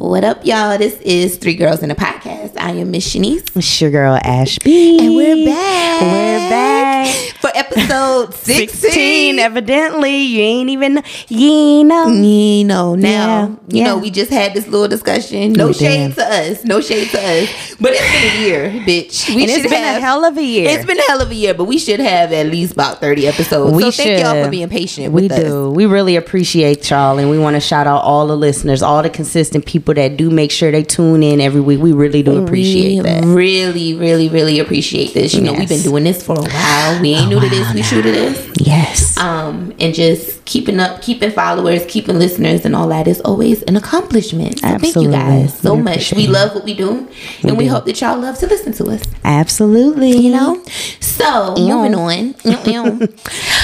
What 0.00 0.24
up, 0.24 0.46
y'all? 0.46 0.78
This 0.78 0.98
is 1.02 1.36
Three 1.36 1.54
Girls 1.54 1.82
in 1.82 1.90
a 1.90 1.94
Podcast. 1.94 2.58
I 2.58 2.70
am 2.70 2.90
Miss 2.90 3.14
Shanice. 3.14 3.54
It's 3.54 3.80
your 3.82 3.90
girl 3.90 4.18
Ashby. 4.24 4.96
And 4.98 5.14
we're 5.14 5.44
back. 5.44 6.00
We're 6.00 6.48
back. 6.48 7.39
Episode 7.76 8.34
16. 8.74 9.38
Evidently, 9.38 10.16
you 10.16 10.40
ain't 10.40 10.70
even, 10.70 11.02
you 11.28 11.84
know. 11.84 12.06
Mm, 12.08 12.58
you 12.58 12.64
know, 12.64 12.94
now, 12.94 13.58
Yeah, 13.68 13.78
you 13.78 13.84
know, 13.84 13.98
we 13.98 14.10
just 14.10 14.30
had 14.30 14.54
this 14.54 14.66
little 14.66 14.88
discussion. 14.88 15.52
No 15.52 15.68
Oh, 15.68 15.72
shade 15.72 15.96
damn. 15.98 16.12
to 16.14 16.24
us. 16.24 16.64
No 16.64 16.80
shade 16.80 17.08
to 17.10 17.18
us. 17.18 17.74
But 17.80 17.92
it's 17.94 18.12
been 18.12 18.42
a 18.42 18.46
year, 18.46 18.70
bitch. 18.86 19.28
We 19.34 19.42
And 19.42 19.50
it's 19.50 19.62
been 19.62 19.72
have, 19.72 19.98
a 19.98 20.00
hell 20.00 20.24
of 20.24 20.36
a 20.36 20.42
year. 20.42 20.68
It's 20.68 20.84
been 20.84 20.98
a 20.98 21.02
hell 21.02 21.20
of 21.22 21.30
a 21.30 21.34
year, 21.34 21.54
but 21.54 21.64
we 21.64 21.78
should 21.78 22.00
have 22.00 22.32
at 22.32 22.46
least 22.46 22.72
about 22.72 23.00
30 23.00 23.26
episodes. 23.28 23.74
we 23.76 23.82
so 23.84 23.90
should. 23.90 24.04
thank 24.04 24.22
y'all 24.24 24.44
for 24.44 24.50
being 24.50 24.68
patient 24.68 25.12
We 25.12 25.22
with 25.22 25.32
us. 25.32 25.40
do. 25.40 25.70
We 25.70 25.86
really 25.86 26.16
appreciate 26.16 26.88
y'all, 26.90 27.18
and 27.18 27.30
we 27.30 27.38
want 27.38 27.54
to 27.56 27.60
shout 27.60 27.86
out 27.86 28.02
all 28.02 28.26
the 28.26 28.36
listeners, 28.36 28.82
all 28.82 29.02
the 29.02 29.10
consistent 29.10 29.64
people 29.66 29.94
that 29.94 30.16
do 30.16 30.30
make 30.30 30.50
sure 30.50 30.70
they 30.72 30.82
tune 30.82 31.22
in 31.22 31.40
every 31.40 31.60
week. 31.60 31.80
We 31.80 31.92
really 31.92 32.22
do 32.22 32.42
appreciate 32.42 32.96
we 32.96 33.00
that. 33.00 33.24
Really, 33.24 33.94
really, 33.94 34.28
really 34.28 34.58
appreciate 34.58 35.14
this. 35.14 35.34
You 35.34 35.42
know, 35.42 35.52
we've 35.52 35.68
been 35.68 35.82
doing 35.82 36.04
this 36.04 36.22
for 36.24 36.36
a 36.38 36.42
while. 36.42 37.00
We 37.00 37.10
ain't 37.14 37.28
new 37.30 37.40
to 37.40 37.48
this. 37.48 37.59
We 37.74 37.82
true 37.82 38.02
to 38.02 38.10
this. 38.10 38.50
Yes. 38.58 39.16
Um, 39.18 39.72
and 39.80 39.94
just 39.94 40.44
keeping 40.44 40.80
up, 40.80 41.02
keeping 41.02 41.30
followers, 41.30 41.84
keeping 41.86 42.18
listeners, 42.18 42.64
and 42.64 42.74
all 42.74 42.88
that 42.88 43.06
is 43.06 43.20
always 43.22 43.62
an 43.64 43.76
accomplishment. 43.76 44.60
So 44.60 44.78
thank 44.78 44.96
you 44.96 45.10
guys 45.10 45.58
so 45.58 45.74
We 45.74 45.82
much. 45.82 46.12
We 46.14 46.26
love 46.26 46.54
what 46.54 46.64
we 46.64 46.74
do, 46.74 47.08
and 47.42 47.56
we 47.58 47.64
do. 47.64 47.70
hope 47.70 47.84
that 47.86 48.00
y'all 48.00 48.18
love 48.18 48.38
to 48.38 48.46
listen 48.46 48.72
to 48.74 48.84
us. 48.90 49.02
Absolutely. 49.24 50.16
You 50.16 50.32
know. 50.32 50.62
So 51.00 51.54
moving 51.56 51.94
on. 51.94 52.34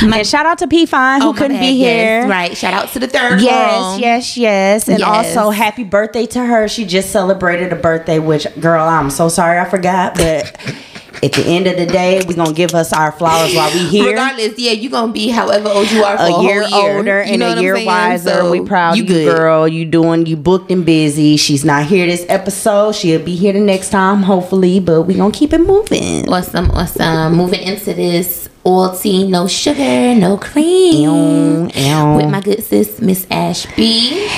My- 0.02 0.19
And 0.19 0.27
shout 0.27 0.44
out 0.47 0.58
to 0.58 0.66
P 0.69 0.84
Fine 0.86 1.22
who 1.22 1.28
oh, 1.28 1.33
couldn't 1.33 1.56
bad, 1.56 1.60
be 1.60 1.69
yes, 1.80 2.22
here. 2.24 2.28
right. 2.30 2.56
Shout 2.56 2.74
out 2.74 2.88
to 2.91 2.98
the 2.98 3.06
third. 3.08 3.41
Yes, 3.41 3.80
girl. 3.80 3.98
yes, 3.98 4.36
yes. 4.36 4.88
And 4.88 4.98
Yes. 4.98 5.36
also 5.36 5.50
happy 5.50 5.84
birthday 5.84 6.27
to 6.27 6.44
her. 6.44 6.69
She 6.69 6.84
just 6.84 7.10
celebrated 7.10 7.72
a 7.72 7.77
birthday, 7.77 8.19
which 8.19 8.47
girl, 8.60 8.84
I'm 8.86 9.08
so 9.10 9.28
sorry 9.28 9.58
I 9.58 9.64
forgot, 9.69 10.14
but 10.16 10.55
at 11.22 11.33
the 11.33 11.45
end 11.47 11.67
of 11.67 11.77
the 11.77 11.86
day, 11.86 12.22
we're 12.27 12.34
gonna 12.34 12.53
give 12.53 12.75
us 12.75 12.92
our 12.92 13.11
flowers 13.12 13.55
while 13.55 13.72
we 13.72 13.86
here. 13.86 14.11
Regardless, 14.11 14.59
yeah, 14.59 14.72
you're 14.72 14.91
gonna 14.91 15.12
be 15.12 15.28
however 15.28 15.69
old 15.69 15.91
you 15.91 16.05
are 16.05 16.17
for 16.19 16.25
a, 16.25 16.42
year, 16.42 16.62
year 16.62 16.97
older 16.97 17.22
You 17.25 17.33
and 17.34 17.42
a 17.42 17.61
year 17.61 17.75
saying? 17.77 17.86
wiser. 17.86 18.31
So, 18.31 18.50
we 18.50 18.61
proud 18.61 18.97
you 18.97 19.05
of 19.05 19.09
you, 19.11 19.14
good. 19.17 19.37
girl. 19.37 19.67
You 19.69 19.84
doing 19.84 20.27
you 20.27 20.37
booked 20.37 20.70
and 20.70 20.84
busy. 20.84 21.37
She's 21.37 21.64
not 21.64 21.87
here 21.87 22.06
this 22.06 22.25
episode. 22.28 22.94
She'll 22.94 23.22
be 23.22 23.34
here 23.37 23.53
the 23.53 23.61
next 23.61 23.91
time, 23.91 24.22
hopefully. 24.22 24.81
But 24.81 25.03
we 25.03 25.14
gonna 25.14 25.33
keep 25.33 25.53
it 25.53 25.59
moving. 25.61 26.28
Awesome, 26.28 26.70
awesome. 26.72 27.34
Moving 27.37 27.62
into 27.62 27.94
this 27.94 28.48
oil 28.67 28.97
tea, 28.97 29.28
no 29.28 29.47
sugar, 29.47 30.14
no 30.14 30.37
cream. 30.37 31.70
Ew, 31.70 31.70
ew. 31.75 32.17
With 32.17 32.31
my 32.31 32.41
good 32.41 32.62
sis, 32.62 33.00
Miss 33.00 33.27
Ashby. 33.31 34.28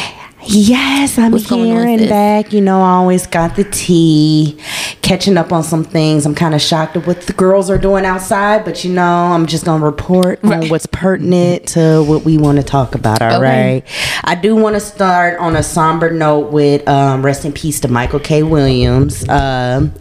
Yes, 0.50 1.18
I'm 1.18 1.32
What's 1.32 1.48
here 1.50 1.86
and 1.86 2.00
sis? 2.00 2.08
back. 2.08 2.52
You 2.54 2.62
know, 2.62 2.80
I 2.80 2.92
always 2.92 3.26
got 3.26 3.54
the 3.54 3.64
tea, 3.64 4.58
catching 5.02 5.36
up 5.36 5.52
on 5.52 5.62
some 5.62 5.84
things. 5.84 6.24
I'm 6.24 6.34
kind 6.34 6.54
of 6.54 6.62
shocked 6.62 6.96
at 6.96 7.06
what 7.06 7.20
the 7.22 7.34
girls 7.34 7.68
are 7.68 7.76
doing 7.76 8.06
outside, 8.06 8.64
but 8.64 8.82
you 8.82 8.90
know, 8.92 9.02
I'm 9.04 9.44
just 9.44 9.66
gonna 9.66 9.84
report 9.84 10.42
on 10.42 10.68
what's 10.70 10.86
pertinent 10.86 11.68
to 11.68 12.02
what 12.02 12.24
we 12.24 12.38
want 12.38 12.56
to 12.56 12.64
talk 12.64 12.94
about. 12.94 13.20
All 13.20 13.42
right. 13.42 13.82
Okay. 13.84 13.84
I 14.24 14.34
do 14.36 14.56
want 14.56 14.74
to 14.74 14.80
start 14.80 15.38
on 15.38 15.54
a 15.54 15.62
somber 15.62 16.10
note 16.10 16.50
with 16.50 16.88
um, 16.88 17.22
rest 17.22 17.44
in 17.44 17.52
peace 17.52 17.80
to 17.80 17.88
Michael 17.88 18.20
K. 18.20 18.42
Williams. 18.42 19.28
Um, 19.28 19.92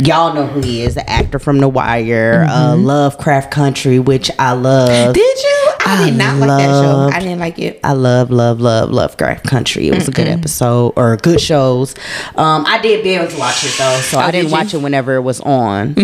y'all 0.00 0.34
know 0.34 0.46
who 0.48 0.62
he 0.62 0.82
is, 0.82 0.96
the 0.96 1.08
actor 1.08 1.38
from 1.38 1.58
The 1.58 1.68
Wire, 1.68 2.44
uh, 2.48 2.56
Mm-hmm. 2.74 2.84
Lovecraft 2.84 3.50
Country, 3.52 3.98
which 4.00 4.30
I 4.38 4.52
love. 4.52 5.14
Did 5.14 5.38
you? 5.38 5.55
I, 5.88 6.04
did 6.04 6.14
I 6.14 6.16
not 6.16 6.36
like 6.38 6.48
that 6.48 6.66
show. 6.82 7.10
I 7.12 7.20
didn't 7.20 7.38
like 7.38 7.58
it. 7.58 7.80
I 7.84 7.92
love, 7.92 8.30
love, 8.30 8.60
love 8.60 8.90
Lovecraft 8.90 9.44
Country. 9.46 9.88
It 9.88 9.94
was 9.94 10.08
a 10.08 10.10
good 10.12 10.26
episode 10.28 10.92
or 10.96 11.16
good 11.16 11.40
shows. 11.40 11.94
Um, 12.34 12.64
I 12.66 12.80
did 12.80 13.02
binge 13.04 13.34
watch 13.38 13.64
it 13.64 13.74
though, 13.78 14.00
so 14.00 14.18
Oh, 14.18 14.20
I 14.20 14.26
did 14.30 14.38
didn't 14.38 14.48
you? 14.48 14.52
watch 14.52 14.74
it 14.74 14.78
whenever 14.78 15.14
it 15.14 15.20
was 15.22 15.40
on. 15.40 15.94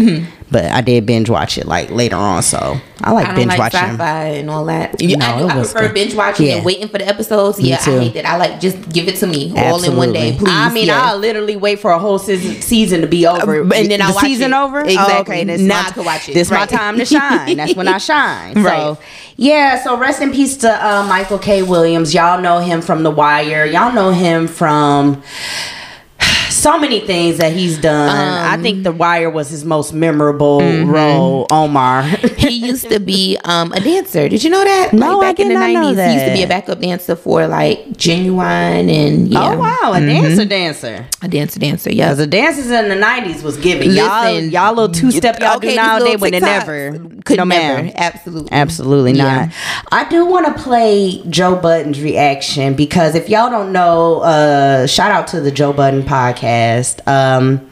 But 0.52 0.66
I 0.66 0.82
did 0.82 1.06
binge 1.06 1.30
watch 1.30 1.56
it 1.56 1.66
like 1.66 1.90
later 1.90 2.16
on, 2.16 2.42
so 2.42 2.76
I 3.00 3.12
like 3.12 3.26
I 3.28 3.34
binge 3.34 3.48
like 3.48 3.58
watching. 3.58 3.80
sci-fi 3.80 4.24
and 4.26 4.50
all 4.50 4.66
that. 4.66 5.00
No, 5.00 5.06
I, 5.24 5.38
do, 5.38 5.48
I 5.48 5.52
prefer 5.54 5.80
good. 5.80 5.94
binge 5.94 6.14
watching 6.14 6.46
Yeah. 6.46 6.56
and 6.56 6.64
waiting 6.64 6.88
for 6.88 6.98
the 6.98 7.08
episodes. 7.08 7.58
Yeah, 7.58 7.78
too. 7.78 7.96
I 7.96 7.98
hate 8.04 8.14
that. 8.14 8.26
I 8.26 8.36
like 8.36 8.60
just 8.60 8.76
give 8.92 9.08
it 9.08 9.16
to 9.16 9.26
me 9.26 9.52
all 9.56 9.82
in 9.82 9.96
one 9.96 10.12
day, 10.12 10.32
Absolutely. 10.32 10.38
please. 10.38 10.50
I 10.54 10.70
mean, 10.72 10.86
yes. 10.88 11.02
I'll 11.02 11.18
literally 11.18 11.56
wait 11.56 11.78
for 11.80 11.90
a 11.90 11.98
whole 11.98 12.18
season, 12.18 12.60
season 12.60 13.00
to 13.00 13.06
be 13.06 13.26
over, 13.26 13.62
and 13.62 13.72
then 13.72 13.88
the 13.88 14.02
I'll 14.02 14.14
watch 14.14 14.24
season 14.24 14.52
it. 14.52 14.56
over. 14.56 14.80
Oh, 14.80 14.84
Exactly. 14.84 15.14
okay, 15.36 15.44
this 15.44 15.60
Now 15.62 15.82
my, 15.82 15.88
I 15.88 15.90
can 15.92 16.04
watch 16.04 16.28
it. 16.28 16.34
This 16.34 16.50
my 16.50 16.66
time 16.66 16.98
to 16.98 17.04
shine. 17.06 17.56
That's 17.56 17.74
when 17.74 17.88
I 17.88 17.96
shine. 17.96 18.62
Right. 18.62 18.76
So 18.78 18.98
yeah. 19.36 19.82
So 19.82 19.96
rest 19.96 20.20
in 20.20 20.32
peace 20.32 20.58
to 20.58 20.70
uh, 20.70 21.06
Michael 21.08 21.38
K. 21.38 21.62
Williams. 21.62 22.12
Y'all 22.12 22.40
know 22.42 22.58
him 22.58 22.82
from 22.82 23.02
The 23.04 23.10
Wire. 23.10 23.64
Y'all 23.64 23.92
know 23.94 24.10
him 24.10 24.46
from. 24.48 25.22
So 26.62 26.78
many 26.78 27.00
things 27.00 27.38
that 27.38 27.52
he's 27.52 27.76
done. 27.76 28.08
I 28.08 28.54
Um, 28.54 28.62
think 28.62 28.84
The 28.84 28.92
Wire 28.92 29.28
was 29.28 29.50
his 29.50 29.64
most 29.64 29.92
memorable 29.92 30.60
Mm-hmm. 30.60 30.90
role. 30.92 31.46
Omar. 31.50 32.02
he 32.42 32.66
used 32.66 32.88
to 32.90 32.98
be 33.00 33.38
um, 33.44 33.72
a 33.72 33.80
dancer. 33.80 34.28
Did 34.28 34.42
you 34.44 34.50
know 34.50 34.62
that? 34.64 34.92
No, 34.92 35.18
like 35.18 35.24
I 35.26 35.30
back 35.32 35.40
in 35.40 35.48
did 35.48 35.56
the 35.56 35.60
not 35.60 35.72
know 35.72 35.82
he 36.08 36.12
used 36.14 36.26
to 36.26 36.32
be 36.32 36.42
a 36.42 36.48
backup 36.48 36.80
dancer 36.80 37.16
for 37.16 37.46
like 37.46 37.78
Ginuwine 37.90 38.90
and 38.90 39.28
yeah, 39.28 39.52
Oh 39.54 39.58
wow, 39.58 39.92
a 39.94 40.00
dancer, 40.00 40.44
dancer. 40.44 41.06
a 41.22 41.28
dancer, 41.28 41.58
dancer. 41.60 41.92
Yeah, 41.92 42.14
the 42.14 42.26
dancers 42.26 42.70
in 42.70 42.88
the 42.88 42.96
nineties 42.96 43.42
was 43.42 43.56
giving 43.56 43.90
y'all 43.90 44.30
y'all 44.40 44.74
little 44.74 44.92
two 44.94 45.10
step 45.10 45.38
y'all 45.40 45.56
okay, 45.56 45.70
do 45.70 45.76
now 45.76 45.98
they 45.98 46.16
would 46.16 46.32
have 46.34 46.42
never 46.42 46.98
could 47.24 47.36
no 47.38 47.44
never, 47.44 47.82
ma'am. 47.84 47.92
absolutely, 47.96 48.50
Absolutely 48.52 49.12
Yeah. 49.12 49.46
not. 49.46 49.54
I 49.92 50.08
do 50.08 50.26
want 50.26 50.46
to 50.56 50.62
play 50.62 51.22
Joe 51.30 51.56
Budden's 51.56 52.00
reaction 52.02 52.74
because 52.74 53.14
if 53.14 53.28
y'all 53.28 53.50
don't 53.50 53.72
know, 53.72 54.20
uh, 54.20 54.86
shout 54.86 55.10
out 55.12 55.26
to 55.28 55.40
the 55.40 55.50
Joe 55.50 55.72
Button 55.72 56.02
podcast. 56.02 57.06
Um, 57.06 57.68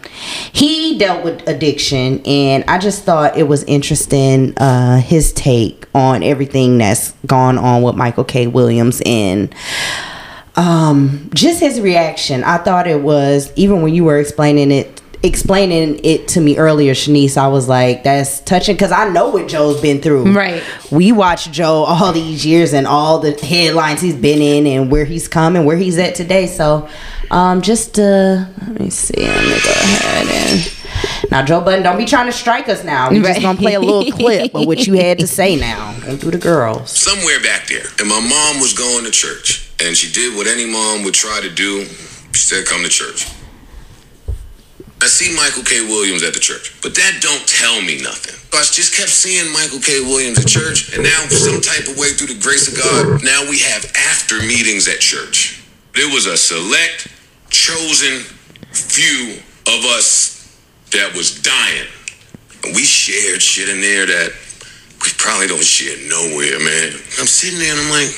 he 0.53 0.99
dealt 0.99 1.25
with 1.25 1.47
addiction, 1.49 2.23
and 2.27 2.63
I 2.69 2.79
just 2.79 3.05
thought 3.05 3.37
it 3.37 3.49
was 3.49 3.65
interesting 3.65 4.55
uh, 4.61 4.99
his 4.99 5.33
take 5.33 5.87
on 5.95 6.23
everything 6.23 6.79
that's 6.79 7.11
gone 7.27 7.59
on 7.59 7.83
with 7.83 7.97
Michael 7.97 8.23
K. 8.25 8.47
Williams 8.47 9.03
and 9.05 9.53
um 10.57 11.31
just 11.33 11.61
his 11.61 11.81
reaction 11.81 12.43
i 12.43 12.59
thought 12.59 12.89
it 12.89 13.01
was 13.01 13.53
even 13.55 13.83
when 13.83 13.95
you 13.95 14.03
were 14.03 14.19
explaining 14.19 14.73
it 14.73 15.01
explaining 15.23 16.01
it 16.05 16.27
to 16.27 16.41
me 16.41 16.59
earlier 16.59 16.93
shanice 16.93 17.37
i 17.37 17.47
was 17.47 17.69
like 17.69 18.03
that's 18.03 18.41
touching 18.41 18.75
because 18.75 18.91
i 18.91 19.09
know 19.11 19.29
what 19.31 19.47
joe's 19.49 19.81
been 19.81 20.01
through 20.03 20.33
Right. 20.33 20.61
we 20.91 21.13
watched 21.13 21.53
joe 21.53 21.85
all 21.85 22.13
these 22.13 22.45
years 22.45 22.73
and 22.73 22.85
all 22.87 23.21
the 23.21 23.31
headlines 23.33 24.01
he's 24.01 24.17
been 24.17 24.43
in 24.43 24.67
and 24.67 24.91
where 24.91 25.05
he's 25.05 25.29
come 25.29 25.55
and 25.55 25.65
where 25.67 25.77
he's 25.77 25.99
at 25.99 26.17
today 26.17 26.49
so 26.49 26.89
um 27.31 27.63
just 27.63 27.97
uh 28.01 28.45
let 28.67 28.81
me 28.81 28.91
see 28.91 29.15
let 29.25 29.45
me 29.45 29.51
go 29.51 29.71
ahead 29.71 30.27
and 30.27 30.73
now 31.31 31.45
joe 31.45 31.61
budden 31.61 31.83
don't 31.83 31.99
be 31.99 32.05
trying 32.05 32.27
to 32.27 32.33
strike 32.33 32.69
us 32.69 32.85
now 32.85 33.11
we 33.11 33.19
just 33.19 33.29
Right. 33.31 33.43
gonna 33.43 33.59
play 33.59 33.75
a 33.75 33.81
little 33.81 34.11
clip 34.13 34.55
of 34.55 34.67
what 34.67 34.87
you 34.87 34.95
had 34.95 35.19
to 35.19 35.27
say 35.27 35.57
now 35.57 35.95
go 36.05 36.17
through 36.17 36.33
the 36.33 36.39
girls 36.39 36.91
somewhere 36.91 37.41
back 37.41 37.67
there. 37.67 37.85
And 37.99 38.09
my 38.09 38.21
mom 38.21 38.61
was 38.61 38.73
going 38.73 39.05
to 39.05 39.11
church. 39.11 39.71
And 39.83 39.97
she 39.97 40.13
did 40.13 40.37
what 40.37 40.47
any 40.47 40.67
mom 40.67 41.05
would 41.05 41.15
try 41.15 41.41
to 41.41 41.49
do. 41.51 41.85
She 42.33 42.43
said, 42.43 42.67
come 42.67 42.83
to 42.83 42.89
church. 42.89 43.27
I 45.03 45.07
see 45.07 45.35
Michael 45.35 45.63
K. 45.65 45.81
Williams 45.87 46.23
at 46.23 46.35
the 46.35 46.41
church, 46.41 46.77
but 46.83 46.95
that 46.95 47.19
don't 47.21 47.47
tell 47.49 47.81
me 47.81 48.01
nothing. 48.03 48.37
I 48.53 48.63
just 48.65 48.95
kept 48.95 49.09
seeing 49.09 49.51
Michael 49.53 49.81
K. 49.81 50.01
Williams 50.01 50.39
at 50.39 50.47
church, 50.47 50.93
and 50.95 51.03
now 51.03 51.25
some 51.29 51.61
type 51.61 51.89
of 51.89 51.97
way 51.97 52.11
through 52.13 52.35
the 52.35 52.41
grace 52.41 52.69
of 52.69 52.77
God, 52.77 53.25
now 53.25 53.49
we 53.49 53.59
have 53.61 53.91
after 53.97 54.37
meetings 54.41 54.89
at 54.89 55.01
church. 55.01 55.63
There 55.95 56.09
was 56.13 56.27
a 56.27 56.37
select, 56.37 57.09
chosen 57.49 58.21
few 58.73 59.39
of 59.67 59.85
us 59.97 60.40
that 60.93 61.15
was 61.15 61.41
dying. 61.43 61.89
And 62.65 62.75
we 62.75 62.83
shared 62.83 63.41
shit 63.41 63.69
in 63.69 63.81
there 63.81 64.07
that 64.07 64.31
we 65.03 65.11
probably 65.17 65.47
don't 65.47 65.65
share 65.65 65.97
nowhere, 66.09 66.59
man. 66.61 66.93
I'm 67.19 67.31
sitting 67.31 67.59
there 67.59 67.73
and 67.73 67.81
I'm 67.81 67.91
like, 67.91 68.13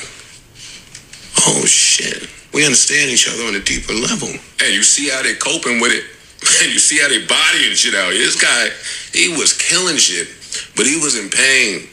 oh 1.47 1.65
shit. 1.65 2.29
We 2.53 2.65
understand 2.65 3.09
each 3.09 3.27
other 3.27 3.43
on 3.47 3.55
a 3.55 3.63
deeper 3.63 3.93
level. 3.93 4.29
And 4.29 4.73
you 4.73 4.83
see 4.83 5.09
how 5.09 5.23
they're 5.23 5.35
coping 5.35 5.79
with 5.79 5.91
it. 5.91 6.03
And 6.61 6.73
you 6.73 6.79
see 6.79 6.99
how 6.99 7.07
they're 7.07 7.25
bodying 7.25 7.71
shit 7.71 7.95
out 7.95 8.11
here. 8.11 8.19
This 8.19 8.35
guy, 8.35 8.67
he 9.15 9.31
was 9.31 9.55
killing 9.55 9.95
shit, 9.95 10.27
but 10.75 10.85
he 10.85 10.99
was 10.99 11.15
in 11.15 11.29
pain. 11.29 11.87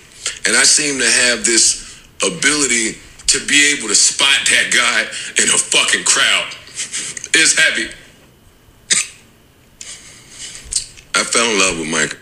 And 0.44 0.56
I 0.56 0.65
seem 0.65 0.99
to 0.99 1.06
have 1.06 1.44
this 1.44 1.87
ability 2.19 2.99
to 3.29 3.38
be 3.47 3.73
able 3.79 3.87
to 3.87 3.94
spot 3.94 4.43
that 4.50 4.75
guy 4.75 5.06
in 5.41 5.49
a 5.49 5.59
fucking 5.59 6.05
crowd. 6.05 6.50
It's 7.32 7.56
heavy. 7.56 7.87
I 11.20 11.22
fell 11.22 11.44
in 11.50 11.58
love 11.58 11.78
with 11.78 11.88
Mike. 11.90 12.19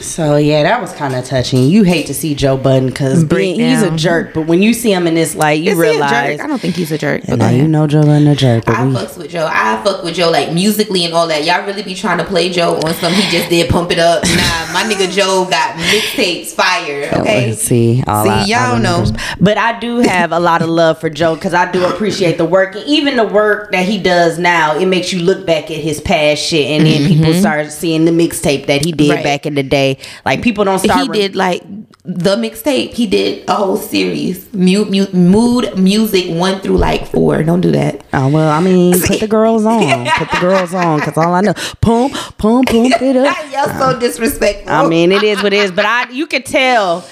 So 0.00 0.36
yeah, 0.36 0.62
that 0.62 0.80
was 0.80 0.92
kind 0.92 1.14
of 1.14 1.24
touching. 1.24 1.64
You 1.64 1.82
hate 1.82 2.06
to 2.06 2.14
see 2.14 2.34
Joe 2.34 2.56
Budden 2.56 2.88
because 2.88 3.22
he's 3.30 3.82
a 3.82 3.90
jerk, 3.96 4.32
but 4.32 4.46
when 4.46 4.62
you 4.62 4.72
see 4.72 4.92
him 4.92 5.06
in 5.06 5.14
this 5.14 5.34
light, 5.34 5.60
you 5.60 5.72
Is 5.72 5.76
he 5.78 5.84
a 5.88 5.90
realize. 5.92 6.36
jerk? 6.36 6.40
I 6.44 6.46
don't 6.46 6.60
think 6.60 6.76
he's 6.76 6.92
a 6.92 6.98
jerk. 6.98 7.22
But 7.22 7.30
And 7.32 7.40
go 7.40 7.46
now 7.48 7.52
you 7.52 7.66
know 7.68 7.86
Joe 7.88 8.02
Budden 8.02 8.26
a 8.28 8.36
jerk, 8.36 8.64
but 8.64 8.76
I 8.76 8.86
we, 8.86 8.92
fucks 8.94 9.18
with 9.18 9.30
Joe. 9.30 9.48
I 9.50 9.82
fuck 9.84 10.04
with 10.04 10.14
Joe 10.14 10.30
like 10.30 10.52
musically 10.52 11.04
and 11.04 11.12
all 11.14 11.26
that. 11.28 11.44
Y'all 11.44 11.66
really 11.66 11.82
be 11.82 11.94
trying 11.94 12.18
to 12.18 12.24
play 12.24 12.48
Joe 12.48 12.76
on 12.76 12.94
some 12.94 13.12
he 13.12 13.22
just 13.30 13.50
did 13.50 13.68
pump 13.70 13.90
it 13.90 13.98
up. 13.98 14.22
Nah, 14.24 14.72
my 14.72 14.84
nigga 14.84 15.10
Joe 15.10 15.46
got 15.50 15.74
mixtapes 15.76 16.48
fire. 16.54 17.10
Okay. 17.20 17.52
see, 17.54 18.02
all 18.06 18.24
See, 18.24 18.30
I- 18.30 18.44
y'all 18.44 18.76
I 18.76 18.78
know. 18.78 18.98
remember. 19.00 19.18
But 19.40 19.58
I 19.58 19.78
do 19.80 19.98
have 19.98 20.30
a 20.32 20.38
lot 20.38 20.62
of 20.62 20.68
love 20.68 21.00
for 21.00 21.10
Joe 21.10 21.34
because 21.34 21.54
I 21.54 21.70
do 21.72 21.84
appreciate 21.86 22.38
the 22.38 22.44
work, 22.44 22.76
and 22.76 22.84
even 22.86 23.16
the 23.16 23.24
work 23.26 23.72
that 23.72 23.84
he 23.86 23.98
does 23.98 24.38
now. 24.38 24.76
It 24.78 24.86
makes 24.86 25.12
you 25.12 25.20
look 25.22 25.44
back 25.44 25.64
at 25.70 25.78
his 25.78 26.00
past 26.00 26.40
shit, 26.42 26.66
and 26.66 26.86
then 26.86 27.08
people 27.08 27.32
start 27.34 27.70
seeing 27.72 28.04
the 28.04 28.10
mixtape 28.12 28.66
that 28.66 28.84
he 28.84 28.92
did 28.92 28.98
Mm-hmm. 29.08 29.14
Right. 29.16 29.24
back 29.24 29.46
in 29.46 29.54
the 29.54 29.62
day. 29.62 29.87
Like 30.24 30.42
people 30.42 30.64
don't 30.64 30.78
start. 30.78 31.00
He 31.02 31.08
did 31.08 31.36
like 31.36 31.62
the 32.04 32.36
mixtape. 32.36 32.94
He 32.94 33.06
did 33.06 33.48
a 33.48 33.54
whole 33.54 33.76
series. 33.76 34.52
Mu- 34.54 34.86
mu- 34.86 35.12
mood 35.12 35.78
music 35.78 36.26
one 36.28 36.60
through 36.60 36.78
like 36.78 37.06
four. 37.06 37.42
Don't 37.42 37.60
do 37.60 37.70
that. 37.72 38.02
Oh 38.12 38.28
well, 38.28 38.50
I 38.50 38.60
mean, 38.60 38.98
put 39.06 39.20
the 39.20 39.28
girls 39.28 39.64
on, 39.66 40.06
put 40.16 40.30
the 40.30 40.38
girls 40.40 40.74
on, 40.74 41.00
cause 41.00 41.16
all 41.16 41.34
I 41.34 41.40
know, 41.42 41.54
pump, 41.80 42.14
pump, 42.38 42.68
pump 42.68 43.02
it 43.02 43.16
up. 43.26 43.36
Y'all 43.52 43.78
so 43.78 43.96
uh, 43.96 43.98
disrespectful. 43.98 44.70
I 44.72 44.86
mean, 44.88 45.12
it 45.12 45.22
is 45.22 45.42
what 45.42 45.52
it 45.52 45.58
is, 45.58 45.70
but 45.72 45.84
I 45.84 46.10
you 46.10 46.26
can 46.26 46.42
tell 46.42 47.04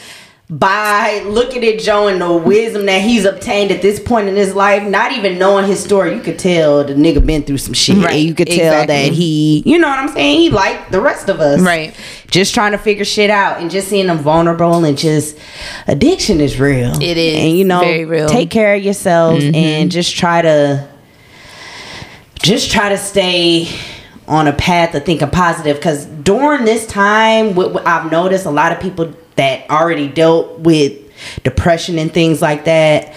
by 0.48 1.24
looking 1.26 1.64
at 1.64 1.80
Joe 1.80 2.06
and 2.06 2.20
the 2.20 2.32
wisdom 2.32 2.86
that 2.86 3.02
he's 3.02 3.24
obtained 3.24 3.72
at 3.72 3.82
this 3.82 3.98
point 3.98 4.28
in 4.28 4.36
his 4.36 4.54
life, 4.54 4.84
not 4.84 5.10
even 5.10 5.38
knowing 5.38 5.66
his 5.66 5.82
story, 5.82 6.14
you 6.14 6.20
could 6.20 6.38
tell 6.38 6.84
the 6.84 6.94
nigga 6.94 7.24
been 7.24 7.42
through 7.42 7.58
some 7.58 7.74
shit. 7.74 7.96
Right, 7.96 8.12
And 8.12 8.22
you 8.22 8.32
could 8.34 8.46
tell 8.46 8.56
exactly. 8.56 8.94
that 8.94 9.12
he, 9.12 9.64
you 9.66 9.76
know 9.76 9.88
what 9.88 9.98
I'm 9.98 10.08
saying? 10.08 10.38
He 10.38 10.50
like 10.50 10.90
the 10.90 11.00
rest 11.00 11.28
of 11.28 11.40
us. 11.40 11.60
Right. 11.60 11.96
Just 12.30 12.54
trying 12.54 12.72
to 12.72 12.78
figure 12.78 13.04
shit 13.04 13.28
out 13.28 13.60
and 13.60 13.72
just 13.72 13.88
seeing 13.88 14.06
them 14.06 14.18
vulnerable 14.18 14.84
and 14.84 14.96
just 14.96 15.36
addiction 15.88 16.40
is 16.40 16.60
real. 16.60 16.94
It 17.02 17.16
is 17.16 17.42
And 17.42 17.58
you 17.58 17.64
know. 17.64 17.82
Mm-hmm. 17.82 18.28
take 18.28 18.50
care 18.50 18.76
of 18.76 18.82
yourselves 18.82 19.44
and 19.44 19.90
just 19.90 20.16
try 20.16 20.42
to 20.42 20.88
just 22.40 22.70
try 22.70 22.88
to 22.90 22.98
stay 22.98 23.68
on 24.28 24.46
a 24.46 24.52
path 24.52 24.94
of 24.94 25.04
thinking 25.04 25.30
positive 25.30 25.76
because 25.76 26.06
during 26.06 26.64
this 26.64 26.86
time 26.86 27.54
what 27.54 27.86
i've 27.86 28.10
noticed 28.10 28.44
a 28.44 28.50
lot 28.50 28.72
of 28.72 28.80
people 28.80 29.12
that 29.36 29.68
already 29.70 30.08
dealt 30.08 30.58
with 30.60 31.02
depression 31.42 31.98
and 31.98 32.12
things 32.12 32.42
like 32.42 32.64
that 32.64 33.14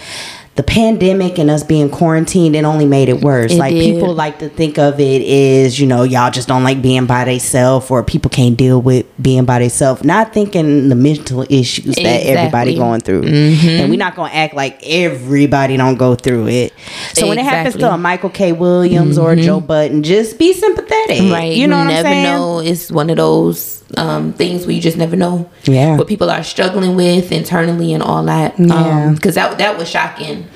the 0.60 0.64
pandemic 0.64 1.38
and 1.38 1.50
us 1.50 1.62
being 1.62 1.88
quarantined 1.88 2.54
it 2.54 2.64
only 2.64 2.84
made 2.84 3.08
it 3.08 3.22
worse. 3.22 3.52
It 3.52 3.58
like 3.58 3.72
did. 3.72 3.94
people 3.94 4.12
like 4.14 4.40
to 4.40 4.48
think 4.50 4.78
of 4.78 5.00
it 5.00 5.22
is 5.22 5.80
you 5.80 5.86
know 5.86 6.02
y'all 6.02 6.30
just 6.30 6.48
don't 6.48 6.64
like 6.64 6.82
being 6.82 7.06
by 7.06 7.24
themselves 7.24 7.90
or 7.90 8.02
people 8.02 8.30
can't 8.30 8.58
deal 8.58 8.82
with 8.82 9.06
being 9.22 9.46
by 9.46 9.60
themselves 9.60 10.04
not 10.04 10.34
thinking 10.34 10.90
the 10.90 10.94
mental 10.94 11.46
issues 11.48 11.94
that 11.94 12.26
everybody 12.26 12.76
going 12.76 13.00
through. 13.00 13.22
Mm-hmm. 13.22 13.68
and 13.68 13.90
we're 13.90 13.96
not 13.96 14.14
gonna 14.16 14.34
act 14.34 14.52
like 14.52 14.80
everybody 14.84 15.78
don't 15.78 15.96
go 15.96 16.14
through 16.14 16.48
it. 16.48 16.74
So 17.14 17.26
when 17.26 17.38
it 17.38 17.44
happens 17.46 17.76
to 17.76 17.92
a 17.92 17.96
michael 17.96 18.28
k. 18.30 18.52
Williams 18.52 19.16
or 19.16 19.32
a 19.32 19.36
joe 19.36 19.60
budden 19.60 20.02
just 20.02 20.38
be 20.38 20.52
sympathetic. 20.52 21.30
Right. 21.32 21.56
you 21.56 21.68
know 21.68 21.78
what 21.78 21.82
i'm 21.84 21.88
never 21.88 22.08
saying? 22.08 22.24
know. 22.24 22.58
It's 22.60 22.90
one 22.90 23.08
of 23.08 23.16
those 23.16 23.79
um, 23.96 24.32
things 24.32 24.66
where 24.66 24.74
you 24.74 24.80
just 24.80 24.96
never 24.96 25.16
know. 25.16 25.50
Yeah. 25.64 25.96
What 25.96 26.08
people 26.08 26.30
are 26.30 26.42
struggling 26.42 26.96
with 26.96 27.32
internally 27.32 27.92
and 27.92 28.02
all 28.02 28.24
that. 28.24 28.58
Yeah. 28.58 29.12
Because 29.14 29.34
that 29.34 29.58
that 29.58 29.78
was 29.78 29.88
shocking. 29.88 30.46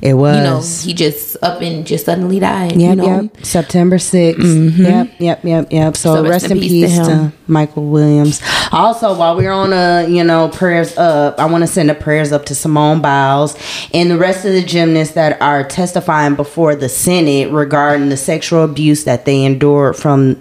it 0.00 0.14
was 0.14 0.36
You 0.36 0.42
know, 0.42 0.60
he 0.60 0.94
just 0.94 1.31
up 1.42 1.60
and 1.60 1.86
just 1.86 2.06
suddenly 2.06 2.38
died. 2.38 2.72
Yep, 2.72 2.80
you 2.80 2.96
know. 2.96 3.20
yep. 3.22 3.44
September 3.44 3.96
6th. 3.96 4.36
Mm-hmm. 4.36 4.82
Yep, 4.82 5.10
yep, 5.18 5.44
yep, 5.44 5.72
yep. 5.72 5.96
So, 5.96 6.26
rest, 6.26 6.50
in 6.50 6.58
peace, 6.58 6.96
to, 6.96 7.04
him. 7.04 7.32
Michael 7.46 7.88
Williams. 7.88 8.40
Also, 8.70 9.16
while 9.16 9.36
we're 9.36 9.52
on 9.52 9.72
a, 9.72 10.08
you 10.08 10.24
know, 10.24 10.48
prayers 10.48 10.96
up, 10.96 11.38
I 11.38 11.46
want 11.46 11.62
to 11.62 11.66
send 11.66 11.90
a 11.90 11.94
prayers 11.94 12.32
up 12.32 12.46
to 12.46 12.54
Simone 12.54 13.02
Biles 13.02 13.56
and 13.92 14.10
the 14.10 14.16
rest 14.16 14.44
of 14.44 14.52
the 14.52 14.62
gymnasts 14.62 15.14
that 15.14 15.40
are 15.42 15.64
testifying 15.64 16.36
before 16.36 16.74
the 16.74 16.88
Senate 16.88 17.50
regarding 17.52 18.08
the 18.08 18.16
sexual 18.16 18.64
abuse 18.64 19.04
that 19.04 19.24
they 19.24 19.44
endured 19.44 19.96
from 19.96 20.40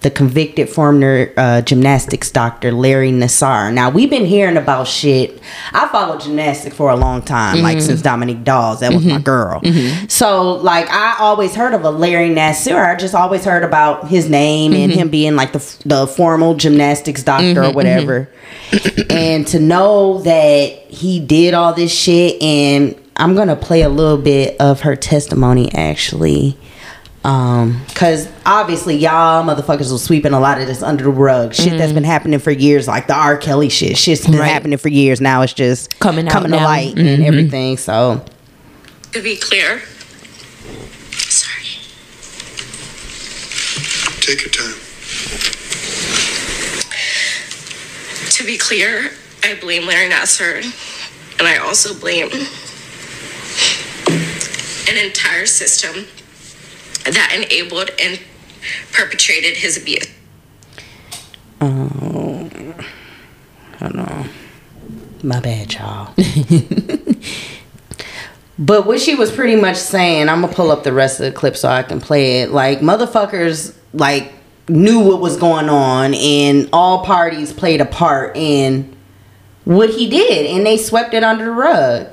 the 0.00 0.10
convicted 0.10 0.68
former 0.68 1.32
uh, 1.36 1.60
gymnastics 1.62 2.30
doctor 2.30 2.70
Larry 2.70 3.10
Nassar. 3.10 3.72
Now, 3.72 3.90
we've 3.90 4.10
been 4.10 4.26
hearing 4.26 4.56
about 4.56 4.86
shit. 4.86 5.40
I 5.72 5.88
followed 5.88 6.20
gymnastics 6.20 6.76
for 6.76 6.90
a 6.90 6.96
long 6.96 7.22
time, 7.22 7.62
like 7.62 7.78
mm-hmm. 7.78 7.86
since 7.86 8.02
Dominique 8.02 8.44
Dawes. 8.44 8.80
That 8.80 8.92
was 8.92 9.04
my 9.04 9.14
mm-hmm. 9.14 9.22
girl. 9.22 9.60
So, 10.08 10.35
like, 10.42 10.88
I 10.90 11.16
always 11.18 11.54
heard 11.54 11.74
of 11.74 11.84
a 11.84 11.90
Larry 11.90 12.30
Nassar. 12.30 12.84
I 12.84 12.94
just 12.96 13.14
always 13.14 13.44
heard 13.44 13.62
about 13.62 14.08
his 14.08 14.28
name 14.28 14.72
and 14.72 14.90
mm-hmm. 14.90 15.00
him 15.00 15.08
being 15.10 15.36
like 15.36 15.52
the, 15.52 15.82
the 15.84 16.06
formal 16.06 16.54
gymnastics 16.54 17.22
doctor 17.22 17.62
or 17.62 17.64
mm-hmm, 17.66 17.74
whatever. 17.74 18.28
Mm-hmm. 18.70 19.10
and 19.10 19.46
to 19.48 19.60
know 19.60 20.22
that 20.22 20.70
he 20.88 21.20
did 21.20 21.54
all 21.54 21.72
this 21.74 21.92
shit, 21.96 22.40
and 22.42 22.94
I'm 23.16 23.34
going 23.34 23.48
to 23.48 23.56
play 23.56 23.82
a 23.82 23.88
little 23.88 24.18
bit 24.18 24.60
of 24.60 24.80
her 24.82 24.96
testimony 24.96 25.72
actually. 25.74 26.56
Um, 27.24 27.84
cause 27.96 28.28
obviously 28.44 28.94
y'all 28.94 29.42
motherfuckers 29.42 29.90
was 29.90 30.04
sweeping 30.04 30.32
a 30.32 30.38
lot 30.38 30.60
of 30.60 30.68
this 30.68 30.80
under 30.80 31.02
the 31.02 31.10
rug. 31.10 31.54
Shit 31.54 31.76
that's 31.76 31.92
been 31.92 32.04
happening 32.04 32.38
for 32.38 32.52
years, 32.52 32.86
like 32.86 33.08
the 33.08 33.16
R. 33.16 33.36
Kelly 33.36 33.68
shit. 33.68 33.96
Shit's 33.96 34.24
been 34.24 34.38
Right. 34.38 34.46
happening 34.46 34.78
for 34.78 34.88
years. 34.88 35.20
Now 35.20 35.42
it's 35.42 35.52
just 35.52 35.98
Coming 35.98 36.28
out 36.28 36.32
coming 36.32 36.52
to 36.52 36.58
now. 36.58 36.64
light 36.64 36.96
and 36.96 37.24
everything. 37.24 37.78
So 37.78 38.24
To 39.12 39.20
be 39.22 39.34
clear, 39.34 39.82
sorry. 41.10 41.64
Take 44.26 44.42
your 44.42 44.50
time. 44.50 44.74
To 48.30 48.44
be 48.44 48.58
clear, 48.58 49.12
I 49.44 49.54
blame 49.60 49.86
Larry 49.86 50.10
Nassar, 50.10 50.64
and 51.38 51.46
I 51.46 51.58
also 51.58 51.94
blame 51.94 52.32
an 54.88 54.96
entire 55.06 55.46
system 55.46 56.06
that 57.04 57.32
enabled 57.36 57.90
and 58.00 58.20
perpetrated 58.92 59.58
his 59.58 59.80
abuse. 59.80 60.08
Oh. 61.60 62.50
I 63.80 63.88
know. 63.90 64.26
My 65.22 65.38
bad, 65.38 65.72
y'all. 65.72 66.12
but 68.58 68.86
what 68.86 69.00
she 69.00 69.14
was 69.14 69.30
pretty 69.30 69.54
much 69.54 69.76
saying, 69.76 70.28
I'm 70.28 70.40
gonna 70.40 70.52
pull 70.52 70.72
up 70.72 70.82
the 70.82 70.92
rest 70.92 71.20
of 71.20 71.26
the 71.26 71.32
clip 71.32 71.56
so 71.56 71.68
I 71.68 71.84
can 71.84 72.00
play 72.00 72.40
it. 72.40 72.50
Like 72.50 72.80
motherfuckers, 72.80 73.72
like 73.96 74.32
knew 74.68 75.00
what 75.00 75.20
was 75.20 75.36
going 75.36 75.68
on, 75.68 76.14
and 76.14 76.68
all 76.72 77.04
parties 77.04 77.52
played 77.52 77.80
a 77.80 77.84
part 77.84 78.36
in 78.36 78.96
what 79.64 79.90
he 79.90 80.08
did, 80.08 80.46
and 80.46 80.64
they 80.64 80.76
swept 80.76 81.14
it 81.14 81.24
under 81.24 81.44
the 81.44 81.50
rug. 81.50 82.08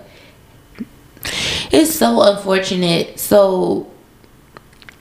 It's 1.71 1.93
so 1.93 2.21
unfortunate. 2.21 3.19
So 3.19 3.91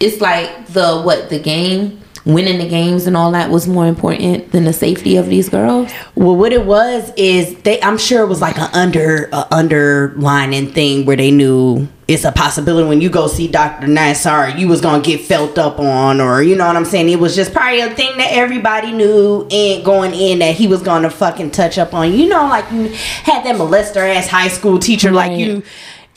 it's 0.00 0.20
like 0.20 0.66
the 0.68 1.02
what 1.02 1.30
the 1.30 1.38
game, 1.38 2.00
winning 2.24 2.58
the 2.58 2.68
games 2.68 3.06
and 3.06 3.16
all 3.16 3.32
that 3.32 3.50
was 3.50 3.66
more 3.66 3.86
important 3.86 4.52
than 4.52 4.64
the 4.64 4.72
safety 4.72 5.16
of 5.16 5.26
these 5.26 5.48
girls. 5.48 5.90
Well, 6.14 6.36
what 6.36 6.52
it 6.52 6.64
was 6.64 7.12
is 7.16 7.56
they. 7.62 7.80
I'm 7.82 7.98
sure 7.98 8.22
it 8.22 8.28
was 8.28 8.40
like 8.40 8.58
an 8.58 8.70
under 8.72 9.28
a 9.32 9.46
underlining 9.54 10.72
thing 10.72 11.04
where 11.06 11.16
they 11.16 11.30
knew 11.30 11.88
it's 12.08 12.24
a 12.24 12.32
possibility 12.32 12.86
when 12.86 13.00
you 13.00 13.08
go 13.08 13.26
see 13.26 13.48
Doctor 13.48 13.86
Nassar, 13.86 14.58
you 14.58 14.68
was 14.68 14.80
gonna 14.80 15.02
get 15.02 15.20
felt 15.20 15.58
up 15.58 15.78
on, 15.78 16.20
or 16.20 16.42
you 16.42 16.56
know 16.56 16.66
what 16.66 16.76
I'm 16.76 16.84
saying. 16.84 17.08
It 17.08 17.18
was 17.18 17.34
just 17.34 17.52
probably 17.52 17.80
a 17.80 17.90
thing 17.94 18.16
that 18.18 18.32
everybody 18.32 18.92
knew 18.92 19.46
and 19.50 19.84
going 19.84 20.14
in 20.14 20.40
that 20.40 20.54
he 20.54 20.66
was 20.66 20.82
gonna 20.82 21.10
fucking 21.10 21.50
touch 21.52 21.78
up 21.78 21.94
on. 21.94 22.12
You 22.12 22.28
know, 22.28 22.46
like 22.48 22.70
you 22.70 22.88
had 22.88 23.44
that 23.44 23.56
molester 23.56 24.14
ass 24.14 24.28
high 24.28 24.48
school 24.48 24.78
teacher, 24.78 25.10
like 25.10 25.38
you. 25.38 25.62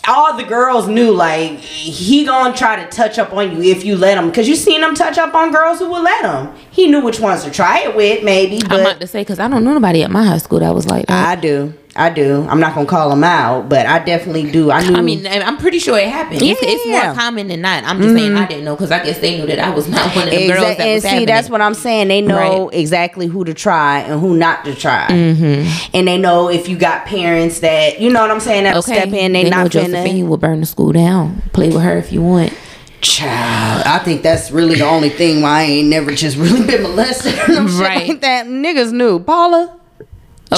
All 0.08 0.38
the 0.38 0.44
girls 0.44 0.88
knew, 0.88 1.12
like 1.12 1.60
he 1.60 2.26
gonna 2.26 2.56
try 2.56 2.84
to 2.84 2.90
touch 2.90 3.18
up 3.18 3.34
on 3.34 3.52
you 3.56 3.72
if 3.72 3.84
you 3.84 3.98
let 3.98 4.18
him, 4.18 4.28
because 4.30 4.48
you 4.48 4.56
seen 4.56 4.82
him 4.84 4.94
touch 4.96 5.18
up 5.18 5.34
on 5.34 5.52
girls 5.52 5.80
who 5.80 5.90
would 5.90 6.04
let 6.04 6.24
him. 6.26 6.54
He 6.72 6.88
knew 6.88 7.02
which 7.02 7.20
ones 7.20 7.44
to 7.44 7.52
try 7.52 7.80
it 7.80 7.96
with, 7.96 8.24
maybe. 8.24 8.60
But 8.62 8.72
I'm 8.72 8.80
about 8.82 9.00
to 9.02 9.08
say 9.08 9.22
because 9.22 9.40
I 9.40 9.48
don't 9.48 9.64
know 9.64 9.74
nobody 9.74 10.04
at 10.04 10.12
my 10.12 10.24
high 10.24 10.38
school 10.38 10.60
that 10.60 10.74
was 10.74 10.88
like 10.88 11.08
that. 11.08 11.38
I 11.38 11.42
do. 11.42 11.74
I 11.98 12.10
do. 12.10 12.46
I'm 12.50 12.60
not 12.60 12.76
gonna 12.76 12.86
call 12.88 13.10
them 13.10 13.24
out, 13.24 13.70
but 13.70 13.86
I 13.86 14.00
definitely 14.00 14.52
do. 14.52 14.70
I 14.70 14.86
knew. 14.86 14.96
I 14.98 15.02
mean, 15.02 15.26
I'm 15.26 15.56
pretty 15.58 15.80
sure 15.80 15.98
it 15.98 16.10
happened. 16.10 16.42
Yeah, 16.42 16.52
It's, 16.52 16.62
it's 16.62 16.86
Yeah. 16.86 17.06
more 17.08 17.16
common 17.16 17.48
than 17.48 17.62
not. 17.62 17.86
I'm 17.86 18.02
just 18.02 18.14
saying 18.14 18.36
I 18.36 18.46
didn't 18.46 18.66
know 18.66 18.76
because 18.76 18.92
I 18.92 19.02
guess 19.02 19.20
they 19.20 19.38
knew 19.38 19.46
that 19.48 19.60
I 19.60 19.70
was 19.70 19.88
not 19.88 20.14
one 20.14 20.26
of 20.28 20.32
the 20.32 20.46
girls 20.48 20.60
Exact- 20.60 20.78
that 20.80 20.88
and 20.88 21.02
see, 21.04 21.26
that's 21.26 21.50
what 21.50 21.62
I'm 21.62 21.74
saying. 21.74 22.10
They 22.10 22.20
know 22.20 22.68
Right. 22.68 22.80
exactly 22.80 23.28
who 23.28 23.46
to 23.46 23.54
try 23.54 24.00
and 24.00 24.20
who 24.20 24.36
not 24.36 24.66
to 24.66 24.76
try, 24.76 25.08
mm-hmm. 25.10 25.70
and 25.94 26.06
they 26.08 26.18
know 26.18 26.50
if 26.50 26.68
you 26.68 26.76
got 26.78 27.06
parents 27.06 27.60
that 27.62 28.02
you 28.02 28.12
know 28.12 28.22
what 28.22 28.32
I'm 28.32 28.42
saying 28.42 28.66
that 28.66 28.76
Okay, 28.76 28.94
step 29.00 29.08
in. 29.14 29.32
They, 29.32 29.44
they 29.44 29.50
know 29.50 29.64
not 29.64 29.72
Josephine 29.72 30.26
finna. 30.26 30.28
will 30.28 30.38
burn 30.38 30.60
the 30.60 30.66
school 30.66 30.92
down. 30.92 31.44
Play 31.54 31.70
with 31.70 31.82
her 31.82 31.98
if 31.98 32.12
you 32.12 32.22
want. 32.22 32.54
Child, 33.02 33.84
I 33.86 34.00
think 34.00 34.22
that's 34.24 34.52
really 34.52 34.76
the 34.76 34.86
only 34.86 35.10
thing 35.10 35.42
why 35.42 35.60
I 35.60 35.64
ain't 35.64 35.88
never 35.90 36.12
just 36.14 36.38
really 36.38 36.66
been 36.68 36.82
molested 36.82 37.36
Right. 37.48 38.10
like 38.10 38.22
that. 38.22 38.48
Niggas 38.48 38.92
knew, 38.92 39.20
Paula. 39.20 39.80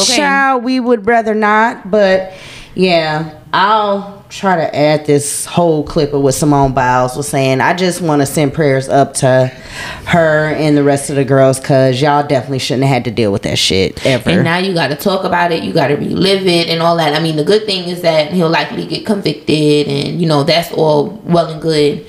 Okay. 0.01 0.17
Child, 0.17 0.63
we 0.63 0.79
would 0.79 1.05
rather 1.05 1.33
not, 1.33 1.89
but 1.89 2.33
yeah. 2.75 3.33
I'll 3.53 4.25
try 4.29 4.57
to 4.57 4.75
add 4.75 5.05
this 5.05 5.45
whole 5.45 5.83
clip 5.83 6.13
of 6.13 6.21
what 6.21 6.33
Simone 6.33 6.73
Biles 6.73 7.15
was 7.15 7.29
saying. 7.29 7.61
I 7.61 7.73
just 7.73 8.01
want 8.01 8.21
to 8.21 8.25
send 8.25 8.53
prayers 8.53 8.89
up 8.89 9.13
to 9.15 9.47
her 10.05 10.49
and 10.49 10.75
the 10.75 10.83
rest 10.83 11.09
of 11.09 11.15
the 11.15 11.23
girls 11.23 11.59
because 11.59 12.01
y'all 12.01 12.27
definitely 12.27 12.59
shouldn't 12.59 12.83
have 12.83 12.93
had 12.93 13.05
to 13.05 13.11
deal 13.11 13.31
with 13.31 13.43
that 13.43 13.57
shit 13.57 14.05
ever. 14.05 14.29
And 14.29 14.43
now 14.43 14.57
you 14.57 14.73
got 14.73 14.89
to 14.89 14.95
talk 14.95 15.23
about 15.23 15.51
it. 15.51 15.63
You 15.63 15.73
got 15.73 15.87
to 15.87 15.95
relive 15.95 16.45
it 16.45 16.67
and 16.67 16.81
all 16.81 16.97
that. 16.97 17.13
I 17.13 17.23
mean, 17.23 17.37
the 17.37 17.45
good 17.45 17.65
thing 17.65 17.87
is 17.87 18.01
that 18.01 18.33
he'll 18.33 18.49
likely 18.49 18.85
get 18.85 19.05
convicted, 19.05 19.87
and 19.87 20.19
you 20.21 20.27
know 20.27 20.43
that's 20.43 20.71
all 20.73 21.21
well 21.23 21.49
and 21.49 21.61
good. 21.61 22.05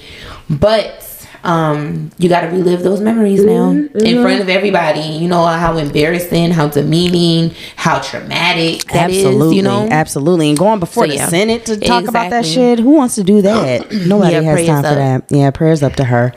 But 0.50 1.02
um, 1.44 2.10
you 2.18 2.28
got 2.28 2.42
to 2.42 2.48
relive 2.48 2.82
those 2.82 3.00
memories 3.00 3.44
now 3.44 3.58
Mm-hmm, 3.72 3.98
in 3.98 4.22
front 4.22 4.40
of 4.40 4.48
everybody. 4.48 5.00
You 5.00 5.28
know 5.28 5.44
how 5.46 5.76
embarrassing, 5.76 6.50
how 6.52 6.68
demeaning, 6.68 7.54
how 7.76 8.00
traumatic 8.00 8.84
that 8.92 9.10
is, 9.10 9.24
absolutely, 9.24 9.56
You 9.56 9.62
know, 9.62 9.88
absolutely. 9.90 10.48
And 10.50 10.58
going 10.58 10.80
before 10.80 11.06
So, 11.08 11.12
the. 11.16 11.26
Senate 11.28 11.66
to 11.66 11.76
talk 11.78 12.06
about 12.08 12.30
that 12.30 12.44
shit. 12.46 12.78
Who 12.78 12.90
wants 12.90 13.14
to 13.16 13.22
do 13.24 13.42
that? 13.42 13.90
Nobody 14.06 14.32
Yeah, 14.34 14.40
has 14.42 14.66
time 14.66 14.82
for 14.82 14.88
up. 14.88 14.94
that. 14.96 15.24
Yeah, 15.30 15.50
prayers 15.50 15.82
up 15.82 15.94
to 15.94 16.04
her. 16.04 16.32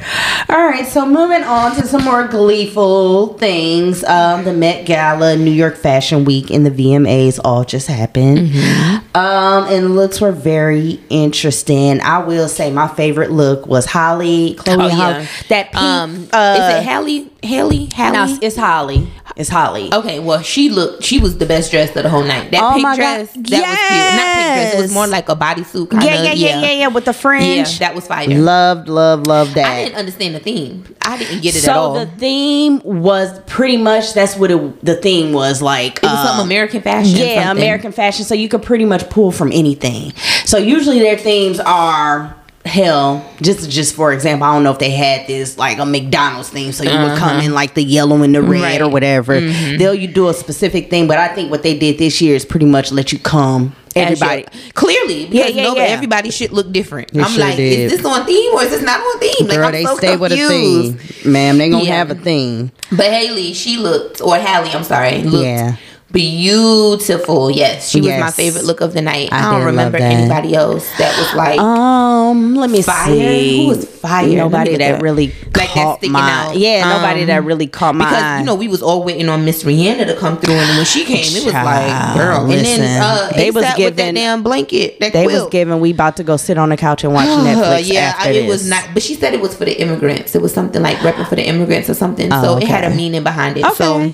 All 0.49 0.65
right, 0.65 0.85
so 0.87 1.05
moving 1.05 1.43
on 1.43 1.75
to 1.75 1.85
some 1.87 2.03
more 2.03 2.27
gleeful 2.27 3.37
things. 3.37 4.03
Um, 4.03 4.43
the 4.43 4.53
Met 4.53 4.85
Gala, 4.85 5.35
New 5.37 5.51
York 5.51 5.75
Fashion 5.77 6.25
Week, 6.25 6.49
and 6.51 6.65
the 6.65 6.71
VMAs 6.71 7.39
all 7.43 7.63
just 7.63 7.87
happened. 7.87 8.49
Mm-hmm. 8.49 9.15
Um, 9.17 9.65
and 9.67 9.95
looks 9.95 10.19
were 10.21 10.31
very 10.31 10.99
interesting. 11.09 12.01
I 12.01 12.19
will 12.19 12.47
say 12.47 12.71
my 12.71 12.87
favorite 12.87 13.31
look 13.31 13.65
was 13.67 13.85
Holly, 13.85 14.55
Chloe, 14.55 14.77
Oh, 14.85 14.89
Holly. 15.01 15.23
yeah. 15.23 15.27
That 15.49 15.71
pink, 15.71 15.83
um, 15.83 16.27
uh, 16.31 16.57
is 16.59 16.75
it 16.77 16.89
Hallie? 16.89 17.31
Haley? 17.43 17.89
Hallie? 17.95 18.11
no, 18.13 18.39
it's 18.41 18.55
Holly. 18.55 19.07
It's 19.37 19.49
Holly. 19.49 19.91
Okay, 19.93 20.19
well, 20.19 20.41
she 20.41 20.69
looked. 20.69 21.03
She 21.03 21.19
was 21.19 21.37
the 21.37 21.45
best 21.45 21.71
dressed 21.71 21.95
of 21.95 22.03
the 22.03 22.09
whole 22.09 22.23
night. 22.23 22.51
That 22.51 22.61
Oh 22.61 22.71
pink 22.73 22.83
my 22.83 22.89
God. 22.91 22.95
dress, 22.97 23.31
that 23.33 23.37
was 23.37 23.49
cute. 23.49 23.61
Not 23.61 24.35
pink 24.35 24.47
dress. 24.53 24.73
It 24.75 24.81
was 24.81 24.93
more 24.93 25.07
like 25.07 25.29
a 25.29 25.35
bodysuit 25.35 25.89
kind 25.89 26.03
Yeah, 26.03 26.15
of. 26.19 26.25
yeah, 26.25 26.33
yeah, 26.33 26.61
yeah, 26.61 26.71
yeah, 26.71 26.87
with 26.89 27.05
the 27.05 27.11
Yeah, 27.13 27.17
fringe. 27.17 27.79
that 27.79 27.95
was 27.95 28.05
fire. 28.07 28.27
Loved, 28.27 28.89
loved, 28.89 29.27
loved 29.27 29.55
that. 29.55 29.65
I 29.71 29.83
didn't 29.85 29.97
understand 29.97 30.35
the 30.35 30.39
theme. 30.41 30.83
I 31.01 31.17
didn't 31.17 31.41
get 31.41 31.55
it 31.55 31.61
so 31.61 31.71
at 31.71 31.77
all. 31.77 31.95
So 31.95 32.05
the 32.05 32.11
theme 32.17 32.81
was 32.83 33.39
pretty 33.47 33.77
much 33.77 34.13
that's 34.13 34.35
what 34.35 34.51
it, 34.51 34.85
the 34.85 34.95
theme 34.97 35.31
was 35.33 35.61
like. 35.61 35.97
it 35.97 36.03
was 36.03 36.11
uh, 36.11 36.37
some 36.37 36.45
American 36.45 36.81
fashion. 36.81 37.17
Yeah, 37.17 37.45
something. 37.45 37.63
American 37.63 37.91
fashion. 37.93 38.25
So 38.25 38.35
you 38.35 38.49
could 38.49 38.63
pretty 38.63 38.85
much 38.85 39.09
pull 39.09 39.31
from 39.31 39.51
anything. 39.53 40.11
So 40.45 40.57
usually 40.57 40.99
their 40.99 41.17
themes 41.17 41.59
are 41.61 42.35
hell. 42.65 43.25
Just 43.41 43.69
just 43.69 43.95
for 43.95 44.13
example, 44.13 44.45
I 44.47 44.53
don't 44.53 44.63
know 44.63 44.71
if 44.71 44.79
they 44.79 44.91
had 44.91 45.27
this 45.27 45.57
like 45.57 45.77
a 45.79 45.85
McDonald's 45.85 46.49
thing 46.49 46.71
so 46.71 46.83
you 46.83 46.89
would 46.97 47.17
come 47.17 47.39
in 47.41 47.53
like 47.53 47.73
the 47.73 47.83
yellow 47.83 48.21
and 48.23 48.33
the 48.35 48.41
red 48.41 48.51
Uh-huh. 48.51 48.63
Right. 48.63 48.81
or 48.81 48.89
whatever. 48.89 49.39
They'll 49.39 49.93
you 49.95 50.07
do 50.07 50.29
a 50.29 50.33
specific 50.33 50.89
thing, 50.89 51.07
but 51.07 51.17
I 51.17 51.27
think 51.29 51.49
what 51.51 51.63
they 51.63 51.77
did 51.77 51.97
this 51.97 52.21
year 52.21 52.35
is 52.35 52.45
pretty 52.45 52.65
much 52.67 52.91
let 52.91 53.11
you 53.11 53.19
come. 53.19 53.75
Everybody. 53.93 54.45
your- 54.63 54.71
clearly, 54.73 55.25
because 55.25 55.49
Yeah, 55.49 55.55
yeah, 55.55 55.63
nobody, 55.63 55.81
yeah. 55.87 55.91
everybody 55.93 56.31
should 56.31 56.53
look 56.53 56.71
different. 56.71 57.11
They 57.13 57.21
I'm 57.21 57.29
sure 57.29 57.43
like, 57.43 57.57
did. 57.57 57.91
is 57.91 57.91
this 57.91 58.05
on 58.05 58.25
theme 58.25 58.53
or 58.53 58.63
is 58.63 58.69
this 58.69 58.81
not 58.81 59.01
on 59.01 59.19
theme? 59.19 59.47
Like, 59.47 59.57
Girl, 59.57 59.65
I'm 59.65 59.71
they 59.73 59.83
so 59.83 59.97
stay 59.97 60.15
with 60.15 60.31
a 60.31 60.37
theme. 60.37 60.97
Ma'am, 61.29 61.57
they 61.57 61.69
gonna 61.69 61.83
Yeah. 61.83 61.95
have 61.97 62.09
a 62.09 62.15
theme. 62.15 62.71
But 62.89 63.07
Haley, 63.11 63.51
she 63.53 63.75
looked, 63.75 64.21
or 64.21 64.37
Hallie, 64.37 64.69
I'm 64.71 64.85
sorry, 64.85 65.23
looked 65.23 65.43
Yeah. 65.45 65.75
Beautiful. 66.11 67.51
Yes, 67.51 67.89
she 67.89 68.01
was 68.01 68.09
my 68.19 68.31
favorite 68.31 68.65
look 68.65 68.81
of 68.81 68.93
the 68.93 69.01
night. 69.01 69.29
I 69.31 69.47
I, 69.47 69.51
don't 69.51 69.65
remember 69.65 69.97
anybody 69.97 70.55
else 70.55 70.87
that 70.97 71.17
was 71.17 71.33
like. 71.35 71.59
Um, 71.59 72.55
let 72.55 72.69
me 72.69 72.81
Fire? 72.81 73.07
see. 73.07 73.63
Who 73.63 73.67
was 73.69 73.85
fire? 73.85 74.27
Nobody 74.35 74.75
that 74.77 74.95
up. 74.95 75.01
really 75.01 75.27
Like 75.27 75.53
that 75.53 75.67
caught 75.69 75.97
sticking 75.99 76.13
my 76.13 76.31
out. 76.31 76.57
yeah. 76.57 76.87
nobody 76.89 77.21
Um, 77.21 77.27
that 77.27 77.43
really 77.43 77.67
caught 77.67 77.95
my 77.95 78.05
because 78.05 78.23
eye. 78.23 78.39
you 78.39 78.45
know 78.45 78.55
we 78.55 78.67
was 78.67 78.81
all 78.81 79.03
waiting 79.03 79.29
on 79.29 79.45
Miss 79.45 79.63
Rihanna 79.63 80.05
to 80.07 80.15
come 80.17 80.37
through, 80.37 80.53
and 80.55 80.77
when 80.77 80.85
she 80.85 81.05
came, 81.05 81.19
it 81.25 81.43
was 81.45 81.53
like, 81.53 81.63
Child, 81.63 82.17
girl. 82.17 82.43
listen, 82.45 82.81
and 82.83 82.83
then 82.83 83.01
uh, 83.03 83.31
they 83.35 83.51
was 83.51 83.63
ASAP 83.65 83.77
giving- 83.77 83.95
that 83.97 84.15
damn 84.15 84.43
blanket. 84.43 84.99
That 84.99 85.13
they 85.13 85.25
quilt. 85.25 85.43
was 85.45 85.51
giving. 85.51 85.79
We 85.79 85.91
about 85.91 86.17
to 86.17 86.23
go 86.23 86.37
sit 86.37 86.57
on 86.57 86.69
the 86.69 86.77
couch 86.77 87.03
and 87.03 87.13
watch 87.13 87.27
Uh, 87.27 87.43
Netflix. 87.43 87.91
yeah, 87.91 88.13
after 88.17 88.29
I- 88.29 88.33
it 88.33 88.47
was 88.47 88.67
not. 88.69 88.87
But 88.93 89.03
she 89.03 89.15
said 89.15 89.33
it 89.33 89.41
was 89.41 89.55
for 89.55 89.65
the 89.65 89.79
immigrants. 89.81 90.35
It 90.35 90.41
was 90.41 90.53
something 90.53 90.81
like 90.81 90.97
repping 90.97 91.27
for 91.27 91.35
the 91.35 91.45
immigrants 91.47 91.89
or 91.89 91.93
something. 91.93 92.31
Oh, 92.31 92.41
so 92.43 92.57
it 92.57 92.67
had 92.67 92.83
a 92.83 92.95
meaning 92.95 93.23
behind 93.23 93.57
it. 93.57 93.65
Okay. 93.65 93.75
So 93.75 94.13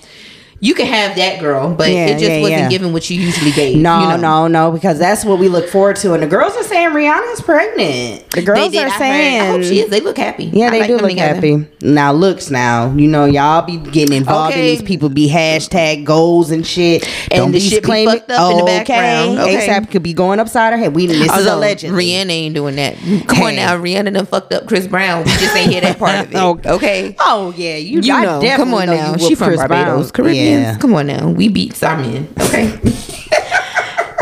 you 0.60 0.74
can 0.74 0.88
have 0.88 1.16
that 1.18 1.40
girl, 1.40 1.74
but 1.74 1.90
Yeah, 1.92 2.08
it 2.08 2.14
just 2.20 2.24
yeah, 2.32 2.42
wasn't 2.42 2.60
yeah. 2.62 2.70
giving 2.70 2.94
what 2.94 3.10
you 3.10 3.20
usually 3.22 3.52
gave. 3.52 3.78
No, 3.78 4.02
you 4.02 4.08
know? 4.18 4.48
no, 4.48 4.48
no, 4.48 4.72
because 4.72 4.98
that's 5.00 5.24
what 5.24 5.38
we 5.40 5.48
look 5.50 5.68
forward 5.70 5.96
to. 5.98 6.14
And 6.14 6.24
the 6.24 6.28
girls 6.28 6.56
are 6.58 6.64
saying 6.64 6.90
Rihanna's 6.92 7.42
pregnant. 7.42 8.30
The 8.32 8.42
girls 8.42 8.72
did, 8.72 8.84
are 8.84 8.88
I 8.88 8.90
heard. 8.90 8.98
saying. 9.00 9.42
I 9.42 9.46
hope 9.48 9.64
she 9.64 9.80
is. 9.82 9.90
They 9.90 10.00
look 10.00 10.18
happy. 10.18 10.46
Yeah, 10.46 10.68
I 10.68 10.70
they 10.72 10.80
like 10.80 10.88
do 10.88 10.98
look 10.98 11.10
together. 11.10 11.36
happy. 11.36 11.68
Now, 11.82 12.12
looks 12.14 12.50
now, 12.50 12.92
you 12.94 13.08
know, 13.08 13.26
y'all 13.26 13.62
be 13.62 13.78
getting 13.78 14.16
involved 14.18 14.54
Okay. 14.54 14.72
in 14.72 14.78
these 14.80 14.88
people 14.88 15.10
be 15.10 15.30
hashtag 15.30 16.04
goals 16.06 16.52
and 16.52 16.66
shit. 16.66 17.08
And 17.32 17.54
the 17.54 17.60
shit 17.60 17.84
be 17.84 18.06
fucked 18.06 18.32
up 18.32 18.52
in 18.52 18.58
the 18.58 18.64
background. 18.64 19.40
Okay. 19.40 19.68
ASAP 19.68 19.92
could 19.92 20.04
be 20.04 20.14
going 20.14 20.40
upside 20.40 20.74
her 20.74 20.80
head. 20.80 20.96
We 20.96 21.06
this 21.08 21.22
is 21.22 21.30
Although 21.30 21.58
allegedly. 21.60 22.06
Rihanna 22.06 22.30
ain't 22.32 22.56
doing 22.56 22.76
that. 22.78 22.96
Come 23.28 23.44
on 23.44 23.56
now, 23.58 23.78
Rihanna 23.78 24.14
done 24.14 24.26
fucked 24.26 24.54
up 24.54 24.68
Chris 24.68 24.88
Brown. 24.88 25.24
We 25.26 25.32
just 25.32 25.56
ain't 25.56 25.72
hear 25.72 25.82
that 25.82 26.00
part 26.00 26.26
of 26.28 26.32
it. 26.66 26.68
Okay. 26.68 27.16
Oh 27.20 27.54
yeah, 27.56 27.76
you, 27.76 28.02
You 28.02 28.22
know, 28.22 28.42
definitely 28.42 28.56
come 28.58 28.74
on 28.74 28.86
know 28.88 28.94
now. 29.14 29.18
She 29.18 29.36
from 29.36 29.48
Chris 29.48 29.60
Barbados. 29.60 30.12
Caribbean. 30.12 30.47
Yeah. 30.52 30.78
Come 30.78 30.94
on 30.96 31.08
now. 31.08 31.30
We 31.30 31.50
beat 31.50 31.82
our 31.84 31.98
men. 31.98 32.28
Okay. 32.40 32.80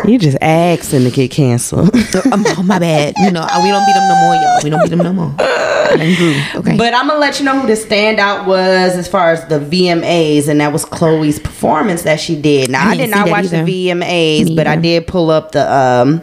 You 0.07 0.19
just 0.19 0.37
asking 0.39 1.03
to 1.03 1.09
get 1.09 1.31
canceled. 1.31 1.89
oh, 2.15 2.63
my 2.63 2.77
bad. 2.77 3.15
You 3.17 3.31
know, 3.31 3.47
we 3.63 3.69
don't 3.69 3.85
beat 3.85 3.93
them 3.93 4.07
no 4.07 4.15
more, 4.21 4.35
y'all. 4.35 4.59
We 4.63 4.69
don't 4.69 4.81
beat 4.83 4.89
them 4.89 4.99
no 4.99 5.13
more. 5.13 5.35
I 5.39 5.95
done 5.97 6.15
grew. 6.15 6.59
Okay. 6.59 6.77
But 6.77 6.93
I'm 6.93 7.07
gonna 7.07 7.19
let 7.19 7.39
you 7.39 7.45
know 7.45 7.59
who 7.59 7.67
the 7.67 7.73
standout 7.73 8.45
was 8.45 8.95
as 8.95 9.07
far 9.07 9.31
as 9.31 9.47
the 9.47 9.59
VMAs, 9.59 10.47
and 10.47 10.61
that 10.61 10.71
was 10.71 10.85
Chloe's 10.85 11.39
performance 11.39 12.03
that 12.03 12.19
she 12.19 12.39
did. 12.39 12.69
Now 12.69 12.87
I 12.87 12.91
I, 12.91 12.97
didn't 12.97 12.97
did 12.97 13.13
see 13.13 13.19
not 13.19 13.25
that 13.25 13.31
watch 13.31 13.45
either. 13.45 13.65
the 13.65 13.87
VMAs, 13.89 14.45
Me 14.45 14.55
but 14.55 14.67
I 14.67 14.75
did 14.75 15.07
pull 15.07 15.31
up 15.31 15.53
the 15.53 15.73
um 15.73 16.21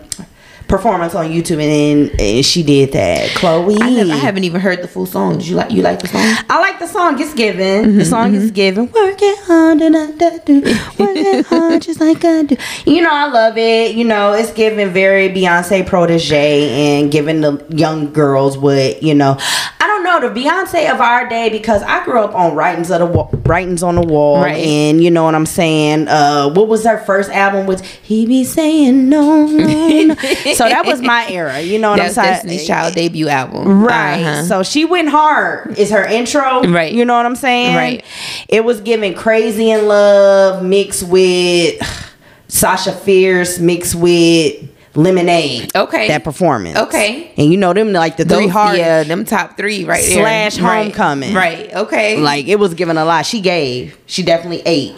performance 0.76 1.14
on 1.14 1.26
YouTube, 1.26 1.60
and, 1.62 2.08
then 2.10 2.20
and 2.20 2.44
she 2.46 2.62
did 2.62 2.92
that. 2.92 3.28
Chloe, 3.36 3.76
I, 3.78 3.90
never, 3.90 4.10
I 4.12 4.16
haven't 4.16 4.44
even 4.44 4.58
heard 4.62 4.80
the 4.80 4.88
full 4.88 5.04
song. 5.04 5.36
Did 5.36 5.46
you 5.46 5.54
like 5.54 5.70
you 5.70 5.82
like 5.82 6.00
the 6.00 6.08
song? 6.08 6.22
I 6.48 6.58
like 6.60 6.78
the 6.78 6.86
song. 6.86 7.20
It's 7.20 7.34
given. 7.34 7.84
Mm-hmm, 7.84 7.98
the 7.98 8.04
song 8.06 8.34
is 8.34 8.50
given. 8.50 8.90
Working 8.90 9.34
hard 9.40 9.82
and 9.82 9.94
I 9.94 10.06
do. 10.46 10.62
Work 10.62 11.16
it 11.16 11.44
hard 11.52 11.82
just 11.82 12.00
like 12.00 12.24
I 12.24 12.44
do. 12.44 12.56
You 12.86 13.02
know, 13.02 13.10
I 13.12 13.26
love 13.28 13.58
it. 13.58 13.94
You 13.94 14.04
know, 14.04 14.32
it's 14.32 14.50
given 14.54 14.90
very 14.94 15.28
Beyonce 15.28 15.86
protege 15.86 16.70
and 16.70 17.12
giving 17.12 17.42
the 17.42 17.62
young 17.68 18.10
girls 18.14 18.56
what 18.56 19.02
you 19.02 19.14
know. 19.14 19.36
I 19.38 19.86
don't 19.86 20.04
know 20.04 20.28
the 20.32 20.40
Beyonce 20.40 20.90
of 20.90 21.00
our 21.02 21.28
day 21.28 21.50
because 21.50 21.82
I 21.82 22.02
grew 22.04 22.20
up 22.20 22.34
on 22.34 22.54
writings 22.54 22.90
of 22.90 23.00
the 23.00 23.06
wa- 23.06 23.28
writings 23.44 23.82
on 23.82 23.96
the 23.96 24.00
wall, 24.06 24.40
Right. 24.40 24.56
and 24.56 25.04
you 25.04 25.10
know 25.10 25.24
what 25.24 25.34
I'm 25.34 25.44
saying. 25.46 26.08
Uh, 26.08 26.48
what 26.50 26.66
was 26.66 26.84
her 26.86 26.96
first 27.04 27.30
album? 27.30 27.66
With 27.66 27.84
he 27.84 28.24
be 28.26 28.42
saying 28.44 29.10
no, 29.10 29.46
no, 29.46 30.02
no. 30.04 30.14
so 30.64 30.68
that 30.68 30.86
was 30.86 31.00
my 31.02 31.26
era. 31.30 31.60
You 31.60 31.78
know 31.78 31.90
what 31.90 31.96
That's 31.98 32.16
I'm 32.18 32.24
saying? 32.24 32.34
Destiny's 32.34 32.66
Child 32.66 32.94
debut 32.94 33.28
album. 33.28 33.82
Right. 33.84 34.20
Uh-huh. 34.22 34.42
So 34.44 34.62
she 34.62 34.84
went 34.84 35.08
hard. 35.08 35.78
Is 35.78 35.90
her 35.90 36.04
intro. 36.04 36.62
Right. 36.64 36.92
You 36.92 37.04
know 37.04 37.14
what 37.16 37.26
I'm 37.26 37.36
saying? 37.36 37.76
Right. 37.76 38.04
It 38.48 38.64
was 38.64 38.80
giving 38.80 39.14
crazy 39.14 39.70
in 39.70 39.86
love 39.88 40.62
mixed 40.64 41.02
with 41.08 41.80
Sasha 42.48 42.92
Fierce 42.92 43.58
mixed 43.58 43.94
with 43.94 44.68
Lemonade. 44.94 45.74
Okay. 45.74 46.08
That 46.08 46.22
performance. 46.22 46.76
Okay. 46.78 47.32
And 47.38 47.50
you 47.50 47.56
know 47.56 47.72
them 47.72 47.92
like 47.92 48.18
the 48.18 48.24
three 48.26 48.42
Those- 48.44 48.50
hard 48.50 48.76
Yeah, 48.76 49.02
them 49.04 49.24
top 49.24 49.56
three 49.56 49.84
right 49.84 50.04
there. 50.04 50.22
Slash 50.22 50.58
Right. 50.60 50.82
Homecoming. 50.84 51.34
Right. 51.34 51.74
Okay. 51.74 52.18
like 52.18 52.46
it 52.46 52.58
was 52.58 52.74
giving 52.74 52.98
a 52.98 53.04
lot. 53.04 53.24
She 53.24 53.40
gave. 53.40 53.96
She 54.06 54.22
definitely 54.22 54.62
ate 54.66 54.94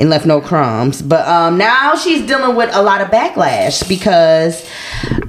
and 0.00 0.10
left 0.10 0.26
no 0.26 0.40
crumbs. 0.40 1.00
But 1.02 1.26
um 1.28 1.56
now 1.58 1.94
she's 1.94 2.26
dealing 2.26 2.56
with 2.56 2.70
a 2.74 2.82
lot 2.82 3.00
of 3.00 3.08
backlash 3.08 3.88
because 3.88 4.66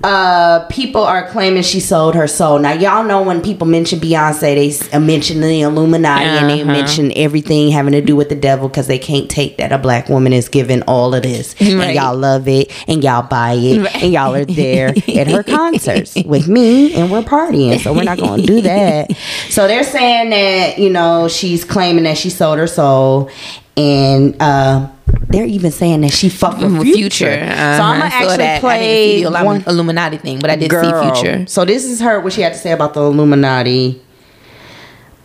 uh 0.04 0.66
people 0.70 1.04
are 1.04 1.28
claiming 1.30 1.62
she 1.64 1.80
sold 1.80 2.16
her 2.16 2.28
soul. 2.28 2.58
Now 2.60 2.74
y'all 2.74 3.04
know 3.04 3.22
when 3.22 3.42
people 3.42 3.68
mention 3.68 4.00
Beyonce, 4.00 4.42
they 4.42 4.98
uh, 4.98 5.00
mention 5.00 5.42
the 5.42 5.62
Illuminati 5.62 6.24
and 6.26 6.50
they 6.50 6.62
Uh-huh. 6.62 6.72
mention 6.72 7.12
everything 7.16 7.70
having 7.72 7.94
to 7.94 8.02
do 8.02 8.16
with 8.16 8.30
the 8.30 8.36
devil 8.36 8.68
because 8.68 8.88
they 8.88 8.98
can't 9.00 9.30
take 9.30 9.58
that 9.58 9.72
a 9.72 9.78
black 9.78 10.10
woman 10.10 10.34
is 10.34 10.48
giving 10.50 10.82
all 10.84 11.14
of 11.14 11.24
this. 11.24 11.54
Right. 11.60 11.70
And 11.72 11.96
y'all 11.96 12.16
love 12.16 12.48
it 12.48 12.72
and 12.88 13.04
y'all 13.04 13.22
buy 13.28 13.54
it 13.54 13.80
Right. 13.84 14.04
and 14.04 14.14
y'all 14.14 14.34
are 14.36 14.46
there 14.46 14.90
at 15.16 15.28
her 15.28 15.44
concerts 15.44 16.16
with 16.26 16.48
me 16.48 16.94
and 16.94 17.12
we're 17.12 17.22
partying. 17.22 17.80
So 17.80 17.94
we're 17.94 18.04
not 18.04 18.18
gonna 18.20 18.42
do 18.44 18.62
that. 18.62 19.12
So 19.50 19.68
they're 19.68 19.84
saying 19.84 20.30
that, 20.30 20.80
you 20.80 20.90
know, 20.90 21.28
she's 21.28 21.66
claiming 21.66 22.06
that 22.06 22.18
she 22.18 22.30
sold 22.30 22.58
her 22.58 22.68
soul 22.68 23.30
and 23.78 24.36
uh 24.42 24.90
they're 25.28 25.46
even 25.46 25.72
saying 25.72 26.02
that 26.02 26.12
she 26.12 26.30
fucked 26.30 26.62
with 26.62 26.74
With 26.74 26.84
future. 26.84 27.30
Future. 27.32 27.44
Uh-huh. 27.44 27.78
So 27.78 27.84
I'm 27.84 28.00
gonna 28.00 28.14
actually 28.14 28.38
that. 28.38 28.42
I 28.42 28.48
didn't 28.48 28.62
play 28.62 29.18
see 29.18 29.24
the 29.24 29.32
one 29.44 29.64
Illuminati 29.68 30.18
thing, 30.18 30.40
but 30.40 30.50
I 30.50 30.56
did 30.56 30.70
girl. 30.70 30.84
see 30.84 31.22
Future. 31.22 31.48
So 31.48 31.66
this 31.66 31.86
is 31.86 32.00
her 32.02 32.20
what 32.20 32.34
she 32.34 32.42
had 32.42 32.54
to 32.54 32.60
say 32.60 32.72
about 32.72 32.94
the 32.94 33.02
Illuminati. 33.02 34.02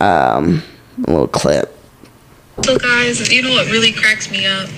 Um 0.00 0.62
a 1.06 1.10
little 1.10 1.28
clip. 1.28 1.76
So 2.62 2.78
guys, 2.78 3.30
you 3.30 3.42
know 3.42 3.50
what 3.50 3.66
really 3.70 3.92
cracks 3.92 4.30
me 4.30 4.46
up? 4.46 4.68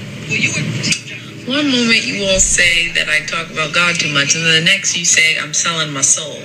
One 1.48 1.70
moment 1.70 2.04
you 2.04 2.24
all 2.26 2.40
say 2.40 2.92
that 2.92 3.08
I 3.08 3.24
talk 3.24 3.50
about 3.50 3.72
God 3.72 3.94
too 3.94 4.12
much, 4.12 4.34
and 4.34 4.44
then 4.44 4.64
the 4.64 4.70
next 4.70 4.96
you 4.96 5.04
say 5.04 5.38
I'm 5.38 5.54
selling 5.54 5.92
my 5.92 6.02
soul. 6.02 6.36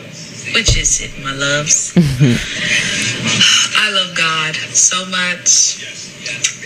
Which 0.53 0.77
is 0.77 1.01
it, 1.01 1.11
my 1.23 1.33
loves? 1.33 1.93
Mm-hmm. 1.93 2.35
I 3.79 3.91
love 3.91 4.15
God 4.15 4.55
so 4.55 5.05
much, 5.05 5.83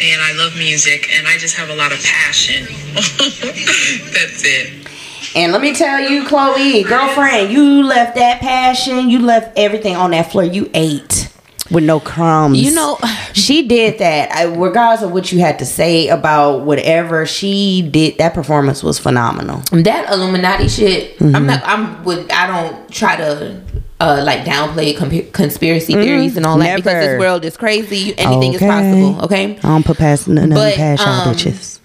and 0.02 0.22
I 0.22 0.34
love 0.34 0.56
music, 0.58 1.10
and 1.18 1.28
I 1.28 1.38
just 1.38 1.56
have 1.56 1.70
a 1.70 1.76
lot 1.76 1.92
of 1.92 2.02
passion. 2.04 2.66
That's 2.94 4.44
it. 4.44 4.88
And 5.36 5.52
let 5.52 5.62
me 5.62 5.74
tell 5.74 6.00
you, 6.00 6.26
Chloe, 6.26 6.84
girlfriend, 6.84 7.52
you 7.52 7.84
left 7.84 8.16
that 8.16 8.42
passion, 8.42 9.10
you 9.10 9.20
left 9.20 9.58
everything 9.58 9.96
on 9.96 10.12
that 10.12 10.32
floor. 10.32 10.44
You 10.44 10.70
ate 10.74 11.27
with 11.72 11.84
no 11.84 12.00
crumbs. 12.00 12.60
You 12.60 12.74
know- 12.74 12.98
she 13.34 13.68
did 13.68 14.00
that. 14.00 14.32
I, 14.32 14.44
regardless 14.46 15.02
of 15.04 15.12
what 15.12 15.32
you 15.32 15.40
had 15.40 15.60
to 15.60 15.66
say 15.66 16.08
about 16.08 16.62
whatever 16.66 17.26
she 17.26 17.88
did, 17.90 18.18
that 18.18 18.34
performance 18.34 18.84
was 18.84 19.00
phenomenal. 19.00 19.62
that 19.72 20.12
Illuminati 20.12 20.68
shit. 20.68 21.18
Mm-hmm. 21.20 21.36
I'm 21.36 21.46
not. 21.46 21.62
I'm 21.66 22.04
with. 22.04 22.32
I 22.32 22.48
don't 22.48 22.90
try 22.92 23.16
to. 23.18 23.62
Uh, 24.00 24.22
like 24.24 24.42
downplay 24.42 24.96
comp- 24.96 25.34
conspirity 25.34 25.94
theories 25.96 26.38
and 26.38 26.46
all 26.46 26.60
that 26.60 26.76
because 26.76 27.04
this 27.04 27.20
world 27.20 27.44
is 27.44 27.58
crazy. 27.58 28.16
Anything 28.20 28.54
is 28.54 28.60
possible. 28.62 29.26
Okay. 29.26 29.58
I 29.58 29.62
don't 29.62 29.84
put 29.84 29.98
past 29.98 30.28
none 30.28 30.52
But, 30.52 30.76
past 30.76 31.02
y'all 31.02 31.28
um, 31.28 31.34
bitches. 31.36 31.80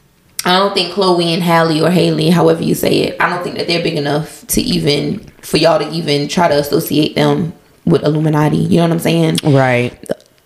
I 0.45 0.59
don't 0.59 0.75
think 0.75 0.93
Chloe 0.93 1.33
and 1.33 1.43
Hallie 1.43 1.81
or 1.81 1.91
Haley, 1.91 2.29
however 2.29 2.63
you 2.63 2.75
say 2.75 2.99
it, 3.05 3.17
I 3.19 3.31
don't 3.31 3.43
think 3.43 3.57
that 3.57 3.67
they're 3.67 3.83
big 3.83 3.97
enough 3.97 4.47
to 4.49 4.61
even 4.61 5.21
for 5.41 5.57
y'all 5.57 5.79
to 5.79 5.89
even 5.91 6.29
try 6.29 6.49
to 6.49 6.55
associate 6.59 7.15
them 7.15 7.55
with 7.85 8.05
Illuminati. 8.05 8.57
You 8.57 8.79
know 8.79 8.85
what 8.85 8.93
I'm 8.93 8.99
saying? 8.99 9.39
Right. 9.45 9.99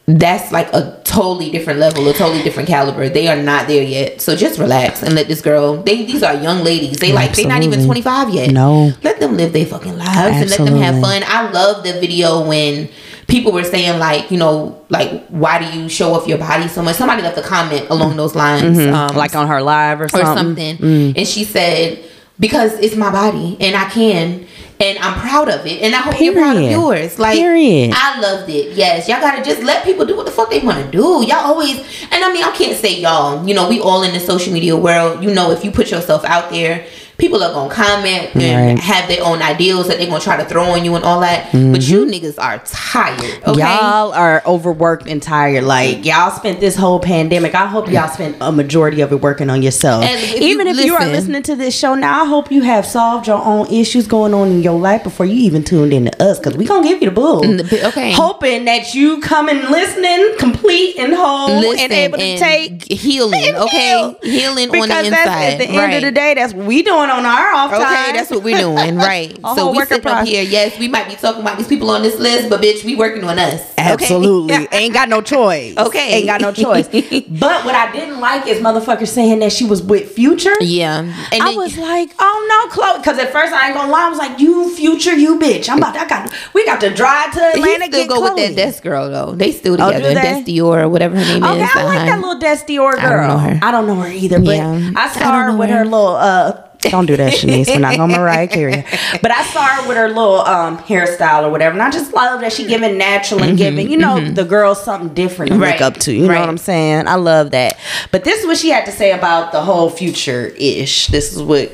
That's 0.09 0.53
like 0.53 0.73
a 0.73 1.01
totally 1.05 1.51
different 1.51 1.81
level, 1.81 2.07
a 2.09 2.13
totally 2.15 2.45
different 2.45 2.69
caliber. 2.69 3.09
They 3.09 3.27
are 3.27 3.43
not 3.43 3.67
there 3.67 3.83
yet. 3.83 4.21
So 4.21 4.37
just 4.37 4.59
relax 4.59 5.03
and 5.03 5.15
let 5.15 5.27
this 5.27 5.41
girl. 5.41 5.83
They 5.83 6.05
these 6.05 6.23
are 6.23 6.35
young 6.35 6.63
ladies. 6.63 6.99
They 6.99 7.13
like 7.13 7.35
they're 7.35 7.49
not 7.49 7.65
even 7.65 7.85
25 7.85 8.31
yet. 8.31 8.53
No. 8.53 8.93
Let 9.03 9.19
them 9.19 9.37
live 9.37 9.53
their 9.53 9.67
fucking 9.67 9.99
lives 9.99 10.41
and 10.43 10.51
let 10.51 10.59
them 10.59 10.77
have 10.77 11.01
fun. 11.01 11.23
I 11.27 11.51
love 11.51 11.83
the 11.83 11.95
video 11.95 12.47
when 12.47 12.89
people 13.27 13.51
were 13.51 13.65
saying 13.65 13.99
like, 13.99 14.31
you 14.31 14.39
know, 14.39 14.81
like 14.91 15.27
why 15.27 15.59
do 15.59 15.77
you 15.77 15.89
show 15.89 16.15
off 16.15 16.29
your 16.29 16.39
body 16.39 16.69
so 16.69 16.83
much? 16.83 16.95
Somebody 16.95 17.23
left 17.23 17.37
a 17.39 17.43
comment 17.43 17.89
along 17.91 18.17
those 18.17 18.37
lines. 18.37 18.79
Um, 18.79 19.17
like 19.17 19.35
on 19.35 19.49
her 19.49 19.61
live 19.61 20.01
or 20.01 20.05
or 20.05 20.09
something. 20.09 20.77
something. 20.77 21.17
And 21.17 21.27
she 21.27 21.43
said, 21.43 22.05
because 22.39 22.75
it's 22.75 22.95
my 22.95 23.11
body 23.11 23.57
and 23.61 23.75
I 23.75 23.89
can 23.89 24.47
and 24.81 24.99
I'm 24.99 25.19
proud 25.19 25.49
of 25.49 25.65
it. 25.67 25.83
And 25.83 25.95
I 25.95 25.99
hope 25.99 26.21
you're 26.21 26.35
proud 26.35 26.57
of 26.57 26.71
yours. 26.71 27.19
Like 27.19 27.37
Period. 27.37 27.93
I 27.95 28.21
loved 28.21 28.51
it. 28.51 28.77
Yes. 28.77 29.09
Y'all 29.09 29.21
gotta 29.21 29.43
just 29.43 29.63
let 29.63 29.85
people 29.85 30.05
do 30.05 30.17
what 30.17 30.27
the 30.27 30.33
fuck 30.33 30.51
they 30.51 30.61
wanna 30.61 30.91
do. 30.91 31.25
Y'all 31.27 31.47
always 31.47 31.79
and 32.11 32.25
I 32.25 32.33
mean 32.33 32.45
I 32.45 32.51
can't 32.53 32.77
say 32.77 33.01
y'all, 33.01 33.47
you 33.47 33.55
know, 33.55 33.69
we 33.69 33.81
all 33.81 34.03
in 34.03 34.13
the 34.13 34.21
social 34.21 34.53
media 34.53 34.77
world, 34.77 35.23
you 35.25 35.33
know, 35.33 35.51
if 35.51 35.65
you 35.65 35.71
put 35.71 35.91
yourself 35.91 36.25
out 36.25 36.51
there, 36.51 36.87
people 37.19 37.43
are 37.43 37.53
gonna 37.53 37.73
comment 37.73 38.35
and 38.35 38.77
Right. 38.77 38.79
have 38.79 39.09
their 39.09 39.25
own 39.25 39.43
ideals 39.43 39.89
that 39.89 39.99
they're 39.99 40.07
gonna 40.07 40.21
try 40.21 40.37
to 40.37 40.45
throw 40.45 40.65
on 40.65 40.85
you 40.85 40.95
and 40.95 41.05
all 41.05 41.21
that. 41.21 41.51
But 41.53 41.83
you 41.83 42.05
mm-hmm. 42.05 42.11
niggas 42.11 42.35
are 42.39 42.63
tired. 42.67 43.21
Okay. 43.47 43.61
Y'all 43.61 44.13
are 44.13 44.43
overworked 44.47 45.07
and 45.09 45.23
tired. 45.23 45.65
Like 45.65 46.05
y'all 46.05 46.31
spent 46.31 46.61
this 46.61 46.77
whole 46.77 47.01
pandemic. 47.01 47.55
I 47.55 47.67
hope 47.67 47.91
y'all 47.91 48.09
spent 48.09 48.37
a 48.41 48.53
majority 48.53 49.01
of 49.01 49.13
it 49.13 49.21
working 49.21 49.51
on 49.51 49.63
yourself. 49.63 50.05
And 50.05 50.19
if 50.23 50.41
Even 50.43 50.67
you 50.67 50.75
if 50.75 50.85
you 50.85 50.95
are 50.95 51.07
listening 51.07 51.43
to 51.45 51.57
this 51.57 51.77
show 51.77 51.95
now, 51.95 52.23
I 52.23 52.27
hope 52.27 52.51
you 52.53 52.63
have 52.63 52.85
solved 52.85 53.27
your 53.27 53.43
own 53.45 53.67
issues 53.69 54.07
going 54.07 54.35
on 54.35 54.49
in 54.49 54.63
your 54.63 54.79
life 54.79 55.03
before 55.03 55.27
you 55.27 55.35
even 55.37 55.65
tuned 55.65 55.93
in 55.93 56.07
to 56.07 56.23
us, 56.23 56.39
because 56.39 56.57
we 56.57 56.65
gonna 56.65 56.87
give 56.87 57.01
you 57.03 57.09
the 57.09 57.15
bull. 57.15 57.45
Okay. 57.87 58.13
Hoping 58.13 58.65
that 58.67 58.95
you 58.95 59.21
come 59.21 59.49
and 59.49 59.61
listening, 59.71 60.37
complete 60.39 60.97
and 60.99 61.15
whole, 61.15 61.61
Listen 61.61 61.81
and 61.85 61.93
able 61.93 62.19
to 62.19 62.25
and 62.25 62.39
take 62.39 62.85
healing, 62.91 63.55
okay? 63.55 63.89
heal. 63.89 64.17
Healing 64.23 64.71
on 64.71 64.77
the 64.77 64.83
Because 64.83 65.07
inside. 65.07 65.53
at 65.53 65.59
the 65.59 65.67
end 65.67 65.77
right. 65.77 65.95
of 65.95 66.03
the 66.03 66.13
day, 66.13 66.35
that's 66.35 66.53
what 66.55 66.67
we 66.67 66.83
doing 66.83 67.06
on 67.11 67.25
our 67.27 67.53
off 67.55 67.71
time. 67.71 67.81
Okay, 67.83 68.13
that's 68.17 68.31
what 68.31 68.43
we're 68.43 68.59
doing, 68.59 68.97
right? 69.11 69.37
So 69.55 69.71
we 69.71 69.79
work 69.79 69.91
in 69.91 69.97
sitting 69.97 70.11
up 70.11 70.27
here. 70.27 70.43
Yes, 70.43 70.79
we 70.79 70.89
might 70.89 71.09
be 71.09 71.15
talking 71.17 71.43
about 71.43 71.59
these 71.59 71.69
people 71.69 71.91
on 71.91 72.03
this 72.03 72.19
list, 72.19 72.49
but 72.51 72.61
bitch, 72.61 72.85
we 72.85 72.95
working 72.97 73.25
on 73.25 73.39
us. 73.39 73.61
okay? 73.73 73.83
Absolutely. 73.93 74.69
Ain't 74.73 74.95
got 74.95 75.09
no 75.09 75.21
choice. 75.23 75.77
Okay. 75.77 76.15
Ain't 76.15 76.27
got 76.27 76.41
no 76.41 76.53
choice. 76.53 76.87
but 77.29 77.65
what 77.65 77.75
I 77.75 77.91
didn't 77.93 78.21
like 78.21 78.47
is 78.47 78.59
motherfucker 78.59 79.07
saying 79.07 79.39
that 79.41 79.53
she 79.53 79.65
was 79.65 79.83
with 79.83 80.13
Future. 80.13 80.55
Yeah, 80.61 81.01
and 81.33 81.43
I 81.43 81.47
then- 81.49 81.57
was 81.57 81.77
like, 81.79 82.11
oh 82.19 82.47
no, 82.49 82.71
Chloe. 82.75 82.99
Because 82.99 83.19
at 83.19 83.31
first 83.33 83.53
I 83.53 83.67
ain't 83.67 83.75
gonna 83.77 83.91
lie, 83.93 84.07
I 84.07 84.09
was 84.11 84.19
like, 84.19 84.39
you 84.41 84.75
Future, 84.75 85.15
you 85.15 85.39
bitch. 85.39 85.69
I'm 85.69 85.79
about. 85.79 85.97
I 85.97 86.07
got. 86.07 86.33
We 86.55 86.65
got 86.65 86.81
to 86.81 86.91
drive 86.95 87.33
to 87.35 87.41
he 87.55 87.61
Atlanta. 87.61 87.87
still 87.87 88.07
get 88.07 88.09
go 88.09 88.21
with 88.23 88.37
that 88.37 88.57
Desk 88.57 88.83
girl 88.83 89.11
though. 89.11 89.33
They 89.33 89.53
still 89.53 89.75
Oh, 89.81 89.87
together. 89.93 90.09
do 90.11 90.15
they? 90.15 90.15
Dess 90.15 90.49
Dior 90.49 90.83
or 90.83 90.89
whatever 90.89 91.17
her 91.17 91.25
name 91.25 91.45
Okay, 91.45 91.63
is. 91.63 91.71
Okay, 91.71 91.81
I 91.81 91.85
like 91.85 91.97
uh-huh. 91.99 92.07
that 92.07 92.21
little 92.21 92.39
Dess 92.39 92.65
Dior 92.65 92.93
girl. 92.93 93.01
I 93.01 93.11
don't 93.11 93.29
know 93.29 93.39
her. 93.39 93.61
I 93.63 93.71
don't 93.71 93.87
know 93.87 93.95
her 93.97 94.09
either, 94.09 94.39
but 94.39 94.57
Yeah. 94.57 94.93
I 94.97 95.05
I 95.05 95.09
saw 95.09 95.21
don't 95.21 95.35
her 95.35 95.49
know 95.53 95.57
with 95.59 95.71
her. 95.71 95.79
her 95.79 95.85
little. 95.85 96.17
uh 96.17 96.63
don't 96.91 97.07
do 97.07 97.17
that, 97.17 97.33
Shanice. 97.33 97.69
We're 97.69 97.79
not 97.79 97.97
gonna 97.97 98.17
Mariah 98.17 98.49
Carey. 98.49 98.85
But 99.23 99.31
I 99.31 99.43
saw 99.45 99.65
her 99.65 99.89
with 99.89 99.97
her 99.97 100.09
little 100.09 100.41
um 100.41 100.79
hairstyle 100.79 101.45
or 101.45 101.51
whatever, 101.51 101.75
and 101.75 101.83
I 101.83 101.91
just 101.91 102.13
love 102.13 102.41
that 102.41 102.53
she 102.53 102.67
giving 102.67 102.99
natural 102.99 103.43
and 103.43 103.57
giving, 103.57 103.91
you 103.91 103.97
know, 103.97 104.21
the 104.21 104.45
girl 104.45 104.75
something 104.75 105.15
different 105.15 105.53
to 105.53 105.59
Right, 105.59 105.73
look 105.73 105.81
up 105.81 105.97
to. 106.03 106.13
You 106.13 106.29
know 106.29 106.41
what 106.41 106.49
I'm 106.49 106.59
saying? 106.59 107.09
I 107.09 107.15
love 107.15 107.51
that. 107.53 107.77
But 108.13 108.25
this 108.25 108.41
is 108.41 108.47
what 108.47 108.59
she 108.59 108.71
had 108.71 108.85
to 108.87 108.93
say 108.93 109.13
about 109.13 109.53
the 109.53 109.61
whole 109.63 109.91
future 109.91 110.47
ish. 110.59 111.07
This 111.09 111.35
is 111.35 111.43
what 111.43 111.73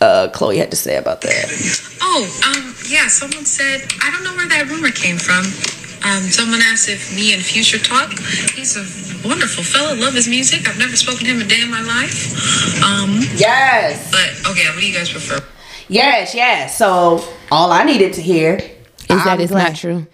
uh 0.00 0.28
Chloe 0.32 0.58
had 0.58 0.70
to 0.70 0.76
say 0.76 0.96
about 0.96 1.20
that. 1.22 1.46
Oh, 2.02 2.52
um, 2.54 2.74
yeah, 2.88 3.08
someone 3.08 3.44
said, 3.44 3.82
I 4.02 4.10
don't 4.10 4.24
know 4.24 4.34
where 4.36 4.48
that 4.48 4.68
rumor 4.68 4.90
came 4.90 5.16
from. 5.16 5.44
Um, 6.04 6.22
someone 6.30 6.60
asked 6.70 6.88
if 6.88 7.14
me 7.16 7.32
and 7.32 7.42
Future 7.42 7.78
talk. 7.78 8.10
He's 8.54 8.76
a 8.76 8.84
wonderful 9.26 9.64
fella, 9.64 9.94
love 9.96 10.12
his 10.14 10.28
music. 10.28 10.68
I've 10.68 10.78
never 10.78 10.96
spoken 10.96 11.20
to 11.26 11.32
him 11.32 11.40
a 11.40 11.44
day 11.44 11.62
in 11.62 11.70
my 11.70 11.80
life. 11.82 12.36
Um, 12.84 13.20
Yes. 13.36 14.10
but 14.12 14.50
okay, 14.50 14.68
what 14.68 14.80
do 14.80 14.86
you 14.86 14.92
guys 14.94 15.10
prefer? 15.10 15.42
Yes, 15.88 16.34
yes. 16.34 16.76
So 16.76 17.24
all 17.50 17.72
I 17.72 17.84
needed 17.84 18.12
to 18.14 18.22
hear 18.22 18.56
is 18.56 19.08
that 19.08 19.26
I'm 19.26 19.40
it's 19.40 19.50
glad- 19.52 19.68
not 19.72 19.76
true. 19.76 20.06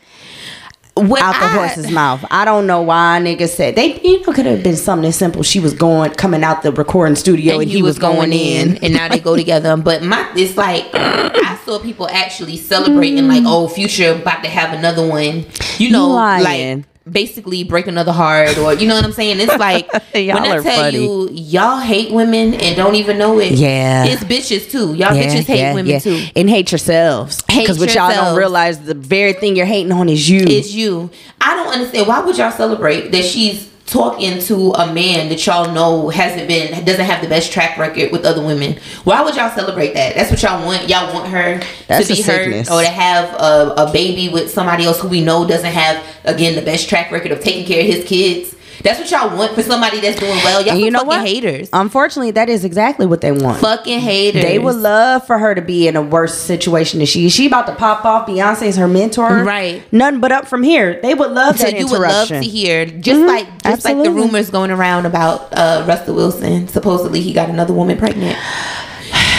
Out 1.00 1.34
the 1.34 1.44
I- 1.44 1.54
horse's 1.56 1.90
mouth. 1.90 2.24
I 2.30 2.44
don't 2.44 2.66
know 2.66 2.82
why 2.82 3.20
niggas 3.22 3.50
said 3.50 3.76
they. 3.76 4.00
You 4.00 4.20
know, 4.26 4.32
could 4.32 4.46
have 4.46 4.62
been 4.62 4.76
something 4.76 5.08
as 5.08 5.16
simple. 5.16 5.42
She 5.42 5.60
was 5.60 5.74
going 5.74 6.12
coming 6.12 6.44
out 6.44 6.62
the 6.62 6.72
recording 6.72 7.16
studio 7.16 7.58
and, 7.58 7.70
he, 7.70 7.82
was 7.82 7.98
going, 7.98 8.32
in. 8.32 8.76
and 8.78 8.94
now 8.94 9.08
they 9.08 9.18
go 9.18 9.36
together. 9.42 9.76
But 9.76 10.02
my, 10.02 10.30
it's 10.36 10.56
like 10.56 10.84
I 10.94 11.58
saw 11.64 11.78
people 11.78 12.08
actually 12.08 12.56
celebrating, 12.56 13.28
like, 13.28 13.42
mm. 13.42 13.46
oh, 13.48 13.68
Future 13.68 14.12
about 14.12 14.42
to 14.44 14.50
have 14.50 14.76
another 14.76 15.06
one. 15.06 15.46
You 15.78 15.90
know, 15.90 16.08
lying. 16.08 16.78
like 16.78 16.89
basically 17.10 17.64
break 17.64 17.86
another 17.86 18.12
heart, 18.12 18.58
or 18.58 18.74
you 18.74 18.86
know 18.86 18.94
what 18.94 19.04
I'm 19.04 19.12
saying? 19.12 19.40
It's 19.40 19.56
like 19.58 19.92
when 19.92 20.30
I 20.30 20.60
tell 20.60 20.62
funny. 20.62 20.98
you, 20.98 21.28
y'all 21.30 21.78
hate 21.78 22.12
women 22.12 22.54
and 22.54 22.76
don't 22.76 22.94
even 22.94 23.18
know 23.18 23.38
it. 23.38 23.52
Yeah. 23.52 24.04
it's 24.04 24.24
bitches 24.24 24.70
too. 24.70 24.94
Y'all 24.94 25.10
bitches 25.10 25.44
hate 25.44 25.74
women 25.74 26.00
too. 26.00 26.26
and 26.36 26.48
hate 26.48 26.70
yourselves. 26.72 27.42
Because 27.42 27.78
what 27.78 27.94
y'all 27.94 28.10
don't 28.10 28.36
realize, 28.36 28.80
the 28.80 28.94
very 28.94 29.32
thing 29.32 29.56
you're 29.56 29.66
hating 29.66 29.92
on 29.92 30.08
is 30.08 30.28
you. 30.28 30.44
It's 30.46 30.72
you. 30.72 31.10
I 31.40 31.54
don't 31.56 31.72
understand. 31.72 32.06
Why 32.06 32.20
would 32.20 32.36
y'all 32.36 32.50
celebrate 32.52 33.10
that 33.12 33.24
she's 33.24 33.70
talking 33.90 34.38
to 34.38 34.70
a 34.72 34.92
man 34.92 35.28
that 35.28 35.44
y'all 35.44 35.72
know 35.72 36.08
hasn't 36.08 36.46
been 36.46 36.84
doesn't 36.84 37.04
have 37.04 37.20
the 37.22 37.28
best 37.28 37.52
track 37.52 37.76
record 37.76 38.12
with 38.12 38.24
other 38.24 38.44
women? 38.44 38.78
Why 39.04 39.22
would 39.22 39.34
y'all 39.34 39.50
celebrate 39.50 39.94
that? 39.94 40.14
That's 40.14 40.30
what 40.30 40.42
y'all 40.42 40.64
want. 40.64 40.88
Y'all 40.88 41.12
want 41.12 41.28
her 41.28 41.60
That's 41.88 42.06
to 42.06 42.14
be 42.14 42.22
hurt 42.22 42.70
or 42.70 42.82
to 42.82 42.88
have 42.88 43.34
a, 43.34 43.74
a 43.76 43.92
baby 43.92 44.28
with 44.28 44.50
somebody 44.50 44.84
else 44.84 45.00
who 45.00 45.08
we 45.08 45.20
know 45.20 45.46
doesn't 45.46 45.72
have 45.72 46.04
again 46.24 46.54
the 46.54 46.62
best 46.62 46.88
track 46.88 47.10
record 47.10 47.32
of 47.32 47.40
taking 47.40 47.66
care 47.66 47.80
of 47.80 47.86
his 47.86 48.04
kids. 48.04 48.54
That's 48.82 48.98
what 48.98 49.10
y'all 49.10 49.36
want 49.36 49.54
for 49.54 49.62
somebody 49.62 50.00
that's 50.00 50.18
doing 50.18 50.36
well. 50.44 50.64
Y'all 50.64 50.76
you 50.76 50.90
know 50.90 51.00
fucking 51.00 51.08
what? 51.08 51.26
haters. 51.26 51.68
Unfortunately, 51.72 52.30
that 52.32 52.48
is 52.48 52.64
exactly 52.64 53.06
what 53.06 53.20
they 53.20 53.32
want. 53.32 53.60
fucking 53.60 54.00
haters. 54.00 54.42
They 54.42 54.58
would 54.58 54.76
love 54.76 55.26
for 55.26 55.38
her 55.38 55.54
to 55.54 55.62
be 55.62 55.86
in 55.88 55.96
a 55.96 56.02
worse 56.02 56.34
situation 56.34 56.98
than 56.98 57.06
she 57.06 57.26
is. 57.26 57.32
She 57.32 57.46
about 57.46 57.66
to 57.66 57.74
pop 57.74 58.04
off. 58.04 58.26
Beyonce's 58.26 58.76
her 58.76 58.88
mentor. 58.88 59.44
Right. 59.44 59.82
Nothing 59.92 60.20
but 60.20 60.32
up 60.32 60.46
from 60.46 60.62
here. 60.62 61.00
They 61.00 61.14
would 61.14 61.30
love 61.32 61.58
so 61.58 61.64
that 61.64 61.78
you 61.78 61.86
would 61.88 62.00
love 62.00 62.28
to 62.28 62.40
hear 62.40 62.86
just 62.86 63.20
like 63.20 63.46
just 63.62 63.84
like 63.84 64.02
the 64.02 64.10
rumors 64.10 64.50
going 64.50 64.70
around 64.70 65.06
about 65.06 65.52
uh 65.52 65.84
Russell 65.86 66.14
Wilson. 66.14 66.68
Supposedly 66.68 67.20
he 67.20 67.32
got 67.32 67.50
another 67.50 67.74
woman 67.74 67.98
pregnant. 67.98 68.38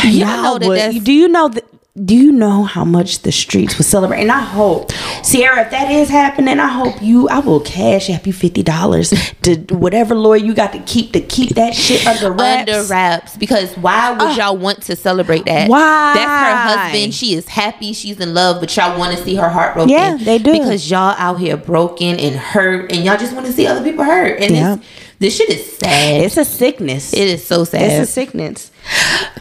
Y'all 0.04 0.12
Y'all 0.14 0.44
know 0.44 0.60
that 0.60 0.68
would- 0.68 0.78
that's 0.78 1.00
do 1.00 1.12
you 1.14 1.28
know 1.28 1.48
that? 1.50 1.66
Do 2.02 2.16
you 2.16 2.32
know 2.32 2.64
how 2.64 2.86
much 2.86 3.24
the 3.24 3.34
streets 3.34 3.78
would 3.78 3.84
celebrate? 3.86 4.22
And 4.22 4.32
I 4.32 4.40
hope, 4.40 4.94
Ciara, 5.30 5.64
if 5.66 5.72
that 5.72 5.92
is 5.92 6.08
happening, 6.08 6.58
I 6.58 6.68
hope 6.70 7.02
you, 7.02 7.28
I 7.28 7.40
will 7.40 7.60
cash 7.60 8.10
app 8.10 8.26
you 8.26 8.32
fifty 8.32 8.64
dollars 8.64 9.10
to 9.42 9.56
whatever 9.72 10.16
lawyer 10.16 10.38
you 10.38 10.54
got 10.54 10.72
to 10.72 10.80
keep 10.84 11.12
to 11.12 11.20
keep 11.20 11.50
that 11.56 11.76
shit 11.76 12.08
under 12.08 12.32
wraps. 12.32 12.72
under 12.72 12.88
wraps 12.88 13.36
because 13.36 13.74
why 13.76 14.12
would 14.12 14.22
Ugh. 14.22 14.38
y'all 14.38 14.56
want 14.58 14.84
to 14.84 14.96
celebrate 14.96 15.44
that? 15.48 15.70
Why? 15.70 16.14
That's 16.16 16.32
her 16.78 16.80
husband. 16.82 17.14
She 17.14 17.34
is 17.34 17.50
happy. 17.50 17.92
She's 17.92 18.22
in 18.22 18.34
love, 18.34 18.62
but 18.62 18.74
y'all 18.78 18.98
want 18.98 19.18
to 19.18 19.22
see 19.22 19.36
her 19.36 19.50
heart 19.50 19.74
broken. 19.74 19.90
Yeah, 19.90 20.16
they 20.16 20.38
do. 20.38 20.54
because 20.54 20.90
y'all 20.90 21.14
out 21.18 21.42
here 21.42 21.58
broken 21.58 22.18
and 22.22 22.38
hurt, 22.38 22.90
and 22.94 23.04
y'all 23.04 23.18
just 23.18 23.34
want 23.34 23.48
to 23.48 23.52
see 23.52 23.68
other 23.68 23.84
people 23.84 24.06
hurt. 24.06 24.40
And 24.42 24.56
Yeah. 24.56 24.76
this, 24.78 24.86
this 25.20 25.36
shit 25.36 25.50
is 25.50 25.78
sad. 25.78 26.22
It's 26.22 26.38
a 26.38 26.46
sickness. 26.46 27.12
it 27.14 27.28
is 27.28 27.46
so 27.46 27.66
sad. 27.66 27.82
It's 27.82 28.10
a 28.10 28.12
sickness. 28.12 28.71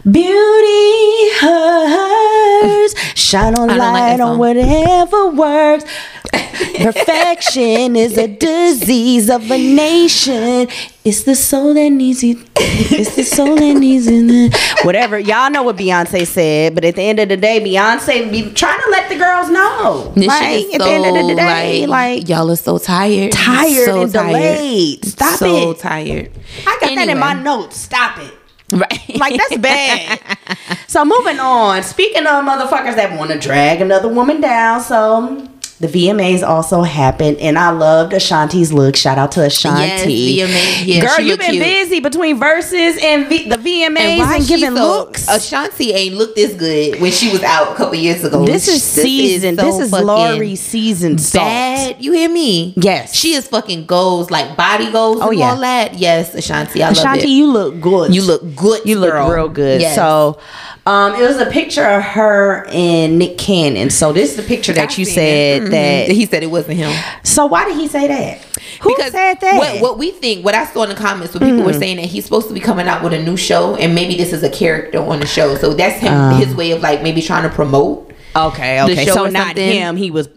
Beauty 0.05 1.31
hurts. 1.41 2.95
Shine 3.15 3.55
on 3.59 3.69
don't 3.69 3.79
like 3.79 3.93
light 3.93 4.21
on 4.21 4.39
whatever 4.39 5.29
works. 5.31 5.85
Perfection 6.33 7.97
is 7.97 8.17
a 8.17 8.27
disease 8.37 9.29
of 9.29 9.51
a 9.51 9.59
nation. 9.59 10.69
It's 11.05 11.25
the 11.25 11.35
soul 11.35 11.75
that 11.75 11.91
needs 11.91 12.23
it. 12.23 12.39
It's 12.57 13.17
the 13.17 13.25
soul 13.25 13.57
that 13.57 13.75
needs 13.75 14.07
it. 14.09 14.57
Whatever. 14.85 15.19
Y'all 15.19 15.51
know 15.51 15.63
what 15.63 15.77
Beyonce 15.77 16.27
said, 16.27 16.75
but 16.75 16.85
at 16.85 16.97
the 16.97 17.03
end 17.03 17.19
of 17.19 17.29
the 17.29 17.37
day, 17.37 17.61
Beyonce 17.61 18.31
be 18.31 18.51
trying 18.53 18.81
to 18.81 18.91
let 18.91 19.09
the 19.11 19.17
girls 19.17 19.51
know. 19.51 20.13
This 20.15 20.27
like, 20.27 20.67
at 20.67 20.81
so 20.81 20.85
the 20.85 20.91
end 20.91 21.17
of 21.17 21.27
the 21.29 21.35
day, 21.35 21.87
like, 21.87 22.21
like, 22.21 22.29
y'all 22.29 22.51
are 22.51 22.57
so 22.57 22.79
tired, 22.79 23.33
tired 23.33 23.85
so 23.85 24.03
and 24.03 24.13
tired. 24.13 24.27
delayed. 24.29 25.05
Stop 25.05 25.39
so 25.39 25.47
it. 25.47 25.61
So 25.61 25.75
tired. 25.75 26.31
I 26.67 26.79
got 26.81 26.95
that 26.95 27.09
in 27.09 27.19
my 27.19 27.35
notes. 27.35 27.77
Stop 27.77 28.19
it. 28.19 28.35
Right. 28.73 29.17
Like 29.17 29.37
that's 29.37 29.59
bad. 29.59 30.21
so 30.87 31.05
moving 31.05 31.41
on. 31.41 31.83
Speaking 31.83 32.27
of 32.27 32.45
motherfuckers 32.45 32.97
that 32.97 33.19
want 33.19 33.31
to 33.31 33.39
drag 33.39 33.81
another 33.81 34.09
woman 34.09 34.41
down, 34.41 34.81
so 34.81 35.49
the 35.81 35.89
VMAs 35.89 36.47
also 36.47 36.83
happened, 36.83 37.39
and 37.39 37.59
I 37.59 37.71
loved 37.71 38.13
Ashanti's 38.13 38.71
look. 38.71 38.97
Shout 38.97 39.17
out 39.17 39.33
to 39.33 39.43
Ashanti. 39.47 40.13
Yes, 40.15 40.47
VMA. 40.51 40.87
Yeah, 40.87 41.01
Girl, 41.07 41.21
you've 41.27 41.39
been 41.39 41.53
cute. 41.53 41.65
busy 41.65 42.01
between 42.01 42.39
Verzuz 42.39 43.03
and 43.03 43.27
v- 43.29 43.49
the 43.49 43.57
VMAs 43.57 44.21
and, 44.21 44.43
she 44.45 44.49
giving 44.57 44.77
so- 44.77 44.87
looks. 44.87 45.27
Ashanti 45.27 45.93
ain't 45.95 46.17
looked 46.17 46.37
this 46.37 46.53
good 46.53 47.01
when 47.01 47.11
she 47.11 47.33
was 47.33 47.43
out 47.43 47.73
a 47.73 47.77
couple 47.77 47.95
years 47.95 48.23
ago. 48.23 48.45
this 48.45 48.69
is 48.69 48.83
season. 48.83 49.57
so 49.57 49.63
this 49.65 49.79
is 49.87 49.91
Lori 49.93 50.55
season 50.55 51.17
salt. 51.17 51.47
Bad. 51.47 52.05
You 52.05 52.13
hear 52.13 52.29
me? 52.29 52.75
Yes. 52.77 53.15
She 53.15 53.33
is 53.33 53.49
fucking 53.49 53.87
goals 53.87 54.31
like 54.31 54.59
body 54.59 54.93
goals 54.93 55.21
Oh, 55.23 55.31
and 55.31 55.39
yeah. 55.39 55.51
all 55.51 55.57
that. 55.61 55.95
Yes, 55.95 56.35
Ashanti. 56.35 56.83
I 56.83 56.91
Ashanti, 56.91 57.09
love 57.21 57.25
it. 57.25 57.29
you 57.31 57.47
look 57.51 57.81
good. 57.81 58.15
You 58.15 58.21
look 58.23 58.55
good. 58.55 58.83
You 58.85 58.99
look 58.99 59.13
girl. 59.13 59.31
real 59.31 59.49
good. 59.49 59.81
Yes. 59.81 59.95
So, 59.97 60.39
um, 60.87 61.15
it 61.15 61.23
was 61.27 61.39
a 61.39 61.47
picture 61.47 61.85
of 61.87 62.03
her 62.03 62.67
and 62.69 63.19
Nick 63.19 63.39
Cannon. 63.39 63.89
So 63.91 64.13
this 64.13 64.31
is 64.31 64.37
the 64.37 64.43
picture 64.43 64.73
that 64.75 64.91
I 64.91 64.95
you 64.97 65.05
said 65.05 65.70
Mm-hmm. 65.71 66.05
it. 66.05 66.09
that. 66.09 66.15
He 66.15 66.27
said 66.27 66.43
it 66.43 66.51
wasn't 66.51 66.79
him. 66.79 66.93
So 67.25 67.47
why 67.47 67.65
did 67.67 67.77
he 67.77 67.89
say 67.89 68.09
that? 68.09 68.39
Who 68.83 68.97
said 68.97 69.35
that? 69.41 69.59
What, 69.59 69.81
what 69.81 69.99
we 69.99 70.11
think, 70.11 70.45
what 70.45 70.55
I 70.55 70.65
saw 70.67 70.85
in 70.85 70.89
the 70.89 70.95
comments, 70.95 71.35
when 71.35 71.43
people 71.43 71.65
were 71.65 71.73
mm-hmm. 71.73 71.81
saying 71.81 71.97
that 71.97 72.07
he's 72.07 72.25
supposed 72.25 72.49
to 72.49 72.55
be 72.55 72.61
coming 72.61 72.89
out 72.89 73.03
with 73.03 73.13
a 73.13 73.23
new 73.23 73.37
show, 73.37 73.77
and 73.77 73.95
maybe 73.95 74.17
this 74.17 74.33
is 74.33 74.43
a 74.43 74.51
character 74.51 74.99
on 74.99 75.21
the 75.21 75.27
show. 75.27 75.55
So 75.57 75.75
that's 75.75 76.01
him, 76.01 76.13
uh. 76.13 76.39
his 76.39 76.55
way 76.55 76.71
of 76.73 76.81
like 76.81 77.03
maybe 77.03 77.21
trying 77.23 77.43
to 77.43 77.55
promote. 77.55 78.13
okay, 78.35 78.77
the 78.87 78.93
okay. 78.93 79.05
show 79.05 79.15
So 79.15 79.27
not 79.27 79.49
something. 79.49 79.73
him. 79.73 79.97
He 79.97 80.11
was 80.11 80.29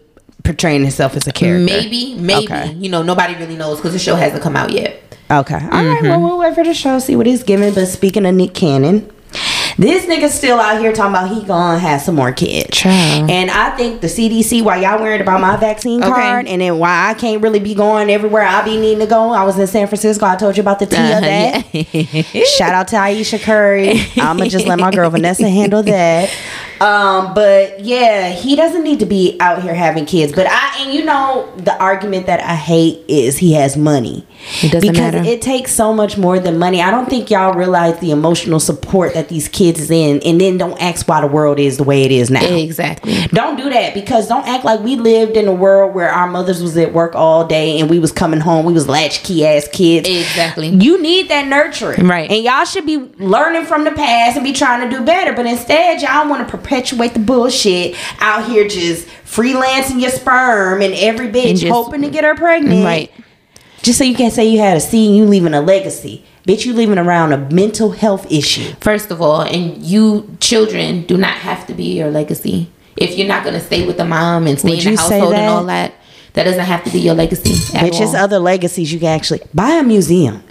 portraying 0.42 0.82
himself 0.82 1.16
as 1.16 1.26
a 1.26 1.32
character. 1.32 1.64
Maybe, 1.64 2.14
maybe 2.16 2.44
Okay. 2.44 2.72
you 2.74 2.90
know, 2.90 3.02
nobody 3.02 3.34
really 3.34 3.56
knows 3.56 3.78
because 3.78 3.92
the 3.92 3.98
show 3.98 4.14
hasn't 4.14 4.42
come 4.42 4.56
out 4.56 4.70
yet. 4.70 5.00
Okay. 5.30 5.54
All 5.54 5.60
right. 5.60 6.02
Well, 6.02 6.02
mm-hmm. 6.02 6.22
we'll 6.22 6.38
wait 6.38 6.54
for 6.54 6.64
the 6.64 6.74
show, 6.74 6.98
see 6.98 7.16
what 7.16 7.26
he's 7.26 7.42
giving. 7.42 7.72
But 7.72 7.86
speaking 7.86 8.26
of 8.26 8.34
Nick 8.34 8.52
Cannon, 8.54 9.10
this 9.78 10.06
nigga 10.06 10.28
still 10.28 10.58
out 10.60 10.80
here 10.80 10.92
talking 10.92 11.10
about 11.14 11.28
he 11.30 11.44
gonna 11.46 11.78
have 11.78 12.00
some 12.00 12.14
more 12.14 12.32
kids. 12.32 12.70
Child. 12.70 13.30
And 13.30 13.50
I 13.50 13.70
think 13.76 14.00
the 14.00 14.06
CDC, 14.06 14.62
why 14.62 14.78
y'all 14.82 15.00
worried 15.00 15.20
about 15.20 15.40
my 15.40 15.56
vaccine 15.56 16.02
Okay. 16.02 16.10
card, 16.12 16.46
and 16.46 16.60
then 16.60 16.78
why 16.78 17.10
I 17.10 17.14
can't 17.14 17.42
really 17.42 17.60
be 17.60 17.74
going 17.74 18.10
everywhere 18.10 18.42
I 18.44 18.64
be 18.64 18.76
needing 18.78 19.00
to 19.00 19.06
go. 19.06 19.30
I 19.30 19.44
was 19.44 19.58
in 19.58 19.66
San 19.66 19.86
Francisco. 19.86 20.26
I 20.26 20.36
told 20.36 20.56
you 20.56 20.60
about 20.62 20.78
the 20.78 20.86
tea 20.86 20.96
of 20.96 21.20
that. 21.22 21.74
yeah. 21.74 22.44
Shout 22.56 22.74
out 22.74 22.88
to 22.88 22.96
Ayesha 22.96 23.38
Curry. 23.38 24.00
I'ma 24.16 24.46
just 24.46 24.66
let 24.66 24.78
my 24.78 24.90
girl 24.90 25.10
Vanessa 25.10 25.48
handle 25.48 25.82
that. 25.82 26.30
Um, 26.80 27.34
but 27.34 27.80
yeah, 27.80 28.30
he 28.30 28.56
doesn't 28.56 28.82
need 28.82 28.98
to 29.00 29.06
be 29.06 29.36
out 29.40 29.62
here 29.62 29.74
having 29.74 30.06
kids. 30.06 30.32
But 30.32 30.46
I 30.48 30.74
and 30.80 30.92
you 30.92 31.04
know 31.04 31.50
the 31.56 31.74
argument 31.80 32.26
that 32.26 32.40
I 32.40 32.56
hate 32.56 33.02
is 33.08 33.38
he 33.38 33.54
has 33.54 33.76
money. 33.76 34.26
It 34.62 34.72
doesn't 34.72 34.92
because 34.92 35.14
matter. 35.14 35.22
it 35.28 35.40
takes 35.40 35.72
so 35.72 35.94
much 35.94 36.18
more 36.18 36.38
than 36.40 36.58
money. 36.58 36.82
I 36.82 36.90
don't 36.90 37.08
think 37.08 37.30
y'all 37.30 37.54
realize 37.54 37.98
the 38.00 38.10
emotional 38.10 38.60
support 38.60 39.14
that 39.14 39.28
these 39.28 39.48
kids 39.48 39.63
is 39.70 39.90
in, 39.90 40.20
and 40.24 40.40
then 40.40 40.58
don't 40.58 40.80
ask 40.80 41.06
why 41.08 41.20
the 41.20 41.26
world 41.26 41.58
is 41.58 41.76
the 41.76 41.84
way 41.84 42.02
it 42.02 42.10
is 42.12 42.30
now. 42.30 42.44
exactly. 42.44 43.14
Don't 43.28 43.56
do 43.56 43.68
that 43.70 43.94
because 43.94 44.28
don't 44.28 44.46
act 44.46 44.64
like 44.64 44.80
we 44.80 44.96
lived 44.96 45.36
in 45.36 45.48
a 45.48 45.52
world 45.52 45.94
where 45.94 46.10
our 46.10 46.26
mothers 46.26 46.62
was 46.62 46.76
at 46.76 46.92
work 46.92 47.14
all 47.14 47.46
day 47.46 47.80
and 47.80 47.88
we 47.90 47.98
was 47.98 48.12
coming 48.12 48.40
home. 48.40 48.64
We 48.64 48.72
was 48.72 48.88
latchkey 48.88 49.46
ass 49.46 49.68
kids. 49.68 50.08
Exactly. 50.08 50.68
You 50.68 51.00
need 51.00 51.28
that 51.30 51.46
nurturing. 51.48 52.06
Right. 52.06 52.30
And 52.30 52.44
y'all 52.44 52.64
should 52.64 52.86
be 52.86 52.96
learning 53.18 53.64
from 53.66 53.84
the 53.84 53.90
past 53.92 54.36
and 54.36 54.44
be 54.44 54.52
trying 54.52 54.88
to 54.88 54.96
do 54.96 55.04
better. 55.04 55.32
But 55.32 55.46
instead, 55.46 56.02
y'all 56.02 56.28
want 56.28 56.46
to 56.46 56.56
perpetuate 56.56 57.14
the 57.14 57.20
bullshit 57.20 57.96
out 58.20 58.46
here 58.48 58.68
just 58.68 59.06
freelancing 59.24 60.00
your 60.00 60.10
sperm 60.10 60.80
and 60.82 60.94
every 60.94 61.28
bitch 61.28 61.50
And 61.50 61.58
just- 61.58 61.72
hoping 61.72 62.02
to 62.02 62.10
get 62.10 62.24
her 62.24 62.34
pregnant. 62.34 62.84
Right. 62.84 63.10
Just 63.82 63.98
so 63.98 64.04
you 64.04 64.14
can 64.14 64.30
say 64.30 64.46
you 64.46 64.58
had 64.60 64.76
a 64.76 64.80
seed 64.80 65.08
and 65.08 65.16
you 65.16 65.24
leaving 65.26 65.52
a 65.54 65.60
legacy. 65.60 66.24
Bitch, 66.46 66.66
you 66.66 66.74
leaving 66.74 66.98
around 66.98 67.32
a 67.32 67.38
mental 67.50 67.92
health 67.92 68.30
issue. 68.30 68.74
First 68.80 69.10
of 69.10 69.22
all, 69.22 69.40
and 69.40 69.82
you 69.82 70.36
children 70.40 71.04
do 71.06 71.16
not 71.16 71.32
have 71.32 71.66
to 71.68 71.74
be 71.74 71.96
your 71.96 72.10
legacy. 72.10 72.70
If 72.96 73.16
you're 73.16 73.28
not 73.28 73.44
gonna 73.44 73.60
stay 73.60 73.86
with 73.86 73.96
the 73.96 74.04
mom 74.04 74.46
and 74.46 74.58
stay 74.58 74.76
Would 74.76 74.86
in 74.86 74.94
the 74.94 75.00
household 75.00 75.34
and 75.34 75.46
all 75.46 75.64
that, 75.64 75.94
that 76.34 76.44
doesn't 76.44 76.64
have 76.64 76.84
to 76.84 76.90
be 76.90 77.00
your 77.00 77.14
legacy. 77.14 77.54
Bitch, 77.78 77.98
there's 77.98 78.14
other 78.14 78.38
legacies 78.38 78.92
you 78.92 78.98
can 78.98 79.08
actually 79.08 79.40
buy 79.54 79.70
a 79.70 79.82
museum. 79.82 80.42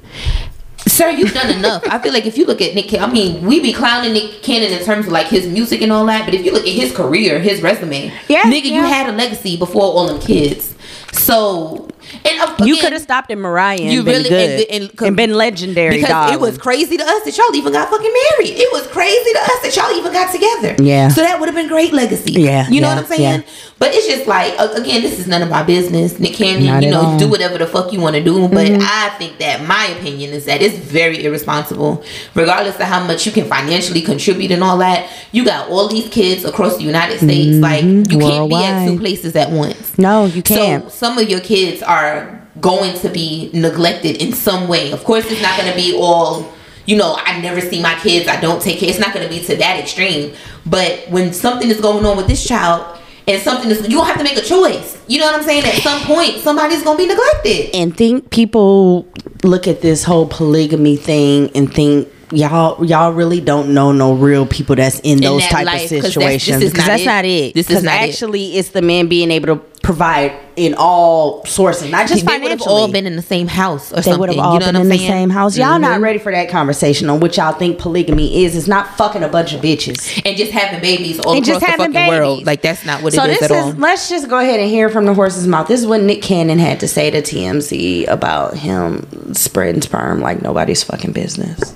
Sir, 0.87 1.11
you've 1.11 1.33
done 1.33 1.49
enough. 1.55 1.83
I 1.87 1.99
feel 1.99 2.11
like 2.11 2.25
if 2.25 2.37
you 2.37 2.45
look 2.45 2.61
at 2.61 2.75
Nick, 2.75 2.87
Cannon, 2.89 3.09
I 3.09 3.13
mean, 3.13 3.45
we 3.45 3.61
be 3.61 3.71
clowning 3.71 4.13
Nick 4.13 4.41
Cannon 4.41 4.73
in 4.73 4.83
terms 4.83 5.05
of 5.05 5.11
like 5.13 5.27
his 5.27 5.47
music 5.47 5.81
and 5.81 5.91
all 5.91 6.05
that, 6.07 6.25
but 6.25 6.33
if 6.33 6.43
you 6.43 6.51
look 6.51 6.63
at 6.63 6.73
his 6.73 6.93
career, 6.93 7.39
his 7.39 7.61
resume, 7.61 8.11
Yeah, 8.27 8.43
nigga, 8.43 8.65
you 8.65 8.81
had 8.81 9.07
a 9.07 9.13
legacy 9.13 9.57
before 9.57 9.83
all 9.83 10.07
them 10.07 10.19
kids. 10.19 10.75
So, 11.13 11.87
and 12.25 12.39
uh, 12.41 12.55
You 12.65 12.77
could 12.77 12.93
have 12.93 13.01
stopped 13.01 13.31
at 13.31 13.37
Mariah 13.37 13.77
and 13.79 13.91
You 13.91 14.03
been 14.03 14.17
really- 14.23 14.29
good 14.29 14.69
and- 14.69 14.83
and, 14.89 15.01
and- 15.01 15.15
been 15.15 15.33
legendary. 15.33 15.95
because 15.95 16.09
darling. 16.09 16.33
it 16.35 16.39
was 16.39 16.57
crazy 16.57 16.97
to 16.97 17.03
us 17.03 17.23
that 17.23 17.37
y'all 17.37 17.55
even 17.55 17.73
got 17.73 17.89
fucking 17.89 18.13
married. 18.31 18.55
It 18.57 18.71
was 18.71 18.85
crazy 18.87 19.33
to 19.33 19.39
us 19.39 19.59
that 19.63 19.75
y'all 19.75 19.97
even 19.97 20.11
got 20.13 20.31
together. 20.31 20.75
Yeah. 20.83 21.09
So 21.09 21.21
that 21.21 21.39
would 21.39 21.47
have 21.47 21.55
been 21.55 21.67
great 21.67 21.93
legacy. 21.93 22.33
Yeah, 22.33 22.67
You 22.69 22.81
know 22.81 22.87
yeah, 22.89 22.95
what 22.95 23.03
I'm 23.03 23.09
saying? 23.09 23.21
yeah. 23.41 23.41
But 23.83 23.93
it's 23.93 24.07
just 24.07 24.27
like 24.27 24.53
again, 24.77 25.01
this 25.01 25.19
is 25.19 25.27
none 25.27 25.41
of 25.41 25.49
my 25.49 25.61
business. 25.61 26.17
Nick 26.17 26.35
Cannon, 26.35 26.67
Not 26.67 26.83
you 26.83 26.89
know, 26.89 27.01
all. 27.01 27.05
Mm-hmm. 27.09 27.17
do 27.17 27.29
whatever 27.29 27.57
the 27.57 27.67
fuck 27.67 27.91
you 27.91 27.99
want 27.99 28.15
to 28.15 28.23
do. 28.23 28.47
But 28.47 28.71
I 28.71 29.09
think 29.17 29.39
that 29.39 29.67
my 29.67 29.87
opinion 29.97 30.31
is 30.31 30.45
that 30.45 30.61
it's 30.61 30.77
very 30.77 31.25
irresponsible, 31.25 32.01
regardless 32.33 32.75
of 32.75 32.83
how 32.83 33.05
much 33.05 33.25
you 33.25 33.33
can 33.33 33.43
financially 33.45 34.01
contribute 34.01 34.51
and 34.51 34.63
all 34.63 34.77
that. 34.77 35.11
You 35.33 35.43
got 35.43 35.67
all 35.69 35.89
these 35.89 36.07
kids 36.07 36.45
across 36.45 36.77
the 36.77 36.83
United 36.83 37.17
States. 37.17 37.57
Like 37.57 37.83
you 37.83 38.19
can't 38.19 38.49
be 38.49 38.55
at 38.55 38.85
two 38.85 38.93
Mm-hmm. 38.93 38.99
Places 39.03 39.35
at 39.35 39.51
once. 39.51 39.97
No, 39.97 40.27
you 40.27 40.41
can't. 40.41 40.83
So 40.85 40.89
some 40.89 41.17
of 41.17 41.29
your 41.29 41.41
kids 41.41 41.83
are 41.83 42.41
going 42.61 42.97
to 42.99 43.09
be 43.09 43.49
neglected 43.53 44.21
in 44.21 44.31
some 44.31 44.69
way. 44.69 44.93
Of 44.93 45.03
course, 45.03 45.29
it's 45.29 45.41
not 45.41 45.59
going 45.59 45.69
to 45.69 45.75
be 45.75 45.93
all. 45.93 46.53
You 46.85 46.95
know, 46.95 47.17
I 47.19 47.41
never 47.41 47.59
see 47.59 47.81
my 47.81 47.95
kids. 47.95 48.29
I 48.29 48.39
don't 48.39 48.61
take 48.61 48.79
care. 48.79 48.87
It's 48.89 48.99
not 48.99 49.13
going 49.13 49.27
to 49.27 49.29
be 49.29 49.43
to 49.43 49.57
that 49.57 49.77
extreme. 49.77 50.33
But 50.65 51.09
when 51.09 51.33
something 51.33 51.69
is 51.69 51.81
going 51.81 52.05
on 52.05 52.15
with 52.15 52.27
this 52.27 52.47
child, 52.47 53.01
and 53.27 53.41
something 53.41 53.69
is, 53.71 53.81
you 53.83 53.97
don't 53.97 54.05
have 54.05 54.17
to 54.17 54.23
make 54.23 54.37
a 54.37 54.41
choice. 54.41 54.97
You 55.07 55.19
know 55.19 55.27
what 55.27 55.35
I'm 55.35 55.43
saying? 55.43 55.63
At 55.65 55.75
some 55.75 56.01
point, 56.01 56.37
somebody's 56.39 56.83
to 56.83 56.95
be 56.97 57.05
neglected. 57.05 57.73
and 57.75 57.95
think 57.95 58.29
people 58.29 59.07
look 59.43 59.67
at 59.67 59.81
this 59.81 60.03
whole 60.03 60.27
polygamy 60.27 60.95
thing 60.95 61.49
and 61.55 61.73
think 61.73 62.07
y'all 62.31 62.83
y'all 62.83 63.11
really 63.11 63.39
don't 63.39 63.73
know 63.73 63.91
no 63.91 64.13
real 64.13 64.45
people 64.45 64.75
that's 64.75 64.99
in 65.01 65.19
those 65.21 65.41
that 65.41 65.51
type 65.51 65.65
life, 65.67 65.83
of 65.83 65.89
that's- 65.89 66.13
situations 66.13 66.59
this 66.59 66.67
is 66.67 66.71
because 66.71 66.87
not 66.87 66.91
that's 66.93 67.01
it. 67.03 67.05
not 67.05 67.25
it. 67.25 67.53
This 67.53 67.69
is 67.69 67.83
not 67.83 67.93
it. 68.03 68.09
actually 68.09 68.57
it's 68.57 68.69
the 68.69 68.81
man 68.81 69.07
being 69.07 69.29
able 69.31 69.55
to 69.57 69.61
provide 69.83 70.31
in 70.55 70.73
all 70.77 71.43
sources, 71.45 71.91
not 71.91 72.07
just 72.07 72.25
they 72.25 72.39
would 72.39 72.51
have 72.51 72.61
all 72.61 72.89
been 72.89 73.05
in 73.05 73.15
the 73.17 73.21
same 73.21 73.47
house 73.47 73.91
or 73.91 73.97
they 73.97 74.01
something. 74.03 74.19
would 74.21 74.29
have 74.29 74.39
all 74.39 74.53
you 74.53 74.59
know 74.61 74.65
been 74.67 74.75
what 74.75 74.81
I'm 74.83 74.89
the 74.89 74.97
saying? 74.97 75.09
same 75.11 75.29
house. 75.29 75.57
Y'all 75.57 75.77
not 75.77 75.99
Mhm. 75.99 76.03
ready 76.03 76.19
for 76.19 76.31
that 76.31 76.47
conversation 76.49 77.09
on 77.09 77.19
what 77.19 77.35
y'all 77.35 77.51
think 77.53 77.79
polygamy 77.79 78.45
is. 78.45 78.55
It's 78.55 78.67
not 78.67 78.95
fucking 78.97 79.23
a 79.23 79.27
bunch 79.27 79.53
of 79.53 79.59
bitches. 79.61 80.21
And 80.25 80.37
just 80.37 80.51
having 80.53 80.79
babies 80.79 81.19
all 81.19 81.33
And 81.33 81.43
across 81.43 81.59
just 81.59 81.65
the 81.65 81.71
having 81.83 81.93
fucking 81.93 82.07
world. 82.07 82.45
Like 82.45 82.61
that's 82.61 82.85
not 82.85 83.03
what 83.03 83.11
so 83.13 83.25
it 83.25 83.31
is 83.31 83.39
this 83.39 83.51
at 83.51 83.57
is 83.57 83.63
all. 83.65 83.73
let's 83.77 84.09
just 84.09 84.29
go 84.29 84.39
ahead 84.39 84.59
and 84.61 84.69
hear 84.69 84.89
from 84.89 85.05
the 85.05 85.13
horse's 85.13 85.47
mouth. 85.47 85.67
This 85.67 85.81
is 85.81 85.85
what 85.87 86.01
Nick 86.01 86.21
Cannon 86.21 86.59
had 86.59 86.79
to 86.79 86.87
say 86.87 87.11
to 87.11 87.21
TMZ 87.21 88.05
about 88.07 88.55
him 88.55 89.33
spreading 89.33 89.81
sperm 89.81 90.21
like 90.21 90.41
nobody's 90.41 90.81
fucking 90.83 91.11
business. 91.11 91.73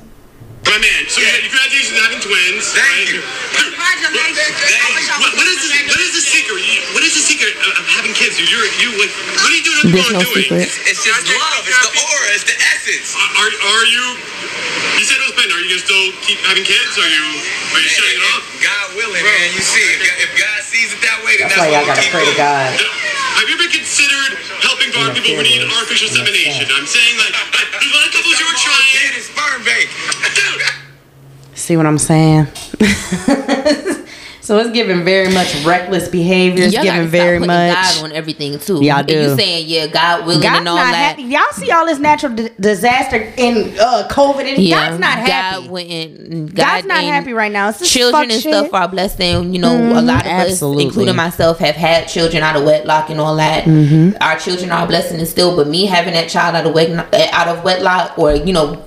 My 0.65 0.71
man, 0.71 0.81
so 1.09 1.21
Yeah. 1.21 1.27
congratulations 1.41 1.97
on 1.97 2.03
having 2.05 2.19
twins. 2.21 2.65
Thank 2.71 2.87
right? 2.87 3.13
you. 3.15 3.21
There's 4.57 4.77
no 4.81 4.87
doing? 4.87 4.97
secret. 7.27 7.53
Of 7.59 7.85
having 7.91 8.13
kids? 8.15 8.39
You're 8.39 8.63
you 8.79 8.95
what? 8.97 9.09
What 9.11 9.49
do 9.51 9.55
you 9.57 9.63
do? 9.65 9.71
It's 10.87 11.03
just 11.03 11.27
love. 11.27 11.63
It's 11.67 11.81
the 11.83 11.91
aura. 11.91 12.27
It's 12.33 12.47
the 12.47 12.55
essence. 12.71 13.11
Are, 13.17 13.29
are 13.43 13.51
are 13.51 13.85
you? 13.87 14.05
You 14.97 15.03
said 15.05 15.19
it 15.21 15.27
was 15.29 15.35
Ben. 15.37 15.51
Are 15.51 15.59
you 15.61 15.69
gonna 15.75 15.83
still 15.85 16.07
keep 16.25 16.39
having 16.47 16.63
kids? 16.65 16.95
Are 16.97 17.05
you 17.05 17.25
are 17.75 17.81
you 17.83 17.89
shutting 17.91 18.15
it 18.17 18.23
If 18.23 18.31
off? 18.33 18.41
God 18.63 18.85
willing, 18.97 19.21
man. 19.21 19.47
You 19.53 19.61
see, 19.61 19.83
if, 19.83 20.01
God- 20.07 20.19
if 20.23 20.31
God 20.39 20.59
sees 20.65 20.89
it 20.95 21.01
that 21.05 21.19
way, 21.21 21.35
then 21.37 21.51
That's 21.51 21.59
that's, 21.59 21.69
why 21.69 21.83
what 21.83 21.85
y'all 21.85 21.93
gotta 21.93 22.09
pray 22.15 22.25
to. 22.25 22.33
God. 22.39 22.73
Have 23.37 23.45
you 23.45 23.53
ever 23.59 23.69
considered 23.69 24.33
helping 24.65 24.89
farm 24.95 25.13
people 25.13 25.35
who 25.37 25.43
need 25.45 25.61
artificial 25.67 26.09
insemination? 26.09 26.65
I'm 26.73 26.87
saying 26.89 27.13
like, 27.21 27.35
like 27.53 27.69
there's 27.75 27.85
a 27.85 27.93
lot 27.93 28.07
of 28.09 28.13
couples 28.17 28.33
who 28.41 28.45
are 28.49 28.57
Get 28.57 28.65
trying. 28.65 29.13
his 29.13 29.25
sperm 29.29 29.61
bank. 29.67 29.85
Dude, 30.33 30.63
See 31.53 31.75
what 31.77 31.85
I'm 31.85 31.99
saying? 32.01 32.47
so 34.47 34.57
it's 34.59 34.71
giving 34.71 35.03
very 35.03 35.33
much 35.33 35.53
reckless 35.65 36.07
behavior. 36.07 36.63
It's 36.63 36.73
Y'all 36.73 36.83
giving 36.83 37.09
very 37.09 37.37
much. 37.37 37.73
God 37.73 38.03
on 38.05 38.11
everything 38.13 38.57
too. 38.59 38.81
Y'all 38.81 38.99
And 38.99 39.07
do. 39.07 39.13
you 39.21 39.35
saying 39.35 39.65
yeah, 39.67 39.87
God 39.87 40.25
willing 40.25 40.41
God's 40.41 40.59
and 40.59 40.69
all 40.69 40.77
not 40.77 40.91
that. 40.91 41.17
happy. 41.17 41.23
Y'all 41.23 41.41
see 41.51 41.69
all 41.69 41.85
this 41.85 41.99
natural 41.99 42.33
d- 42.33 42.49
disaster 42.57 43.17
in 43.35 43.77
uh, 43.77 44.07
COVID, 44.09 44.45
and 44.55 44.63
Yeah, 44.63 44.87
God's 44.87 44.99
not 45.01 45.17
happy. 45.17 45.63
God 45.63 45.69
wouldn't. 45.69 46.55
God 46.55 46.65
God's 46.65 46.87
not 46.87 47.03
happy 47.03 47.33
right 47.33 47.51
now. 47.51 47.73
Children 47.73 48.31
and 48.31 48.41
shit. 48.41 48.53
Mm-hmm. 48.53 48.67
stuff 48.67 48.73
are 48.73 48.87
blessed, 48.87 49.19
and 49.19 49.53
you 49.53 49.59
know 49.59 49.75
a 49.75 49.99
lot 50.01 50.21
of 50.25 50.31
absolutely. 50.31 50.85
us, 50.85 50.91
including 50.91 51.15
myself, 51.17 51.57
have 51.59 51.75
had 51.75 52.07
children 52.07 52.41
out 52.41 52.55
of 52.55 52.63
wedlock 52.63 53.09
and 53.09 53.19
all 53.19 53.35
that. 53.35 53.65
Mm-hmm. 53.65 54.15
Our 54.21 54.39
children 54.39 54.71
are 54.71 54.85
a 54.85 54.87
blessing 54.87 55.19
and 55.19 55.27
still, 55.27 55.57
but 55.57 55.67
me 55.67 55.87
having 55.87 56.13
that 56.13 56.29
child 56.29 56.55
out 56.55 56.65
of 56.65 56.73
wed- 56.73 56.97
out 57.33 57.49
of 57.49 57.65
wedlock, 57.65 58.17
or 58.17 58.33
you 58.33 58.53
know, 58.53 58.81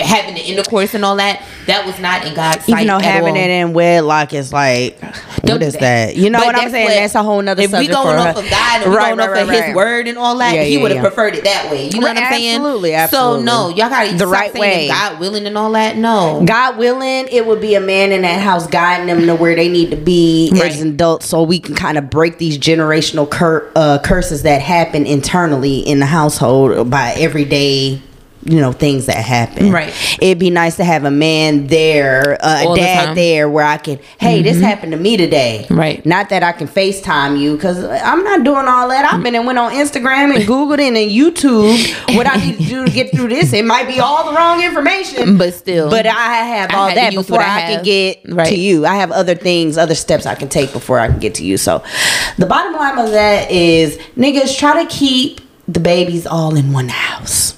having 0.00 0.34
the 0.34 0.40
intercourse 0.40 0.94
and 0.94 1.04
all 1.04 1.16
that. 1.16 1.42
That 1.66 1.84
was 1.86 1.98
not 1.98 2.24
in 2.26 2.34
God's 2.34 2.64
sight. 2.64 2.68
Even 2.82 2.86
though 2.86 2.98
having 2.98 3.30
all. 3.30 3.36
it 3.36 3.50
in 3.50 3.72
wedlock 3.74 4.32
is 4.32 4.52
like, 4.52 4.98
Don't 5.42 5.60
what 5.60 5.72
do 5.72 5.78
that? 5.80 6.16
You 6.16 6.30
know 6.30 6.38
But 6.38 6.46
what 6.46 6.56
I'm 6.56 6.70
saying? 6.70 6.86
what- 6.86 6.94
That's 6.94 7.14
a 7.14 7.22
whole 7.22 7.42
nother 7.42 7.62
If 7.62 7.72
we 7.72 7.86
going 7.88 8.18
off 8.18 8.36
of 8.36 8.48
God 8.48 8.82
and 8.82 8.90
we 8.90 8.96
going 8.96 8.96
right, 8.96 9.12
off 9.12 9.30
right, 9.30 9.42
of 9.42 9.48
right. 9.48 9.64
His 9.64 9.74
word 9.74 10.08
and 10.08 10.16
all 10.18 10.36
that, 10.38 10.54
Yeah, 10.54 10.62
He 10.64 10.76
yeah, 10.76 10.82
would 10.82 10.90
have 10.92 10.96
yeah. 11.02 11.08
preferred 11.08 11.34
it 11.34 11.44
that 11.44 11.70
way. 11.70 11.88
You 11.88 12.00
know 12.00 12.06
Right, 12.06 12.16
what 12.16 12.24
I'm 12.24 12.32
saying? 12.32 12.54
absolutely, 12.56 12.94
absolutely. 12.94 13.40
So 13.40 13.44
no, 13.44 13.68
y'all 13.68 13.88
gotta 13.90 14.12
The 14.12 14.18
stop 14.18 14.32
right 14.32 14.54
way. 14.54 14.88
God 14.88 15.20
willing 15.20 15.46
and 15.46 15.58
all 15.58 15.72
that. 15.72 15.96
No, 15.96 16.42
God 16.46 16.78
willing, 16.78 17.28
it 17.30 17.46
would 17.46 17.60
be 17.60 17.74
a 17.74 17.80
man 17.80 18.12
in 18.12 18.22
that 18.22 18.40
house 18.40 18.66
guiding 18.66 19.06
them 19.06 19.26
to 19.26 19.34
where 19.34 19.54
they 19.54 19.68
need 19.68 19.90
to 19.90 19.96
be 19.96 20.50
Right. 20.54 20.70
as 20.72 20.80
adults, 20.80 21.26
so 21.28 21.42
we 21.42 21.58
can 21.58 21.74
kind 21.74 21.98
of 21.98 22.08
break 22.10 22.38
these 22.38 22.56
generational 22.58 23.28
cur- 23.28 23.68
uh, 23.76 23.98
curses 23.98 24.42
that 24.44 24.62
happen 24.62 25.06
internally 25.06 25.78
in 25.80 25.98
the 25.98 26.06
household 26.06 26.88
by 26.90 27.12
everyday. 27.18 28.00
You 28.44 28.60
know 28.60 28.72
things 28.72 29.06
that 29.06 29.16
happen. 29.16 29.72
Right. 29.72 29.92
It'd 30.22 30.38
be 30.38 30.48
nice 30.50 30.76
to 30.76 30.84
have 30.84 31.04
a 31.04 31.10
man 31.10 31.66
there, 31.66 32.38
uh, 32.40 32.72
a 32.72 32.76
dad 32.76 33.06
time. 33.06 33.14
there, 33.14 33.48
where 33.50 33.64
I 33.64 33.76
can. 33.78 33.98
Hey, 34.18 34.42
this 34.42 34.60
happened 34.60 34.92
to 34.92 34.98
me 34.98 35.16
today. 35.16 35.66
Right. 35.68 36.04
Not 36.06 36.28
that 36.30 36.42
I 36.42 36.52
can 36.52 36.68
Facetime 36.68 37.38
you 37.38 37.56
because 37.56 37.82
I'm 37.84 38.22
not 38.24 38.44
doing 38.44 38.66
all 38.66 38.88
that. 38.88 39.04
I've 39.12 39.22
been 39.22 39.34
and 39.34 39.44
went 39.46 39.58
on 39.58 39.72
Instagram 39.72 40.34
and 40.34 40.44
Googled 40.44 40.78
and 40.80 40.96
then 40.96 41.08
YouTube 41.08 42.16
what 42.16 42.26
I 42.26 42.36
need 42.36 42.58
to 42.58 42.64
do 42.64 42.84
to 42.86 42.90
get 42.90 43.10
through 43.14 43.28
this. 43.28 43.52
It 43.52 43.64
might 43.64 43.88
be 43.88 43.98
all 44.00 44.30
the 44.30 44.36
wrong 44.36 44.62
information, 44.62 45.36
But 45.36 45.52
still. 45.54 45.90
But 45.90 46.06
I 46.06 46.12
have 46.44 46.72
all 46.72 46.88
to 46.88 46.94
that 46.94 47.14
before 47.14 47.40
I, 47.40 47.56
I 47.56 47.60
can 47.74 47.84
get 47.84 48.20
Right. 48.28 48.46
to 48.48 48.54
you. 48.56 48.86
I 48.86 48.94
have 48.96 49.10
other 49.10 49.34
things, 49.34 49.76
other 49.76 49.94
steps 49.96 50.26
I 50.26 50.34
can 50.36 50.48
take 50.48 50.72
before 50.72 50.98
I 51.00 51.08
can 51.08 51.18
get 51.18 51.34
to 51.36 51.44
you. 51.44 51.56
So, 51.58 51.82
the 52.38 52.46
bottom 52.46 52.72
line 52.74 52.98
of 52.98 53.10
that 53.10 53.50
is, 53.50 53.98
niggas 54.16 54.56
try 54.56 54.82
to 54.82 54.88
keep 54.88 55.40
the 55.66 55.80
babies 55.80 56.26
all 56.26 56.54
in 56.56 56.72
one 56.72 56.88
house. 56.88 57.57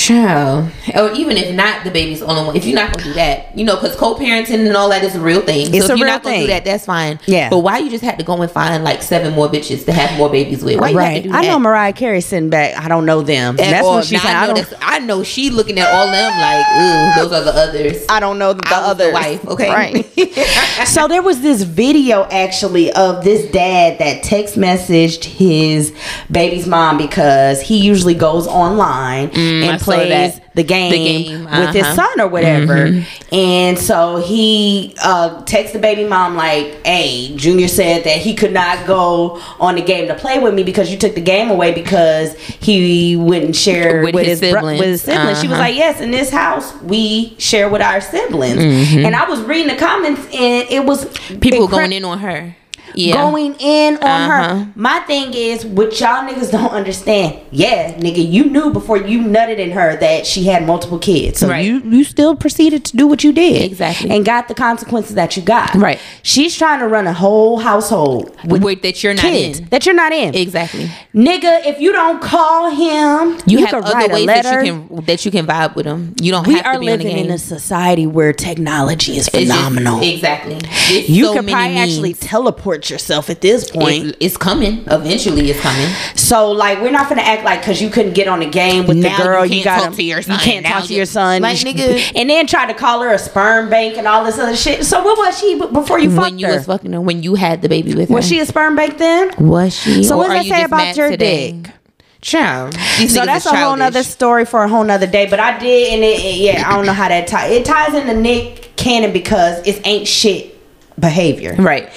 Child. 0.00 0.70
Or 0.94 1.12
even 1.12 1.36
if 1.36 1.54
not 1.54 1.84
the 1.84 1.90
baby's 1.90 2.22
only 2.22 2.42
one. 2.42 2.56
If 2.56 2.64
you're 2.64 2.74
not 2.74 2.92
gonna 2.92 3.04
do 3.04 3.12
that, 3.14 3.56
you 3.56 3.64
know, 3.64 3.74
because 3.76 3.96
co-parenting 3.96 4.66
and 4.66 4.76
all 4.76 4.88
that 4.88 5.04
is 5.04 5.14
a 5.14 5.20
real 5.20 5.42
thing. 5.42 5.74
It's 5.74 5.86
so 5.86 5.92
a 5.92 5.94
if 5.94 5.98
you're 5.98 6.06
real 6.06 6.14
not 6.14 6.22
gonna 6.22 6.36
do 6.36 6.40
thing. 6.40 6.48
that, 6.48 6.64
that's 6.64 6.86
fine. 6.86 7.20
Yeah. 7.26 7.50
But 7.50 7.58
why 7.58 7.78
you 7.78 7.90
just 7.90 8.02
had 8.02 8.18
to 8.18 8.24
go 8.24 8.40
and 8.40 8.50
find 8.50 8.82
like 8.82 9.02
seven 9.02 9.34
more 9.34 9.48
bitches 9.48 9.84
to 9.84 9.92
have 9.92 10.16
more 10.16 10.30
babies 10.30 10.64
with? 10.64 10.80
Why 10.80 11.20
do 11.20 11.30
I 11.32 11.46
know 11.46 11.58
Mariah 11.58 11.92
Carey 11.92 12.22
sitting 12.22 12.48
back. 12.50 12.78
I 12.82 12.88
don't 12.88 13.04
know 13.04 13.20
them. 13.20 13.54
At 13.54 13.70
that's 13.70 13.84
what 13.84 14.04
she's 14.04 14.22
saying. 14.22 14.34
I 14.34 14.46
know, 14.46 14.54
don't. 14.54 14.74
I 14.80 14.98
know 15.00 15.22
she 15.22 15.50
looking 15.50 15.78
at 15.78 15.92
all 15.92 16.06
them 16.06 16.32
like, 16.40 16.66
ooh, 16.76 17.20
those 17.22 17.32
are 17.32 17.44
the 17.44 17.52
others. 17.52 18.04
I 18.08 18.20
don't 18.20 18.38
know 18.38 18.54
the 18.54 18.62
the 18.62 18.76
other 18.76 19.12
wife, 19.12 19.44
okay? 19.46 19.68
Right. 19.68 20.06
so 20.86 21.08
there 21.08 21.22
was 21.22 21.42
this 21.42 21.62
video 21.62 22.24
actually 22.24 22.90
of 22.92 23.22
this 23.22 23.50
dad 23.50 23.98
that 23.98 24.22
text 24.22 24.56
messaged 24.56 25.24
his 25.24 25.94
baby's 26.30 26.66
mom 26.66 26.96
because 26.96 27.60
he 27.60 27.78
usually 27.78 28.14
goes 28.14 28.46
online 28.46 29.10
Mm, 29.28 29.62
and 29.64 29.80
plays 29.94 30.40
the 30.54 30.62
game, 30.64 30.90
The 30.90 30.96
game, 30.98 31.44
with 31.44 31.74
his 31.74 31.84
uh-huh. 31.84 31.94
son 31.94 32.20
or 32.20 32.28
whatever. 32.28 33.04
And 33.32 33.78
so 33.78 34.16
he 34.16 34.94
uh 35.02 35.42
texted 35.44 35.72
the 35.74 35.78
baby 35.78 36.04
mom 36.04 36.34
like, 36.36 36.84
"Hey, 36.84 37.34
Junior 37.36 37.68
said 37.68 38.04
that 38.04 38.18
he 38.18 38.34
could 38.34 38.52
not 38.52 38.86
go 38.86 39.40
on 39.60 39.76
the 39.76 39.82
game 39.82 40.08
to 40.08 40.14
play 40.14 40.38
with 40.38 40.54
me 40.54 40.62
because 40.62 40.90
you 40.90 40.98
took 40.98 41.14
the 41.14 41.20
game 41.20 41.50
away 41.50 41.72
because 41.72 42.36
he 42.38 43.16
wouldn't 43.16 43.54
share 43.56 44.02
With 44.02 44.14
with, 44.14 44.26
his 44.26 44.40
his, 44.40 44.50
bro- 44.52 44.60
siblings. 44.60 44.78
with 44.80 44.88
his 44.88 45.02
siblings." 45.02 45.40
She 45.40 45.46
was 45.46 45.54
Uh-huh. 45.54 45.68
like, 45.68 45.76
"Yes, 45.76 46.00
in 46.00 46.10
this 46.10 46.30
house 46.30 46.74
we 46.82 47.34
share 47.38 47.68
with 47.68 47.82
our 47.82 48.00
siblings." 48.00 48.56
Mm-hmm. 48.58 49.04
And 49.06 49.14
I 49.16 49.28
was 49.28 49.40
reading 49.42 49.68
the 49.68 49.76
comments 49.76 50.20
and 50.34 50.68
it 50.70 50.84
was 50.84 51.04
People 51.40 51.68
incre- 51.68 51.70
going 51.70 51.92
in 51.92 52.04
on 52.04 52.18
her. 52.20 52.56
Yeah. 52.94 53.14
Going 53.14 53.54
in 53.58 53.96
on 53.96 54.02
Uh-huh. 54.02 54.54
her. 54.56 54.68
My 54.74 55.00
thing 55.00 55.32
is, 55.34 55.64
what 55.64 55.98
y'all 56.00 56.28
niggas 56.28 56.50
don't 56.50 56.70
understand. 56.72 57.36
Yeah, 57.50 57.92
nigga, 57.94 58.28
you 58.30 58.44
knew 58.44 58.72
before 58.72 58.96
you 58.96 59.20
nutted 59.20 59.58
in 59.58 59.70
her 59.72 59.96
that 59.96 60.26
she 60.26 60.44
had 60.44 60.66
multiple 60.66 60.98
kids. 60.98 61.40
So 61.40 61.48
Right. 61.48 61.64
you 61.64 61.80
you 61.84 62.04
still 62.04 62.34
proceeded 62.36 62.84
to 62.86 62.96
do 62.96 63.06
what 63.06 63.22
you 63.24 63.32
did. 63.32 63.62
Exactly. 63.62 64.10
And 64.10 64.24
got 64.24 64.48
the 64.48 64.54
consequences 64.54 65.14
that 65.14 65.36
you 65.36 65.42
got. 65.42 65.74
Right. 65.74 65.98
She's 66.22 66.56
trying 66.56 66.80
to 66.80 66.86
run 66.88 67.06
a 67.06 67.12
whole 67.12 67.58
household 67.58 68.30
with 68.44 68.62
With 68.62 68.82
that 68.82 69.02
you're 69.02 69.14
not 69.14 69.22
kids 69.22 69.58
in. 69.60 69.66
that 69.70 69.86
you're 69.86 69.94
not 69.94 70.12
in. 70.12 70.34
Exactly. 70.34 70.90
Nigga, 71.14 71.66
if 71.66 71.80
you 71.80 71.92
don't 71.92 72.20
call 72.20 72.70
him, 72.70 73.38
You, 73.46 73.58
you, 73.58 73.66
have 73.66 73.74
other 73.74 73.92
write 73.94 74.10
a 74.10 74.14
ways 74.14 74.26
letter. 74.26 74.42
that 74.50 74.66
you 74.66 74.72
can 74.88 75.04
that 75.06 75.24
you 75.24 75.30
can 75.30 75.46
vibe 75.46 75.74
with 75.74 75.86
him. 75.86 76.14
You 76.20 76.32
don't 76.32 76.46
we 76.46 76.54
have 76.54 76.66
are 76.66 76.74
to 76.74 76.80
be 76.80 76.86
living 76.86 77.08
in 77.16 77.30
a 77.30 77.38
society 77.38 78.06
where 78.06 78.32
technology 78.32 79.12
is 79.16 79.26
It's 79.28 79.36
just- 79.36 79.42
phenomenal. 79.52 80.00
exactly. 80.02 80.58
It's 80.90 81.08
you 81.08 81.24
so 81.26 81.34
many 81.34 81.52
probably 81.52 81.76
actually 81.78 82.08
means. 82.10 82.20
Teleport 82.80 82.90
yourself 82.90 83.30
at 83.30 83.40
this 83.40 83.70
point. 83.70 84.06
It- 84.08 84.16
it's 84.20 84.36
coming. 84.36 84.84
Eventually, 84.90 85.50
it's 85.50 85.60
coming. 85.60 85.88
So 86.14 86.50
like 86.52 86.80
we're 86.80 86.90
not 86.90 87.08
gonna 87.08 87.22
act 87.22 87.44
like 87.44 87.60
because 87.60 87.80
you 87.82 87.90
couldn't 87.90 88.14
get 88.14 88.28
on 88.28 88.40
the 88.40 88.46
game 88.46 88.86
with 88.86 88.96
Now 88.98 89.16
the 89.18 89.22
girl, 89.24 89.46
you 89.46 89.56
you, 89.58 89.62
can't 89.64 89.78
got 89.80 89.84
talk 89.88 89.96
to 89.96 90.02
your 90.02 90.22
son. 90.22 90.34
You 90.34 90.40
can't 90.40 90.64
Now 90.64 90.78
talk 90.78 90.88
to 90.88 90.94
your 90.94 91.06
son, 91.06 91.42
Like, 91.42 91.58
nigga. 91.58 92.12
and 92.14 92.30
then 92.30 92.46
try 92.46 92.66
to 92.66 92.74
call 92.74 93.00
her 93.02 93.12
a 93.12 93.18
sperm 93.18 93.68
bank 93.70 93.96
and 93.96 94.06
all 94.06 94.24
this 94.24 94.38
other 94.38 94.56
shit. 94.56 94.84
So 94.84 95.02
what 95.02 95.18
was 95.18 95.38
she 95.38 95.58
before 95.58 95.98
you 95.98 96.10
fucked 96.10 96.20
when 96.22 96.38
you 96.38 96.46
her? 96.46 96.54
was 96.56 96.66
fucking 96.66 96.92
her, 96.92 97.00
when 97.00 97.22
you 97.22 97.34
had 97.34 97.62
the 97.62 97.68
baby 97.68 97.94
with 97.94 98.08
her, 98.08 98.14
was 98.14 98.26
she 98.26 98.38
a 98.38 98.46
sperm 98.46 98.76
bank 98.76 98.98
then? 98.98 99.30
Was 99.38 99.74
she? 99.76 100.04
So 100.04 100.16
what 100.16 100.28
does 100.28 100.38
that 100.38 100.44
you 100.46 100.54
say 100.54 100.62
about 100.64 100.96
your 100.96 101.10
today? 101.10 101.52
dick? 101.52 101.72
Child. 102.22 102.74
So 103.08 103.24
that's 103.24 103.46
a 103.46 103.56
whole 103.56 103.76
nother 103.76 104.02
story 104.02 104.44
for 104.44 104.62
a 104.62 104.68
whole 104.68 104.84
nother 104.84 105.06
day. 105.06 105.26
But 105.26 105.40
I 105.40 105.58
did, 105.58 105.94
and 105.94 106.04
it, 106.04 106.20
it- 106.22 106.36
yeah, 106.36 106.68
I 106.68 106.76
don't 106.76 106.84
know 106.84 106.92
how 106.92 107.08
that 107.08 107.26
ties. 107.26 107.50
It 107.50 107.64
ties 107.64 107.94
into 107.94 108.14
Nick 108.14 108.76
Cannon 108.76 109.10
because 109.14 109.66
it's 109.66 109.80
ain't 109.86 110.06
shit 110.06 110.54
behavior, 110.98 111.54
Right. 111.58 111.88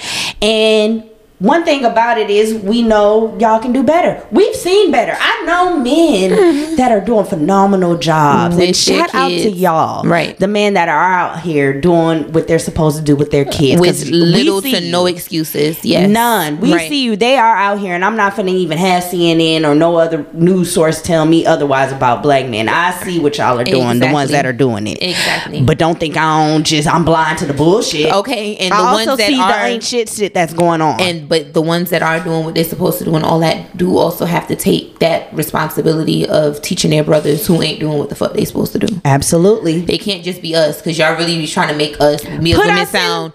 And 0.44 1.13
one 1.40 1.64
thing 1.64 1.84
about 1.84 2.16
it 2.16 2.30
is 2.30 2.54
we 2.54 2.82
know 2.82 3.36
y'all 3.40 3.58
can 3.58 3.72
do 3.72 3.82
better. 3.82 4.24
We've 4.30 4.54
seen 4.54 4.92
better. 4.92 5.16
I 5.18 5.42
know 5.44 5.78
men 5.78 6.30
mm-hmm. 6.30 6.76
that 6.76 6.92
are 6.92 7.00
doing 7.00 7.26
phenomenal 7.26 7.98
jobs. 7.98 8.54
With 8.54 8.68
and 8.68 8.76
shout 8.76 9.12
out 9.14 9.30
to 9.30 9.50
y'all. 9.50 10.04
Right. 10.04 10.38
The 10.38 10.46
men 10.46 10.74
that 10.74 10.88
are 10.88 11.02
out 11.02 11.40
here 11.40 11.80
doing 11.80 12.32
what 12.32 12.46
they're 12.46 12.60
supposed 12.60 12.98
to 12.98 13.02
do 13.02 13.16
with 13.16 13.32
their 13.32 13.44
kids. 13.44 13.80
With 13.80 14.08
little 14.08 14.62
to 14.62 14.80
you. 14.80 14.92
no 14.92 15.06
excuses. 15.06 15.84
Yes. 15.84 16.08
None. 16.08 16.60
We 16.60 16.72
Right. 16.72 16.88
see 16.88 17.02
you. 17.02 17.16
They 17.16 17.36
are 17.36 17.56
out 17.56 17.80
here, 17.80 17.94
and 17.94 18.04
I'm 18.04 18.16
not 18.16 18.36
finna 18.36 18.50
even 18.50 18.78
have 18.78 19.02
CNN 19.02 19.64
or 19.66 19.74
no 19.74 19.96
other 19.96 20.24
news 20.32 20.72
source 20.72 21.02
tell 21.02 21.26
me 21.26 21.44
otherwise 21.44 21.90
about 21.90 22.22
black 22.22 22.48
men. 22.48 22.68
I 22.68 22.92
see 23.02 23.18
what 23.18 23.38
y'all 23.38 23.58
are 23.58 23.64
doing, 23.64 23.98
the 23.98 24.12
ones 24.12 24.30
that 24.30 24.46
are 24.46 24.52
doing 24.52 24.86
it. 24.86 25.02
Exactly. 25.02 25.62
But 25.62 25.78
don't 25.78 25.98
think 25.98 26.16
I 26.16 26.48
don't 26.48 26.64
just 26.64 26.86
I'm 26.86 27.04
blind 27.04 27.38
to 27.38 27.46
the 27.46 27.54
bullshit. 27.54 28.12
Okay, 28.12 28.56
and 28.56 28.70
the 28.70 28.76
I 28.76 28.92
ones 28.92 29.08
also 29.08 29.16
that 29.16 29.28
see 29.28 29.36
the 29.36 29.64
ain't 29.64 29.82
shit 29.82 30.08
shit 30.08 30.32
that's 30.32 30.54
going 30.54 30.80
on. 30.80 31.00
and 31.00 31.23
but 31.28 31.54
the 31.54 31.62
ones 31.62 31.90
that 31.90 32.02
are 32.02 32.22
doing 32.22 32.44
what 32.44 32.54
they're 32.54 32.64
supposed 32.64 32.98
to 32.98 33.04
do 33.04 33.14
and 33.14 33.24
all 33.24 33.40
that 33.40 33.76
do 33.76 33.96
also 33.96 34.24
have 34.24 34.46
to 34.48 34.56
take 34.56 34.98
that 34.98 35.32
responsibility 35.34 36.26
of 36.28 36.60
teaching 36.62 36.90
their 36.90 37.04
brothers 37.04 37.46
who 37.46 37.60
ain't 37.62 37.80
doing 37.80 37.98
what 37.98 38.08
the 38.08 38.14
fuck 38.14 38.32
they 38.34 38.44
supposed 38.44 38.72
to 38.72 38.78
do. 38.78 39.00
Absolutely. 39.04 39.80
They 39.80 39.98
can't 39.98 40.24
just 40.24 40.42
be 40.42 40.54
us 40.54 40.78
because 40.78 40.98
y'all 40.98 41.16
really 41.16 41.36
be 41.38 41.46
trying 41.46 41.68
to 41.68 41.76
make 41.76 42.00
us 42.00 42.24
me 42.38 42.54
Put 42.54 42.66
women 42.66 42.86
sound 42.86 43.32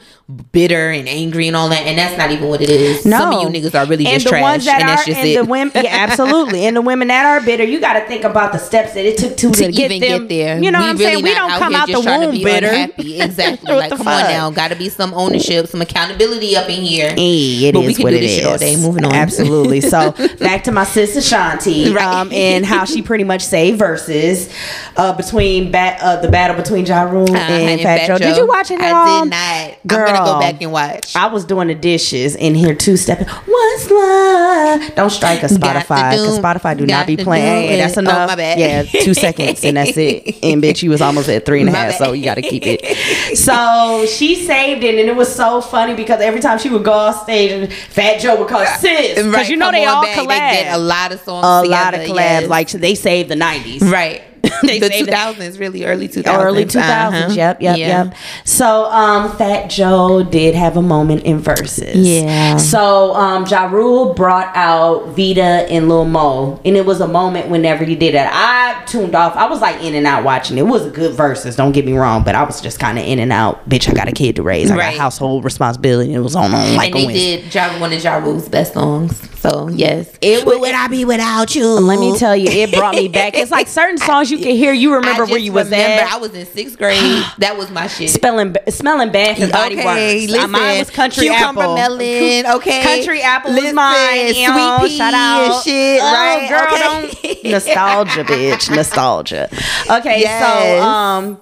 bitter 0.52 0.92
and 0.92 1.10
angry 1.10 1.48
and 1.48 1.56
all 1.56 1.70
that, 1.70 1.88
and 1.88 1.98
that's 1.98 2.16
not 2.18 2.30
even 2.32 2.50
what 2.50 2.62
it 2.62 2.70
is. 2.70 3.04
No, 3.06 3.18
Some 3.18 3.34
of 3.34 3.42
you 3.42 3.50
niggas 3.62 3.74
are 3.74 3.88
really 3.90 4.06
and 4.06 4.14
just 4.14 4.26
the 4.26 4.30
trash, 4.30 4.42
ones 4.44 4.66
that 4.66 4.80
and 4.82 4.90
that's 4.90 5.02
are, 5.02 5.06
just 5.06 5.18
and 5.20 5.28
it. 5.28 5.36
The 5.38 5.46
women, 5.46 5.72
yeah, 5.76 5.90
absolutely. 6.08 6.66
And 6.66 6.76
the 6.76 6.82
women 6.82 7.08
that 7.08 7.26
are 7.26 7.44
bitter, 7.44 7.64
you 7.64 7.80
got 7.80 7.94
to 8.00 8.06
think 8.08 8.24
about 8.24 8.52
the 8.52 8.60
steps 8.60 8.94
that 8.94 9.06
it 9.06 9.18
took 9.18 9.36
to, 9.38 9.50
to 9.52 9.72
get 9.72 9.92
even 9.92 10.08
them, 10.08 10.28
get 10.28 10.30
there. 10.30 10.64
You 10.64 10.70
know 10.70 10.80
we 10.80 10.84
what 10.84 10.90
I'm 10.92 10.98
really 10.98 11.12
saying? 11.14 11.24
We 11.24 11.34
don't 11.34 11.50
come 11.58 11.74
here 11.74 11.82
out 11.82 11.88
the 11.88 11.94
to 11.94 12.00
womb 12.26 12.32
be 12.32 12.44
bitter. 12.44 12.68
Unhappy. 12.68 13.20
Exactly. 13.30 13.74
Like, 13.74 13.90
come 13.90 14.08
on 14.08 14.24
now, 14.24 14.50
got 14.52 14.68
to 14.70 14.76
be 14.76 14.90
some 14.90 15.14
ownership, 15.14 15.68
some 15.68 15.82
accountability 15.82 16.56
up 16.56 16.70
in 16.70 16.82
here. 16.84 17.10
Hey, 17.10 17.68
it 17.68 17.74
But 17.74 17.82
is 17.82 17.88
we 17.88 17.94
can 17.96 18.04
what 18.04 18.10
do 18.12 18.18
it 18.18 18.20
this 18.22 18.36
shit 18.38 18.46
all 18.46 18.58
day. 18.58 18.76
Moving 18.76 19.06
on. 19.06 19.14
Absolutely. 19.14 19.82
So 19.90 20.12
back 20.40 20.64
to 20.66 20.72
my 20.72 20.84
sister 20.84 21.20
Shanti, 21.20 21.94
Right. 21.94 22.06
um, 22.06 22.32
and 22.32 22.64
how 22.66 22.86
she 22.86 23.02
pretty 23.02 23.24
much 23.24 23.42
saved 23.42 23.80
Verzuz 23.82 24.54
uh, 24.98 25.14
between 25.14 25.72
ba- 25.72 25.98
uh, 26.00 26.22
the 26.22 26.30
battle 26.30 26.56
between 26.56 26.86
Ja 26.86 27.04
Rule 27.04 27.30
Uh, 27.32 27.38
and 27.40 27.82
Fat 27.82 28.06
Joe. 28.08 28.18
Did 28.20 28.38
you 28.38 28.46
watch 28.48 28.70
it 28.70 28.80
at 28.80 28.94
I 28.94 28.98
all? 29.18 29.24
did 29.24 29.30
not. 29.32 29.88
Girl, 29.88 30.19
Go 30.26 30.40
back 30.40 30.62
and 30.62 30.72
watch. 30.72 31.16
I 31.16 31.28
was 31.28 31.46
doing 31.46 31.68
the 31.68 31.76
dishes 31.76 32.36
in 32.36 32.56
here 32.56 32.74
two 32.76 32.98
stepping. 32.98 33.28
What's 33.28 33.90
love? 33.92 34.96
Don't 34.96 35.10
strike 35.10 35.44
a 35.44 35.48
Spotify 35.48 36.12
because 36.12 36.40
Spotify 36.40 36.78
do 36.78 36.86
not 36.86 37.08
be 37.08 37.18
playing. 37.18 37.78
that's. 37.78 37.98
Oh, 37.98 38.02
enough. 38.02 38.38
bad. 38.38 38.60
Yeah, 38.60 38.84
two 38.84 39.14
seconds 39.14 39.64
and 39.64 39.78
that's 39.78 39.98
it. 39.98 40.38
And 40.50 40.64
bitch, 40.64 40.82
you 40.84 40.90
was 40.90 41.02
almost 41.02 41.28
at 41.30 41.46
three 41.46 41.60
and 41.62 41.70
a 41.70 41.72
half, 41.74 41.96
so 41.96 42.14
you 42.14 42.24
got 42.24 42.36
to 42.36 42.42
keep 42.42 42.64
it. 42.66 43.38
So 43.38 44.06
she 44.08 44.36
saved 44.46 44.84
it, 44.84 44.96
and 45.00 45.10
it 45.10 45.16
was 45.16 45.34
so 45.34 45.62
funny 45.62 45.96
because 45.96 46.22
every 46.22 46.40
time 46.40 46.58
she 46.60 46.70
would 46.70 46.84
go 46.84 46.94
off 46.94 47.24
stage, 47.24 47.52
and 47.52 47.72
Fat 47.72 48.20
Joe 48.20 48.40
would 48.40 48.48
call 48.48 48.66
sis 48.66 49.16
because 49.16 49.34
Right, 49.34 49.50
you 49.50 49.58
know 49.58 49.72
they 49.72 49.86
all 49.86 50.02
back. 50.04 50.18
collab. 50.18 50.28
They 50.52 50.64
did 50.64 50.74
a 50.74 50.78
lot 50.78 51.12
of 51.12 51.20
songs. 51.22 51.68
a 51.68 51.70
lot 51.70 51.94
of 51.94 52.02
collabs. 52.02 52.16
yes. 52.42 52.48
Like 52.48 52.70
they 52.70 52.96
saved 52.96 53.30
the 53.30 53.36
nineties, 53.36 53.82
right. 53.84 54.22
They 54.62 54.80
the 54.80 54.90
2000s, 54.90 55.58
really 55.60 55.86
early 55.86 56.08
2000s. 56.10 56.44
early 56.44 56.66
2000s. 56.66 56.80
Uh-huh. 56.82 57.28
Yep, 57.32 57.62
yep, 57.62 57.78
Yeah. 57.78 58.04
yep. 58.06 58.16
So, 58.44 58.86
um, 58.92 59.32
Fat 59.38 59.70
Joe 59.70 60.22
did 60.24 60.54
have 60.54 60.76
a 60.78 60.82
moment 60.82 61.24
in 61.24 61.42
Verzuz. 61.42 61.92
Yeah. 61.96 62.58
So, 62.58 63.14
um, 63.16 63.46
Ja 63.48 63.66
Rule 63.66 64.14
brought 64.14 64.52
out 64.56 65.16
Vita 65.16 65.42
and 65.70 65.88
Lil 65.88 66.06
Mo, 66.06 66.60
and 66.66 66.76
it 66.76 66.86
was 66.86 67.00
a 67.00 67.08
moment 67.08 67.50
whenever 67.50 67.86
he 67.86 67.96
did 67.96 68.14
that. 68.16 68.30
I 68.34 68.84
tuned 68.86 69.16
off. 69.16 69.36
I 69.36 69.48
was 69.48 69.62
like 69.62 69.82
in 69.82 69.96
and 69.96 70.06
out 70.06 70.24
watching. 70.26 70.58
It 70.58 70.68
was 70.68 70.86
a 70.86 70.90
good 70.90 71.16
Verzuz. 71.16 71.56
Don't 71.56 71.72
get 71.72 71.86
me 71.86 71.94
wrong, 71.94 72.24
but 72.24 72.36
I 72.36 72.44
was 72.44 72.60
just 72.62 72.80
kind 72.80 73.00
of 73.00 73.06
in 73.06 73.20
and 73.20 73.32
out. 73.32 73.68
Bitch, 73.70 73.90
I 73.90 73.94
got 73.94 74.08
a 74.10 74.12
kid 74.12 74.36
to 74.38 74.44
raise. 74.44 74.70
I 74.72 74.76
Right. 74.76 74.92
got 74.94 75.00
household 75.02 75.46
responsibility. 75.46 76.10
and 76.14 76.20
It 76.20 76.24
was 76.24 76.36
on 76.36 76.54
on 76.54 76.76
like 76.76 76.88
and 76.92 76.96
a 76.96 77.00
they 77.00 77.06
Wednesday. 77.06 77.42
did 77.44 77.56
ja, 77.56 77.80
one 77.80 77.94
of 77.94 78.04
Ja 78.04 78.18
Rule's 78.18 78.50
best 78.50 78.74
songs, 78.74 79.22
So 79.42 79.70
yes, 79.70 80.08
It 80.22 80.46
would- 80.46 80.60
would 80.60 80.76
I 80.76 80.88
be 80.88 81.06
without 81.06 81.56
you? 81.56 81.66
Let 81.66 81.98
me 82.00 82.18
tell 82.18 82.36
you, 82.36 82.50
it 82.50 82.74
brought 82.74 82.96
me 82.96 83.08
back. 83.08 83.34
It's 83.40 83.52
like 83.52 83.68
certain 83.68 83.98
songs 83.98 84.30
you 84.30 84.38
can 84.38 84.54
hear, 84.56 84.74
you 84.74 84.94
remember 84.96 85.26
where 85.26 85.38
you 85.40 85.54
was 85.54 85.72
at. 85.72 86.12
I 86.12 86.18
was 86.18 86.34
in 86.34 86.46
sixth 86.46 86.78
grade. 86.78 87.24
that 87.38 87.56
was 87.58 87.72
my 87.72 87.88
shit. 87.88 88.10
Spelling, 88.10 88.56
smelling 88.68 89.12
and 89.16 89.52
body 89.52 89.80
Okay, 89.80 89.86
works. 90.26 90.32
listen. 90.34 90.52
Mine 90.52 90.80
was 90.80 90.90
country 90.90 91.28
Cucumber 91.30 91.62
apple. 91.62 91.76
melon, 91.76 92.46
okay. 92.58 92.84
Country 92.84 93.22
apple 93.22 93.52
was 93.52 93.62
Listen, 93.62 93.76
mine. 93.76 94.34
sweet 94.34 94.48
know, 94.48 94.78
pea 94.82 94.98
shout 94.98 95.14
out. 95.14 95.52
and 95.52 95.64
shit, 95.64 96.02
Oh, 96.04 96.14
right? 96.14 96.50
Girl, 96.50 96.68
Okay. 97.14 97.34
don't 97.42 97.44
nostalgia, 97.54 98.24
bitch. 98.26 98.76
Nostalgia. 98.76 99.50
Okay, 99.90 100.20
Yes. 100.22 100.44
so 100.44 100.82
um 100.84 101.38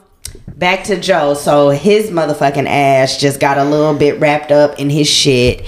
back 0.58 0.84
to 0.86 1.00
Joe. 1.00 1.34
So 1.36 1.70
his 1.70 2.10
motherfucking 2.10 2.68
ass 2.68 3.18
just 3.18 3.40
got 3.40 3.58
a 3.58 3.64
little 3.64 3.94
bit 3.98 4.20
wrapped 4.20 4.52
up 4.52 4.80
in 4.80 4.90
his 4.90 5.08
shit. 5.08 5.64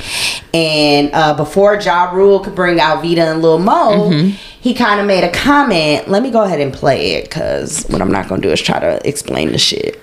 And 0.53 1.11
uh 1.13 1.35
before 1.35 1.75
Ja 1.79 2.11
Rule 2.11 2.39
could 2.39 2.55
bring 2.55 2.79
out 2.79 3.01
Vita 3.03 3.21
and 3.21 3.41
Lil 3.41 3.59
Mo, 3.59 4.09
Mm-hmm. 4.09 4.29
he 4.61 4.73
kind 4.73 4.99
of 4.99 5.05
made 5.05 5.23
a 5.23 5.31
comment. 5.31 6.07
Let 6.09 6.23
me 6.23 6.31
go 6.31 6.43
ahead 6.43 6.59
and 6.59 6.73
play 6.73 7.11
it 7.13 7.25
because 7.25 7.85
what 7.89 8.01
I'm 8.01 8.11
not 8.11 8.27
gonna 8.27 8.41
do 8.41 8.49
is 8.51 8.59
try 8.61 8.79
to 8.79 8.99
explain 9.07 9.51
the 9.51 9.57
shit. 9.59 9.99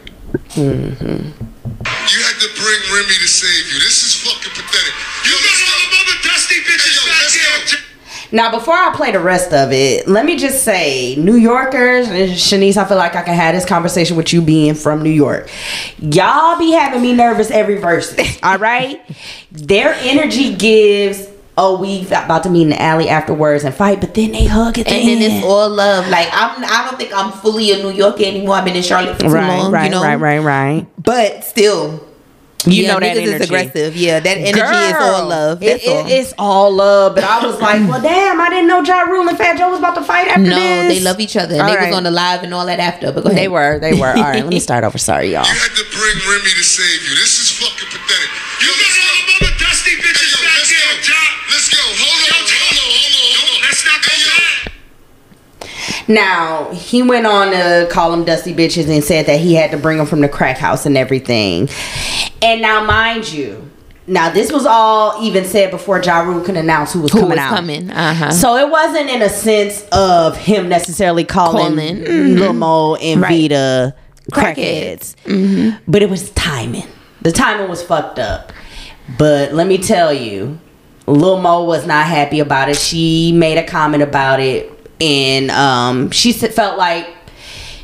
You 0.57 0.62
had 2.22 2.38
to 2.40 2.49
bring 2.62 2.81
Remy 2.94 3.14
to 3.20 3.29
save 3.29 3.72
you. 3.72 3.79
This 3.81 4.03
is 4.05 4.14
fucking 4.22 4.53
pathetic. 4.53 4.94
Now, 8.37 8.51
before 8.51 8.75
I 8.75 8.92
play 8.94 9.12
the 9.12 9.18
rest 9.18 9.55
of 9.55 9.72
it, 9.72 10.07
let 10.07 10.27
me 10.27 10.37
just 10.37 10.62
say, 10.62 11.16
New 11.16 11.37
Yorkers, 11.37 12.07
and 12.09 12.31
Shanice, 12.33 12.77
I 12.77 12.85
feel 12.85 12.99
like 12.99 13.16
I 13.16 13.22
can 13.22 13.35
have 13.35 13.55
this 13.55 13.64
conversation 13.64 14.14
with 14.14 14.31
you 14.31 14.42
being 14.42 14.75
from 14.75 15.03
New 15.03 15.09
York. 15.09 15.49
Y'all 15.99 16.59
be 16.59 16.72
having 16.72 17.01
me 17.01 17.14
nervous 17.14 17.51
every 17.51 17.77
verse, 17.79 18.14
all 18.42 18.59
right? 18.59 19.01
Their 19.53 19.94
energy 20.01 20.55
gives, 20.55 21.27
oh, 21.57 21.81
we 21.81 22.07
about 22.09 22.42
to 22.42 22.51
meet 22.51 22.64
in 22.64 22.68
the 22.68 22.83
alley 22.83 23.09
afterwards 23.09 23.64
and 23.64 23.75
fight, 23.75 24.03
but 24.03 24.12
then 24.12 24.33
they 24.33 24.44
hug 24.44 24.79
at 24.79 24.85
the 24.85 24.92
and 24.92 25.09
then 25.09 25.22
it's 25.22 25.42
all 25.42 25.70
love. 25.70 26.07
Like 26.09 26.29
I'm, 26.31 26.62
I 26.62 26.88
don't 26.90 26.99
think 26.99 27.14
I'm 27.14 27.33
fully 27.33 27.72
a 27.72 27.79
New 27.79 27.90
Yorker 27.90 28.22
anymore. 28.22 28.57
I've 28.57 28.66
been 28.66 28.77
in 28.77 28.83
Charlotte 28.83 29.16
for 29.16 29.22
too 29.22 29.29
right, 29.29 29.57
long, 29.57 29.72
right, 29.72 29.85
you 29.85 29.90
know. 29.92 30.03
right, 30.03 30.16
right, 30.16 30.40
right. 30.40 30.87
But 31.03 31.42
still, 31.42 32.06
You 32.64 32.83
yeah, 32.83 32.95
know 32.95 33.01
that 33.01 33.16
energy. 33.16 33.31
is 33.31 33.40
aggressive. 33.42 33.95
Yeah, 33.95 34.19
that 34.19 34.38
energy 34.38 34.59
is 34.59 34.97
all 34.99 35.29
love. 35.29 35.62
it- 35.62 35.85
it- 35.85 35.88
all. 35.88 36.07
it's 36.11 36.33
all 36.38 36.71
love, 36.75 37.14
but 37.14 37.23
I 37.23 37.45
was 37.47 37.61
like, 37.61 37.79
well, 37.87 38.01
damn, 38.03 38.40
I 38.40 38.49
didn't 38.49 38.66
know 38.66 38.83
Ja 38.83 39.03
Rule 39.07 39.29
and 39.29 39.37
Fat 39.38 39.57
Joe 39.59 39.71
was 39.71 39.79
about 39.79 39.95
to 39.95 40.03
fight 40.03 40.27
after 40.27 40.42
no, 40.51 40.57
this. 40.57 40.99
they 40.99 41.05
love 41.05 41.21
each 41.21 41.37
other. 41.37 41.53
And 41.55 41.62
All 41.62 41.69
they 41.71 41.77
right. 41.77 41.88
was 41.90 41.97
on 41.97 42.03
the 42.03 42.11
live 42.11 42.42
and 42.42 42.53
all 42.55 42.66
that 42.66 42.81
after. 42.81 43.12
But 43.12 43.23
go 43.23 43.31
ahead. 43.31 43.38
They 43.38 43.47
were, 43.49 43.79
they 43.79 43.92
were. 43.95 44.09
All 44.09 44.14
right, 44.23 44.42
let 44.42 44.49
me 44.49 44.59
start 44.69 44.83
over. 44.83 44.99
Sorry, 44.99 45.31
y'all. 45.33 45.45
You 45.47 45.53
had 45.55 45.77
to 45.77 45.85
bring 45.95 46.16
Remy 46.27 46.51
to 46.59 46.64
save 46.64 47.03
you. 47.07 47.14
This 47.14 47.38
is 47.38 47.51
fucking 47.55 47.87
pathetic. 47.87 48.31
You 48.59 48.73
got 48.73 48.95
all 48.99 49.14
them 49.14 49.47
other 49.47 49.55
dusty 49.62 49.90
bitches 50.03 50.27
Hey, 50.27 50.35
yo, 50.35 50.42
back 50.42 50.59
let's 50.59 50.71
there, 50.71 50.81
go. 50.90 51.07
Ja. 51.07 51.23
Let's 51.53 51.69
go. 51.71 51.83
Hold 51.87 52.19
on, 52.19 52.35
hold 52.35 52.73
on, 52.73 52.83
hold 52.83 53.14
on, 53.14 53.31
hold 53.37 53.53
on. 53.53 53.62
Let's 53.62 53.83
not 53.87 53.99
go 54.03 54.11
Hey, 54.11 54.27
back. 54.27 54.73
Now 56.09 56.71
he 56.73 57.03
went 57.03 57.27
on 57.27 57.51
to 57.53 57.88
call 57.90 58.11
them 58.12 58.25
dusty 58.25 58.55
bitches 58.55 58.88
and 58.88 59.03
said 59.05 59.27
that 59.27 59.40
he 59.40 59.55
had 59.55 59.71
to 59.73 59.77
bring 59.77 59.99
them 59.99 60.07
from 60.07 60.21
the 60.21 60.29
crack 60.29 60.57
house 60.59 60.87
and 60.87 60.97
everything. 60.97 61.69
And 62.42 62.61
now, 62.62 62.85
mind 62.85 63.31
you, 63.33 63.70
now 64.07 64.31
this 64.31 64.53
was 64.53 64.66
all 64.66 65.20
even 65.22 65.44
said 65.44 65.70
before 65.70 66.01
Ja 66.03 66.20
Rule 66.20 66.40
could 66.42 66.57
announce 66.57 66.92
who 66.92 67.01
was 67.01 67.12
Who 67.12 67.20
coming 67.20 67.31
was 67.31 67.38
out. 67.38 67.57
coming? 67.57 67.90
Uh-huh. 67.90 68.31
So 68.31 68.57
it 68.57 68.70
wasn't 68.70 69.11
in 69.11 69.22
a 69.22 69.29
sense 69.29 69.85
of 69.92 70.37
him 70.37 70.68
necessarily 70.68 71.25
calling, 71.25 71.77
Calling, 71.77 72.05
Lil 72.37 72.53
Mo 72.53 72.94
and 72.96 73.20
Right. 73.20 73.51
Vita 73.51 73.94
Crackheads. 74.33 75.14
crackheads, 75.25 75.81
but 75.88 76.03
it 76.03 76.11
was 76.11 76.31
timing. 76.31 76.87
The 77.22 77.33
timing 77.33 77.68
was 77.68 77.83
fucked 77.83 78.18
up. 78.18 78.53
But 79.18 79.53
let 79.55 79.66
me 79.66 79.79
tell 79.79 80.12
you, 80.12 80.59
Lil 81.07 81.40
Mo 81.40 81.64
was 81.64 81.87
not 81.87 82.07
happy 82.07 82.40
about 82.40 82.68
it. 82.68 82.77
She 82.77 83.33
made 83.33 83.57
a 83.59 83.64
comment 83.66 84.03
about 84.03 84.40
it, 84.40 84.70
and 85.01 85.51
um, 85.53 86.11
she 86.11 86.33
felt 86.33 86.77
like 86.79 87.09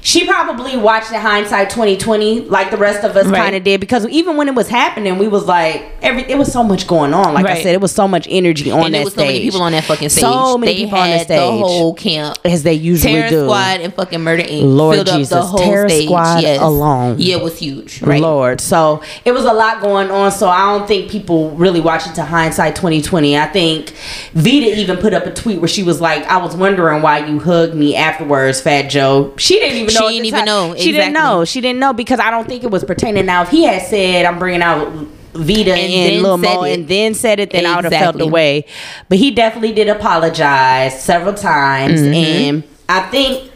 she 0.05 0.27
probably 0.27 0.77
watched 0.77 1.11
the 1.11 1.19
hindsight 1.21 1.71
2020 1.71 2.41
like 2.47 2.71
the 2.73 2.77
rest 2.77 3.05
of 3.05 3.17
us 3.17 3.27
Right. 3.27 3.37
kind 3.37 3.55
of 3.57 3.63
did 3.63 3.81
because 3.81 4.07
even 4.09 4.37
when 4.37 4.49
it 4.49 4.55
was 4.55 4.69
happening 4.69 5.17
we 5.17 5.29
was 5.29 5.47
like 5.47 5.85
every 6.03 6.23
it 6.31 6.37
was 6.37 6.53
so 6.53 6.63
much 6.65 6.89
going 6.89 7.15
on 7.15 7.33
like 7.35 7.47
i 7.47 7.63
said 7.63 7.73
it 7.75 7.81
was 7.81 7.93
so 7.93 8.09
much 8.09 8.27
energy 8.29 8.71
on 8.71 8.87
and 8.87 8.95
that 8.95 8.99
there 8.99 9.05
was 9.05 9.13
stage 9.13 9.23
so 9.23 9.33
many 9.33 9.41
people 9.45 9.63
on 9.63 9.73
that 9.73 9.85
fucking 9.85 10.09
stage. 10.09 10.23
so 10.23 10.59
many 10.59 10.73
they 10.73 10.79
people 10.85 10.99
had 10.99 11.11
on 11.13 11.19
the 11.19 11.25
stage 11.25 11.39
the 11.39 11.51
whole 11.51 11.95
camp. 11.95 12.37
as 12.45 12.63
they 12.65 12.75
usually 12.75 13.13
Terror 13.13 13.29
do 13.31 13.45
Squad 13.45 13.81
and 13.81 13.95
fucking 13.95 14.21
Murder 14.21 14.43
Inc. 14.43 14.63
Lord 14.77 14.97
filled 14.97 15.09
up 15.09 15.29
the 15.29 15.43
whole 15.43 15.59
Terror 15.61 15.89
stage. 15.89 16.05
Squad 16.07 16.43
yes. 16.43 16.61
alone. 16.61 17.17
Yeah, 17.19 17.37
it 17.37 17.43
was 17.43 17.59
huge. 17.59 18.03
Right. 18.03 18.21
Lord. 18.21 18.61
So 18.61 19.03
it 19.25 19.33
was 19.33 19.45
a 19.45 19.53
lot 19.53 19.81
going 19.81 20.11
on. 20.11 20.33
So 20.33 20.49
I 20.49 20.77
don't 20.77 20.87
think 20.89 21.11
people 21.11 21.51
really 21.53 21.81
watch 21.81 22.07
it 22.07 22.15
to 22.17 22.25
hindsight 22.25 22.75
2020. 22.77 23.37
I 23.39 23.47
think 23.47 23.91
Vita 24.35 24.79
even 24.79 24.97
put 24.99 25.15
up 25.15 25.27
a 25.27 25.33
tweet 25.33 25.61
where 25.61 25.69
she 25.69 25.83
was 25.83 26.01
like, 26.01 26.25
I 26.27 26.39
was 26.39 26.57
wondering 26.57 27.03
why 27.03 27.27
you 27.27 27.39
hugged 27.39 27.75
me 27.75 27.95
afterwards, 27.97 28.61
Fat 28.61 28.89
Joe. 28.89 29.35
She 29.39 29.55
didn't 29.59 29.79
even 29.79 29.92
She 29.93 30.01
know. 30.01 30.09
didn't 30.11 30.27
even 30.27 30.39
time. 30.39 30.47
know. 30.47 30.75
She 30.77 30.93
didn't 30.93 31.13
know. 31.13 31.45
She 31.45 31.61
didn't 31.61 31.81
know 31.81 31.93
because 31.93 32.21
I 32.21 32.31
don't 32.31 32.49
think 32.49 32.65
it 32.65 32.71
was 32.71 32.85
pertaining. 32.85 33.27
Now, 33.27 33.43
if 33.43 33.49
he 33.51 33.65
had 33.65 33.83
said, 33.83 34.25
I'm 34.25 34.39
bringing 34.39 34.63
out 34.63 34.89
Vita 35.35 35.73
and, 35.73 35.93
then 35.93 36.23
Lil 36.23 36.39
Mo 36.39 36.65
it. 36.65 36.75
and 36.75 36.89
then 36.89 37.15
said 37.15 37.41
it, 37.41 37.51
then 37.51 37.67
I 37.67 37.77
would 37.77 37.85
have 37.85 37.93
felt 37.93 38.19
the 38.19 38.27
way. 38.27 38.67
But 39.09 39.19
he 39.19 39.31
definitely 39.31 39.73
did 39.73 39.89
apologize 39.89 41.03
several 41.03 41.35
times. 41.35 42.01
Mm-hmm. 42.01 42.15
And 42.15 42.65
I 42.89 43.09
think 43.11 43.52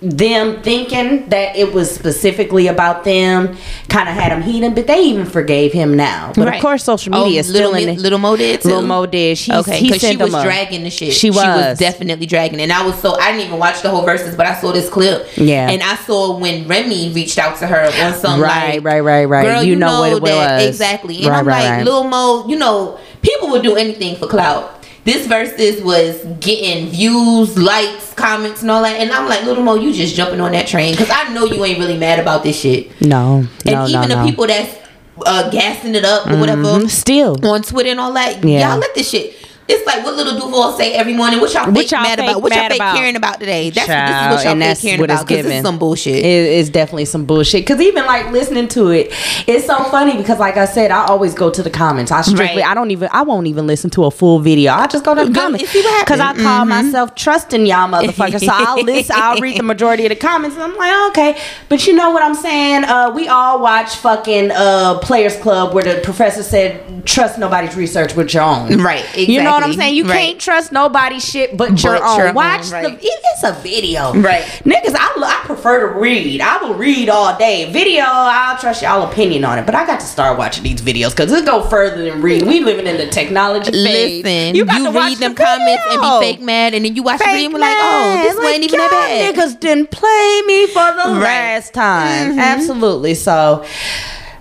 them 0.00 0.62
thinking 0.62 1.28
that 1.28 1.56
it 1.56 1.72
was 1.72 1.90
specifically 1.92 2.68
about 2.68 3.02
them 3.02 3.56
kind 3.88 4.08
of 4.08 4.14
had 4.14 4.30
him 4.30 4.42
heated, 4.42 4.74
but 4.76 4.86
they 4.86 5.00
even 5.02 5.26
forgave 5.26 5.72
him 5.72 5.96
now. 5.96 6.32
But 6.36 6.46
Right. 6.46 6.54
of 6.56 6.62
course, 6.62 6.84
social 6.84 7.14
oh, 7.16 7.24
media 7.24 7.38
Oh, 7.38 7.40
is 7.40 7.48
still 7.48 7.70
Little, 7.72 7.74
in 7.80 7.86
Mi- 7.86 7.92
it. 7.94 7.98
Little 7.98 8.18
Mo 8.20 8.36
did 8.36 8.60
too. 8.60 8.68
Lil 8.68 8.82
Mo 8.82 9.06
did. 9.06 9.36
She, 9.38 9.52
okay, 9.52 9.82
because 9.82 10.00
she 10.00 10.16
was 10.16 10.30
dragging 10.30 10.84
the 10.84 10.90
shit. 10.90 11.14
She 11.14 11.30
was. 11.30 11.78
definitely 11.78 12.26
dragging, 12.26 12.60
and 12.60 12.72
I 12.72 12.86
was 12.86 12.96
so 13.00 13.16
I 13.18 13.32
didn't 13.32 13.46
even 13.48 13.58
watch 13.58 13.82
the 13.82 13.90
whole 13.90 14.04
Verzuz, 14.06 14.36
but 14.36 14.46
I 14.46 14.54
saw 14.60 14.70
this 14.72 14.88
clip. 14.88 15.26
Yeah. 15.36 15.68
and 15.68 15.82
I 15.82 15.96
saw 15.96 16.38
when 16.38 16.68
Remy 16.68 17.12
reached 17.12 17.38
out 17.38 17.58
to 17.58 17.66
her 17.66 17.90
on 18.04 18.14
some 18.14 18.40
Right, 18.40 18.74
like, 18.76 18.84
right, 18.84 19.00
right, 19.00 19.24
right. 19.24 19.42
Girl, 19.44 19.62
You 19.64 19.70
you, 19.70 19.76
know 19.76 19.88
know, 19.88 20.00
what 20.00 20.12
it 20.12 20.24
that 20.36 20.58
was. 20.60 20.68
exactly. 20.68 21.16
And 21.18 21.26
Right, 21.26 21.38
I'm 21.40 21.48
right, 21.48 21.62
like, 21.64 21.70
right. 21.78 21.84
Lil 21.84 22.04
Mo, 22.04 22.46
you 22.46 22.56
know, 22.56 22.98
people 23.22 23.48
would 23.50 23.62
do 23.64 23.74
anything 23.74 24.14
for 24.16 24.28
clout. 24.28 24.77
This 25.08 25.26
Verzuz 25.26 25.82
was 25.82 26.22
getting 26.38 26.88
views, 26.90 27.56
likes, 27.56 28.12
comments, 28.12 28.60
and 28.60 28.70
all 28.70 28.82
that. 28.82 29.00
And 29.00 29.10
I'm 29.10 29.26
like, 29.26 29.42
Little 29.44 29.62
Mo, 29.64 29.76
you 29.76 29.90
just 29.94 30.14
jumping 30.14 30.38
on 30.38 30.52
that 30.52 30.66
train 30.66 30.92
because 30.92 31.08
I 31.08 31.32
know 31.32 31.46
you 31.46 31.64
ain't 31.64 31.78
really 31.78 31.96
mad 31.96 32.18
about 32.18 32.42
this 32.42 32.60
shit. 32.60 32.90
No, 33.00 33.46
And 33.64 33.74
no, 33.74 33.86
even 33.86 34.02
no, 34.02 34.06
the 34.08 34.16
no. 34.16 34.26
people 34.26 34.46
that's 34.46 34.76
uh, 35.24 35.48
gassing 35.48 35.94
it 35.94 36.04
up 36.04 36.26
or 36.28 36.36
whatever 36.38 36.60
Mhm, 36.62 36.90
still. 36.90 37.36
on 37.42 37.62
Twitter 37.62 37.88
and 37.88 37.98
all 37.98 38.12
that, 38.12 38.44
Yeah. 38.44 38.68
y'all 38.72 38.78
let 38.78 38.94
this 38.94 39.08
shit. 39.08 39.34
It's 39.70 39.84
like 39.86 40.02
what 40.02 40.16
little 40.16 40.38
Duval 40.38 40.72
say 40.78 40.94
every 40.94 41.12
morning. 41.14 41.40
What 41.40 41.52
y'all 41.52 41.70
What 41.70 41.90
y'all 41.90 42.00
mad 42.02 42.18
about? 42.18 42.40
What 42.40 42.52
y'all 42.52 42.62
mad 42.62 42.70
fake 42.72 42.80
about? 42.80 42.96
caring 42.96 43.16
about 43.16 43.38
today? 43.38 43.68
That's 43.68 43.86
Child, 43.86 44.08
this 44.08 44.16
is 44.16 44.36
what 44.36 44.44
y'all 44.44 44.52
and 44.52 44.60
fake 44.62 44.68
that's 44.68 44.80
caring 44.82 45.00
what 45.00 45.10
it's 45.10 45.20
about 45.20 45.28
because 45.28 45.44
this 45.44 45.54
is 45.56 45.62
some 45.62 45.78
bullshit. 45.78 46.14
It 46.16 46.24
is 46.24 46.70
definitely 46.70 47.04
some 47.04 47.24
bullshit. 47.26 47.66
Cause 47.66 47.80
even 47.80 48.06
like 48.06 48.30
listening 48.32 48.68
to 48.68 48.88
it, 48.88 49.08
it's 49.46 49.66
so 49.66 49.76
funny 49.84 50.16
because 50.16 50.38
like 50.38 50.56
I 50.56 50.64
said, 50.64 50.90
I 50.90 51.04
always 51.06 51.34
go 51.34 51.50
to 51.50 51.62
the 51.62 51.68
comments. 51.70 52.10
I 52.10 52.22
strictly, 52.22 52.62
Right. 52.62 52.70
I 52.70 52.72
don't 52.74 52.90
even, 52.92 53.10
I 53.12 53.22
won't 53.22 53.46
even 53.46 53.66
listen 53.66 53.90
to 53.90 54.04
a 54.06 54.10
full 54.10 54.38
video. 54.38 54.72
I 54.72 54.86
just 54.86 55.04
go 55.04 55.14
to 55.14 55.24
the 55.26 55.30
Go 55.30 55.40
comments 55.42 55.64
and 55.64 55.70
see 55.70 55.82
what 55.82 56.06
Cause 56.06 56.18
I 56.20 56.24
happened. 56.28 56.44
call 56.44 56.64
myself 56.64 57.14
trusting 57.14 57.66
y'all 57.66 57.88
motherfuckers. 57.90 58.40
So 58.40 58.50
I'll 58.50 58.82
listen, 58.82 59.16
I'll 59.18 59.38
read 59.40 59.58
the 59.58 59.62
majority 59.64 60.04
of 60.06 60.08
the 60.10 60.16
comments, 60.16 60.56
and 60.56 60.64
I'm 60.64 60.76
like, 60.78 60.90
oh, 60.94 61.08
okay. 61.10 61.38
But 61.68 61.86
you 61.86 61.92
know 61.92 62.10
what 62.10 62.22
I'm 62.22 62.34
saying? 62.34 62.84
Uh, 62.84 63.10
we 63.14 63.28
all 63.28 63.60
watch 63.60 63.96
fucking 63.96 64.50
uh 64.50 64.98
Players 65.00 65.36
Club 65.36 65.74
where 65.74 65.84
the 65.84 66.00
professor 66.02 66.42
said, 66.42 67.04
trust 67.06 67.38
nobody's 67.38 67.76
research 67.76 68.14
with 68.14 68.32
your 68.32 68.44
own. 68.44 68.80
Right, 68.80 69.04
You 69.16 69.42
know 69.42 69.57
what 69.60 69.70
I'm 69.70 69.74
saying? 69.74 69.94
You 69.94 70.04
Right. 70.04 70.18
can't 70.28 70.40
trust 70.40 70.72
nobody's 70.72 71.24
shit 71.28 71.56
but, 71.56 71.82
your 71.82 71.94
But 71.98 72.02
own. 72.02 72.18
your 72.18 72.28
own, 72.28 72.34
Watch 72.34 72.70
right. 72.70 72.98
the. 72.98 72.98
It's 73.00 73.42
a 73.44 73.52
video. 73.62 74.12
Right. 74.14 74.42
Niggas, 74.64 74.94
I, 74.98 75.14
I 75.16 75.46
prefer 75.46 75.80
to 75.92 75.98
read. 75.98 76.40
I 76.40 76.58
will 76.58 76.74
read 76.74 77.08
all 77.08 77.36
day. 77.38 77.70
Video, 77.72 78.04
I'll 78.06 78.58
trust 78.58 78.82
y'all 78.82 79.08
opinion 79.08 79.44
on 79.44 79.58
it. 79.58 79.66
But 79.66 79.74
I 79.74 79.86
got 79.86 80.00
to 80.00 80.06
start 80.06 80.36
watching 80.38 80.64
these 80.64 80.80
videos 80.80 81.10
because 81.10 81.30
it 81.32 81.44
go 81.46 81.62
further 81.62 82.02
than 82.10 82.20
reading. 82.20 82.48
We 82.48 82.60
living 82.60 82.86
in 82.86 82.96
the 82.96 83.06
technology 83.06 83.70
phase. 83.70 84.24
Listen, 84.24 84.54
you, 84.54 84.64
got 84.64 84.78
to 84.78 84.90
watch 84.90 85.10
read 85.10 85.18
them 85.18 85.34
the 85.34 85.44
comments 85.44 85.82
and 85.90 86.00
be 86.00 86.18
fake 86.20 86.40
mad, 86.40 86.74
and 86.74 86.84
then 86.84 86.96
you 86.96 87.02
watch 87.02 87.18
the 87.20 87.24
video 87.26 87.50
and 87.50 87.58
like, 87.60 87.76
oh, 87.78 88.22
this 88.22 88.36
Like, 88.36 88.54
ain't 88.54 88.64
even 88.64 88.78
that 88.78 88.90
bad. 88.90 89.34
Niggas 89.34 89.60
didn't 89.60 89.90
play 89.90 90.42
me 90.46 90.66
for 90.66 90.74
the 90.74 90.80
Right. 90.80 90.94
Mm-hmm. 91.08 91.20
last 91.22 91.74
time. 91.74 92.38
Absolutely. 92.38 93.14
So 93.14 93.64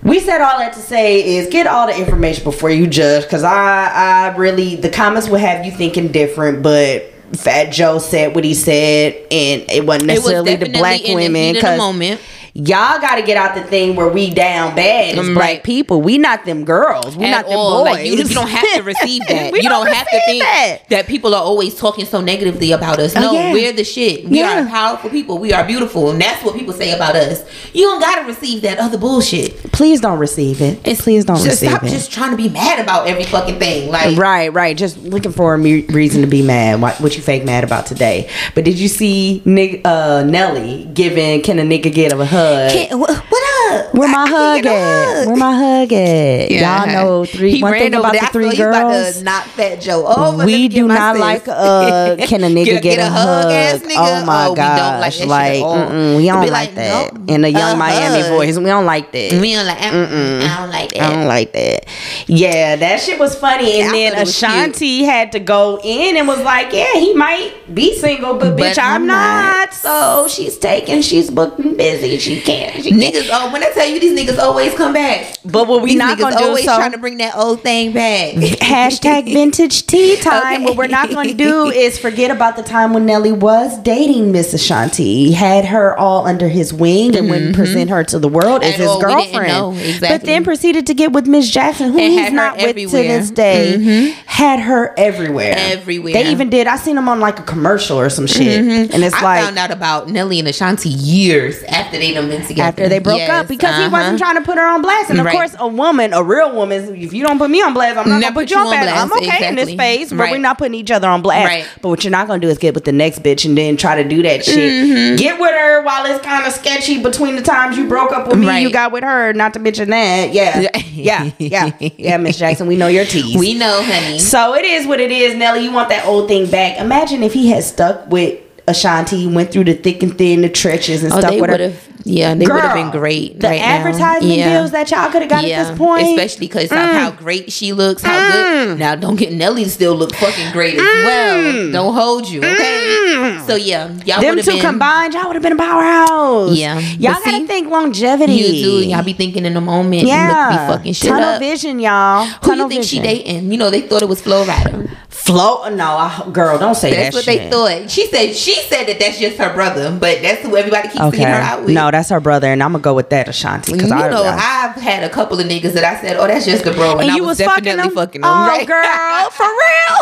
we 0.03 0.19
said 0.19 0.41
all 0.41 0.59
that 0.59 0.73
to 0.73 0.79
say 0.79 1.37
is 1.37 1.47
get 1.49 1.67
all 1.67 1.87
the 1.87 1.97
information 1.97 2.43
before 2.43 2.69
you 2.69 2.87
judge 2.87 3.23
because 3.23 3.43
I, 3.43 3.87
I 4.31 4.35
really 4.37 4.75
the 4.75 4.89
comments 4.89 5.27
will 5.27 5.37
have 5.37 5.65
you 5.65 5.71
thinking 5.71 6.11
different, 6.11 6.61
but 6.63 7.11
Fat 7.33 7.71
Joe 7.71 7.99
said 7.99 8.33
what 8.35 8.43
he 8.43 8.53
said, 8.53 9.13
and 9.31 9.69
it 9.69 9.85
wasn't 9.85 10.11
It 10.11 10.15
was 10.15 10.31
necessarily 10.31 10.55
the 10.55 10.69
black 10.69 11.01
women 11.03 11.53
because 11.53 11.77
moment. 11.77 12.21
Y'all 12.57 12.99
got 12.99 13.15
to 13.17 13.21
get 13.21 13.37
out 13.37 13.53
the 13.55 13.61
thing 13.63 13.95
where 13.95 14.07
we 14.07 14.33
down 14.33 14.75
bad 14.75 15.17
as 15.17 15.25
Mm, 15.27 15.33
black 15.35 15.47
right. 15.47 15.63
people. 15.63 16.01
We 16.01 16.17
not 16.17 16.43
them 16.45 16.65
girls. 16.65 17.15
We 17.15 17.25
at 17.25 17.31
not 17.31 17.45
them 17.47 17.57
all. 17.57 17.83
boys. 17.83 17.93
Like, 17.93 18.05
you, 18.07 18.13
you 18.15 18.23
don't 18.25 18.49
have 18.49 18.75
to 18.77 18.81
receive 18.83 19.21
that. 19.27 19.53
You 19.53 19.61
don't, 19.61 19.85
don't 19.85 19.93
have 19.93 20.07
to 20.09 20.21
think 20.25 20.41
that. 20.43 20.77
that. 20.89 21.07
people 21.07 21.35
are 21.35 21.41
always 21.43 21.75
talking 21.75 22.05
so 22.05 22.19
negatively 22.19 22.71
about 22.71 22.97
us. 22.99 23.13
No, 23.13 23.31
yeah. 23.33 23.53
we're 23.53 23.73
the 23.73 23.83
shit. 23.83 24.27
We 24.27 24.39
Yeah. 24.39 24.65
are 24.65 24.67
powerful 24.67 25.09
people. 25.11 25.37
We 25.37 25.53
are 25.53 25.63
beautiful, 25.65 26.09
and 26.09 26.19
that's 26.19 26.43
what 26.43 26.55
people 26.55 26.73
say 26.73 26.91
about 26.93 27.15
us. 27.15 27.43
You 27.73 27.83
don't 27.85 27.99
gotta 27.99 28.25
receive 28.25 28.63
that 28.63 28.79
other 28.79 28.97
bullshit. 28.97 29.71
Please 29.71 30.01
don't 30.01 30.17
receive 30.17 30.59
it. 30.61 30.79
And 30.87 30.97
Please 30.97 31.25
don't 31.25 31.35
just 31.37 31.47
receive 31.61 31.69
stop 31.69 31.83
it. 31.83 31.89
just 31.89 32.11
trying 32.11 32.31
to 32.31 32.37
be 32.37 32.49
mad 32.49 32.79
about 32.79 33.07
every 33.07 33.23
fucking 33.25 33.59
thing. 33.59 33.91
Like 33.91 34.17
Right, 34.17 34.51
right. 34.51 34.75
Just 34.75 34.97
looking 35.03 35.31
for 35.31 35.53
a 35.53 35.57
me- 35.59 35.81
reason 35.87 36.21
to 36.21 36.27
be 36.27 36.41
mad. 36.41 36.81
What, 36.81 36.99
what 36.99 37.15
you 37.15 37.21
fake 37.21 37.45
mad 37.45 37.63
about 37.63 37.85
today? 37.85 38.29
But 38.55 38.65
did 38.65 38.79
you 38.79 38.87
see 38.87 39.41
Nick, 39.45 39.81
uh, 39.85 40.23
Nelly 40.23 40.89
giving 40.93 41.41
"Can 41.43 41.59
a 41.59 41.63
nigga 41.63 41.93
get 41.93 42.11
a 42.13 42.25
hug"? 42.25 42.46
Can't- 42.71 42.99
what, 42.99 43.09
what 43.11 43.43
up? 43.85 43.93
Where 43.93 44.09
my 44.09 44.25
can't 44.27 44.29
hug 44.29 44.65
at? 44.65 45.15
hug. 45.17 45.27
Where 45.27 45.35
my 45.37 45.55
hug 45.55 45.93
at? 45.93 46.51
Yeah. 46.51 46.85
Y'all 46.85 46.87
know 46.87 47.25
three. 47.25 47.51
He 47.51 47.61
one 47.63 47.73
thing 47.73 47.93
about 47.93 48.13
the 48.13 48.27
three 48.31 48.51
you 48.55 48.67
about 48.67 48.91
girls. 48.91 49.17
to 49.19 49.23
knock 49.23 49.47
that 49.57 49.81
Joe 49.81 50.05
over. 50.07 50.45
We 50.45 50.67
do 50.67 50.87
not 50.87 51.15
sis. 51.15 51.21
like 51.21 51.47
uh 51.47 52.15
can 52.27 52.43
a 52.43 52.47
nigga 52.47 52.81
get, 52.81 52.99
a, 52.99 53.09
hug, 53.09 53.51
ass 53.51 53.79
nigga? 53.81 53.95
oh 53.97 54.25
my 54.25 54.47
Oh, 54.47 54.51
we 54.51 54.55
don't 54.55 54.99
like 54.99 55.13
gosh 55.13 55.25
like 55.25 56.17
we 56.17 56.25
don't 56.27 56.41
like, 56.41 56.51
like, 56.51 56.75
that 56.75 57.13
no, 57.13 57.33
in 57.33 57.43
a 57.45 57.47
Yung 57.49 57.77
Miami 57.77 58.21
hug. 58.21 58.29
voice 58.31 58.57
we 58.57 58.65
don't 58.65 58.85
like 58.85 59.11
that 59.11 59.31
We 59.41 59.53
don't 59.53 59.65
like. 59.65 59.77
Mm-mm. 59.77 60.41
I 60.41 60.57
don't 60.61 60.69
like 60.71 60.91
that. 60.93 61.01
I 61.01 61.13
don't 61.15 61.27
like 61.27 61.51
that. 61.53 61.85
Yeah, 62.27 62.75
that 62.75 63.01
shit 63.01 63.19
was 63.19 63.35
funny. 63.35 63.81
And 63.81 63.93
then 63.93 64.13
Ashanti 64.15 65.03
had 65.03 65.31
to 65.33 65.39
go 65.39 65.79
in 65.83 66.17
and 66.17 66.27
was 66.27 66.41
like, 66.41 66.71
"Yeah, 66.73 66.93
he 66.95 67.13
might 67.13 67.53
be 67.73 67.95
single, 67.95 68.33
but, 68.35 68.55
But 68.55 68.75
bitch, 68.75 68.77
I'm, 68.79 69.01
I'm 69.03 69.07
not. 69.07 69.69
not. 69.69 69.73
So 69.73 70.27
she's 70.27 70.57
taken. 70.57 71.01
She's 71.01 71.29
booked 71.29 71.59
and 71.59 71.77
busy. 71.77 72.17
She 72.17 72.41
can't. 72.41 72.83
She 72.83 72.89
can't. 72.91 73.01
Niggas, 73.15 73.29
oh, 73.31 73.51
when 73.51 73.63
I 73.67 73.73
tell 73.73 73.87
you 73.87 73.99
these 73.99 74.17
niggas 74.17 74.39
always 74.39 74.73
come 74.73 74.93
back. 74.93 75.37
But 75.45 75.67
what 75.67 75.81
we 75.81 75.91
These 75.91 75.99
not 75.99 76.17
gonna 76.17 76.37
do 76.37 76.45
always 76.45 76.65
so 76.65 76.75
trying 76.77 76.91
to 76.93 76.97
bring 76.97 77.17
that 77.17 77.35
old 77.35 77.61
thing 77.61 77.91
back. 77.93 78.33
hashtag 78.35 79.25
vintage 79.25 79.85
tea 79.87 80.17
time. 80.21 80.55
Okay. 80.61 80.65
What 80.65 80.77
we're 80.77 80.87
not 80.87 81.09
going 81.09 81.29
to 81.29 81.33
do 81.33 81.67
is 81.75 81.97
forget 81.97 82.31
about 82.31 82.55
the 82.55 82.63
time 82.63 82.93
when 82.93 83.05
Nelly 83.05 83.31
was 83.31 83.77
dating 83.79 84.31
Miss 84.31 84.53
Ashanti. 84.53 85.25
He 85.27 85.33
had 85.33 85.65
her 85.65 85.97
all 85.97 86.25
under 86.27 86.47
his 86.47 86.73
wing 86.73 87.15
and 87.15 87.29
wouldn't 87.29 87.55
present 87.55 87.89
her 87.89 88.03
to 88.05 88.19
the 88.19 88.27
world 88.27 88.63
as 88.63 88.75
his 88.75 88.87
all. 88.87 89.01
Mm-hmm. 89.01 89.07
Girlfriend. 89.15 89.47
know. 89.47 89.99
But 90.07 90.21
then 90.23 90.43
proceeded 90.43 90.87
to 90.87 90.93
get 90.93 91.11
with 91.11 91.27
Miss 91.27 91.49
Jackson, 91.49 91.91
who 91.91 91.99
And 91.99 92.13
he's 92.13 92.31
not 92.31 92.53
with 92.57 92.63
to 92.63 92.69
everywhere. 92.69 93.03
Mm-hmm. 93.03 93.19
this 93.19 93.31
day. 93.31 94.15
Had 94.25 94.59
her 94.59 94.93
everywhere. 94.97 95.53
Everywhere. 95.57 96.13
They 96.13 96.31
even 96.31 96.49
did. 96.49 96.67
I 96.67 96.75
seen 96.77 96.95
them 96.95 97.09
on 97.09 97.19
like 97.19 97.39
a 97.39 97.43
commercial 97.43 97.97
or 97.99 98.09
some 98.09 98.27
shit, 98.27 98.59
and 98.93 99.03
it's 99.03 99.13
like. 99.15 99.23
I 99.23 99.25
like. 99.37 99.43
found 99.45 99.57
out 99.57 99.71
about 99.71 100.09
Nelly 100.09 100.39
and 100.39 100.47
Ashanti 100.47 100.89
years 100.89 101.63
after 101.63 101.97
they 101.97 102.13
done 102.13 102.29
been 102.29 102.45
together. 102.45 102.67
after 102.67 102.89
they 102.89 102.99
broke 102.99 103.17
Yes, 103.17 103.29
up 103.29 103.46
because 103.47 103.75
he 103.75 103.83
uh-huh. 103.83 103.91
wasn't 103.91 104.19
trying 104.19 104.35
to 104.35 104.41
put 104.41 104.57
her 104.57 104.65
on 104.65 104.81
blast. 104.81 105.09
And 105.09 105.19
of 105.19 105.25
Right. 105.25 105.33
course, 105.33 105.55
a 105.59 105.67
woman, 105.67 106.13
a 106.13 106.23
real 106.23 106.53
woman, 106.55 106.95
if 106.95 107.13
you 107.13 107.23
don't 107.25 107.37
put 107.37 107.49
me 107.49 107.61
on 107.61 107.73
blast, 107.73 107.97
I'm 107.97 108.07
not 108.09 108.19
Never 108.19 108.33
gonna 108.33 108.45
put 108.45 108.51
you 108.51 108.57
on 108.57 108.65
blast. 108.67 108.95
I'm 109.01 109.07
blast, 109.09 109.23
okay 109.23 109.47
in 109.49 109.55
this 109.55 109.69
exactly. 109.69 109.77
phase, 109.77 110.09
but 110.13 110.31
we're 110.31 110.37
not 110.37 110.57
putting 110.57 110.73
each 110.75 110.91
other 110.91 111.07
on 111.07 111.21
blast. 111.21 111.45
Right. 111.47 111.67
But 111.81 111.89
what 111.89 112.03
you're 112.03 112.11
not 112.11 112.27
gonna 112.27 112.39
do 112.39 112.49
is 112.49 112.57
get 112.57 112.73
with 112.73 112.85
the 112.85 112.91
next 112.91 113.23
bitch 113.23 113.45
and 113.45 113.57
then 113.57 113.77
try 113.77 114.01
to 114.01 114.07
do 114.07 114.21
that 114.23 114.43
shit. 114.45 114.57
Mm-hmm. 114.57 115.15
Get 115.17 115.39
with 115.39 115.51
her 115.51 115.81
while 115.83 116.05
it's 116.05 116.23
kind 116.25 116.45
of 116.45 116.53
sketchy 116.53 117.01
between 117.01 117.35
the 117.35 117.41
times 117.41 117.77
you 117.77 117.87
broke 117.87 118.11
up 118.11 118.27
with 118.27 118.37
me, 118.39 118.47
Right. 118.47 118.61
you 118.61 118.71
got 118.71 118.91
with 118.91 119.03
her. 119.03 119.33
Not 119.33 119.53
to 119.53 119.59
mention 119.59 119.89
that, 119.89 120.33
yeah, 120.33 120.69
yeah, 120.93 121.31
yeah, 121.37 121.71
yeah, 121.79 122.17
Miss 122.17 122.37
Jackson, 122.39 122.67
we 122.67 122.75
know 122.75 122.87
your 122.87 123.05
tease. 123.05 123.37
We 123.37 123.53
know, 123.53 123.81
honey. 123.83 124.19
So 124.19 124.53
it 124.55 124.65
is 124.65 124.85
what 124.87 124.99
it 124.99 125.11
is, 125.11 125.35
Nelly. 125.35 125.63
You 125.63 125.71
want 125.71 125.89
that 125.89 126.05
old 126.05 126.27
thing 126.27 126.49
back. 126.49 126.79
Imagine 126.79 127.23
if 127.23 127.33
he 127.33 127.49
had 127.49 127.63
stuck 127.63 128.07
with 128.09 128.39
Ashanti, 128.67 129.25
went 129.27 129.51
through 129.51 129.63
the 129.63 129.73
thick 129.75 130.03
and 130.03 130.17
thin, 130.17 130.41
the 130.41 130.49
trenches 130.49 131.01
and 131.03 131.13
Oh, 131.13 131.19
stuff 131.19 131.31
they 131.31 131.39
would 131.39 131.49
have. 131.59 131.86
Yeah, 132.09 132.33
they 132.35 132.45
would 132.45 132.61
have 132.61 132.73
been 132.73 132.89
great. 132.89 133.39
The 133.39 133.47
right 133.49 133.61
advertisement 133.61 134.33
Yeah. 134.37 134.53
deals 134.59 134.71
that 134.71 134.89
y'all 134.91 135.09
could 135.11 135.21
have 135.23 135.29
got 135.29 135.43
at 135.43 135.67
this 135.67 135.77
point. 135.77 136.07
especially 136.07 136.47
because 136.47 136.69
Mm. 136.69 136.93
how 136.99 137.11
great 137.11 137.51
she 137.51 137.73
looks, 137.73 138.01
how 138.01 138.31
good. 138.31 138.79
Now, 138.79 138.95
don't 138.95 139.17
get 139.17 139.33
Nelly 139.33 139.65
still 139.65 139.93
look 139.95 140.15
fucking 140.15 140.51
great 140.53 140.75
as 140.75 140.81
well. 141.05 141.71
Don't 141.71 141.93
hold 141.93 142.29
you, 142.29 142.39
okay? 142.43 143.37
So 143.45 143.55
yeah, 143.55 143.89
y'all 144.05 144.17
Mm. 144.19 144.35
them 144.35 144.39
two 144.41 144.51
been. 144.53 144.61
combined, 144.61 145.13
y'all 145.13 145.27
would 145.27 145.35
have 145.35 145.43
been 145.43 145.51
a 145.53 145.55
powerhouse. 145.57 146.55
Yeah. 146.55 146.79
y'all 146.79 147.13
But 147.13 147.23
gotta 147.25 147.37
see, 147.37 147.47
think 147.47 147.69
longevity. 147.69 148.33
You 148.33 148.47
do. 148.81 148.87
Y'all 148.87 149.03
be 149.03 149.13
thinking 149.13 149.45
in 149.45 149.53
the 149.53 149.61
moment. 149.61 150.03
yeah, 150.07 150.27
Yeah, 150.27 150.49
be 150.67 150.73
fucking 150.73 150.93
shit 150.93 151.09
tunnel 151.09 151.29
up. 151.29 151.39
vision, 151.39 151.79
y'all. 151.79 152.25
Who 152.25 152.33
tunnel 152.49 152.65
you 152.65 152.69
think 152.69 152.81
vision. 152.83 153.03
she 153.03 153.07
dating? 153.07 153.51
You 153.51 153.57
know, 153.57 153.69
they 153.69 153.81
thought 153.81 154.01
it 154.01 154.07
was 154.09 154.21
Flo 154.21 154.45
Rida. 154.45 154.89
Flo? 155.09 155.67
No, 155.69 155.83
I, 155.85 156.23
girl, 156.31 156.57
don't 156.57 156.75
say 156.75 156.91
That's 156.91 156.97
that. 156.97 157.03
That's 157.03 157.15
what 157.15 157.23
shit. 157.25 157.43
they 157.43 157.49
thought. 157.49 157.89
She 157.91 158.07
said 158.07 158.35
she 158.35 158.53
said 158.69 158.85
that 158.87 158.99
that's 158.99 159.19
just 159.19 159.37
her 159.37 159.53
brother, 159.53 159.91
but 159.91 160.21
that's 160.21 160.41
who 160.41 160.55
everybody 160.55 160.87
keeps 160.87 161.01
Okay, 161.01 161.17
seeing 161.17 161.27
her 161.27 161.33
out 161.41 161.65
with. 161.65 161.73
no, 161.73 161.91
that's 161.97 162.09
her 162.09 162.19
brother, 162.19 162.47
and 162.47 162.61
I'm 162.63 162.71
gonna 162.71 162.81
go 162.81 162.93
with 162.93 163.09
that, 163.09 163.27
Ashanti. 163.27 163.71
you 163.71 163.77
Because 163.77 163.91
I, 163.91 164.09
know, 164.09 164.23
I, 164.23 164.69
I've 164.75 164.81
had 164.81 165.03
a 165.03 165.09
couple 165.09 165.39
of 165.39 165.45
niggas 165.47 165.73
that 165.73 165.83
I 165.83 165.99
said, 165.99 166.17
"Oh, 166.17 166.27
that's 166.27 166.45
just 166.45 166.63
the 166.63 166.71
bro," 166.71 166.91
and, 166.93 167.01
and 167.01 167.11
I 167.11 167.15
you 167.15 167.23
was, 167.23 167.39
was 167.39 167.47
fucking 167.47 167.63
definitely 167.65 167.89
them, 167.89 167.95
fucking 167.95 168.21
them. 168.21 168.29
oh, 168.31 168.47
right? 168.47 168.67
girl, 168.67 169.29
for 169.31 169.43
real. 169.45 169.97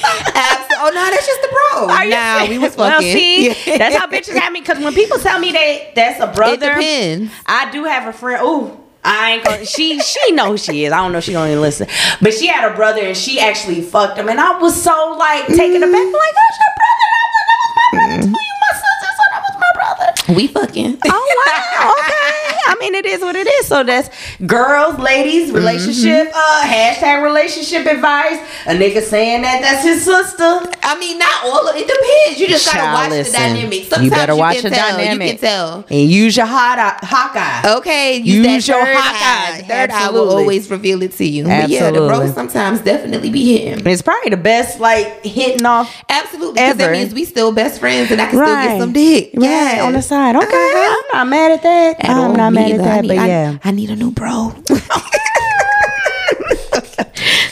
Oh 0.82 0.88
no, 0.94 1.10
that's 1.10 1.26
just 1.26 1.42
the 1.42 1.48
bro. 1.48 1.88
Are 1.90 2.04
you 2.04 2.10
nah, 2.10 2.46
we 2.48 2.56
was 2.58 2.74
Well, 2.74 2.90
fucking. 2.92 3.12
see, 3.12 3.48
that's 3.78 3.96
how 3.96 4.06
bitches 4.06 4.34
have 4.38 4.50
me. 4.50 4.60
Because 4.60 4.78
when 4.82 4.94
people 4.94 5.18
tell 5.18 5.38
me 5.38 5.52
that 5.52 5.94
that's 5.94 6.20
a 6.20 6.26
brother, 6.28 6.72
It. 6.78 7.28
I 7.46 7.70
do 7.70 7.84
have 7.84 8.06
a 8.08 8.12
friend. 8.16 8.42
Ooh, 8.42 8.80
I 9.04 9.32
ain't 9.32 9.44
gonna. 9.44 9.66
She 9.66 10.00
she 10.00 10.32
know 10.32 10.52
who 10.52 10.56
she 10.56 10.84
is. 10.86 10.92
I 10.92 10.96
don't 10.98 11.12
know. 11.12 11.20
She 11.20 11.32
don't 11.32 11.48
even 11.48 11.60
listen. 11.60 11.86
But 12.22 12.32
she 12.32 12.46
had 12.46 12.72
a 12.72 12.74
brother, 12.74 13.02
and 13.02 13.14
she 13.16 13.38
actually 13.40 13.82
fucked 13.82 14.16
him. 14.18 14.28
And 14.30 14.40
I 14.40 14.58
was 14.58 14.80
so 14.82 15.16
like 15.18 15.46
taken 15.48 15.82
aback. 15.82 15.92
Mm. 15.92 16.12
Like 16.14 16.34
that's 16.34 16.58
your 16.62 16.72
brother. 16.80 17.08
I 17.12 17.24
was 17.28 17.36
like, 17.36 17.46
that 17.50 17.58
was 17.60 17.74
my 17.76 17.88
brother. 17.92 18.22
Mm. 18.22 18.32
Tell 18.32 18.49
We 20.34 20.46
fucking. 20.46 20.98
Oh 21.06 21.44
wow. 21.46 21.94
Okay. 22.00 22.19
I 22.66 22.76
mean, 22.80 22.94
it 22.94 23.06
is 23.06 23.20
what 23.20 23.36
it 23.36 23.46
is. 23.46 23.66
So 23.66 23.82
that's 23.84 24.10
girls, 24.46 24.98
ladies, 24.98 25.52
relationship. 25.52 26.30
Uh, 26.34 26.62
hashtag 26.64 27.22
relationship 27.22 27.86
advice. 27.86 28.38
A 28.66 28.74
nigga 28.74 29.02
saying 29.02 29.42
that 29.42 29.60
that's 29.62 29.84
his 29.84 30.04
sister. 30.04 30.44
I 30.82 30.98
mean, 30.98 31.18
not 31.18 31.44
all 31.44 31.68
of 31.68 31.76
it 31.76 31.86
depends. 31.86 32.40
You 32.40 32.48
just 32.48 32.72
gotta 32.72 32.92
watch 32.92 33.10
listen. 33.10 33.32
the 33.32 33.38
dynamic. 33.38 33.78
You 33.78 33.84
Sometimes 33.84 34.10
better 34.10 34.36
watch 34.36 34.54
can 34.56 34.64
the 34.64 34.70
tell. 34.76 34.96
dynamic. 34.96 35.26
You 35.26 35.32
can 35.34 35.40
tell. 35.40 35.84
And 35.90 36.10
use 36.10 36.36
your 36.36 36.46
hot 36.46 36.78
eye, 36.78 37.06
hawk 37.06 37.32
eye. 37.36 37.74
Okay, 37.78 38.16
use, 38.18 38.46
Use 38.46 38.66
that 38.66 38.72
your 38.72 38.84
hawk 38.86 39.14
eye. 39.14 39.58
eye. 39.58 39.62
Third 39.62 39.90
eye 39.90 40.10
will 40.10 40.30
always 40.30 40.70
reveal 40.70 41.02
it 41.02 41.12
to 41.12 41.24
you. 41.24 41.44
But 41.44 41.68
yeah, 41.68 41.90
the 41.90 41.98
Absolutely. 41.98 42.08
bros 42.08 42.34
sometimes 42.34 42.80
definitely 42.80 43.30
be 43.30 43.56
hitting. 43.58 43.86
It's 43.86 44.02
probably 44.02 44.30
the 44.30 44.36
best, 44.36 44.80
like 44.80 45.24
hitting 45.24 45.64
off. 45.66 45.94
Absolutely, 46.08 46.54
because 46.54 46.76
that 46.76 46.92
means 46.92 47.14
we 47.14 47.24
still 47.24 47.52
best 47.52 47.80
friends, 47.80 48.10
and 48.10 48.20
I 48.20 48.26
can 48.26 48.36
still 48.36 48.46
get 48.46 48.80
some 48.80 48.92
dick. 48.92 49.30
Right 49.34 49.44
Yeah, 49.76 49.84
on 49.84 49.92
the 49.92 50.02
side. 50.02 50.36
Okay, 50.36 50.44
Uh-huh. 50.46 51.02
I'm 51.12 51.18
not 51.18 51.28
mad 51.30 51.52
at 51.52 51.62
that. 51.62 51.96
At 52.04 52.10
I'm 52.10 52.18
all, 52.18 52.34
not 52.34 52.49
me 52.50 52.60
mad 52.60 52.70
at 52.72 52.74
either. 52.74 52.82
I 52.82 52.86
that. 52.86 53.02
need- 53.02 53.08
But 53.08 53.18
I- 53.18 53.26
yeah, 53.28 53.58
I 53.64 53.70
need 53.70 53.90
a 53.90 53.96
new 53.96 54.10
bro. 54.10 54.52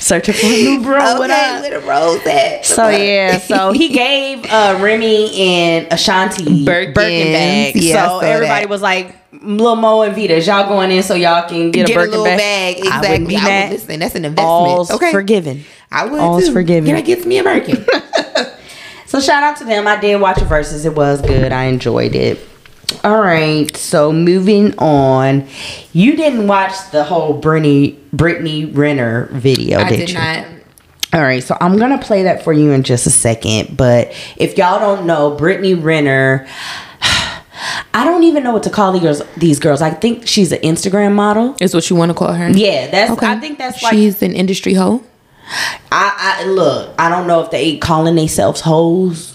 searching 0.00 0.34
for 0.34 0.46
a 0.46 0.48
new 0.50 0.82
bro. 0.82 0.98
What 1.18 1.30
okay, 1.30 1.56
up? 1.56 1.62
where 1.62 1.80
the 1.80 1.84
bros 1.86 2.26
at? 2.26 2.64
So 2.64 2.88
yeah, 2.88 3.38
so 3.50 3.72
he 3.72 3.88
gave 3.90 4.44
uh, 4.46 4.78
Remy 4.80 5.34
and 5.38 5.92
Ashanti 5.92 6.64
Birkins. 6.64 6.94
Birkin 6.94 7.32
bags. 7.32 7.76
Yeah, 7.84 8.06
so 8.08 8.18
everybody 8.20 8.64
that. 8.64 8.70
was 8.70 8.80
like, 8.82 9.14
"Lil 9.42 9.76
Mo 9.76 10.02
and 10.02 10.14
Vita, 10.14 10.40
y'all 10.40 10.68
going 10.68 10.90
in 10.90 11.02
so 11.02 11.14
y'all 11.14 11.46
can 11.48 11.70
get, 11.70 11.86
Get 11.88 11.96
a 11.96 12.00
a 12.00 12.02
Birkin 12.04 12.10
little 12.12 12.24
bag." 12.24 12.76
bag. 12.82 12.86
I 12.86 13.00
wouldn't 13.00 13.30
Exactly. 13.30 13.34
be 13.34 13.36
I, 13.36 13.44
mad. 13.44 13.70
would 13.70 13.80
listen. 13.80 14.00
That's 14.00 14.14
an 14.14 14.24
investment. 14.24 14.48
All's 14.48 14.90
okay, 14.90 15.12
forgiven. 15.12 15.64
I 15.90 16.06
would 16.06 16.20
All's 16.20 16.46
too. 16.46 16.52
forgiven. 16.52 16.86
Can 16.86 16.96
I 16.96 17.00
get 17.02 17.26
me 17.26 17.38
a 17.38 17.42
Birkin? 17.44 17.84
So 19.06 19.20
shout 19.20 19.42
out 19.42 19.56
to 19.56 19.64
them. 19.64 19.86
I 19.88 19.98
did 19.98 20.20
watch 20.20 20.36
the 20.38 20.44
Verzuz. 20.44 20.84
It 20.84 20.94
was 20.94 21.22
good. 21.22 21.50
I 21.50 21.64
enjoyed 21.64 22.14
it. 22.14 22.38
All 23.04 23.20
right. 23.20 23.74
So 23.76 24.12
moving 24.12 24.76
on. 24.78 25.46
You 25.92 26.16
didn't 26.16 26.46
watch 26.46 26.90
the 26.90 27.04
whole 27.04 27.34
Brittany 27.34 27.98
Brittany 28.12 28.64
Renner 28.64 29.26
video, 29.32 29.78
I 29.80 29.88
did, 29.88 29.96
did 29.98 30.10
you? 30.10 30.18
not. 30.18 30.46
All 31.12 31.22
right, 31.22 31.42
so 31.42 31.56
I'm 31.58 31.78
gonna 31.78 31.98
play 31.98 32.24
that 32.24 32.44
for 32.44 32.52
you 32.52 32.70
in 32.72 32.82
just 32.82 33.06
a 33.06 33.10
second. 33.10 33.76
But 33.76 34.12
if 34.36 34.58
y'all 34.58 34.78
don't 34.78 35.06
know, 35.06 35.34
Brittany 35.34 35.72
Renner, 35.72 36.46
I 37.94 38.04
don't 38.04 38.24
even 38.24 38.42
know 38.42 38.52
what 38.52 38.62
to 38.64 38.70
call 38.70 38.92
these 38.92 39.02
girls. 39.02 39.22
These 39.36 39.58
girls, 39.58 39.80
I 39.80 39.90
think 39.90 40.26
she's 40.26 40.52
an 40.52 40.60
Instagram 40.60 41.14
model. 41.14 41.56
Is 41.60 41.74
what 41.74 41.88
you 41.88 41.96
want 41.96 42.10
to 42.10 42.14
call 42.14 42.34
her? 42.34 42.50
Yeah, 42.50 42.88
that's. 42.88 43.12
Okay. 43.12 43.26
I 43.26 43.36
think 43.40 43.56
that's 43.56 43.82
like. 43.82 43.94
she's 43.94 44.22
an 44.22 44.34
industry 44.34 44.74
hoe. 44.74 45.02
I, 45.90 46.42
I 46.42 46.44
look. 46.44 46.94
I 46.98 47.08
don't 47.08 47.26
know 47.26 47.40
if 47.40 47.50
they 47.50 47.78
calling 47.78 48.14
themselves 48.14 48.60
hoes. 48.60 49.34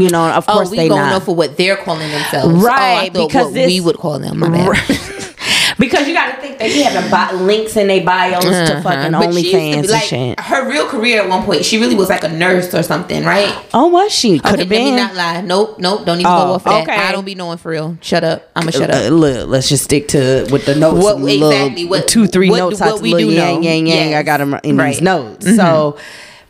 You 0.00 0.10
know, 0.10 0.28
of 0.30 0.46
course 0.46 0.68
oh, 0.68 0.70
we 0.70 0.76
they 0.76 0.88
not. 0.88 1.10
know 1.10 1.20
for 1.20 1.34
what 1.34 1.56
they're 1.56 1.76
calling 1.76 2.10
themselves, 2.10 2.54
Right, 2.62 3.10
Oh, 3.14 3.26
because 3.26 3.44
what 3.46 3.54
this- 3.54 3.66
we 3.68 3.80
would 3.80 3.96
call 3.96 4.18
them. 4.18 4.38
My 4.40 4.48
bad. 4.48 4.76
because 5.78 6.08
you 6.08 6.14
got 6.14 6.34
to 6.34 6.40
think 6.40 6.58
they 6.58 6.68
be 6.68 6.80
having 6.82 7.10
bi- 7.10 7.32
links 7.32 7.76
in 7.76 7.86
their 7.88 8.02
bios 8.04 8.42
to 8.44 8.48
Uh-huh. 8.50 8.82
fucking 8.82 9.12
But 9.12 9.20
to 9.20 9.26
OnlyFans 9.28 9.42
be 9.42 9.72
and 9.78 9.88
like, 9.88 10.02
shit. 10.04 10.40
Her 10.40 10.68
real 10.68 10.86
career 10.86 11.22
at 11.22 11.28
one 11.28 11.44
point, 11.44 11.64
she 11.64 11.78
really 11.78 11.94
was 11.94 12.08
like 12.08 12.24
a 12.24 12.28
nurse 12.28 12.72
or 12.74 12.82
something, 12.82 13.24
right? 13.24 13.54
Oh, 13.74 13.88
was 13.88 14.12
she? 14.12 14.38
Could 14.38 14.52
Okay, 14.54 14.60
have 14.62 14.70
let 14.70 14.78
me 14.78 14.84
been. 14.90 14.96
not 14.96 15.14
lie. 15.14 15.40
Nope, 15.42 15.78
nope. 15.78 16.04
Don't 16.06 16.20
even 16.20 16.26
Oh, 16.32 16.46
go 16.46 16.52
off 16.54 16.64
that. 16.64 16.82
okay. 16.82 16.96
I 16.96 17.12
don't 17.12 17.24
be 17.26 17.34
knowing 17.34 17.58
for 17.58 17.70
real. 17.70 17.96
Shut 18.00 18.24
up. 18.24 18.48
I'ma 18.56 18.70
shut 18.70 18.90
Uh, 18.90 18.94
up. 18.94 19.12
look, 19.12 19.48
let's 19.48 19.68
just 19.68 19.84
stick 19.84 20.08
to 20.08 20.46
with 20.50 20.64
the 20.66 20.74
notes. 20.74 21.02
What- 21.04 21.20
little 21.20 21.50
exactly, 21.50 21.84
what- 21.84 22.08
two, 22.08 22.26
three 22.26 22.50
what- 22.50 22.58
notes. 22.58 22.80
what 22.80 22.88
out 22.94 23.00
we 23.02 23.12
do 23.12 23.28
yang, 23.30 23.56
know. 23.56 23.60
yang, 23.68 23.86
yang. 23.86 24.14
I 24.14 24.22
got 24.22 24.38
them 24.38 24.58
in 24.62 24.76
Right. 24.76 24.92
these 24.94 25.02
notes. 25.02 25.44
Mm-hmm. 25.46 25.56
So, 25.56 25.96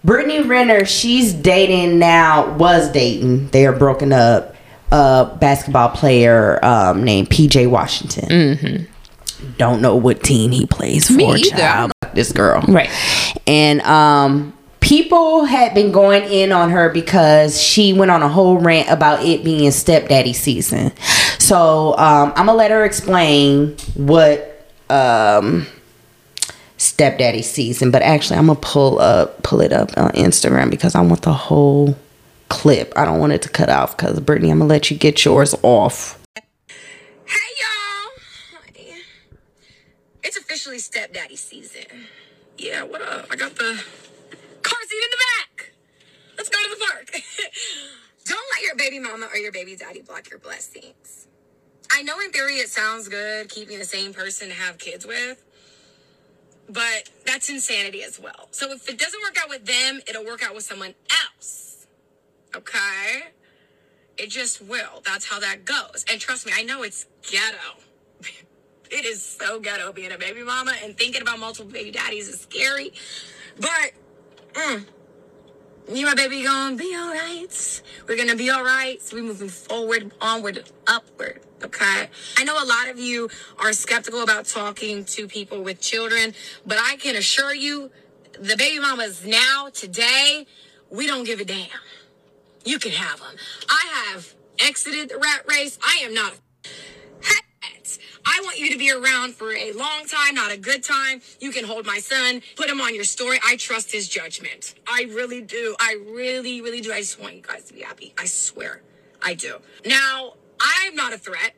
Brittany 0.07 0.43
Renner, 0.43 0.85
she's 0.85 1.35
dating 1.35 1.99
now. 1.99 2.55
Was 2.57 2.91
dating. 2.93 3.49
They 3.49 3.67
are 3.67 3.73
broken 3.73 4.13
up 4.13 4.55
a 4.93 5.37
basketball 5.41 5.89
player 5.91 6.65
um, 6.65 7.03
named 7.05 7.29
PJ 7.29 7.69
Washington. 7.69 8.87
Don't 9.59 9.83
know 9.83 9.97
what 9.97 10.23
team 10.23 10.53
he 10.53 10.65
plays 10.65 11.09
for. 11.09 11.15
Me 11.15 11.25
either. 11.35 11.51
Child. 11.57 11.93
This 12.15 12.33
girl, 12.33 12.63
Right. 12.69 12.89
and 13.47 13.83
um 13.83 14.53
people 14.81 15.45
had 15.45 15.75
been 15.75 15.91
going 15.93 16.23
in 16.31 16.53
on 16.53 16.71
her 16.71 16.89
because 16.89 17.61
she 17.61 17.93
went 17.93 18.11
on 18.11 18.23
a 18.23 18.29
whole 18.29 18.57
rant 18.59 18.89
about 18.89 19.23
it 19.25 19.43
being 19.45 19.71
stepdaddy 19.73 20.33
season 20.33 20.93
so 21.41 21.91
um 21.99 22.31
i'm 22.37 22.47
gonna 22.47 22.55
let 22.55 22.71
her 22.71 22.85
explain 22.85 23.77
what 23.97 24.65
um 24.89 25.67
stepdaddy 26.87 27.43
season 27.43 27.91
but 27.91 28.03
actually 28.03 28.37
i'm 28.39 28.47
gonna 28.47 28.59
pull 28.61 28.99
up 29.01 29.43
pull 29.43 29.61
it 29.61 29.73
up 29.73 29.91
on 29.97 30.11
instagram 30.13 30.71
because 30.71 30.95
i 30.95 31.01
want 31.01 31.23
the 31.23 31.33
whole 31.33 31.97
clip 32.49 32.93
i 32.97 33.05
don't 33.05 33.19
want 33.19 33.33
it 33.33 33.43
to 33.43 33.49
cut 33.49 33.69
off 33.69 33.97
because 33.97 34.21
brittany 34.21 34.51
i'm 34.51 34.59
gonna 34.59 34.69
let 34.69 34.91
you 34.91 34.97
get 34.97 35.25
yours 35.25 35.55
off 35.63 36.19
Hey 37.25 37.51
y'all! 37.61 38.13
It's 40.23 40.37
officially 40.37 40.79
stepdaddy 40.79 41.37
season. 41.37 41.85
Yeah, 42.59 42.83
what 42.85 43.03
up? 43.03 43.27
I 43.31 43.37
got 43.37 43.55
the 43.57 43.83
car 44.63 44.79
seat 44.89 45.03
in 45.05 45.11
the 45.11 45.25
back. 45.57 45.73
Let's 46.37 46.49
go 46.49 46.59
to 46.63 46.71
the 46.71 46.85
park. 46.85 47.11
Don't 48.25 48.45
let 48.55 48.63
your 48.63 48.75
baby 48.77 48.99
mama 48.99 49.29
or 49.33 49.39
your 49.39 49.53
baby 49.53 49.77
daddy 49.77 50.03
block 50.03 50.31
your 50.31 50.39
blessings. 50.39 51.27
I 51.93 52.03
know 52.03 52.19
in 52.21 52.31
theory 52.33 52.55
it 52.57 52.69
sounds 52.69 53.09
good 53.09 53.49
keeping 53.49 53.79
the 53.79 53.85
same 53.85 54.13
person 54.13 54.49
to 54.49 54.55
have 54.55 54.79
kids 54.79 55.07
with, 55.07 55.45
but 56.69 57.11
that's 57.25 57.49
insanity 57.49 58.03
as 58.03 58.19
well. 58.19 58.49
So 58.51 58.73
if 58.73 58.89
it 58.89 58.99
doesn't 58.99 59.21
work 59.23 59.37
out 59.41 59.49
with 59.49 59.67
them, 59.67 60.01
it'll 60.09 60.25
work 60.25 60.43
out 60.43 60.55
with 60.55 60.65
someone 60.65 60.95
else. 61.35 61.87
Okay? 62.55 63.23
It 64.17 64.31
just 64.31 64.63
will. 64.63 65.03
That's 65.05 65.27
how 65.27 65.41
that 65.41 65.65
goes. 65.65 66.05
And 66.11 66.21
trust 66.21 66.47
me, 66.47 66.53
I 66.55 66.63
know 66.63 66.83
it's 66.83 67.07
ghetto. 67.23 67.81
It 68.89 69.05
is 69.05 69.21
so 69.21 69.59
ghetto 69.59 69.93
being 69.93 70.13
a 70.13 70.17
baby 70.17 70.45
mama 70.45 70.73
and 70.85 70.97
thinking 70.97 71.21
about 71.21 71.41
multiple 71.41 71.73
baby 71.73 71.91
daddies 71.91 72.29
is 72.29 72.41
scary. 72.43 72.93
But 73.59 73.91
mm, 74.53 74.85
me 75.89 76.01
and 76.01 76.09
my 76.09 76.15
baby 76.15 76.43
gonna 76.43 76.77
be 76.77 76.95
all 76.95 77.11
right. 77.13 77.83
We're 78.09 78.17
gonna 78.17 78.37
be 78.37 78.51
all 78.51 78.65
right. 78.65 79.01
So 79.01 79.17
we're 79.17 79.23
moving 79.23 79.49
forward, 79.49 80.13
onward, 80.21 80.71
upward. 80.87 81.41
Okay. 81.63 82.09
I 82.37 82.45
know 82.45 82.55
a 82.55 82.67
lot 82.67 82.89
of 82.89 82.99
you 82.99 83.29
are 83.59 83.73
skeptical 83.73 84.23
about 84.23 84.47
talking 84.47 85.05
to 85.07 85.29
people 85.29 85.63
with 85.63 85.81
children, 85.81 86.35
but 86.67 86.79
I 86.81 86.97
can 86.97 87.17
assure 87.17 87.55
you, 87.55 87.91
the 88.39 88.57
baby 88.57 88.81
mamas 88.81 89.25
now, 89.25 89.69
today, 89.73 90.47
we 90.91 91.07
don't 91.07 91.25
give 91.25 91.41
a 91.41 91.45
damn. 91.45 91.69
You 92.65 92.79
can 92.79 92.93
have 92.93 93.21
them. 93.21 93.37
I 93.69 94.11
have 94.13 94.35
exited 94.61 95.11
the 95.11 95.19
rat 95.19 95.45
race. 95.49 95.79
I 95.83 96.01
am 96.03 96.13
not 96.13 96.35
hat. 97.23 97.99
I 98.27 98.41
want 98.43 98.59
you 98.59 98.71
to 98.73 98.79
be 98.79 98.91
around 98.91 99.35
for 99.35 99.53
a 99.53 99.73
long 99.73 100.05
time, 100.07 100.35
not 100.35 100.53
a 100.53 100.57
good 100.57 100.83
time. 100.83 101.23
You 101.41 101.53
can 101.53 101.65
hold 101.65 101.87
my 101.87 101.99
son, 101.99 102.43
put 102.57 102.69
him 102.69 102.81
on 102.81 102.93
your 102.93 103.05
story. 103.05 103.39
I 103.47 103.57
trust 103.57 103.93
his 103.93 104.09
judgment. 104.09 104.75
I 104.87 105.07
really 105.15 105.41
do. 105.41 105.77
I 105.79 105.97
really, 106.11 106.61
really 106.61 106.81
do. 106.81 106.93
I 106.93 107.01
just 107.01 107.21
want 107.21 107.37
you 107.37 107.43
guys 107.43 107.65
to 107.65 107.75
be 107.75 107.83
happy. 107.83 108.13
I 108.19 108.25
swear. 108.25 108.83
I 109.23 109.35
do. 109.35 109.59
Now, 109.85 110.35
I'm 110.61 110.97
not 110.97 111.13
a 111.13 111.19
threat, 111.19 111.55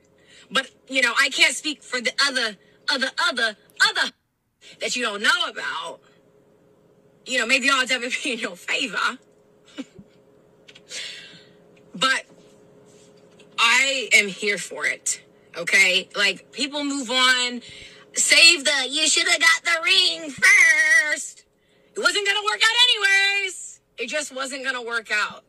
but 0.51 0.71
you 0.89 1.01
know, 1.01 1.15
I 1.19 1.31
can't 1.31 1.55
speak 1.55 1.83
for 1.83 2.03
the 2.03 2.13
other, 2.27 2.57
other, 2.91 3.11
other, 3.29 3.57
other 3.89 4.13
that 4.81 4.95
you 4.95 5.03
don't 5.03 5.23
know 5.23 5.49
about. 5.49 6.01
You 7.25 7.39
know, 7.39 7.47
maybe 7.47 7.69
the 7.69 7.75
odds 7.75 7.91
ever 7.91 8.09
be 8.23 8.33
in 8.35 8.39
your 8.39 8.57
favor. 8.57 9.19
but 11.95 12.27
I 13.59 14.11
am 14.13 14.29
here 14.29 14.59
for 14.59 14.85
it. 14.85 15.23
Okay? 15.59 16.09
Like 16.17 16.53
people 16.53 16.85
move 16.85 17.11
on. 17.11 17.61
Save 18.15 18.65
the 18.65 18.89
you 18.89 19.07
should 19.09 19.29
have 19.29 19.41
got 19.41 19.65
the 19.65 19.81
ring 19.85 20.31
first. 20.31 21.45
It 21.95 22.01
wasn't 22.01 22.27
gonna 22.27 22.45
work 22.45 22.61
out 22.63 22.77
anyways. 22.89 23.81
It 23.99 24.09
just 24.09 24.35
wasn't 24.35 24.65
gonna 24.65 24.83
work 24.83 25.11
out. 25.13 25.45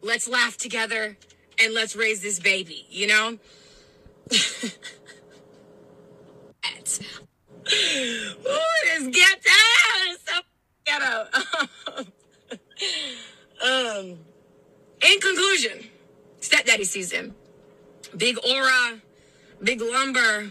Let's 0.00 0.28
laugh 0.28 0.56
together 0.56 1.16
and 1.62 1.74
let's 1.74 1.94
raise 1.94 2.20
this 2.20 2.40
baby, 2.40 2.86
you 2.90 3.06
know? 3.06 3.38
Ooh, 7.72 8.72
this 8.84 9.06
ghetto. 9.08 9.50
It's 10.08 10.24
so 10.26 10.40
ghetto. 10.84 11.28
um 13.64 14.18
in 15.02 15.20
conclusion, 15.20 15.88
stepdaddy 16.40 16.84
season. 16.84 17.34
Big 18.16 18.38
aura, 18.38 19.00
big 19.62 19.80
lumber, 19.80 20.50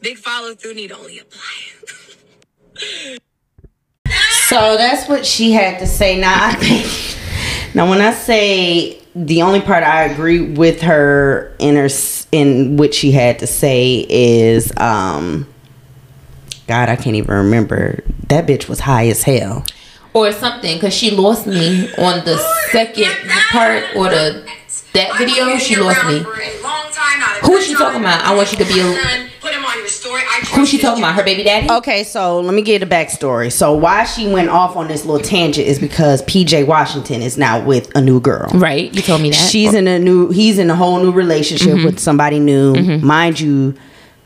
big 0.00 0.18
follow 0.18 0.54
through 0.54 0.74
need 0.74 0.92
only 0.92 1.18
apply. 1.18 1.40
So 4.48 4.76
that's 4.76 5.08
what 5.08 5.24
she 5.24 5.52
had 5.52 5.78
to 5.78 5.86
say. 5.86 6.18
Now 6.18 6.48
I 6.48 6.54
think 6.54 7.74
now 7.74 7.88
when 7.88 8.00
I 8.00 8.12
say 8.12 9.00
the 9.14 9.42
only 9.42 9.60
part 9.60 9.84
I 9.84 10.04
agree 10.04 10.40
with 10.40 10.82
her 10.82 11.54
in 11.58 11.76
her 11.76 11.88
in 12.32 12.76
what 12.76 12.94
she 12.94 13.12
had 13.12 13.38
to 13.40 13.46
say 13.46 14.06
is 14.08 14.72
um 14.76 15.46
God, 16.66 16.88
I 16.88 16.94
can't 16.96 17.16
even 17.16 17.34
remember. 17.34 18.04
That 18.28 18.46
bitch 18.46 18.68
was 18.68 18.80
high 18.80 19.08
as 19.08 19.24
hell. 19.24 19.64
or 20.14 20.32
something 20.32 20.76
because 20.76 20.94
she 20.94 21.10
lost 21.10 21.46
me 21.46 21.92
on 21.94 22.24
the 22.24 22.36
second 22.70 23.12
part 23.50 23.84
or 23.96 24.08
the 24.08 24.44
that 24.92 25.16
video 25.18 25.56
she 25.58 25.76
lost 25.76 26.04
me 26.06 26.24
Who 27.50 27.56
is 27.56 27.66
she 27.66 27.74
talking 27.74 28.00
about? 28.00 28.24
I 28.24 28.34
want 28.34 28.52
you 28.52 28.58
to 28.58 28.64
be 28.64 28.78
a- 28.80 29.28
Put 29.40 29.52
him 29.54 29.64
on 29.64 29.78
your 29.78 29.88
story. 29.88 30.20
I 30.20 30.40
who's 30.54 30.68
she 30.68 30.78
talking 30.78 31.02
about 31.02 31.14
her 31.14 31.24
baby 31.24 31.42
daddy 31.42 31.68
Okay, 31.70 32.04
so 32.04 32.40
let 32.40 32.54
me 32.54 32.62
get 32.62 32.80
the 32.80 32.86
backstory. 32.86 33.50
So 33.50 33.74
why 33.74 34.04
she 34.04 34.28
went 34.28 34.50
off 34.50 34.76
on 34.76 34.86
this 34.86 35.04
little 35.04 35.24
tangent 35.24 35.66
is 35.66 35.78
because 35.78 36.22
PJ 36.22 36.66
Washington 36.66 37.22
is 37.22 37.36
now 37.38 37.64
with 37.64 37.90
a 37.96 38.00
new 38.00 38.20
girl. 38.20 38.48
right 38.54 38.94
you 38.94 39.02
told 39.02 39.22
me 39.22 39.30
that 39.30 39.36
She's 39.36 39.74
in 39.74 39.88
a 39.88 39.98
new 39.98 40.30
he's 40.30 40.58
in 40.58 40.70
a 40.70 40.76
whole 40.76 41.00
new 41.00 41.10
relationship 41.10 41.68
mm-hmm. 41.68 41.86
with 41.86 41.98
somebody 41.98 42.38
new. 42.38 42.74
Mm-hmm. 42.74 43.06
Mind 43.06 43.40
you, 43.40 43.74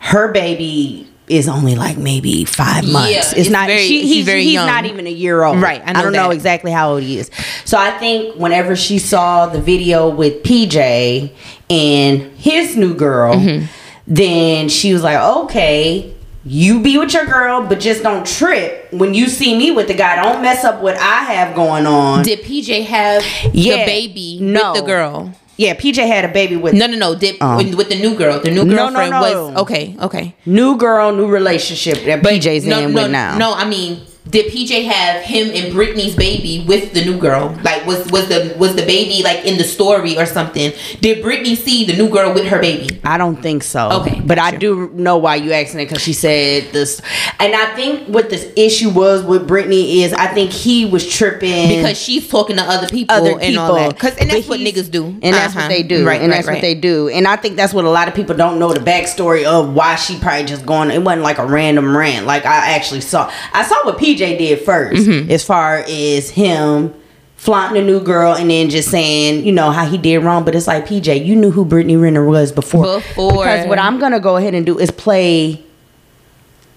her 0.01 0.33
baby 0.33 1.09
is 1.29 1.49
only 1.49 1.75
like 1.75 1.97
maybe 1.97 2.45
five 2.45 2.87
months. 2.87 3.11
it's, 3.17 3.33
it's 3.33 3.51
not 3.51 3.67
very- 3.69 3.87
she, 3.87 4.03
he's 4.03 4.13
he's, 4.17 4.27
very 4.27 4.43
he's 4.45 4.53
young. 4.55 4.67
not 4.67 4.85
even 4.85 5.07
a 5.07 5.11
year 5.11 5.43
old. 5.43 5.61
Right, 5.61 5.81
I 5.85 5.93
know 5.93 6.03
don't 6.03 6.13
know 6.13 6.31
exactly 6.31 6.71
how 6.71 6.93
old 6.93 7.03
he 7.03 7.19
is. 7.19 7.31
So 7.65 7.79
I 7.79 7.93
think 7.99 8.37
whenever 8.37 8.77
she 8.77 8.99
saw 8.99 9.47
the 9.47 9.61
video 9.61 10.09
with 10.09 10.43
PJ 10.43 11.33
and 11.71 12.21
his 12.37 12.77
new 12.77 12.95
girl, 12.95 13.35
Mm-hmm. 13.35 13.67
then 14.07 14.69
she 14.69 14.93
was 14.93 15.03
like, 15.03 15.19
Okay, 15.19 16.15
you 16.45 16.81
be 16.83 16.99
with 16.99 17.13
your 17.15 17.25
girl, 17.27 17.67
but 17.67 17.81
just 17.81 18.03
don't 18.03 18.27
trip 18.27 18.89
when 18.93 19.15
you 19.15 19.29
see 19.29 19.57
me 19.57 19.71
with 19.71 19.89
the 19.89 19.95
guy. 19.95 20.23
Don't 20.23 20.43
mess 20.43 20.63
up 20.65 20.83
what 20.83 20.97
I 20.97 21.25
have 21.33 21.55
going 21.55 21.87
on. 21.87 22.23
did 22.25 22.41
pj 22.41 22.85
have 22.85 23.25
Yeah, 23.55 23.79
the 23.79 23.85
baby 23.87 24.39
no. 24.41 24.73
with 24.73 24.81
the 24.83 24.87
girl 24.87 25.33
Yeah, 25.57 25.75
PJ 25.75 25.97
had 26.07 26.25
a 26.25 26.33
baby 26.33 26.57
with 26.57 26.75
no 26.75 26.87
no 26.87 26.97
no 26.99 27.15
did 27.15 27.41
Um, 27.41 27.57
with, 27.57 27.75
with 27.75 27.89
the 27.89 27.95
new 28.01 28.15
girl 28.17 28.41
the 28.41 28.51
new 28.51 28.65
No, 28.65 28.75
no, 28.75 28.77
girlfriend 28.77 29.11
no. 29.13 29.21
was 29.23 29.57
okay 29.63 29.97
okay 30.01 30.35
new 30.45 30.77
girl, 30.77 31.13
new 31.15 31.27
relationship 31.29 32.05
that 32.05 32.23
PJ's 32.23 32.67
no, 32.67 32.81
in 32.81 32.93
no, 32.93 33.03
with 33.05 33.11
now. 33.13 33.39
No, 33.39 33.55
I 33.55 33.65
mean, 33.65 34.01
did 34.29 34.51
PJ 34.53 34.87
have 34.87 35.23
him 35.23 35.51
and 35.55 35.73
Brittany's 35.73 36.17
baby 36.17 36.65
with 36.67 36.95
the 36.95 37.05
new 37.05 37.19
girl? 37.19 37.57
Like, 37.63 37.85
was 37.87 38.11
was 38.11 38.29
the 38.29 38.55
was 38.59 38.75
the 38.75 38.85
baby 38.87 39.23
like 39.23 39.45
in 39.45 39.59
the 39.59 39.65
story 39.65 40.17
or 40.19 40.25
something? 40.27 40.73
Did 41.01 41.23
Brittany 41.23 41.55
see 41.55 41.85
the 41.85 41.95
new 41.95 42.09
girl 42.09 42.33
with 42.33 42.47
her 42.47 42.59
baby? 42.59 43.01
I 43.05 43.19
don't 43.19 43.37
think 43.43 43.63
so. 43.63 43.91
Okay, 44.01 44.21
but 44.25 44.39
I 44.39 44.57
do 44.57 44.89
know 44.95 45.19
why 45.19 45.37
you 45.37 45.53
asking 45.53 45.81
it 45.81 45.85
because 45.91 46.03
she 46.03 46.15
said 46.15 46.73
this, 46.73 47.03
and 47.39 47.55
I 47.55 47.75
think 47.77 48.09
what 48.09 48.31
this 48.31 48.51
issue 48.57 48.89
was 48.91 49.23
with 49.23 49.47
Brittany 49.47 50.03
is 50.05 50.13
I 50.15 50.29
think 50.29 50.51
he 50.53 50.87
was 50.87 51.07
tripping 51.07 51.69
Because 51.83 51.99
she's 51.99 52.27
talking 52.27 52.57
to 52.57 52.63
other 52.63 52.89
people, 52.89 53.15
other 53.15 53.39
and 53.39 53.59
all 53.59 53.75
people. 53.77 53.91
that. 53.91 53.99
Cause, 53.99 54.17
and 54.17 54.31
that's 54.31 54.47
But 54.47 54.59
what 54.59 54.61
niggas 54.61 54.91
do, 54.91 55.05
and 55.07 55.23
that's 55.35 55.55
Uh-huh. 55.55 55.65
what 55.65 55.69
they 55.69 55.83
do, 55.83 56.07
Right, 56.07 56.21
and 56.23 56.31
right, 56.31 56.37
that's 56.39 56.47
right. 56.49 56.55
what 56.55 56.63
they 56.63 56.75
do, 56.75 57.09
and 57.09 57.29
I 57.29 57.37
think 57.37 57.57
that's 57.57 57.75
what 57.75 57.85
a 57.85 57.91
lot 57.91 58.09
of 58.09 58.15
people 58.15 58.35
don't 58.35 58.59
know 58.59 58.73
the 58.73 58.81
backstory 58.81 59.45
of 59.45 59.75
why 59.75 59.97
she 59.97 60.19
probably 60.19 60.45
just 60.47 60.65
going. 60.65 60.91
It 60.91 61.03
wasn't 61.03 61.23
like 61.23 61.37
a 61.39 61.45
random 61.47 61.95
rant. 61.95 62.25
Like 62.27 62.47
I 62.47 62.71
actually 62.75 63.03
saw, 63.03 63.31
I 63.53 63.63
saw 63.65 63.75
what 63.85 63.99
PJ 63.99 64.14
did 64.17 64.61
1st 64.65 64.93
Mm-hmm. 64.93 65.31
as 65.31 65.45
far 65.45 65.77
as 65.89 66.31
him 66.31 66.95
flaunting 67.37 67.83
a 67.83 67.85
new 67.87 68.01
girl 68.01 68.33
and 68.35 68.49
then 68.51 68.71
just 68.71 68.91
saying, 68.91 69.45
you 69.45 69.53
know, 69.53 69.71
how 69.71 69.85
he 69.85 69.99
did 69.99 70.19
wrong. 70.19 70.45
But 70.45 70.55
it's 70.55 70.67
like 70.67 70.87
PJ, 70.87 71.25
you 71.27 71.37
knew 71.37 71.51
who 71.51 71.65
Brittany 71.65 71.97
Renner 71.97 72.25
was 72.25 72.53
before. 72.53 72.85
Before. 72.97 73.45
Because 73.45 73.67
what 73.69 73.79
I'm 73.79 73.99
gonna 73.99 74.21
go 74.21 74.37
ahead 74.37 74.55
and 74.55 74.65
do 74.65 74.79
is 74.79 74.91
play 74.91 75.63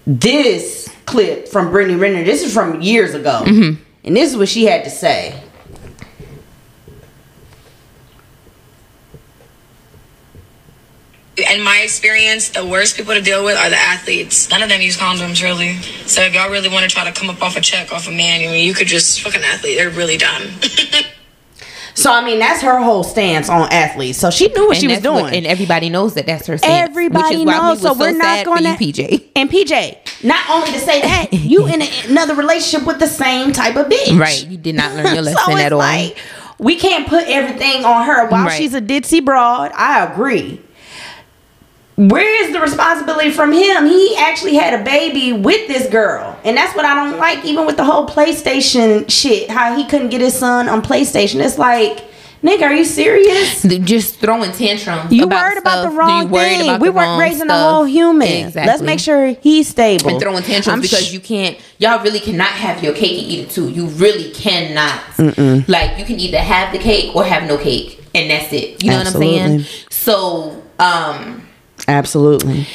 this 0.06 0.88
clip 1.06 1.48
from 1.48 1.70
Brittany 1.70 1.98
Renner. 1.98 2.24
This 2.24 2.42
is 2.42 2.52
from 2.52 2.80
years 2.80 3.14
ago, 3.14 3.42
Mm-hmm. 3.44 3.82
and 4.04 4.16
this 4.16 4.30
is 4.30 4.36
what 4.36 4.48
she 4.48 4.64
had 4.64 4.84
to 4.84 4.90
say. 4.90 5.34
In 11.38 11.62
my 11.62 11.80
experience, 11.84 12.48
the 12.50 12.66
worst 12.66 12.96
people 12.96 13.14
to 13.14 13.20
deal 13.22 13.44
with 13.44 13.56
are 13.56 13.70
the 13.70 13.76
athletes. 13.76 14.50
None 14.50 14.62
of 14.62 14.68
them 14.68 14.80
use 14.80 14.96
condoms, 14.96 15.42
really. 15.42 15.74
So 16.06 16.22
if 16.22 16.34
y'all 16.34 16.50
really 16.50 16.68
want 16.68 16.82
to 16.82 16.88
try 16.90 17.04
to 17.08 17.12
come 17.18 17.30
up 17.30 17.40
off 17.42 17.56
a 17.56 17.60
check 17.60 17.92
off 17.92 18.08
a 18.08 18.10
man, 18.10 18.40
I 18.40 18.46
mean, 18.52 18.66
you 18.66 18.74
could 18.74 18.86
just 18.88 19.20
fuck 19.20 19.34
an 19.34 19.42
athlete. 19.44 19.76
They're 19.78 19.90
really 19.90 20.16
dumb. 20.16 20.42
So 20.60 20.98
So 21.94 22.12
I 22.12 22.24
mean, 22.24 22.38
that's 22.38 22.62
her 22.62 22.80
whole 22.80 23.02
stance 23.02 23.48
on 23.48 23.72
athletes. 23.72 24.18
So 24.18 24.30
she 24.30 24.46
knew 24.48 24.68
what 24.68 24.76
And 24.76 24.80
she 24.80 24.86
was 24.88 25.00
that's 25.00 25.12
what- 25.12 25.20
doing. 25.30 25.34
and 25.34 25.46
everybody 25.46 25.90
knows 25.90 26.14
that 26.14 26.26
that's 26.26 26.46
her 26.46 26.56
stance. 26.56 26.88
Everybody 26.90 27.24
which 27.24 27.32
is 27.40 27.44
why 27.44 27.52
we 27.54 27.58
knows. 27.60 27.82
was 27.82 27.92
So 27.92 27.98
we're 27.98 28.12
not 28.12 28.22
sad 28.24 28.44
for 28.46 28.50
going 28.56 28.64
you, 28.80 28.92
to 28.92 29.02
PJ. 29.02 29.24
And 29.34 29.50
PJ, 29.50 30.24
not 30.24 30.48
only 30.50 30.70
to 30.72 30.78
say 30.78 31.00
that 31.02 31.28
you 31.32 31.66
in 31.66 31.82
a, 31.82 31.88
another 32.08 32.34
relationship 32.36 32.86
with 32.86 33.00
the 33.00 33.08
same 33.08 33.52
type 33.52 33.74
of 33.76 33.86
bitch, 33.86 34.16
Right, 34.18 34.46
you 34.46 34.56
did 34.56 34.76
not 34.76 34.94
learn 34.94 35.12
your 35.14 35.22
lesson 35.22 35.42
so 35.54 35.56
at 35.58 35.72
all. 35.72 35.78
like 35.80 36.16
we 36.60 36.76
can't 36.76 37.08
put 37.08 37.24
everything 37.26 37.84
on 37.84 38.06
her. 38.06 38.28
While 38.28 38.46
Right. 38.46 38.56
she's 38.58 38.74
a 38.74 38.80
ditzy 38.80 39.24
broad, 39.24 39.72
I 39.74 40.04
agree. 40.04 40.60
Where 41.98 42.44
is 42.44 42.52
the 42.52 42.60
responsibility 42.60 43.32
from 43.32 43.50
him? 43.50 43.86
He 43.86 44.14
actually 44.16 44.54
had 44.54 44.80
a 44.80 44.84
baby 44.84 45.32
with 45.32 45.66
this 45.66 45.90
girl. 45.90 46.38
And 46.44 46.56
that's 46.56 46.76
what 46.76 46.84
I 46.84 46.94
don't 46.94 47.18
like, 47.18 47.44
even 47.44 47.66
with 47.66 47.76
the 47.76 47.82
whole 47.82 48.06
PlayStation 48.06 49.10
shit, 49.10 49.50
how 49.50 49.76
he 49.76 49.84
couldn't 49.84 50.10
get 50.10 50.20
his 50.20 50.38
son 50.38 50.68
on 50.68 50.80
PlayStation. 50.80 51.44
It's 51.44 51.58
like, 51.58 52.04
nigga, 52.40 52.62
are 52.62 52.72
you 52.72 52.84
serious? 52.84 53.64
just 53.84 54.20
throwing 54.20 54.52
tantrums. 54.52 55.12
You 55.12 55.24
about 55.24 55.42
worried 55.42 55.58
about 55.58 55.80
stuff. 55.80 55.90
the 55.90 55.98
wrong 55.98 56.28
thing. 56.28 56.68
about 56.68 56.80
we 56.80 56.88
weren't 56.88 57.20
raising 57.20 57.50
a 57.50 57.58
whole 57.58 57.82
human. 57.82 58.28
Exactly. 58.28 58.70
Let's 58.70 58.82
make 58.82 59.00
sure 59.00 59.30
he's 59.40 59.66
stable. 59.66 60.08
and 60.10 60.20
throwing 60.20 60.44
tantrums 60.44 60.68
I'm 60.68 60.80
because 60.80 61.08
sh- 61.08 61.12
you 61.12 61.18
can't. 61.18 61.58
Y'all 61.78 62.00
really 62.04 62.20
cannot 62.20 62.50
have 62.50 62.80
your 62.80 62.94
cake 62.94 63.24
and 63.24 63.32
eat 63.32 63.40
it 63.40 63.50
too. 63.50 63.70
You 63.70 63.86
really 63.86 64.30
cannot. 64.30 65.00
Like 65.68 65.98
you 65.98 66.04
can 66.04 66.20
either 66.20 66.38
have 66.38 66.72
the 66.72 66.78
cake 66.78 67.16
or 67.16 67.24
have 67.24 67.48
no 67.48 67.58
cake, 67.58 68.00
and 68.14 68.30
that's 68.30 68.52
it. 68.52 68.84
You 68.84 68.92
know 68.92 68.98
what 68.98 69.06
I'm 69.08 69.12
saying? 69.14 69.64
So, 69.90 70.62
um, 70.78 71.42
Absolutely. 71.88 72.66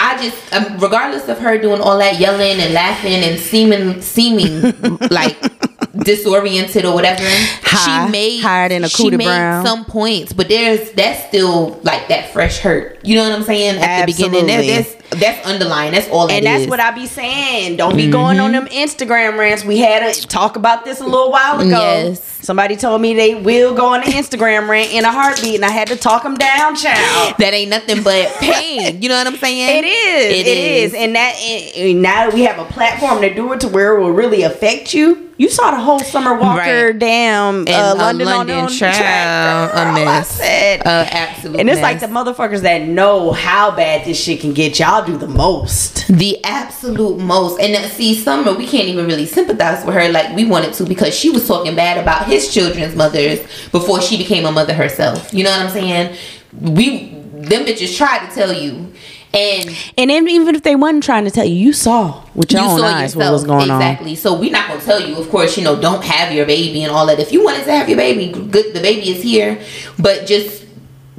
I 0.00 0.16
just, 0.22 0.54
um, 0.54 0.78
regardless 0.78 1.28
of 1.28 1.38
her 1.40 1.58
doing 1.58 1.80
all 1.80 1.98
that 1.98 2.20
yelling 2.20 2.60
and 2.60 2.72
laughing 2.72 3.14
and 3.14 3.38
seeming, 3.38 4.00
seeming 4.00 4.60
like 5.10 5.36
disoriented 5.96 6.84
or 6.84 6.94
whatever, 6.94 7.24
High- 7.24 8.06
she 8.06 8.12
made 8.12 8.40
higher 8.40 8.68
than 8.68 8.84
a 8.84 8.88
she 8.88 9.10
made 9.10 9.24
Brown. 9.24 9.66
some 9.66 9.84
points, 9.84 10.32
but 10.32 10.48
there's 10.48 10.92
that's 10.92 11.26
still 11.26 11.80
like 11.82 12.06
that 12.08 12.32
fresh 12.32 12.58
hurt. 12.58 13.04
You 13.04 13.16
know 13.16 13.28
what 13.28 13.38
I'm 13.38 13.44
saying? 13.44 13.78
At 13.78 14.06
the 14.06 14.12
beginning, 14.12 14.46
that, 14.46 14.60
Absolutely. 14.60 14.97
That's 15.10 15.46
underlying. 15.46 15.92
That's 15.92 16.08
all. 16.10 16.30
And 16.30 16.44
that 16.44 16.50
that's 16.50 16.62
is. 16.64 16.68
what 16.68 16.80
I 16.80 16.90
be 16.90 17.06
saying. 17.06 17.76
Don't 17.76 17.96
be 17.96 18.10
going 18.10 18.38
on 18.40 18.52
them 18.52 18.66
Instagram 18.66 19.38
rants. 19.38 19.64
We 19.64 19.78
had 19.78 20.02
a 20.02 20.12
talk 20.12 20.56
about 20.56 20.84
this 20.84 21.00
a 21.00 21.04
little 21.04 21.30
while 21.30 21.58
ago. 21.60 21.68
Yes. 21.70 22.22
Somebody 22.40 22.76
told 22.76 23.00
me 23.02 23.14
they 23.14 23.34
will 23.34 23.74
go 23.74 23.86
on 23.94 24.02
an 24.02 24.10
Instagram 24.12 24.68
rant 24.68 24.92
in 24.92 25.04
a 25.04 25.10
heartbeat, 25.10 25.56
and 25.56 25.64
I 25.64 25.70
had 25.70 25.88
to 25.88 25.96
talk 25.96 26.22
them 26.22 26.34
down, 26.36 26.76
child. 26.76 27.34
that 27.38 27.50
ain't 27.52 27.70
nothing 27.70 28.02
but 28.02 28.28
pain. 28.38 29.02
You 29.02 29.08
know 29.08 29.16
what 29.16 29.26
I'm 29.26 29.36
saying? 29.36 29.84
It 29.84 29.86
is. 29.88 30.32
It 30.40 30.46
it 30.46 30.58
is. 30.58 30.92
is. 30.92 30.94
And 30.94 31.14
that 31.16 31.34
and 31.76 32.02
now 32.02 32.26
that 32.26 32.34
we 32.34 32.42
have 32.42 32.58
a 32.58 32.64
platform 32.70 33.20
to 33.22 33.34
do 33.34 33.52
it 33.52 33.60
to 33.60 33.68
where 33.68 33.96
it 33.96 34.00
will 34.00 34.12
really 34.12 34.42
affect 34.42 34.94
you. 34.94 35.24
You 35.38 35.48
saw 35.48 35.70
the 35.70 35.76
whole 35.78 36.00
Summer 36.00 36.34
Walker 36.36 36.86
Right. 36.86 36.98
damn 36.98 37.60
And, 37.60 37.68
uh, 37.68 37.72
uh, 37.92 37.94
London, 37.96 38.26
London 38.26 38.58
on, 38.58 38.68
child, 38.70 38.96
track. 38.96 39.72
a 39.72 39.88
I 39.88 40.04
mess. 40.04 40.28
said, 40.32 40.80
Uh, 40.84 41.06
absolute 41.08 41.60
and 41.60 41.70
it's 41.70 41.80
like 41.80 42.00
the 42.00 42.06
motherfuckers 42.08 42.62
that 42.62 42.82
know 42.82 43.30
how 43.30 43.70
bad 43.70 44.04
this 44.04 44.20
shit 44.20 44.40
can 44.40 44.52
get. 44.52 44.80
Y'all 44.80 44.97
do 45.06 45.16
the 45.16 45.26
most. 45.26 46.06
the 46.08 46.42
absolute 46.44 47.18
most. 47.18 47.58
And 47.60 47.74
uh, 47.76 47.88
see, 47.88 48.14
Summer, 48.14 48.52
we 48.54 48.66
can't 48.66 48.88
even 48.88 49.06
really 49.06 49.26
sympathize 49.26 49.84
with 49.84 49.94
her 49.94 50.08
like 50.08 50.34
we 50.34 50.44
wanted 50.44 50.72
to 50.74 50.84
because 50.84 51.14
she 51.14 51.30
was 51.30 51.46
talking 51.46 51.74
bad 51.74 51.98
about 51.98 52.26
his 52.26 52.52
children's 52.52 52.94
mothers 52.94 53.40
before 53.70 54.00
she 54.00 54.16
became 54.16 54.44
a 54.44 54.52
mother 54.52 54.74
herself. 54.74 55.32
You 55.32 55.44
know 55.44 55.50
what 55.50 55.60
I'm 55.62 55.70
saying? 55.70 56.16
We 56.60 57.08
them 57.32 57.64
bitches 57.64 57.96
tried 57.96 58.28
to 58.28 58.34
tell 58.34 58.52
you, 58.52 58.92
and 59.32 59.76
And 59.96 60.10
then 60.10 60.28
even 60.28 60.54
if 60.54 60.62
they 60.62 60.74
wasn't 60.74 61.04
trying 61.04 61.24
to 61.24 61.30
tell 61.30 61.44
you, 61.44 61.54
you 61.54 61.72
saw 61.72 62.24
with 62.34 62.50
your 62.52 62.62
you 62.62 62.68
own 62.68 62.78
saw 62.80 62.86
eyes 62.86 63.14
yourself 63.14 63.24
what 63.24 63.32
was 63.32 63.44
going 63.44 63.70
on. 63.70 63.80
exactly. 63.80 64.14
So 64.14 64.38
we're 64.38 64.50
not 64.50 64.68
gonna 64.68 64.80
tell 64.80 65.00
you, 65.00 65.16
of 65.16 65.28
course, 65.30 65.56
you 65.56 65.64
know, 65.64 65.80
don't 65.80 66.02
have 66.02 66.32
your 66.32 66.46
baby 66.46 66.82
and 66.82 66.92
all 66.92 67.06
that. 67.06 67.18
If 67.20 67.32
you 67.32 67.44
wanted 67.44 67.64
to 67.64 67.72
have 67.72 67.88
your 67.88 67.98
baby, 67.98 68.32
good, 68.32 68.74
the 68.74 68.80
baby 68.80 69.10
is 69.10 69.22
here, 69.22 69.60
but 69.98 70.26
just 70.26 70.64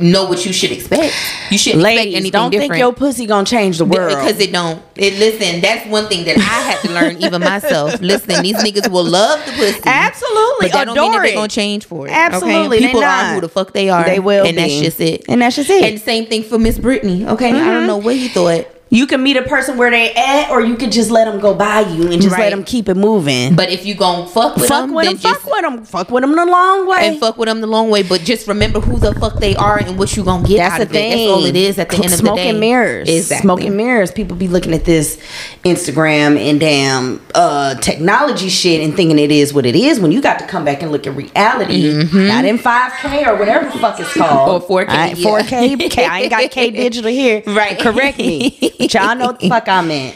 know 0.02 0.26
what 0.28 0.46
you 0.46 0.54
should 0.54 0.72
expect. 0.72 1.14
You 1.52 1.58
shouldn't 1.58 1.82
expect 1.82 1.96
Ladies, 1.98 2.16
anything 2.16 2.32
don't 2.32 2.52
different. 2.52 2.72
think 2.74 2.80
your 2.80 2.94
pussy 2.94 3.26
gonna 3.26 3.46
change 3.46 3.78
the 3.78 3.86
world. 3.86 4.10
Because 4.10 4.40
it 4.40 4.52
don't. 4.52 4.82
It 4.96 5.14
listen. 5.20 5.62
That's 5.62 5.88
one 5.88 6.08
thing 6.08 6.26
that 6.26 6.38
I 6.38 6.42
had 6.42 6.82
to 6.82 6.92
learn 6.92 7.22
even 7.22 7.42
myself. 7.42 8.00
Listen, 8.02 8.42
these 8.44 8.56
niggas 8.58 8.90
will 8.92 9.04
love 9.06 9.46
the 9.46 9.52
pussy, 9.54 9.82
Absolutely, 9.86 10.56
but 10.68 10.72
that 10.72 10.86
don't 10.86 10.96
mean 10.98 11.12
that 11.12 11.22
they're 11.24 11.34
gonna 11.36 11.48
change 11.48 11.86
for 11.86 12.08
it. 12.08 12.12
Absolutely, 12.12 12.78
okay? 12.78 12.88
people 12.88 13.04
are 13.04 13.34
who 13.36 13.42
the 13.42 13.50
fuck 13.50 13.74
they 13.74 13.90
are. 13.90 14.04
They 14.06 14.20
will 14.20 14.46
and 14.46 14.58
that's 14.58 14.80
just 14.80 15.00
it. 15.02 15.26
And 15.30 15.42
that's 15.42 15.56
just 15.56 15.70
it. 15.70 15.84
And 15.84 16.00
same 16.00 16.26
thing 16.26 16.44
for 16.44 16.58
Miss 16.60 16.78
Brittany. 16.78 17.26
Okay, 17.28 17.50
I 17.50 17.52
Mm-hmm. 17.54 17.66
don't 17.70 17.88
know 17.88 17.98
what 17.98 18.16
you 18.16 18.30
thought, 18.30 18.66
you 18.92 19.06
can 19.08 19.22
meet 19.22 19.38
a 19.38 19.44
person 19.44 19.78
where 19.78 19.92
they 19.92 20.14
at, 20.16 20.50
or 20.50 20.62
you 20.62 20.76
could 20.76 20.92
just 20.92 21.12
let 21.12 21.26
them 21.26 21.40
go 21.40 21.54
by 21.54 21.82
you 21.82 22.12
and 22.12 22.22
just 22.22 22.38
let 22.38 22.50
them 22.50 22.64
keep 22.64 22.90
it 22.90 22.96
moving. 22.96 23.56
but 23.56 23.70
if 23.70 23.86
you 23.86 23.94
gon' 23.96 24.28
fuck 24.28 24.56
with 24.56 24.68
fuck 24.68 24.86
them, 24.88 24.94
with 24.96 25.06
then 25.06 25.16
them, 25.18 25.34
fuck 25.36 25.46
with 25.46 25.62
them, 25.62 25.86
fuck 25.86 26.10
with 26.12 26.22
them 26.22 26.36
the 26.36 26.46
long 26.46 26.88
way. 26.88 27.08
and 27.08 27.20
fuck 27.20 27.38
with 27.38 27.48
them 27.48 27.62
the 27.62 27.68
long 27.68 27.90
way. 27.90 28.02
But 28.04 28.22
just 28.22 28.48
remember 28.48 28.80
who 28.80 28.98
the 28.98 29.14
fuck 29.16 29.40
they 29.40 29.56
are 29.56 29.78
and 29.78 29.98
what 30.00 30.16
you 30.18 30.24
gonna 30.24 30.48
get 30.48 30.58
That's 30.58 30.74
out 30.74 30.78
the 30.80 30.84
of 30.86 30.90
thing. 30.92 31.12
it. 31.12 31.16
That's 31.18 31.30
all 31.32 31.46
it 31.46 31.56
is 31.56 31.78
at 31.80 31.90
the 31.90 31.96
end 32.04 32.14
of 32.14 32.22
the 32.22 32.36
day. 32.36 32.50
and 32.50 32.60
mirrors. 32.60 33.08
Exactly. 33.10 33.44
Smoke 33.44 33.72
mirrors. 33.74 34.12
People 34.12 34.36
be 34.36 34.48
looking 34.48 34.74
at 34.74 34.86
this 34.86 35.18
Instagram 35.64 36.38
and 36.40 36.60
damn 36.60 37.22
uh, 37.36 37.76
technology 37.76 38.50
shit 38.50 38.82
and 38.82 38.96
thinking 38.96 39.20
it 39.20 39.32
is 39.32 39.54
what 39.54 39.66
it 39.66 39.76
is 39.76 40.00
when 40.00 40.12
you 40.12 40.22
got 40.22 40.40
to 40.40 40.48
come 40.48 40.66
back 40.66 40.82
and 40.82 40.92
look 40.92 41.06
at 41.06 41.16
reality. 41.16 41.94
Not 42.14 42.46
in 42.46 42.58
5K 42.58 43.28
or 43.28 43.36
whatever 43.38 43.66
the 43.66 43.78
fuck 43.80 44.00
it's 44.00 44.14
called. 44.14 44.64
Mm-hmm. 44.64 44.72
Or 44.74 44.84
4K, 44.86 44.90
I 44.90 45.08
ain't- 45.10 45.18
yeah. 45.20 45.30
4K. 45.42 45.90
K. 45.92 46.06
I 46.06 46.20
ain't 46.22 46.30
got 46.32 46.50
K 46.52 46.72
digital 46.72 47.12
here. 47.12 47.44
Right. 47.60 47.78
Correct 47.78 48.18
me. 48.18 48.58
But 48.80 48.94
y'all 48.94 49.16
know 49.16 49.28
what 49.28 49.40
the 49.40 49.50
fuck 49.50 49.68
I 49.68 49.82
meant. 49.82 50.16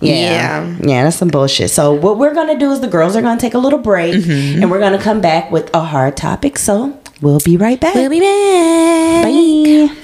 Yeah. 0.00 0.14
Yeah. 0.14 0.76
yeah. 0.82 1.04
that's 1.04 1.16
some 1.16 1.28
bullshit. 1.28 1.70
So 1.70 1.92
what 1.94 2.18
we're 2.18 2.34
gonna 2.34 2.58
do 2.58 2.70
is 2.72 2.80
the 2.80 2.88
girls 2.88 3.16
are 3.16 3.22
gonna 3.22 3.40
take 3.40 3.54
a 3.54 3.58
little 3.58 3.78
break 3.78 4.14
Mm-hmm. 4.14 4.62
and 4.62 4.70
we're 4.70 4.80
gonna 4.80 5.00
come 5.00 5.20
back 5.20 5.50
with 5.50 5.74
a 5.74 5.80
hard 5.80 6.16
topic. 6.16 6.58
So 6.58 6.98
we'll 7.22 7.40
be 7.40 7.56
right 7.56 7.80
back. 7.80 7.94
We'll 7.94 8.10
be 8.10 8.20
back. 8.20 9.24
Bye. 9.24 9.96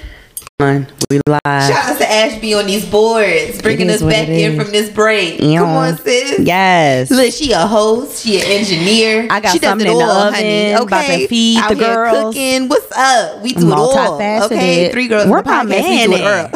On. 0.61 0.86
We 1.11 1.20
live. 1.26 1.40
Shout 1.44 1.70
out 1.72 1.98
to 1.98 2.11
Ashby 2.11 2.53
on 2.53 2.66
these 2.66 2.84
boards, 2.84 3.62
bringing 3.62 3.88
us 3.88 4.03
back 4.03 4.28
in 4.28 4.61
from 4.61 4.70
this 4.70 4.90
break. 4.90 5.40
Yeah. 5.40 5.61
Come 5.61 5.70
on, 5.70 5.96
sis. 5.96 6.40
Yes. 6.40 7.11
Look, 7.11 7.32
she 7.32 7.53
a 7.53 7.66
host. 7.66 8.22
She 8.22 8.36
an 8.36 8.44
engineer. 8.46 9.26
I 9.30 9.40
got 9.40 9.53
she 9.53 9.59
does 9.59 9.70
something 9.70 9.86
it 9.86 9.90
in 9.92 9.98
the 9.98 10.05
all, 10.05 10.11
oven, 10.11 10.34
honey. 10.34 10.72
about 10.72 10.88
to 10.88 11.12
Okay, 11.14 11.26
feed 11.28 11.59
Out 11.59 11.68
the 11.70 11.74
here 11.76 11.94
girls. 11.94 12.34
Cooking. 12.34 12.68
What's 12.68 12.92
up? 12.92 13.42
We 13.42 13.55
do 13.55 13.68
it 13.68 13.72
all. 13.72 14.20
Okay, 14.44 14.92
three 14.92 15.09
girls. 15.09 15.28
Where 15.30 15.38
in 15.38 15.44
the 15.46 15.51
my 15.51 15.64
man 15.64 16.53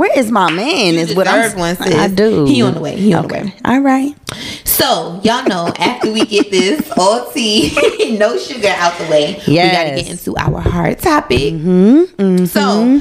we 0.00 0.08
do 0.08 0.14
it 0.14 0.16
at? 0.16 0.16
all. 0.16 0.16
Where 0.16 0.18
is 0.18 0.30
my 0.30 0.50
man? 0.52 0.94
You 0.94 1.00
Is 1.00 1.14
what 1.14 1.28
I'm. 1.28 1.58
one, 1.58 1.76
sis. 1.76 1.94
I 1.94 2.08
do. 2.08 2.46
He 2.46 2.62
on 2.62 2.74
the 2.74 2.80
way. 2.80 2.96
He 2.96 3.12
on 3.14 3.28
the 3.28 3.34
way. 3.34 3.54
All 3.64 3.80
right. 3.80 4.14
So 4.64 5.20
y'all 5.22 5.44
know 5.46 5.72
after 5.78 6.12
we 6.12 6.24
get 6.24 6.50
this 6.50 6.90
all 6.96 7.30
tea, 7.32 8.16
no 8.18 8.38
sugar 8.38 8.68
out 8.76 8.96
the 8.98 9.04
way, 9.10 9.40
we 9.46 9.56
got 9.56 9.84
to 9.84 9.90
get 9.96 10.10
into 10.10 10.36
our 10.36 10.60
hard 10.60 10.98
topic. 10.98 11.54
Mm-hmm, 11.54 12.44
So, 12.46 13.00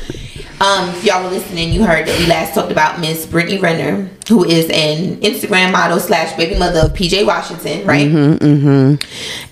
um, 0.62 0.90
if 0.90 1.06
y'all 1.06 1.24
were 1.24 1.30
listening, 1.30 1.72
you 1.72 1.86
heard 1.86 2.06
that 2.06 2.20
we 2.20 2.26
last 2.26 2.54
talked 2.54 2.72
about 2.72 3.00
Miss 3.00 3.26
Brittany 3.26 3.60
Renner, 3.60 4.10
who 4.28 4.44
is 4.44 4.66
an 4.72 5.16
Instagram 5.22 5.72
model 5.72 6.00
slash 6.02 6.36
baby 6.36 6.60
mother 6.60 6.82
of 6.82 6.92
PJ 6.94 7.26
Washington, 7.26 7.88
right? 7.88 8.08
Mm-hmm, 8.10 8.96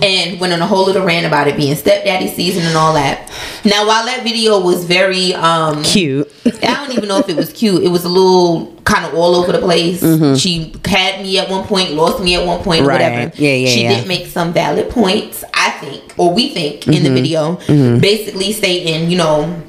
And 0.03 0.39
went 0.41 0.51
on 0.51 0.61
a 0.61 0.67
whole 0.67 0.85
little 0.85 1.05
rant 1.05 1.25
about 1.25 1.47
it 1.47 1.55
being 1.55 1.75
stepdaddy 1.75 2.27
season 2.29 2.63
and 2.65 2.75
all 2.75 2.93
that. 2.95 3.31
Now, 3.63 3.87
while 3.87 4.05
that 4.05 4.23
video 4.23 4.59
was 4.59 4.83
very 4.83 5.33
um 5.33 5.81
Cute. 5.83 6.29
I 6.45 6.73
don't 6.85 6.91
even 6.91 7.07
know 7.07 7.19
if 7.19 7.29
it 7.29 7.36
was 7.37 7.53
cute. 7.53 7.83
It 7.83 7.89
was 7.89 8.03
a 8.03 8.09
little 8.09 8.73
kind 8.83 9.05
of 9.05 9.13
all 9.13 9.35
over 9.35 9.51
the 9.51 9.59
place. 9.59 9.99
She 10.39 10.73
had 10.85 11.21
me 11.21 11.37
at 11.39 11.49
one 11.49 11.65
point, 11.67 11.91
lost 11.93 12.21
me 12.23 12.35
at 12.35 12.45
one 12.45 12.61
point, 12.63 12.79
Mm-hmm. 12.81 12.87
Right. 12.89 13.01
whatever. 13.11 13.31
Yeah, 13.41 13.53
yeah, 13.53 13.67
She 13.69 13.83
yeah. 13.83 13.89
did 13.99 14.07
make 14.07 14.27
some 14.27 14.53
valid 14.53 14.89
points, 14.89 15.43
I 15.53 15.71
think, 15.71 16.13
or 16.17 16.33
we 16.33 16.49
think 16.49 16.87
in 16.87 16.93
Mm-hmm. 16.93 17.03
the 17.03 17.09
video, 17.21 17.55
basically 17.99 18.51
stating, 18.53 19.09
you 19.09 19.17
know, 19.17 19.61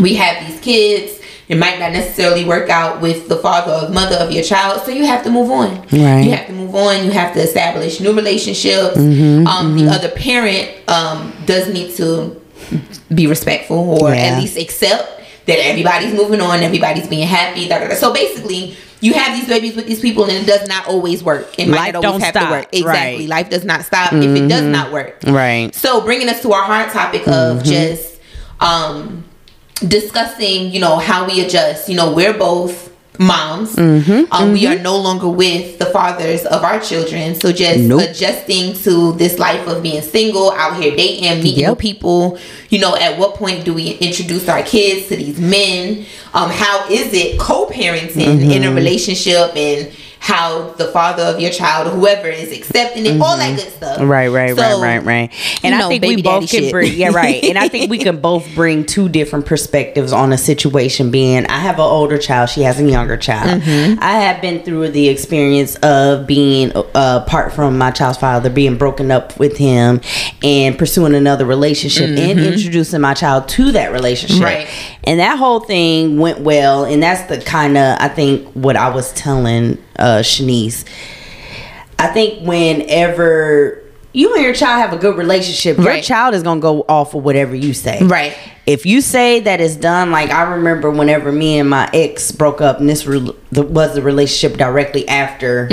we 0.00 0.14
have 0.14 0.46
these 0.46 0.60
kids. 0.60 1.20
It 1.48 1.56
might 1.58 1.78
not 1.78 1.92
necessarily 1.92 2.44
work 2.46 2.70
out 2.70 3.02
with 3.02 3.28
the 3.28 3.36
father 3.36 3.86
or 3.86 3.90
mother 3.92 4.16
of 4.16 4.30
your 4.30 4.42
child, 4.44 4.82
so 4.86 4.90
you 4.90 5.04
have 5.04 5.22
to 5.24 5.30
move 5.30 5.50
on. 5.50 5.80
Right. 5.92 6.22
You 6.24 6.30
have 6.30 6.46
to 6.46 6.52
move 6.52 6.74
on. 6.74 7.04
You 7.04 7.10
have 7.10 7.34
to 7.34 7.40
establish 7.42 8.00
new 8.00 8.14
relationships. 8.14 8.96
Mm-hmm, 8.96 9.46
um, 9.46 9.76
The 9.76 9.90
other 9.90 10.08
parent 10.08 10.70
um, 10.88 11.32
does 11.44 11.68
need 11.68 11.94
to 11.96 12.40
be 13.14 13.26
respectful 13.26 13.98
or 14.02 14.10
Yeah. 14.14 14.20
at 14.32 14.40
least 14.40 14.56
accept 14.56 15.20
that 15.46 15.58
everybody's 15.58 16.14
moving 16.14 16.40
on, 16.40 16.60
everybody's 16.62 17.08
being 17.08 17.26
happy. 17.26 17.68
Da, 17.68 17.78
da, 17.78 17.88
da. 17.88 17.94
So 17.94 18.12
basically, 18.12 18.76
you 19.00 19.14
have 19.14 19.36
these 19.36 19.48
babies 19.48 19.74
with 19.74 19.86
these 19.86 20.00
people, 20.00 20.24
and 20.24 20.32
it 20.32 20.46
does 20.46 20.68
not 20.68 20.86
always 20.86 21.24
work. 21.24 21.58
It 21.58 21.66
might 21.68 21.76
Life 21.76 21.92
not 21.94 22.04
always 22.04 22.22
have 22.22 22.32
stop. 22.34 22.48
to 22.48 22.50
work. 22.52 22.68
Exactly, 22.72 23.18
Right. 23.22 23.28
life 23.28 23.50
does 23.50 23.64
not 23.64 23.84
stop 23.84 24.12
if 24.12 24.22
it 24.36 24.48
does 24.48 24.62
not 24.62 24.92
work. 24.92 25.18
Right. 25.26 25.74
So 25.74 26.00
bringing 26.02 26.28
us 26.28 26.40
to 26.42 26.52
our 26.52 26.62
hard 26.62 26.90
topic 26.92 27.26
of 27.26 27.64
just 27.64 28.20
um, 28.60 29.24
discussing, 29.88 30.70
you 30.70 30.80
know, 30.80 30.96
how 30.98 31.26
we 31.26 31.40
adjust. 31.44 31.88
You 31.88 31.96
know, 31.96 32.12
we're 32.12 32.32
both 32.38 32.91
moms. 33.18 33.76
um, 33.78 34.52
We 34.52 34.66
are 34.66 34.78
no 34.78 34.96
longer 34.96 35.28
with 35.28 35.78
the 35.78 35.86
fathers 35.86 36.44
of 36.46 36.64
our 36.64 36.80
children. 36.80 37.34
So 37.34 37.52
just 37.52 37.80
Nope. 37.80 38.00
adjusting 38.10 38.74
to 38.84 39.12
this 39.12 39.38
life 39.38 39.66
of 39.68 39.82
being 39.82 40.02
single, 40.02 40.50
out 40.52 40.80
here 40.82 40.94
dating, 40.96 41.42
meeting 41.42 41.60
Yep. 41.60 41.78
people. 41.78 42.38
You 42.70 42.78
know, 42.80 42.96
at 42.96 43.18
what 43.18 43.34
point 43.34 43.64
do 43.64 43.74
we 43.74 43.90
introduce 44.00 44.48
our 44.48 44.62
kids 44.62 45.08
to 45.08 45.16
these 45.16 45.38
men? 45.38 46.06
Um, 46.34 46.50
how 46.50 46.86
is 46.90 47.12
it 47.12 47.38
co-parenting 47.38 48.50
in 48.50 48.64
a 48.64 48.72
relationship 48.72 49.52
and 49.56 49.88
how 50.22 50.70
the 50.74 50.86
father 50.92 51.24
of 51.24 51.40
your 51.40 51.50
child 51.50 51.88
or 51.88 51.90
whoever 51.90 52.28
is 52.28 52.56
accepting 52.56 53.04
it, 53.06 53.20
all 53.20 53.36
that 53.36 53.56
good 53.58 53.72
stuff. 53.72 53.98
Mm-hmm. 53.98 54.08
Right, 54.08 54.28
right, 54.28 54.54
So, 54.56 54.80
right, 54.80 54.98
right, 54.98 55.04
right. 55.04 55.60
And 55.64 55.72
you 55.72 55.76
I 55.76 55.78
know, 55.80 55.88
think 55.88 56.00
baby 56.00 56.16
we 56.16 56.22
both 56.22 56.48
can 56.48 56.60
shit. 56.60 56.72
bring, 56.72 56.94
yeah, 56.94 57.08
right. 57.08 57.42
And 57.42 57.58
I 57.58 57.66
think 57.66 57.90
we 57.90 57.98
can 57.98 58.20
both 58.20 58.48
bring 58.54 58.86
two 58.86 59.08
different 59.08 59.46
perspectives 59.46 60.12
on 60.12 60.32
a 60.32 60.38
situation. 60.38 61.10
Being, 61.10 61.44
I 61.46 61.58
have 61.58 61.74
an 61.74 61.80
older 61.80 62.18
child, 62.18 62.50
she 62.50 62.62
has 62.62 62.78
a 62.78 62.88
younger 62.88 63.16
child. 63.16 63.62
Mm-hmm. 63.62 63.98
I 64.00 64.12
have 64.12 64.40
been 64.40 64.62
through 64.62 64.90
the 64.90 65.08
experience 65.08 65.74
of 65.82 66.28
being 66.28 66.70
uh, 66.70 67.24
apart 67.26 67.52
from 67.52 67.76
my 67.76 67.90
child's 67.90 68.18
father, 68.18 68.48
being 68.48 68.78
broken 68.78 69.10
up 69.10 69.36
with 69.40 69.56
him, 69.56 70.00
and 70.44 70.78
pursuing 70.78 71.16
another 71.16 71.44
relationship, 71.44 72.10
and 72.10 72.38
introducing 72.38 73.00
my 73.00 73.14
child 73.14 73.48
to 73.48 73.72
that 73.72 73.90
relationship. 73.90 74.36
Mm-hmm. 74.36 74.44
Right. 74.44 74.98
And 75.02 75.18
that 75.18 75.36
whole 75.36 75.58
thing 75.58 76.18
went 76.20 76.42
well, 76.42 76.84
and 76.84 77.02
that's 77.02 77.28
the 77.28 77.44
kind 77.44 77.76
of 77.76 77.96
I 77.98 78.06
think 78.06 78.48
what 78.52 78.76
I 78.76 78.94
was 78.94 79.12
telling 79.14 79.78
uh, 79.98 80.18
Shanice. 80.20 80.84
I 81.98 82.08
think 82.08 82.46
whenever 82.46 83.78
you 84.12 84.34
and 84.34 84.42
your 84.44 84.52
child 84.54 84.80
have 84.82 84.92
a 84.92 85.00
good 85.00 85.16
relationship, 85.16 85.76
your 85.78 85.86
Right. 85.86 86.04
child 86.04 86.34
is 86.34 86.42
gonna 86.42 86.60
go 86.60 86.84
off 86.88 87.14
of 87.14 87.24
whatever 87.24 87.54
you 87.54 87.72
say. 87.72 88.02
Right. 88.02 88.34
If 88.66 88.84
you 88.86 89.00
say 89.00 89.40
that 89.40 89.60
it's 89.60 89.76
done, 89.76 90.10
like 90.10 90.30
I 90.30 90.42
remember 90.42 90.90
whenever 90.90 91.32
me 91.32 91.58
and 91.58 91.68
my 91.70 91.88
ex 91.94 92.30
broke 92.30 92.60
up, 92.60 92.78
and 92.80 92.88
this 92.88 93.06
re- 93.06 93.34
the, 93.50 93.62
was 93.62 93.94
the 93.94 94.02
relationship 94.02 94.58
directly 94.58 95.08
after 95.08 95.68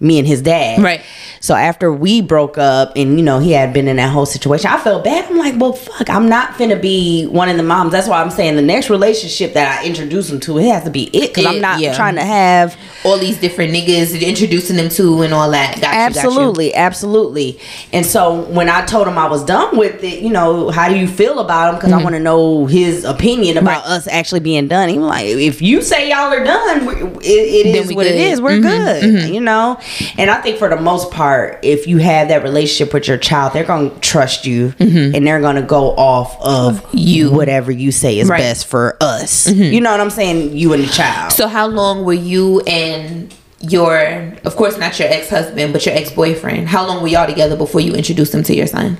me 0.00 0.18
and 0.18 0.26
his 0.26 0.40
dad. 0.42 0.76
Mm-hmm. 0.76 0.84
Right. 0.84 1.02
So 1.40 1.54
after 1.54 1.92
we 1.92 2.20
broke 2.22 2.58
up, 2.58 2.92
and 2.96 3.18
you 3.18 3.24
know 3.24 3.38
he 3.38 3.52
had 3.52 3.72
been 3.72 3.86
in 3.88 3.96
that 3.96 4.10
whole 4.10 4.26
situation, 4.26 4.70
I 4.70 4.78
felt 4.78 5.04
bad. 5.04 5.30
I'm 5.30 5.38
like, 5.38 5.54
well, 5.58 5.72
fuck, 5.72 6.08
I'm 6.10 6.28
not 6.28 6.52
finna 6.54 6.80
be 6.80 7.26
one 7.26 7.48
of 7.48 7.56
the 7.56 7.62
moms. 7.62 7.92
That's 7.92 8.08
why 8.08 8.20
I'm 8.22 8.30
saying 8.30 8.56
the 8.56 8.62
next 8.62 8.90
relationship 8.90 9.54
that 9.54 9.80
I 9.80 9.86
introduce 9.86 10.30
him 10.30 10.40
to, 10.40 10.58
it 10.58 10.64
has 10.66 10.84
to 10.84 10.90
be 10.90 11.04
it, 11.04 11.34
because 11.34 11.46
I'm 11.46 11.60
not 11.60 11.80
yeah. 11.80 11.94
trying 11.96 12.14
to 12.16 12.24
have 12.24 12.76
All 13.04 13.18
these 13.18 13.38
different 13.40 13.72
niggas 13.74 14.20
introducing 14.20 14.76
them 14.76 14.88
to 14.90 15.22
and 15.22 15.32
all 15.32 15.50
that. 15.50 15.80
Got 15.80 15.92
you, 15.92 16.14
got 16.14 16.14
you. 16.14 16.20
absolutely 16.30 16.74
absolutely 16.74 17.58
and 17.92 18.04
so 18.04 18.42
when 18.50 18.68
i 18.68 18.84
told 18.84 19.06
him 19.08 19.16
i 19.18 19.26
was 19.28 19.44
done 19.44 19.76
with 19.78 20.02
it 20.04 20.22
you 20.22 20.30
know 20.30 20.70
how 20.70 20.88
do 20.88 20.96
you 20.98 21.06
feel 21.08 21.38
about 21.38 21.70
him 21.70 21.74
because 21.76 21.92
i 21.92 22.02
want 22.02 22.14
to 22.14 22.20
know 22.20 22.66
his 22.66 23.04
opinion 23.04 23.56
about 23.56 23.70
Mm-hmm. 23.70 23.90
Right. 23.90 23.96
us 23.96 24.08
actually 24.08 24.40
being 24.40 24.66
done 24.68 24.88
he 24.88 24.98
was 24.98 25.06
like 25.08 25.26
if 25.26 25.62
you 25.62 25.80
say 25.82 26.08
y'all 26.10 26.32
are 26.32 26.42
done 26.44 26.88
it, 26.88 27.22
it 27.22 27.66
is 27.76 27.92
what 27.92 28.06
it 28.06 28.10
good. 28.12 28.20
is 28.20 28.40
we're 28.42 28.58
Mhm, 28.58 28.62
good 28.62 29.34
you 29.34 29.40
know 29.40 29.78
and 30.18 30.30
i 30.30 30.40
think 30.40 30.58
for 30.58 30.68
the 30.68 30.80
most 30.80 31.10
part 31.10 31.58
if 31.62 31.86
you 31.86 31.98
have 31.98 32.28
that 32.28 32.42
relationship 32.42 32.92
with 32.94 33.06
your 33.08 33.16
child 33.18 33.52
they're 33.52 33.64
gonna 33.64 33.90
trust 34.00 34.46
you 34.46 34.72
and 34.78 35.26
they're 35.26 35.40
gonna 35.40 35.62
go 35.62 35.90
off 35.96 36.36
of 36.40 36.80
Mm-hmm. 36.84 36.96
You. 36.98 37.30
whatever 37.30 37.70
you 37.72 37.90
say 37.92 38.18
is 38.18 38.28
Right. 38.28 38.40
Mm-hmm. 38.40 38.48
best 38.50 38.66
for 38.66 38.96
us 39.00 39.50
you 39.50 39.80
know 39.80 39.90
what 39.90 40.00
i'm 40.00 40.10
saying 40.10 40.56
you 40.56 40.72
and 40.72 40.84
the 40.84 40.88
child 40.88 41.32
So 41.32 41.48
how 41.48 41.66
long 41.66 42.04
were 42.04 42.12
you 42.12 42.60
and 42.60 43.34
your, 43.62 44.32
of 44.44 44.56
course 44.56 44.78
not 44.78 44.98
your 44.98 45.08
ex-husband, 45.08 45.72
but 45.74 45.84
your 45.84 45.94
ex-boyfriend, 45.94 46.66
how 46.68 46.86
long 46.86 47.02
were 47.02 47.08
y'all 47.08 47.26
together 47.26 47.56
before 47.56 47.82
you 47.82 47.92
introduced 47.94 48.32
him 48.34 48.42
to 48.44 48.54
your 48.56 48.66
son? 48.66 48.96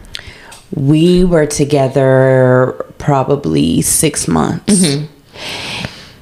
We 0.75 1.25
were 1.25 1.47
together 1.47 2.75
probably 2.99 3.81
six 3.81 4.29
months. 4.29 4.85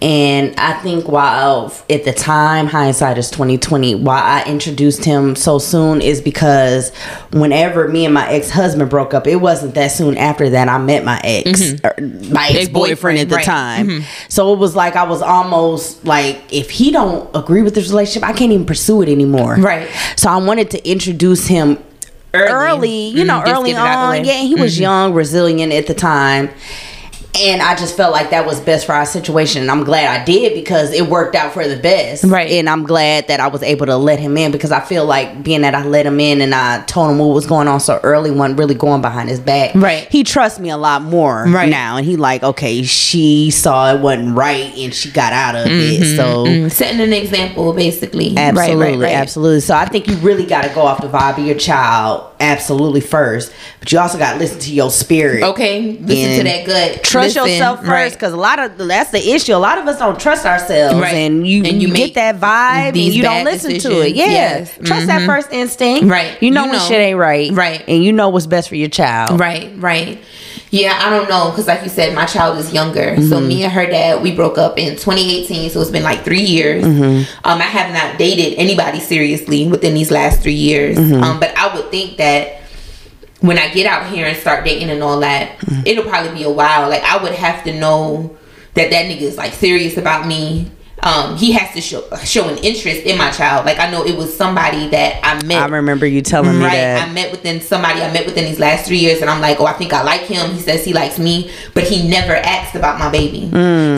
And 0.00 0.54
I 0.58 0.74
think 0.74 1.08
while 1.08 1.72
at 1.90 2.04
the 2.04 2.12
time 2.12 2.66
hindsight 2.66 3.18
is 3.18 3.30
twenty 3.30 3.58
twenty, 3.58 3.96
why 3.96 4.20
I 4.20 4.48
introduced 4.48 5.04
him 5.04 5.34
so 5.34 5.58
soon 5.58 6.00
is 6.00 6.20
because 6.20 6.94
whenever 7.32 7.88
me 7.88 8.04
and 8.04 8.14
my 8.14 8.28
ex 8.28 8.50
husband 8.50 8.90
broke 8.90 9.12
up, 9.12 9.26
it 9.26 9.36
wasn't 9.36 9.74
that 9.74 9.88
soon 9.88 10.16
after 10.16 10.50
that 10.50 10.68
I 10.68 10.78
met 10.78 11.04
my 11.04 11.20
ex, 11.24 11.72
or 11.82 11.94
my 12.30 12.48
ex 12.52 12.68
boyfriend 12.68 13.18
at 13.18 13.28
the 13.28 13.36
right. 13.36 13.44
time. 13.44 14.02
So 14.28 14.52
it 14.52 14.58
was 14.60 14.76
like 14.76 14.94
I 14.94 15.02
was 15.02 15.20
almost 15.20 16.04
like, 16.04 16.40
if 16.52 16.70
he 16.70 16.92
don't 16.92 17.28
agree 17.34 17.62
with 17.62 17.74
this 17.74 17.88
relationship, 17.88 18.22
I 18.28 18.32
can't 18.32 18.52
even 18.52 18.66
pursue 18.66 19.02
it 19.02 19.08
anymore. 19.08 19.56
Right. 19.56 19.88
So 20.16 20.30
I 20.30 20.36
wanted 20.36 20.70
to 20.72 20.88
introduce 20.88 21.48
him 21.48 21.76
early, 22.34 23.08
you 23.08 23.24
Mhm, 23.24 23.26
know, 23.26 23.40
just 23.40 23.52
early 23.52 23.72
get 23.72 23.78
it 23.78 23.80
out 23.80 23.84
the 23.84 23.98
on. 23.98 24.14
Mm-hmm. 24.16 24.24
Yeah, 24.26 24.34
he 24.42 24.54
was 24.54 24.78
young, 24.78 25.12
resilient 25.14 25.72
at 25.72 25.86
the 25.88 25.94
time. 25.94 26.50
And 27.40 27.62
I 27.62 27.76
just 27.76 27.96
felt 27.96 28.12
like 28.12 28.30
that 28.30 28.46
was 28.46 28.60
best 28.60 28.86
for 28.86 28.92
our 28.92 29.06
situation. 29.06 29.62
And 29.62 29.70
I'm 29.70 29.84
glad 29.84 30.20
I 30.20 30.24
did 30.24 30.54
because 30.54 30.92
it 30.92 31.06
worked 31.08 31.34
out 31.34 31.52
for 31.52 31.66
the 31.66 31.76
best. 31.76 32.24
Right. 32.24 32.50
And 32.52 32.68
I'm 32.68 32.84
glad 32.84 33.28
that 33.28 33.40
I 33.40 33.48
was 33.48 33.62
able 33.62 33.86
to 33.86 33.96
let 33.96 34.18
him 34.18 34.36
in 34.36 34.50
because 34.52 34.72
I 34.72 34.80
feel 34.80 35.04
like 35.04 35.42
being 35.42 35.62
that 35.62 35.74
I 35.74 35.84
let 35.84 36.06
him 36.06 36.18
in 36.20 36.40
and 36.40 36.54
I 36.54 36.82
told 36.84 37.10
him 37.10 37.18
what 37.18 37.26
was 37.26 37.46
going 37.46 37.68
on 37.68 37.80
so 37.80 38.00
early, 38.02 38.30
wasn't 38.30 38.58
really 38.58 38.74
going 38.74 39.00
behind 39.00 39.28
his 39.28 39.40
back. 39.40 39.74
Right. 39.74 40.06
He 40.10 40.24
trusts 40.24 40.58
me 40.58 40.70
a 40.70 40.76
lot 40.76 41.02
more 41.02 41.44
Right. 41.46 41.68
now. 41.68 41.96
And 41.96 42.06
he 42.06 42.16
like, 42.16 42.42
okay, 42.42 42.82
she 42.82 43.50
saw 43.50 43.92
it 43.94 44.00
wasn't 44.00 44.36
right 44.36 44.74
and 44.76 44.92
she 44.94 45.10
got 45.10 45.32
out 45.32 45.54
of 45.54 45.66
it. 45.68 46.16
So 46.16 46.46
Mm, 46.46 46.70
Setting 46.70 47.00
an 47.00 47.12
example, 47.12 47.72
basically. 47.72 48.34
Right, 48.34 48.52
right, 48.54 48.58
Absolutely, 48.70 49.04
right. 49.04 49.14
absolutely. 49.14 49.60
So 49.60 49.74
I 49.74 49.84
think 49.86 50.08
you 50.08 50.16
really 50.16 50.46
got 50.46 50.62
to 50.64 50.70
go 50.74 50.82
off 50.82 51.00
the 51.00 51.08
vibe 51.08 51.38
of 51.38 51.44
your 51.46 51.56
child, 51.58 52.24
absolutely 52.40 53.00
first. 53.00 53.52
But 53.80 53.90
you 53.92 53.98
also 53.98 54.18
got 54.18 54.34
to 54.34 54.38
listen 54.38 54.58
to 54.60 54.72
your 54.72 54.90
spirit. 54.90 55.42
Okay, 55.42 55.92
listen 55.98 56.38
to 56.38 56.44
that 56.44 56.66
gut. 56.66 57.02
Trust 57.04 57.36
Listen, 57.36 57.50
yourself 57.52 57.78
first, 57.80 57.88
right. 57.90 58.12
because 58.12 58.32
a 58.32 58.36
lot 58.36 58.58
of 58.58 58.76
that's 58.78 59.10
the 59.10 59.30
issue. 59.32 59.54
A 59.54 59.56
lot 59.56 59.78
of 59.78 59.86
us 59.86 59.98
don't 59.98 60.18
trust 60.18 60.46
ourselves, 60.46 61.00
Right. 61.00 61.14
and 61.14 61.46
you 61.46 61.64
And 61.64 61.80
you 61.82 61.88
you 61.88 61.94
get 61.94 62.14
that 62.14 62.40
vibe, 62.40 62.88
and 62.88 62.96
you 62.96 63.22
don't 63.22 63.44
bad 63.44 63.52
listen 63.52 63.78
to 63.78 64.00
it. 64.06 64.14
Yeah, 64.14 64.26
Yes. 64.26 64.72
trust 64.84 65.06
that 65.06 65.22
Mhm. 65.22 65.26
first 65.26 65.52
instinct. 65.52 66.10
Right. 66.10 66.32
You 66.40 66.50
know 66.50 66.64
You 66.64 66.70
when 66.70 66.78
know. 66.78 66.84
shit 66.86 67.00
ain't 67.00 67.18
right. 67.18 67.50
Right. 67.52 67.82
and 67.88 68.02
you 68.04 68.12
know 68.12 68.28
what's 68.28 68.46
best 68.46 68.68
for 68.68 68.76
your 68.76 68.88
child. 68.88 69.38
Right, 69.40 69.70
right. 69.78 70.18
Yeah, 70.70 70.98
I 71.02 71.08
don't 71.10 71.28
know 71.28 71.50
because, 71.50 71.66
like 71.66 71.82
you 71.82 71.88
said, 71.88 72.14
my 72.14 72.26
child 72.26 72.58
is 72.58 72.72
younger. 72.72 73.16
So 73.16 73.36
Mm-hmm. 73.38 73.48
me 73.48 73.64
and 73.64 73.72
her 73.72 73.86
dad, 73.86 74.22
we 74.22 74.34
broke 74.34 74.58
up 74.58 74.78
in 74.78 74.96
2018. 74.96 75.70
So 75.70 75.80
it's 75.80 75.90
been 75.90 76.02
like 76.02 76.24
three 76.24 76.42
years. 76.42 76.84
Mm-hmm. 76.84 77.46
Um, 77.48 77.58
I 77.58 77.64
have 77.64 77.92
not 77.92 78.18
dated 78.18 78.58
anybody 78.58 79.00
seriously 79.00 79.66
within 79.68 79.94
these 79.94 80.10
last 80.10 80.42
three 80.42 80.52
years. 80.54 80.98
Mm-hmm. 80.98 81.22
Um, 81.22 81.40
but 81.40 81.56
I 81.56 81.74
would 81.74 81.90
think 81.90 82.18
that 82.18 82.60
when 83.40 83.56
I 83.58 83.68
get 83.72 83.86
out 83.86 84.12
here 84.12 84.26
and 84.26 84.36
start 84.36 84.64
dating 84.64 84.90
and 84.90 85.02
all 85.02 85.20
that, 85.20 85.58
Mm-hmm. 85.58 85.82
it'll 85.86 86.04
probably 86.04 86.32
be 86.34 86.42
a 86.44 86.50
while. 86.50 86.88
Like 86.90 87.02
I 87.02 87.22
would 87.22 87.32
have 87.32 87.64
to 87.64 87.72
know 87.78 88.36
that 88.74 88.90
that 88.90 89.06
nigga 89.06 89.22
is 89.22 89.36
like 89.36 89.52
serious 89.54 89.96
about 89.96 90.26
me. 90.26 90.70
Um, 91.00 91.36
he 91.36 91.52
has 91.52 91.72
to 91.74 91.80
show 91.80 92.02
show 92.24 92.48
an 92.48 92.58
interest 92.58 93.02
in 93.02 93.16
my 93.16 93.30
child. 93.30 93.64
Like 93.64 93.78
I 93.78 93.88
know 93.90 94.04
it 94.04 94.16
was 94.16 94.36
somebody 94.36 94.88
that 94.88 95.20
I 95.22 95.40
met. 95.46 95.62
I 95.62 95.66
remember 95.66 96.06
you 96.06 96.22
telling 96.22 96.58
me 96.58 96.64
Right. 96.64 96.72
that. 96.72 97.08
I 97.08 97.12
met 97.12 97.30
within 97.30 97.60
somebody 97.60 98.02
I 98.02 98.12
met 98.12 98.26
within 98.26 98.44
these 98.46 98.58
last 98.58 98.86
three 98.86 98.98
years, 98.98 99.20
and 99.20 99.30
I'm 99.30 99.40
like, 99.40 99.60
oh, 99.60 99.66
I 99.66 99.74
think 99.74 99.92
I 99.92 100.02
like 100.02 100.22
him. 100.22 100.50
He 100.54 100.60
says 100.60 100.84
he 100.84 100.92
likes 100.92 101.18
me, 101.18 101.52
but 101.74 101.84
he 101.84 102.08
never 102.08 102.34
asked 102.34 102.74
about 102.74 102.98
my 102.98 103.10
baby. 103.10 103.38
You 103.38 103.48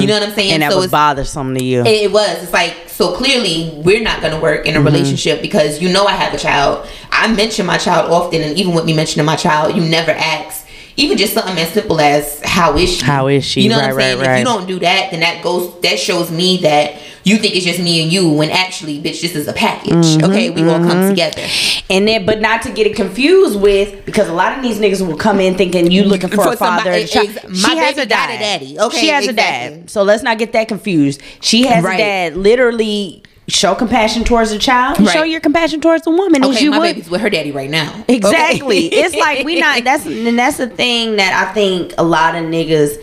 know 0.07 0.15
what 0.15 0.23
I'm 0.23 0.35
saying? 0.35 0.51
Mm. 0.51 0.55
and 0.55 0.63
that 0.63 0.73
so 0.73 0.79
was 0.81 0.91
bothersome 0.91 1.55
to 1.55 1.65
you. 1.65 1.85
it, 1.85 2.13
was. 2.13 2.43
It's 2.43 2.53
like 2.53 2.77
so 2.89 3.13
clearly 3.17 3.73
we're 3.83 4.03
not 4.03 4.21
gonna 4.21 4.39
work 4.41 4.61
Mm-hmm. 4.61 4.69
in 4.69 4.77
a 4.77 4.83
relationship 4.83 5.41
because 5.41 5.81
you 5.81 5.89
know 5.91 6.05
I 6.07 6.13
have 6.13 6.35
a 6.35 6.39
child. 6.39 6.87
I 7.11 7.33
mention 7.33 7.65
my 7.67 7.79
child 7.79 8.11
often, 8.11 8.43
and 8.43 8.59
even 8.59 8.75
with 8.75 8.85
me 8.85 8.93
mentioning 8.95 9.25
my 9.25 9.37
child, 9.37 9.75
you 9.75 9.83
never 9.83 10.11
ask. 10.11 10.60
Even 10.97 11.17
just 11.17 11.35
something 11.35 11.57
as 11.59 11.73
simple 11.73 12.01
as 12.01 12.41
how 12.45 12.77
is 12.77 12.91
she? 12.97 13.05
How 13.05 13.29
is 13.29 13.45
she? 13.45 13.63
You 13.63 13.71
know 13.71 13.77
Right, 13.79 13.93
what 13.93 13.95
I'm 13.95 14.01
saying? 14.01 14.19
right, 14.21 14.33
If 14.35 14.39
you 14.41 14.45
don't 14.45 14.67
do 14.67 14.79
that, 14.81 15.11
then 15.11 15.21
that 15.21 15.43
goes 15.43 15.81
that 15.81 15.99
shows 15.99 16.31
me 16.31 16.59
that 16.59 16.95
you 17.23 17.37
think 17.37 17.55
it's 17.55 17.65
just 17.67 17.79
me 17.81 18.03
and 18.03 18.11
you 18.11 18.31
when 18.31 18.51
actually, 18.51 18.97
bitch, 18.99 19.21
this 19.21 19.35
is 19.37 19.47
a 19.47 19.53
package. 19.53 19.93
Mm-hmm, 19.93 20.25
okay, 20.25 20.49
we 20.51 20.63
all 20.69 20.79
come 20.79 21.09
together. 21.11 21.43
And 21.91 22.09
then, 22.09 22.25
but 22.25 22.41
not 22.41 22.63
to 22.63 22.71
get 22.73 22.87
it 22.87 22.97
confused 22.97 23.61
with, 23.61 24.07
because 24.07 24.29
a 24.29 24.33
lot 24.33 24.57
of 24.57 24.63
these 24.63 24.79
niggas 24.79 25.07
will 25.07 25.19
come 25.19 25.39
in 25.39 25.55
thinking 25.55 25.91
you 25.91 26.05
looking 26.05 26.31
for, 26.31 26.37
For 26.45 26.53
a 26.55 26.57
father. 26.57 26.85
somebody- 26.85 27.07
child. 27.07 27.29
ex- 27.37 27.45
my 27.63 27.71
she 27.73 27.77
has 27.77 27.99
a 27.99 28.07
dad. 28.07 28.39
daddy. 28.39 28.79
Okay, 28.81 28.99
she 28.99 29.09
has 29.09 29.29
a 29.29 29.35
dad. 29.35 29.91
So 29.91 30.03
let's 30.03 30.23
not 30.23 30.39
get 30.39 30.53
that 30.55 30.67
confused. 30.69 31.21
She 31.43 31.67
has 31.67 31.85
Right. 31.85 31.95
a 31.95 31.99
dad. 31.99 32.37
Literally, 32.37 33.23
show 33.51 33.75
compassion 33.75 34.25
towards 34.25 34.51
the 34.51 34.59
child. 34.59 34.99
and 34.99 35.07
Right. 35.07 35.13
Show 35.15 35.23
your 35.25 35.41
compassion 35.41 35.81
towards 35.81 36.05
the 36.05 36.11
woman 36.11 36.43
as 36.43 36.51
Okay, 36.51 36.65
you 36.65 36.71
my 36.71 36.79
would. 36.79 36.95
baby's 36.95 37.11
with 37.11 37.21
her 37.21 37.31
daddy 37.31 37.53
right 37.53 37.71
now. 37.71 37.93
Exactly. 38.09 38.87
Okay. 38.87 38.97
it's 38.97 39.15
like 39.17 39.45
we 39.45 39.61
not. 39.61 39.85
That's 39.85 40.07
and 40.29 40.39
that's 40.39 40.57
the 40.59 40.69
thing 40.69 41.17
that 41.17 41.47
I 41.49 41.53
think 41.53 41.93
a 41.99 42.03
lot 42.05 42.35
of 42.35 42.45
niggas 42.45 42.97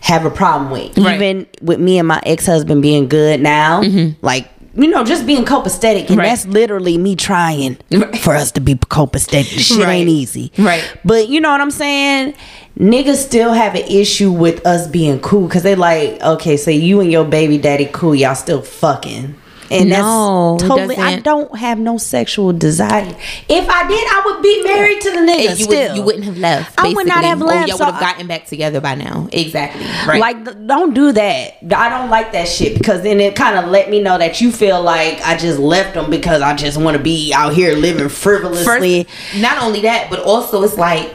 have 0.00 0.24
a 0.24 0.30
problem 0.30 0.70
with. 0.70 0.96
Right. 0.98 1.16
Even 1.16 1.46
with 1.60 1.80
me 1.80 1.98
and 1.98 2.06
my 2.06 2.20
ex 2.24 2.46
husband 2.46 2.82
being 2.82 3.08
good 3.08 3.40
now, 3.40 3.82
like. 4.22 4.48
You 4.74 4.86
know, 4.86 5.02
just 5.02 5.26
being 5.26 5.44
copacetic, 5.44 6.00
and 6.02 6.08
Mm-hmm. 6.10 6.18
Right. 6.20 6.26
that's 6.28 6.46
literally 6.46 6.98
me 6.98 7.16
trying 7.16 7.78
Right. 7.90 8.16
for 8.16 8.36
us 8.36 8.52
to 8.52 8.60
be 8.60 8.76
copacetic. 8.76 9.52
The 9.52 9.60
shit 9.60 9.78
Right. 9.84 9.94
ain't 9.94 10.08
easy, 10.08 10.52
Right. 10.56 10.84
But 11.04 11.28
you 11.28 11.40
know 11.40 11.50
what 11.50 11.60
I'm 11.60 11.72
saying? 11.72 12.34
Niggas 12.78 13.16
still 13.16 13.52
have 13.54 13.74
an 13.74 13.82
issue 13.88 14.30
with 14.30 14.64
us 14.64 14.86
being 14.86 15.18
cool 15.18 15.48
because 15.48 15.64
they 15.64 15.74
like, 15.74 16.22
okay, 16.22 16.56
so 16.56 16.70
you 16.70 17.00
and 17.00 17.10
your 17.10 17.24
baby 17.24 17.58
daddy 17.58 17.88
cool, 17.92 18.14
y'all 18.14 18.36
still 18.36 18.62
fucking. 18.62 19.34
And 19.70 19.90
No, 19.90 20.56
that's 20.58 20.68
totally. 20.68 20.96
I 20.96 21.20
don't 21.20 21.56
have 21.56 21.78
no 21.78 21.98
sexual 21.98 22.52
desire. 22.52 23.14
If 23.48 23.68
I 23.68 23.86
did, 23.86 24.06
I 24.06 24.22
would 24.24 24.42
be 24.42 24.62
married 24.62 25.00
to 25.02 25.10
the 25.10 25.18
nigga. 25.18 25.50
And 25.50 25.58
you, 25.58 25.64
still. 25.64 25.88
would, 25.88 25.96
you 25.96 26.02
wouldn't 26.02 26.24
have 26.24 26.38
left. 26.38 26.78
I 26.78 26.92
would 26.92 27.06
not 27.06 27.22
basically. 27.22 27.28
have 27.28 27.42
Or 27.42 27.46
left, 27.46 27.68
y'all 27.68 27.78
so 27.78 27.84
would 27.84 27.94
have 27.94 28.00
gotten 28.00 28.26
back 28.26 28.46
together 28.46 28.80
by 28.80 28.94
now. 28.94 29.28
Exactly. 29.32 29.84
Right. 30.06 30.20
Like, 30.20 30.66
don't 30.66 30.94
do 30.94 31.12
that. 31.12 31.58
I 31.74 31.88
don't 31.88 32.10
like 32.10 32.32
that 32.32 32.48
shit 32.48 32.78
because 32.78 33.02
then 33.02 33.20
it 33.20 33.36
kind 33.36 33.56
of 33.56 33.70
let 33.70 33.90
me 33.90 34.00
know 34.00 34.18
that 34.18 34.40
you 34.40 34.52
feel 34.52 34.82
like 34.82 35.20
I 35.22 35.36
just 35.36 35.58
left 35.58 35.94
them 35.94 36.10
because 36.10 36.42
I 36.42 36.54
just 36.54 36.80
want 36.80 36.96
to 36.96 37.02
be 37.02 37.32
out 37.34 37.52
here 37.52 37.74
living 37.74 38.08
frivolously. 38.08 39.04
First, 39.04 39.40
not 39.42 39.62
only 39.62 39.80
that, 39.82 40.08
but 40.10 40.20
also 40.20 40.62
it's 40.62 40.76
like, 40.76 41.14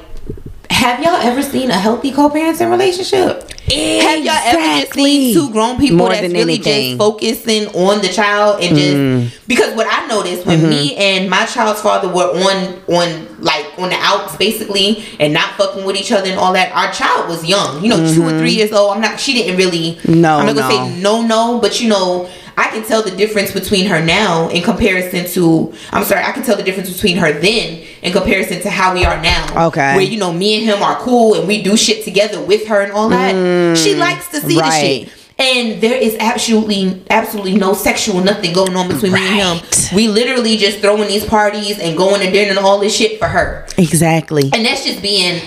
have 0.74 1.00
y'all 1.02 1.16
ever 1.16 1.42
seen 1.42 1.70
a 1.72 1.78
healthy 1.78 2.12
co-parenting 2.12 2.70
relationship? 2.70 3.50
Have 3.72 4.24
y'all 4.24 4.36
ever 4.46 4.82
just 4.82 4.94
seen 4.94 5.34
two 5.34 5.50
grown 5.52 5.78
people 5.80 5.98
More 5.98 6.10
that's 6.10 6.22
really 6.34 6.56
anything. 6.56 6.92
just 6.92 6.98
focusing 6.98 7.68
on 7.70 8.02
the 8.02 8.10
child 8.10 8.62
and 8.62 8.76
just 8.78 8.94
Mm. 8.94 9.48
because 9.48 9.74
what 9.76 9.88
I 9.90 10.06
noticed 10.08 10.46
when 10.46 10.68
me 10.70 10.96
and 10.96 11.30
my 11.30 11.46
child's 11.46 11.82
father 11.82 12.08
were 12.10 12.30
on 12.46 12.82
on 12.88 13.42
like 13.42 13.66
on 13.78 13.90
the 13.90 13.96
outs 14.00 14.36
basically 14.36 15.04
and 15.20 15.34
not 15.34 15.56
fucking 15.56 15.86
with 15.86 15.96
each 15.96 16.12
other 16.12 16.30
and 16.30 16.38
all 16.40 16.54
that, 16.54 16.72
our 16.74 16.92
child 16.92 17.30
was 17.30 17.46
young, 17.46 17.82
you 17.82 17.90
know, 17.90 18.14
two 18.14 18.24
or 18.24 18.38
three 18.38 18.52
years 18.52 18.72
old. 18.74 18.96
I'm 18.96 19.02
not 19.02 19.20
she 19.20 19.34
didn't 19.34 19.58
really 19.58 19.96
Mm-hmm. 20.04 20.22
No, 20.22 20.38
I'm 20.40 20.46
not 20.46 20.56
gonna 20.56 20.74
say 20.74 21.02
no 21.02 21.22
no, 21.22 21.60
but 21.60 21.80
you 21.82 21.88
know, 21.90 22.30
I 22.58 22.70
can 22.70 22.84
tell 22.84 23.02
the 23.04 23.12
difference 23.12 23.52
between 23.52 23.88
her 23.88 24.04
now 24.04 24.48
in 24.50 24.62
comparison 24.64 25.26
to 25.32 25.74
I'm 25.92 26.04
sorry, 26.04 26.24
I 26.24 26.32
can 26.32 26.44
tell 26.44 26.56
the 26.58 26.64
difference 26.64 26.92
between 26.92 27.18
her 27.18 27.32
then 27.32 27.84
in 28.02 28.12
comparison 28.12 28.62
to 28.62 28.70
how 28.70 28.94
we 28.94 29.06
are 29.06 29.22
now. 29.22 29.68
Okay. 29.68 29.94
Where 29.96 30.04
you 30.06 30.18
know 30.20 30.32
me 30.32 30.56
and 30.58 30.64
him 30.66 30.84
are 30.84 30.98
cool 31.00 31.34
and 31.36 31.48
we 31.48 31.62
do 31.64 31.76
shit 31.78 32.04
together 32.04 32.42
with 32.42 32.68
her 32.68 32.82
and 32.82 32.92
all 32.92 33.10
that. 33.10 33.78
She 33.78 33.96
likes 33.96 34.28
to 34.30 34.42
see 34.42 34.56
the 34.56 34.62
Mm, 34.62 34.70
right. 34.70 34.82
shit. 35.08 35.10
And 35.40 35.82
there 35.82 35.98
is 35.98 36.16
absolutely 36.20 37.02
absolutely 37.10 37.56
no 37.56 37.74
sexual 37.74 38.22
nothing 38.22 38.54
going 38.54 38.76
on 38.76 38.88
between 38.88 39.14
me 39.14 39.20
and 39.20 39.60
Right. 39.62 39.76
him. 39.90 39.96
We 39.96 40.08
literally 40.08 40.58
just 40.58 40.78
throwing 40.80 41.08
these 41.08 41.26
parties 41.26 41.80
and 41.80 41.98
going 41.98 42.22
to 42.22 42.30
dinner 42.32 42.52
and 42.52 42.60
all 42.60 42.78
this 42.80 42.96
shit 42.96 43.18
for 43.20 43.28
her. 43.28 43.66
Exactly. 43.78 44.52
And 44.54 44.64
that's 44.64 44.86
just 44.86 45.02
being 45.02 45.42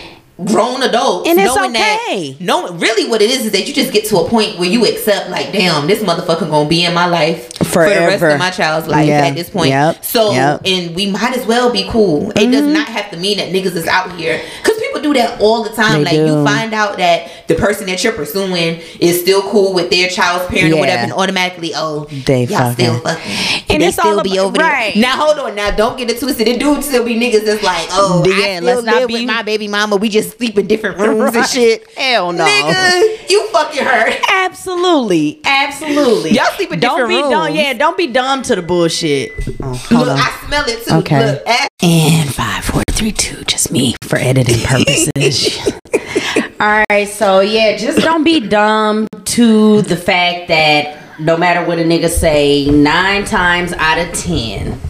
grown 0.44 0.82
adults. 0.82 1.28
And 1.28 1.38
it's 1.40 1.54
knowing 1.54 1.70
okay. 1.70 2.32
That, 2.32 2.40
knowing 2.44 2.78
really 2.78 3.08
what 3.08 3.22
it 3.22 3.30
is 3.30 3.46
is 3.46 3.52
that 3.52 3.66
you 3.66 3.72
just 3.72 3.92
get 3.92 4.04
to 4.06 4.18
a 4.18 4.28
point 4.28 4.58
where 4.58 4.68
you 4.68 4.84
accept 4.86 5.30
like, 5.30 5.52
damn, 5.52 5.86
this 5.86 6.02
motherfucker 6.02 6.48
gonna 6.50 6.68
be 6.68 6.84
in 6.84 6.92
my 6.92 7.06
life 7.06 7.54
for 7.58 7.84
the 7.84 7.90
rest 7.90 8.18
Forever. 8.18 8.30
of 8.30 8.38
my 8.38 8.50
child's 8.50 8.86
life 8.86 9.08
Yeah. 9.08 9.26
at 9.26 9.34
this 9.34 9.48
point. 9.48 9.70
Yep. 9.70 10.04
So 10.04 10.32
Yep. 10.32 10.62
Mm-hmm. 10.62 10.66
and 10.88 10.96
we 10.96 11.10
might 11.10 11.36
as 11.36 11.46
well 11.46 11.70
be 11.72 11.86
cool. 11.88 12.30
It 12.32 12.50
does 12.50 12.66
not 12.66 12.88
have 12.88 13.10
to 13.12 13.16
mean 13.16 13.38
that 13.38 13.48
niggas 13.52 13.76
is 13.76 13.86
out 13.86 14.12
here 14.18 14.42
because 14.62 14.76
do 15.06 15.14
that 15.14 15.40
all 15.40 15.62
the 15.62 15.70
time. 15.70 15.98
They 15.98 16.04
like 16.04 16.12
do. 16.14 16.26
you 16.26 16.44
find 16.44 16.72
out 16.74 16.96
that 16.98 17.46
the 17.48 17.54
person 17.54 17.86
that 17.86 18.02
you're 18.02 18.12
pursuing 18.12 18.80
is 19.00 19.20
still 19.20 19.42
cool 19.50 19.72
with 19.74 19.90
their 19.90 20.08
child's 20.08 20.46
parent 20.46 20.74
or 20.74 20.78
whatever, 20.80 21.02
and 21.04 21.12
automatically, 21.12 21.72
oh, 21.74 22.04
They 22.26 22.44
y'all 22.44 22.72
still 22.72 23.00
fucking. 23.00 23.22
fucking, 23.22 23.64
And 23.74 23.82
they 23.82 23.86
it's 23.88 23.96
still 23.96 24.18
all 24.18 24.22
be 24.24 24.38
over 24.38 24.56
right. 24.58 24.94
there. 24.94 25.02
Now 25.02 25.16
hold 25.16 25.38
on, 25.38 25.54
now 25.54 25.70
don't 25.70 25.96
get 25.96 26.10
it 26.10 26.18
twisted. 26.18 26.48
It 26.48 26.58
do 26.60 26.80
still 26.82 27.04
be 27.04 27.14
niggas 27.14 27.44
that's 27.44 27.62
like, 27.62 27.86
oh, 27.92 28.22
I 28.26 28.28
Yeah, 28.28 28.56
still 28.58 28.64
let's 28.66 28.82
not 28.84 28.94
live 28.96 29.08
be- 29.08 29.14
with 29.14 29.26
my 29.26 29.42
baby 29.42 29.68
mama. 29.68 29.96
We 29.96 30.08
just 30.08 30.36
sleep 30.36 30.58
in 30.58 30.66
different 30.66 30.98
rooms 30.98 31.34
and 31.36 31.46
shit. 31.46 31.88
Hell 31.96 32.32
no. 32.32 32.44
nigga, 32.44 33.30
you 33.30 33.48
fucking 33.48 33.84
her. 33.84 34.12
Absolutely, 34.32 35.40
absolutely. 35.44 36.30
Y'all 36.32 36.44
sleep 36.56 36.72
in 36.72 36.80
don't 36.80 36.98
different 36.98 37.10
be 37.28 37.30
dumb. 37.34 37.54
Yeah, 37.54 37.72
don't 37.74 37.96
be 37.96 38.06
dumb 38.08 38.42
to 38.42 38.56
the 38.56 38.62
bullshit. 38.62 39.32
Oh, 39.62 39.74
hold 39.74 40.06
Look, 40.06 40.08
on. 40.08 40.18
I 40.18 40.42
smell 40.46 40.64
it 40.66 40.84
too. 40.86 40.94
Okay. 40.96 41.32
Look, 41.32 41.46
ass- 41.46 41.68
And 41.82 42.32
five, 42.34 42.64
four, 42.64 42.82
three, 42.90 43.12
two. 43.12 43.44
Just 43.44 43.70
me 43.70 43.94
for 44.02 44.16
editing 44.18 44.64
purposes. 44.66 45.58
All 46.60 46.82
right, 46.88 47.06
so 47.06 47.40
yeah, 47.40 47.76
just 47.76 47.98
don't 47.98 48.24
be 48.24 48.40
dumb 48.40 49.06
to 49.26 49.82
the 49.82 49.96
fact 49.96 50.48
that 50.48 51.20
no 51.20 51.36
matter 51.36 51.66
what 51.66 51.78
a 51.78 51.82
nigga 51.82 52.08
say, 52.08 52.64
nine 52.70 53.26
times 53.26 53.74
out 53.74 53.98
of 53.98 54.10
ten. 54.14 54.80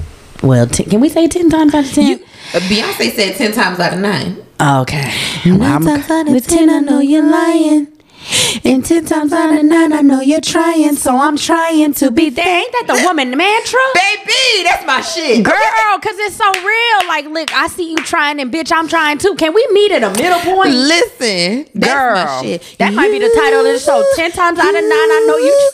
Well, 0.44 0.68
ten, 0.68 0.88
can 0.88 1.00
we 1.00 1.08
say 1.08 1.26
ten 1.26 1.50
times 1.50 1.74
out 1.74 1.84
of 1.86 1.92
ten? 1.92 2.06
you, 2.06 2.14
uh, 2.54 2.60
Beyonce 2.60 3.10
said 3.10 3.34
ten 3.34 3.50
times 3.52 3.80
out 3.80 3.92
of 3.92 3.98
nine. 3.98 4.36
Okay. 4.60 5.12
Well, 5.44 5.62
I'm- 5.64 5.84
times 5.84 6.08
out 6.10 6.28
of 6.28 6.46
10, 6.46 6.70
I 6.70 6.78
know 6.78 7.00
you're 7.00 7.28
lying. 7.28 7.88
And 8.64 8.84
10 8.84 9.04
times 9.04 9.32
out 9.32 9.56
of 9.56 9.64
9, 9.64 9.92
I 9.92 10.00
know 10.00 10.20
you're 10.20 10.40
trying. 10.40 10.96
So 10.96 11.16
I'm 11.16 11.36
trying 11.36 11.94
to 11.94 12.10
be 12.10 12.30
there. 12.30 12.46
Ain't 12.46 12.72
that 12.72 12.84
the 12.86 13.02
woman 13.06 13.36
mantra? 13.36 13.80
Baby, 13.94 14.64
that's 14.64 14.84
my 14.86 15.00
shit. 15.00 15.44
Girl, 15.44 15.54
because 16.00 16.16
it's 16.18 16.36
so 16.36 16.50
real. 16.52 17.08
Like, 17.08 17.26
look, 17.26 17.52
I 17.54 17.68
see 17.68 17.90
you 17.90 17.96
trying, 17.98 18.40
and 18.40 18.52
bitch, 18.52 18.72
I'm 18.74 18.88
trying 18.88 19.18
too. 19.18 19.34
Can 19.36 19.54
we 19.54 19.66
meet 19.72 19.92
at 19.92 20.02
a 20.02 20.10
middle 20.10 20.40
point? 20.40 20.70
Listen, 20.70 21.66
that's 21.74 21.94
Girl, 21.94 22.14
my 22.14 22.42
shit. 22.42 22.76
that 22.78 22.92
might 22.94 23.10
be 23.10 23.18
the 23.18 23.32
title 23.36 23.60
of 23.60 23.72
the 23.72 23.78
show. 23.78 24.02
Ten 24.16 24.32
times 24.32 24.58
out 24.58 24.74
of 24.74 24.74
nine, 24.74 24.82
I 24.82 25.24
know 25.28 25.36
you. 25.36 25.70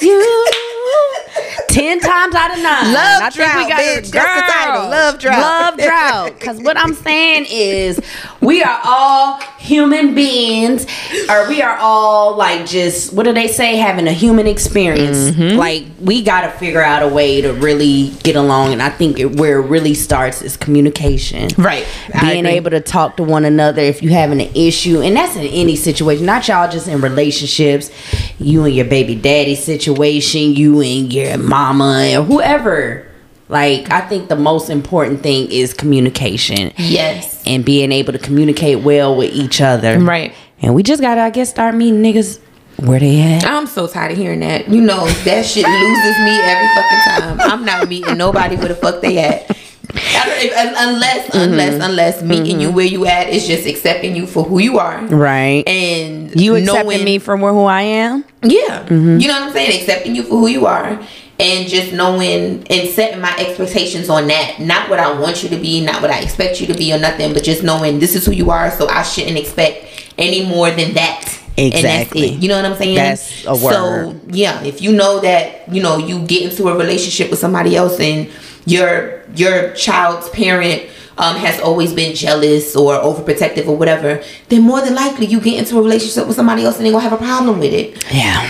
You. 0.00 0.46
Ten 1.68 2.00
times 2.00 2.34
out 2.34 2.50
of 2.56 2.62
nine. 2.62 2.92
Love 2.92 3.22
I 3.22 3.30
think 3.30 3.68
drought, 3.68 3.80
bitch. 3.80 4.10
That's 4.10 4.40
the 4.40 4.52
title. 4.52 4.90
Love 4.90 5.18
drought. 5.18 5.40
Love 5.40 5.78
drought. 5.78 6.34
Because 6.38 6.58
what 6.60 6.76
I'm 6.78 6.94
saying 6.94 7.46
is, 7.50 8.00
we 8.40 8.62
are 8.62 8.80
all 8.84 9.40
human 9.58 10.14
beings, 10.14 10.86
or 11.28 11.48
we 11.48 11.60
are 11.62 11.76
all 11.76 11.95
like 12.36 12.66
just 12.66 13.12
what 13.12 13.24
do 13.24 13.32
they 13.32 13.48
say? 13.48 13.76
Having 13.76 14.08
a 14.08 14.12
human 14.12 14.46
experience. 14.46 15.16
Mm-hmm. 15.30 15.56
Like 15.58 15.84
we 16.00 16.22
got 16.22 16.42
to 16.42 16.50
figure 16.58 16.82
out 16.82 17.02
a 17.02 17.08
way 17.08 17.40
to 17.40 17.52
really 17.52 18.10
get 18.22 18.36
along, 18.36 18.72
and 18.72 18.82
I 18.82 18.90
think 18.90 19.18
it, 19.18 19.36
where 19.38 19.58
it 19.60 19.66
really 19.66 19.94
starts 19.94 20.42
is 20.42 20.56
communication. 20.56 21.48
Right. 21.58 21.86
Being 22.20 22.46
able 22.46 22.70
to 22.70 22.80
talk 22.80 23.16
to 23.16 23.22
one 23.22 23.44
another 23.44 23.82
if 23.82 24.02
you 24.02 24.10
having 24.10 24.40
an 24.40 24.54
issue, 24.54 25.00
and 25.00 25.16
that's 25.16 25.36
in 25.36 25.46
any 25.46 25.76
situation. 25.76 26.26
Not 26.26 26.46
y'all 26.48 26.70
just 26.70 26.88
in 26.88 27.00
relationships. 27.00 27.90
You 28.38 28.64
and 28.64 28.74
your 28.74 28.86
baby 28.86 29.14
daddy 29.14 29.54
situation. 29.54 30.54
You 30.54 30.80
and 30.80 31.12
your 31.12 31.38
mama 31.38 32.18
or 32.18 32.22
whoever. 32.24 33.06
Like 33.48 33.90
I 33.92 34.00
think 34.00 34.28
the 34.28 34.36
most 34.36 34.70
important 34.70 35.22
thing 35.22 35.50
is 35.52 35.72
communication 35.72 36.72
Yes. 36.78 37.42
and 37.46 37.64
being 37.64 37.92
able 37.92 38.12
to 38.12 38.18
communicate 38.18 38.80
well 38.80 39.16
with 39.16 39.32
each 39.32 39.60
other. 39.60 40.00
Right. 40.00 40.34
And 40.62 40.74
we 40.74 40.82
just 40.82 41.00
gotta, 41.00 41.20
I 41.20 41.30
guess, 41.30 41.50
start 41.50 41.74
meeting 41.74 42.02
niggas 42.02 42.40
where 42.78 43.00
they 43.00 43.20
at. 43.22 43.44
I'm 43.46 43.66
so 43.66 43.86
tired 43.86 44.12
of 44.12 44.18
hearing 44.18 44.40
that. 44.40 44.68
You 44.68 44.80
know, 44.80 45.06
that 45.06 45.44
shit 45.46 45.66
loses 45.66 46.18
me 46.18 46.40
every 46.40 46.68
fucking 46.74 46.98
time. 47.38 47.40
I'm 47.52 47.64
not 47.64 47.88
meeting 47.88 48.16
nobody 48.16 48.56
where 48.56 48.68
the 48.68 48.74
fuck 48.74 49.00
they 49.00 49.18
at. 49.18 49.50
If- 49.50 50.52
Unless, 50.78 51.26
Mm-hmm. 51.30 51.38
unless, 51.52 51.82
unless 51.82 52.22
meeting 52.22 52.60
you 52.60 52.70
where 52.70 52.84
you 52.86 53.06
at 53.06 53.28
is 53.28 53.46
just 53.46 53.66
accepting 53.66 54.14
you 54.14 54.26
for 54.26 54.44
who 54.44 54.58
you 54.58 54.78
are. 54.78 55.04
Right. 55.06 55.66
And 55.66 56.38
you 56.38 56.54
accepting 56.56 56.84
knowing- 56.86 57.04
me 57.04 57.18
for 57.18 57.36
where 57.36 57.52
who 57.52 57.64
I 57.64 57.82
am? 57.82 58.24
Yeah. 58.42 58.84
Mm-hmm. 58.84 59.18
You 59.18 59.28
know 59.28 59.34
what 59.40 59.42
I'm 59.48 59.52
saying? 59.52 59.80
Accepting 59.80 60.14
you 60.14 60.22
for 60.22 60.36
who 60.38 60.46
you 60.48 60.66
are 60.66 61.00
and 61.38 61.68
just 61.68 61.92
knowing 61.92 62.66
and 62.70 62.88
setting 62.90 63.20
my 63.20 63.34
expectations 63.38 64.08
on 64.08 64.26
that. 64.28 64.58
Not 64.60 64.88
what 64.90 64.98
I 64.98 65.18
want 65.18 65.42
you 65.42 65.48
to 65.50 65.56
be, 65.56 65.84
not 65.84 66.00
what 66.02 66.10
I 66.10 66.20
expect 66.20 66.60
you 66.60 66.66
to 66.68 66.74
be 66.74 66.92
or 66.94 66.98
nothing, 66.98 67.32
but 67.34 67.42
just 67.44 67.62
knowing 67.62 67.98
this 67.98 68.14
is 68.14 68.24
who 68.26 68.32
you 68.32 68.50
are, 68.50 68.70
so 68.70 68.88
I 68.88 69.02
shouldn't 69.02 69.36
expect 69.38 69.95
any 70.18 70.46
more 70.46 70.70
than 70.70 70.94
that. 70.94 71.32
And 71.58 71.72
Exactly. 71.72 72.28
You 72.28 72.48
know 72.48 72.56
what 72.56 72.64
I'm 72.70 72.76
saying? 72.76 72.96
That's 72.96 73.46
a 73.46 73.52
word. 73.54 73.72
So 73.72 74.20
yeah, 74.28 74.62
if 74.62 74.82
you 74.82 74.92
know 74.92 75.20
that, 75.20 75.72
you 75.72 75.82
know, 75.82 75.96
you 75.96 76.20
get 76.26 76.42
into 76.42 76.68
a 76.68 76.76
relationship 76.76 77.30
with 77.30 77.38
somebody 77.38 77.74
else 77.76 77.98
and 77.98 78.28
your 78.66 79.22
your 79.34 79.72
child's 79.72 80.28
parent 80.30 80.82
um, 81.18 81.36
has 81.36 81.58
always 81.60 81.94
been 81.94 82.14
jealous 82.14 82.76
or 82.76 82.92
overprotective 82.98 83.66
or 83.68 83.76
whatever, 83.76 84.22
then 84.50 84.62
more 84.62 84.82
than 84.82 84.94
likely 84.94 85.24
you 85.26 85.40
get 85.40 85.58
into 85.58 85.78
a 85.78 85.82
relationship 85.82 86.26
with 86.26 86.36
somebody 86.36 86.62
else 86.62 86.76
and 86.76 86.84
they're 86.84 86.92
gonna 86.92 87.08
have 87.08 87.14
a 87.18 87.24
problem 87.24 87.58
with 87.58 87.72
it. 87.72 88.04
Yeah. 88.12 88.46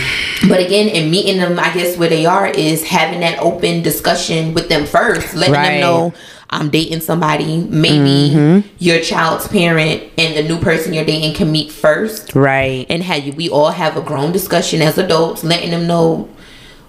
But 0.48 0.58
again, 0.60 0.88
in 0.88 1.08
meeting 1.10 1.36
them, 1.38 1.60
I 1.60 1.72
guess 1.72 1.96
where 1.96 2.08
they 2.08 2.26
are 2.26 2.48
is 2.48 2.82
having 2.84 3.20
that 3.20 3.38
open 3.38 3.82
discussion 3.82 4.52
with 4.52 4.68
them 4.68 4.84
first, 4.84 5.34
letting 5.34 5.54
Right. 5.54 5.68
them 5.78 5.80
know 5.80 6.14
I'm 6.50 6.70
dating 6.70 7.00
somebody. 7.00 7.58
Maybe 7.68 8.30
Mm-hmm. 8.34 8.68
your 8.78 9.00
child's 9.00 9.48
parent 9.48 10.02
and 10.16 10.36
the 10.36 10.42
new 10.42 10.58
person 10.58 10.92
you're 10.94 11.04
dating 11.04 11.34
can 11.34 11.50
meet 11.50 11.72
first, 11.72 12.34
Right. 12.34 12.86
and 12.88 13.02
have 13.02 13.24
you. 13.26 13.32
We 13.32 13.48
all 13.48 13.70
have 13.70 13.96
a 13.96 14.00
grown 14.00 14.32
discussion 14.32 14.80
as 14.82 14.96
adults, 14.98 15.42
letting 15.44 15.70
them 15.70 15.86
know 15.86 16.28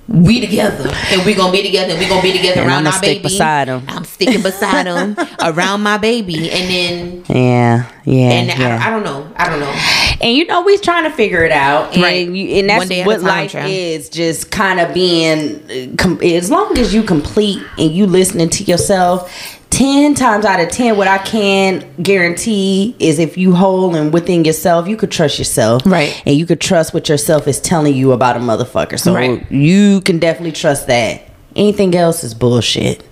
we 0.10 0.40
together 0.40 0.90
and 1.12 1.26
we're 1.26 1.36
gonna 1.36 1.52
be 1.52 1.62
together 1.64 1.92
and 1.92 2.00
we 2.00 2.08
gonna 2.08 2.22
be 2.22 2.32
together 2.32 2.62
And 2.62 2.70
around 2.70 2.88
I'ma 2.88 2.92
our 2.92 2.98
stick 2.98 3.18
baby. 3.18 3.24
beside 3.24 3.68
'em. 3.68 3.84
I'm 3.90 4.06
sticking 4.06 4.42
beside 4.42 4.86
them 4.86 5.18
around 5.44 5.82
my 5.84 5.98
baby, 5.98 6.50
and 6.50 6.70
then 6.70 7.24
Yeah. 7.28 7.84
Yeah. 8.06 8.30
and 8.32 8.52
I. 8.52 8.88
I 8.88 8.90
don't 8.90 9.04
know, 9.04 9.28
I 9.36 9.50
don't 9.50 9.60
know. 9.60 9.74
And 10.20 10.36
you 10.36 10.46
know, 10.46 10.62
we's 10.64 10.82
trying 10.82 11.04
to 11.04 11.12
figure 11.12 11.44
it 11.44 11.52
out, 11.52 11.94
and 11.94 12.02
Right. 12.02 12.28
you, 12.28 12.60
and 12.60 12.70
that's 12.70 12.80
One 12.80 12.88
day 12.88 13.02
at 13.02 13.04
a 13.04 13.08
what 13.08 13.16
time, 13.18 13.26
life 13.28 13.52
child. 13.52 13.70
is. 13.70 14.10
Just 14.10 14.50
kind 14.52 14.80
of 14.80 14.94
being, 14.94 15.62
uh, 15.70 15.96
com- 15.98 16.20
as 16.24 16.50
long 16.50 16.78
as 16.78 16.94
you 16.94 17.04
complete 17.04 17.62
and 17.78 17.92
you 17.92 18.08
listening 18.08 18.50
to 18.50 18.64
yourself. 18.64 19.32
Ten 19.70 20.16
times 20.16 20.44
out 20.46 20.60
of 20.60 20.70
ten, 20.70 20.98
what 20.98 21.08
I 21.08 21.20
can 21.20 21.84
guarantee 22.02 22.96
is 23.00 23.20
if 23.20 23.38
you 23.38 23.54
whole 23.54 23.96
and 23.96 24.12
within 24.12 24.44
yourself, 24.44 24.88
you 24.88 24.96
could 24.96 25.12
trust 25.12 25.38
yourself, 25.38 25.84
Right. 25.86 26.20
And 26.26 26.36
you 26.36 26.46
could 26.48 26.62
trust 26.62 26.94
what 26.96 27.10
yourself 27.10 27.48
is 27.48 27.60
telling 27.60 27.94
you 27.96 28.12
about 28.12 28.38
a 28.38 28.40
motherfucker. 28.40 28.98
So 29.00 29.14
Right. 29.14 29.46
you 29.52 30.02
can 30.02 30.18
definitely 30.20 30.54
trust 30.54 30.88
that. 30.88 31.22
Anything 31.56 31.94
else 31.96 32.24
is 32.24 32.34
bullshit. 32.34 33.04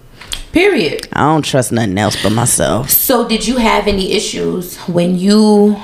Period. 0.53 1.07
I 1.13 1.19
don't 1.23 1.43
trust 1.43 1.71
nothing 1.71 1.97
else 1.97 2.15
but 2.23 2.31
myself. 2.31 2.89
So, 2.89 3.27
did 3.27 3.45
you 3.45 3.57
have 3.57 3.87
any 3.87 4.13
issues 4.13 4.77
when 4.87 5.19
you 5.19 5.75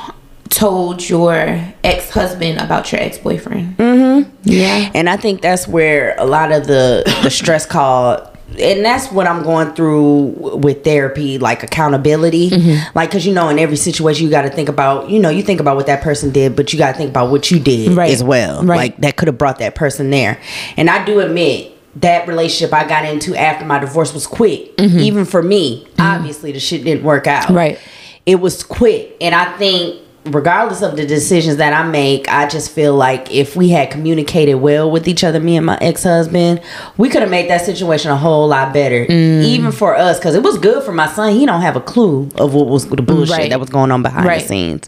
told 0.51 1.07
your 1.09 1.59
ex 1.83 2.09
husband 2.11 2.59
about 2.59 2.91
your 2.91 3.01
ex 3.01 3.17
boyfriend? 3.17 3.77
Mm-hmm. 3.77 4.29
Yeah. 4.43 4.91
and 4.93 5.09
I 5.09 5.17
think 5.17 5.41
that's 5.41 5.67
where 5.67 6.15
a 6.19 6.25
lot 6.25 6.51
of 6.51 6.67
the 6.67 7.03
the 7.23 7.31
stress 7.31 7.65
called 7.65 8.27
and 8.59 8.83
that's 8.83 9.09
what 9.11 9.27
I'm 9.27 9.43
going 9.43 9.73
through 9.75 10.57
with 10.57 10.83
therapy, 10.83 11.37
like 11.37 11.63
accountability. 11.63 12.49
Mm-hmm. 12.49 12.97
Like, 12.97 13.09
cause 13.09 13.25
you 13.25 13.33
know, 13.33 13.47
in 13.47 13.57
every 13.57 13.77
situation, 13.77 14.25
you 14.25 14.29
got 14.29 14.41
to 14.41 14.49
think 14.49 14.67
about, 14.67 15.09
you 15.09 15.19
know, 15.19 15.29
you 15.29 15.41
think 15.41 15.61
about 15.61 15.77
what 15.77 15.85
that 15.87 16.01
person 16.03 16.31
did, 16.31 16.53
but 16.57 16.73
you 16.73 16.77
got 16.77 16.91
to 16.91 16.97
think 16.97 17.11
about 17.11 17.31
what 17.31 17.49
you 17.49 17.61
did 17.61 17.93
Right. 17.93 18.11
as 18.11 18.21
well. 18.21 18.61
Right. 18.65 18.75
Like, 18.75 18.97
that 18.97 19.15
could 19.15 19.29
have 19.29 19.37
brought 19.37 19.59
that 19.59 19.75
person 19.75 20.09
there. 20.09 20.37
And 20.75 20.89
I 20.89 21.05
do 21.05 21.21
admit, 21.21 21.71
that 21.95 22.27
relationship 22.27 22.73
I 22.73 22.87
got 22.87 23.05
into 23.05 23.35
after 23.35 23.65
my 23.65 23.79
divorce 23.79 24.13
was 24.13 24.25
quick. 24.27 24.71
Even 24.79 25.25
for 25.25 25.41
me, 25.43 25.87
obviously, 25.99 26.51
the 26.51 26.59
shit 26.59 26.83
didn't 26.83 27.03
work 27.03 27.27
out. 27.27 27.45
Mm-hmm. 27.45 27.53
Right. 27.53 27.79
It 28.25 28.35
was 28.35 28.63
quick. 28.63 29.15
And 29.21 29.33
I 29.35 29.57
think 29.57 30.01
regardless 30.25 30.81
of 30.83 30.97
the 30.97 31.05
decisions 31.05 31.57
that 31.57 31.73
I 31.73 31.83
make, 31.87 32.27
I 32.29 32.47
just 32.47 32.71
feel 32.71 32.93
like 32.95 33.31
if 33.33 33.55
we 33.55 33.69
had 33.69 33.89
communicated 33.89 34.55
well 34.55 34.89
with 34.91 35.07
each 35.07 35.23
other, 35.23 35.39
me 35.39 35.57
and 35.57 35.65
my 35.65 35.77
ex 35.81 36.03
husband, 36.03 36.61
we 36.97 37.09
could 37.09 37.21
have 37.21 37.31
made 37.31 37.49
that 37.49 37.65
situation 37.65 38.11
a 38.11 38.15
whole 38.15 38.47
lot 38.47 38.71
better, 38.73 39.05
Mm. 39.05 39.43
even 39.43 39.71
for 39.71 39.95
us, 39.95 40.19
because 40.19 40.35
it 40.35 40.43
was 40.43 40.57
good 40.59 40.83
for 40.83 40.91
my 40.91 41.07
son. 41.07 41.33
He 41.33 41.45
don't 41.45 41.61
have 41.61 41.75
a 41.75 41.81
clue 41.81 42.29
of 42.35 42.53
what 42.53 42.67
was 42.67 42.87
the 42.87 43.01
bullshit 43.01 43.35
Right. 43.35 43.49
that 43.49 43.59
was 43.59 43.69
going 43.69 43.91
on 43.91 44.03
behind 44.03 44.25
Right. 44.27 44.41
the 44.41 44.47
scenes. 44.47 44.87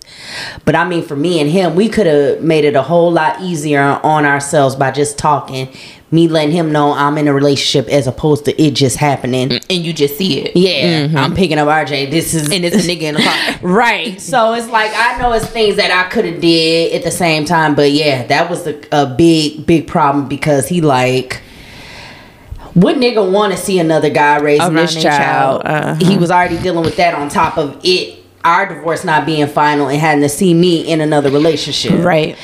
But 0.66 0.76
I 0.76 0.86
mean, 0.88 1.04
for 1.04 1.16
me 1.16 1.40
and 1.40 1.50
him, 1.50 1.76
we 1.76 1.90
could 1.90 2.06
have 2.06 2.42
made 2.42 2.64
it 2.64 2.76
a 2.76 2.84
whole 2.84 3.12
lot 3.12 3.42
easier 3.42 4.00
on 4.04 4.26
ourselves 4.26 4.76
by 4.76 4.92
just 4.92 5.18
talking. 5.18 5.68
Me 6.14 6.28
letting 6.28 6.52
him 6.52 6.72
know 6.72 6.94
I'm 6.94 7.18
in 7.18 7.28
a 7.28 7.34
relationship 7.34 7.92
as 7.92 8.06
opposed 8.06 8.46
to 8.46 8.62
it 8.62 8.76
just 8.76 8.98
happening. 8.98 9.52
and 9.52 9.72
you 9.72 9.94
just 9.94 10.16
see 10.16 10.42
it. 10.42 10.56
Yeah, 10.56 11.10
I'm 11.20 11.34
picking 11.34 11.58
up 11.58 11.68
RJ. 11.68 12.12
This 12.12 12.36
is 12.36 12.52
And 12.52 12.64
it's 12.64 12.76
a 12.76 12.88
nigga 12.88 13.02
in 13.02 13.16
the 13.16 13.22
car. 13.24 13.60
right. 13.68 14.22
So 14.22 14.54
it's 14.54 14.70
like 14.70 14.92
I 14.94 15.18
know 15.20 15.34
it's 15.34 15.48
things 15.48 15.78
that 15.78 15.90
I 15.90 16.08
could 16.10 16.26
have 16.26 16.40
did 16.40 16.94
at 16.94 17.04
the 17.04 17.10
same 17.10 17.46
time, 17.46 17.74
but 17.74 17.92
yeah, 17.92 18.28
that 18.28 18.48
was 18.48 18.68
a, 18.68 18.80
a 18.92 19.08
big 19.08 19.66
big 19.66 19.88
problem 19.88 20.28
because 20.28 20.68
he 20.68 20.82
like. 20.82 21.42
What 22.76 22.96
nigga 22.98 23.32
want 23.32 23.54
to 23.54 23.58
see 23.58 23.78
another 23.80 24.10
guy 24.10 24.38
raising 24.38 24.66
Around 24.66 24.76
this 24.76 24.94
child? 25.02 25.64
child, 25.64 25.66
uh-huh. 25.66 26.06
He 26.06 26.18
was 26.18 26.32
already 26.32 26.58
dealing 26.60 26.84
with 26.84 26.96
that 26.98 27.14
on 27.14 27.30
top 27.30 27.58
of 27.58 27.80
it, 27.84 28.23
our 28.46 28.68
divorce 28.68 29.04
not 29.04 29.26
being 29.26 29.48
final, 29.48 29.88
and 29.88 30.00
having 30.00 30.22
to 30.22 30.30
see 30.30 30.54
me 30.54 30.82
in 30.82 31.02
another 31.02 31.32
relationship. 31.32 32.04
Right. 32.04 32.38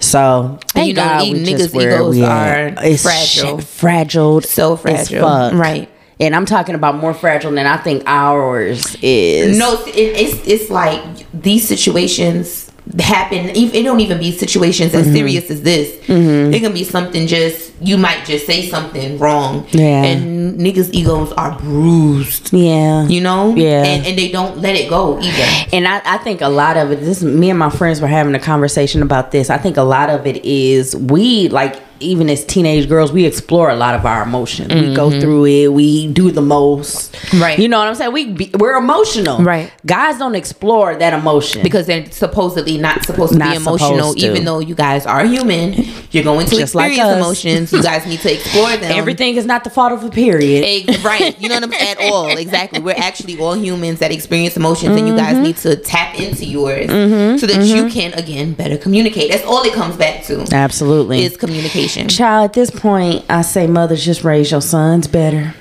So 0.00 0.58
thank 0.68 0.88
you 0.88 0.94
know, 0.94 1.02
God 1.04 1.22
we 1.22 1.44
niggas' 1.44 1.58
just 1.58 1.74
egos 1.74 2.14
we 2.16 2.24
are. 2.24 2.74
It's 2.82 3.02
fragile. 3.02 3.58
shit 3.58 3.66
fragile, 3.66 4.40
So 4.42 4.74
as 4.74 4.80
fragile. 5.08 5.20
fuck. 5.28 5.52
Right. 5.54 5.88
And 6.20 6.34
I'm 6.36 6.46
talking 6.46 6.74
about 6.76 6.96
more 6.96 7.12
fragile 7.12 7.50
than 7.50 7.66
I 7.66 7.76
think 7.76 8.04
ours 8.06 8.96
is. 9.02 9.58
No, 9.58 9.82
it, 9.84 9.96
it's 9.96 10.46
it's 10.46 10.70
like 10.70 11.02
these 11.32 11.66
situations 11.66 12.63
happen. 12.98 13.50
It 13.54 13.82
don't 13.82 14.00
even 14.00 14.18
be 14.18 14.30
situations 14.32 14.92
Mm-hmm. 14.92 15.08
as 15.08 15.12
serious 15.14 15.50
as 15.50 15.62
this. 15.62 15.88
It 16.08 16.60
can 16.60 16.72
be 16.72 16.84
something 16.84 17.26
just 17.26 17.72
you 17.80 17.96
might 17.98 18.24
just 18.24 18.46
say 18.46 18.68
something 18.68 19.18
wrong. 19.18 19.66
Yeah. 19.72 20.04
and 20.04 20.58
niggas' 20.60 20.90
egos 20.92 21.32
are 21.32 21.58
bruised. 21.58 22.52
Yeah. 22.52 23.06
You 23.08 23.20
know. 23.20 23.54
Yeah. 23.54 23.82
and, 23.84 24.06
and 24.06 24.16
they 24.18 24.30
don't 24.30 24.58
let 24.58 24.76
it 24.76 24.88
go 24.88 25.18
either. 25.20 25.66
And 25.72 25.88
I, 25.88 26.00
I 26.04 26.18
think 26.18 26.40
a 26.40 26.48
lot 26.48 26.76
of 26.76 26.92
it, 26.92 27.00
this 27.00 27.22
me 27.22 27.50
and 27.50 27.58
my 27.58 27.70
friends 27.70 28.00
were 28.00 28.06
having 28.06 28.34
a 28.34 28.38
conversation 28.38 29.02
about 29.02 29.32
this. 29.32 29.50
I 29.50 29.58
think 29.58 29.76
a 29.76 29.82
lot 29.82 30.08
of 30.10 30.26
it 30.26 30.44
is 30.44 30.94
we 30.94 31.48
like 31.48 31.82
even 32.00 32.30
as 32.30 32.44
teenage 32.44 32.88
girls, 32.88 33.12
we 33.12 33.24
explore 33.24 33.70
a 33.70 33.76
lot 33.76 33.94
of 33.94 34.04
our 34.06 34.22
emotions. 34.22 34.72
We 34.72 34.94
go 34.94 35.10
mm-hmm. 35.10 35.20
through 35.20 35.46
it. 35.46 35.68
We 35.72 36.12
do 36.12 36.30
the 36.30 36.42
most. 36.42 37.12
Mm-hmm. 37.12 37.42
Right. 37.42 37.58
You 37.58 37.68
know 37.68 37.78
what 37.78 37.88
I'm 37.88 37.94
saying? 37.94 38.12
We 38.12 38.32
be, 38.32 38.50
we're 38.58 38.76
emotional. 38.76 39.38
Right. 39.38 39.72
Guys 39.86 40.18
don't 40.18 40.34
explore 40.34 40.94
that 40.96 41.12
emotion 41.12 41.62
because 41.62 41.86
they're 41.86 42.10
supposedly 42.10 42.78
not 42.78 43.04
supposed 43.04 43.32
to 43.32 43.38
Not 43.38 43.50
be 43.50 43.56
emotional 43.56 44.14
to. 44.14 44.26
even 44.26 44.44
though 44.44 44.60
you 44.60 44.74
guys 44.74 45.06
are 45.06 45.24
human 45.24 45.74
you're 46.10 46.24
going 46.24 46.46
to 46.46 46.56
Just 46.56 46.74
experience 46.74 47.00
us. 47.00 47.16
emotions 47.16 47.72
you 47.72 47.82
guys 47.82 48.06
need 48.06 48.20
to 48.20 48.32
explore 48.32 48.76
them 48.76 48.92
everything 48.92 49.36
is 49.36 49.46
not 49.46 49.64
the 49.64 49.70
fault 49.70 49.92
of 49.92 50.04
a 50.04 50.10
period. 50.10 50.64
Egg- 50.64 51.04
right 51.04 51.38
you 51.40 51.48
know 51.48 51.56
what 51.56 51.64
i'm 51.64 51.72
saying? 51.72 51.96
at 51.98 52.12
all 52.12 52.28
exactly 52.36 52.80
we're 52.80 52.94
actually 52.96 53.38
all 53.38 53.56
humans 53.56 53.98
that 53.98 54.12
experience 54.12 54.56
emotions 54.56 54.96
and 54.96 55.08
you 55.08 55.16
guys 55.16 55.34
mm-hmm. 55.34 55.42
need 55.42 55.56
to 55.56 55.76
tap 55.76 56.18
into 56.18 56.44
yours 56.44 56.88
mm-hmm. 56.88 57.36
so 57.36 57.46
that 57.46 57.64
you 57.64 57.88
can 57.88 58.12
again 58.14 58.52
better 58.52 58.76
communicate 58.76 59.30
that's 59.30 59.44
all 59.44 59.62
it 59.64 59.72
comes 59.72 59.96
back 59.96 60.22
to 60.24 60.44
Absolutely. 60.52 61.24
is 61.24 61.36
communication 61.36 61.83
Child, 62.08 62.44
at 62.44 62.52
this 62.52 62.70
point, 62.70 63.24
I 63.28 63.42
say 63.42 63.66
mothers 63.66 64.04
just 64.04 64.24
raise 64.24 64.50
your 64.50 64.62
sons 64.62 65.06
better. 65.06 65.54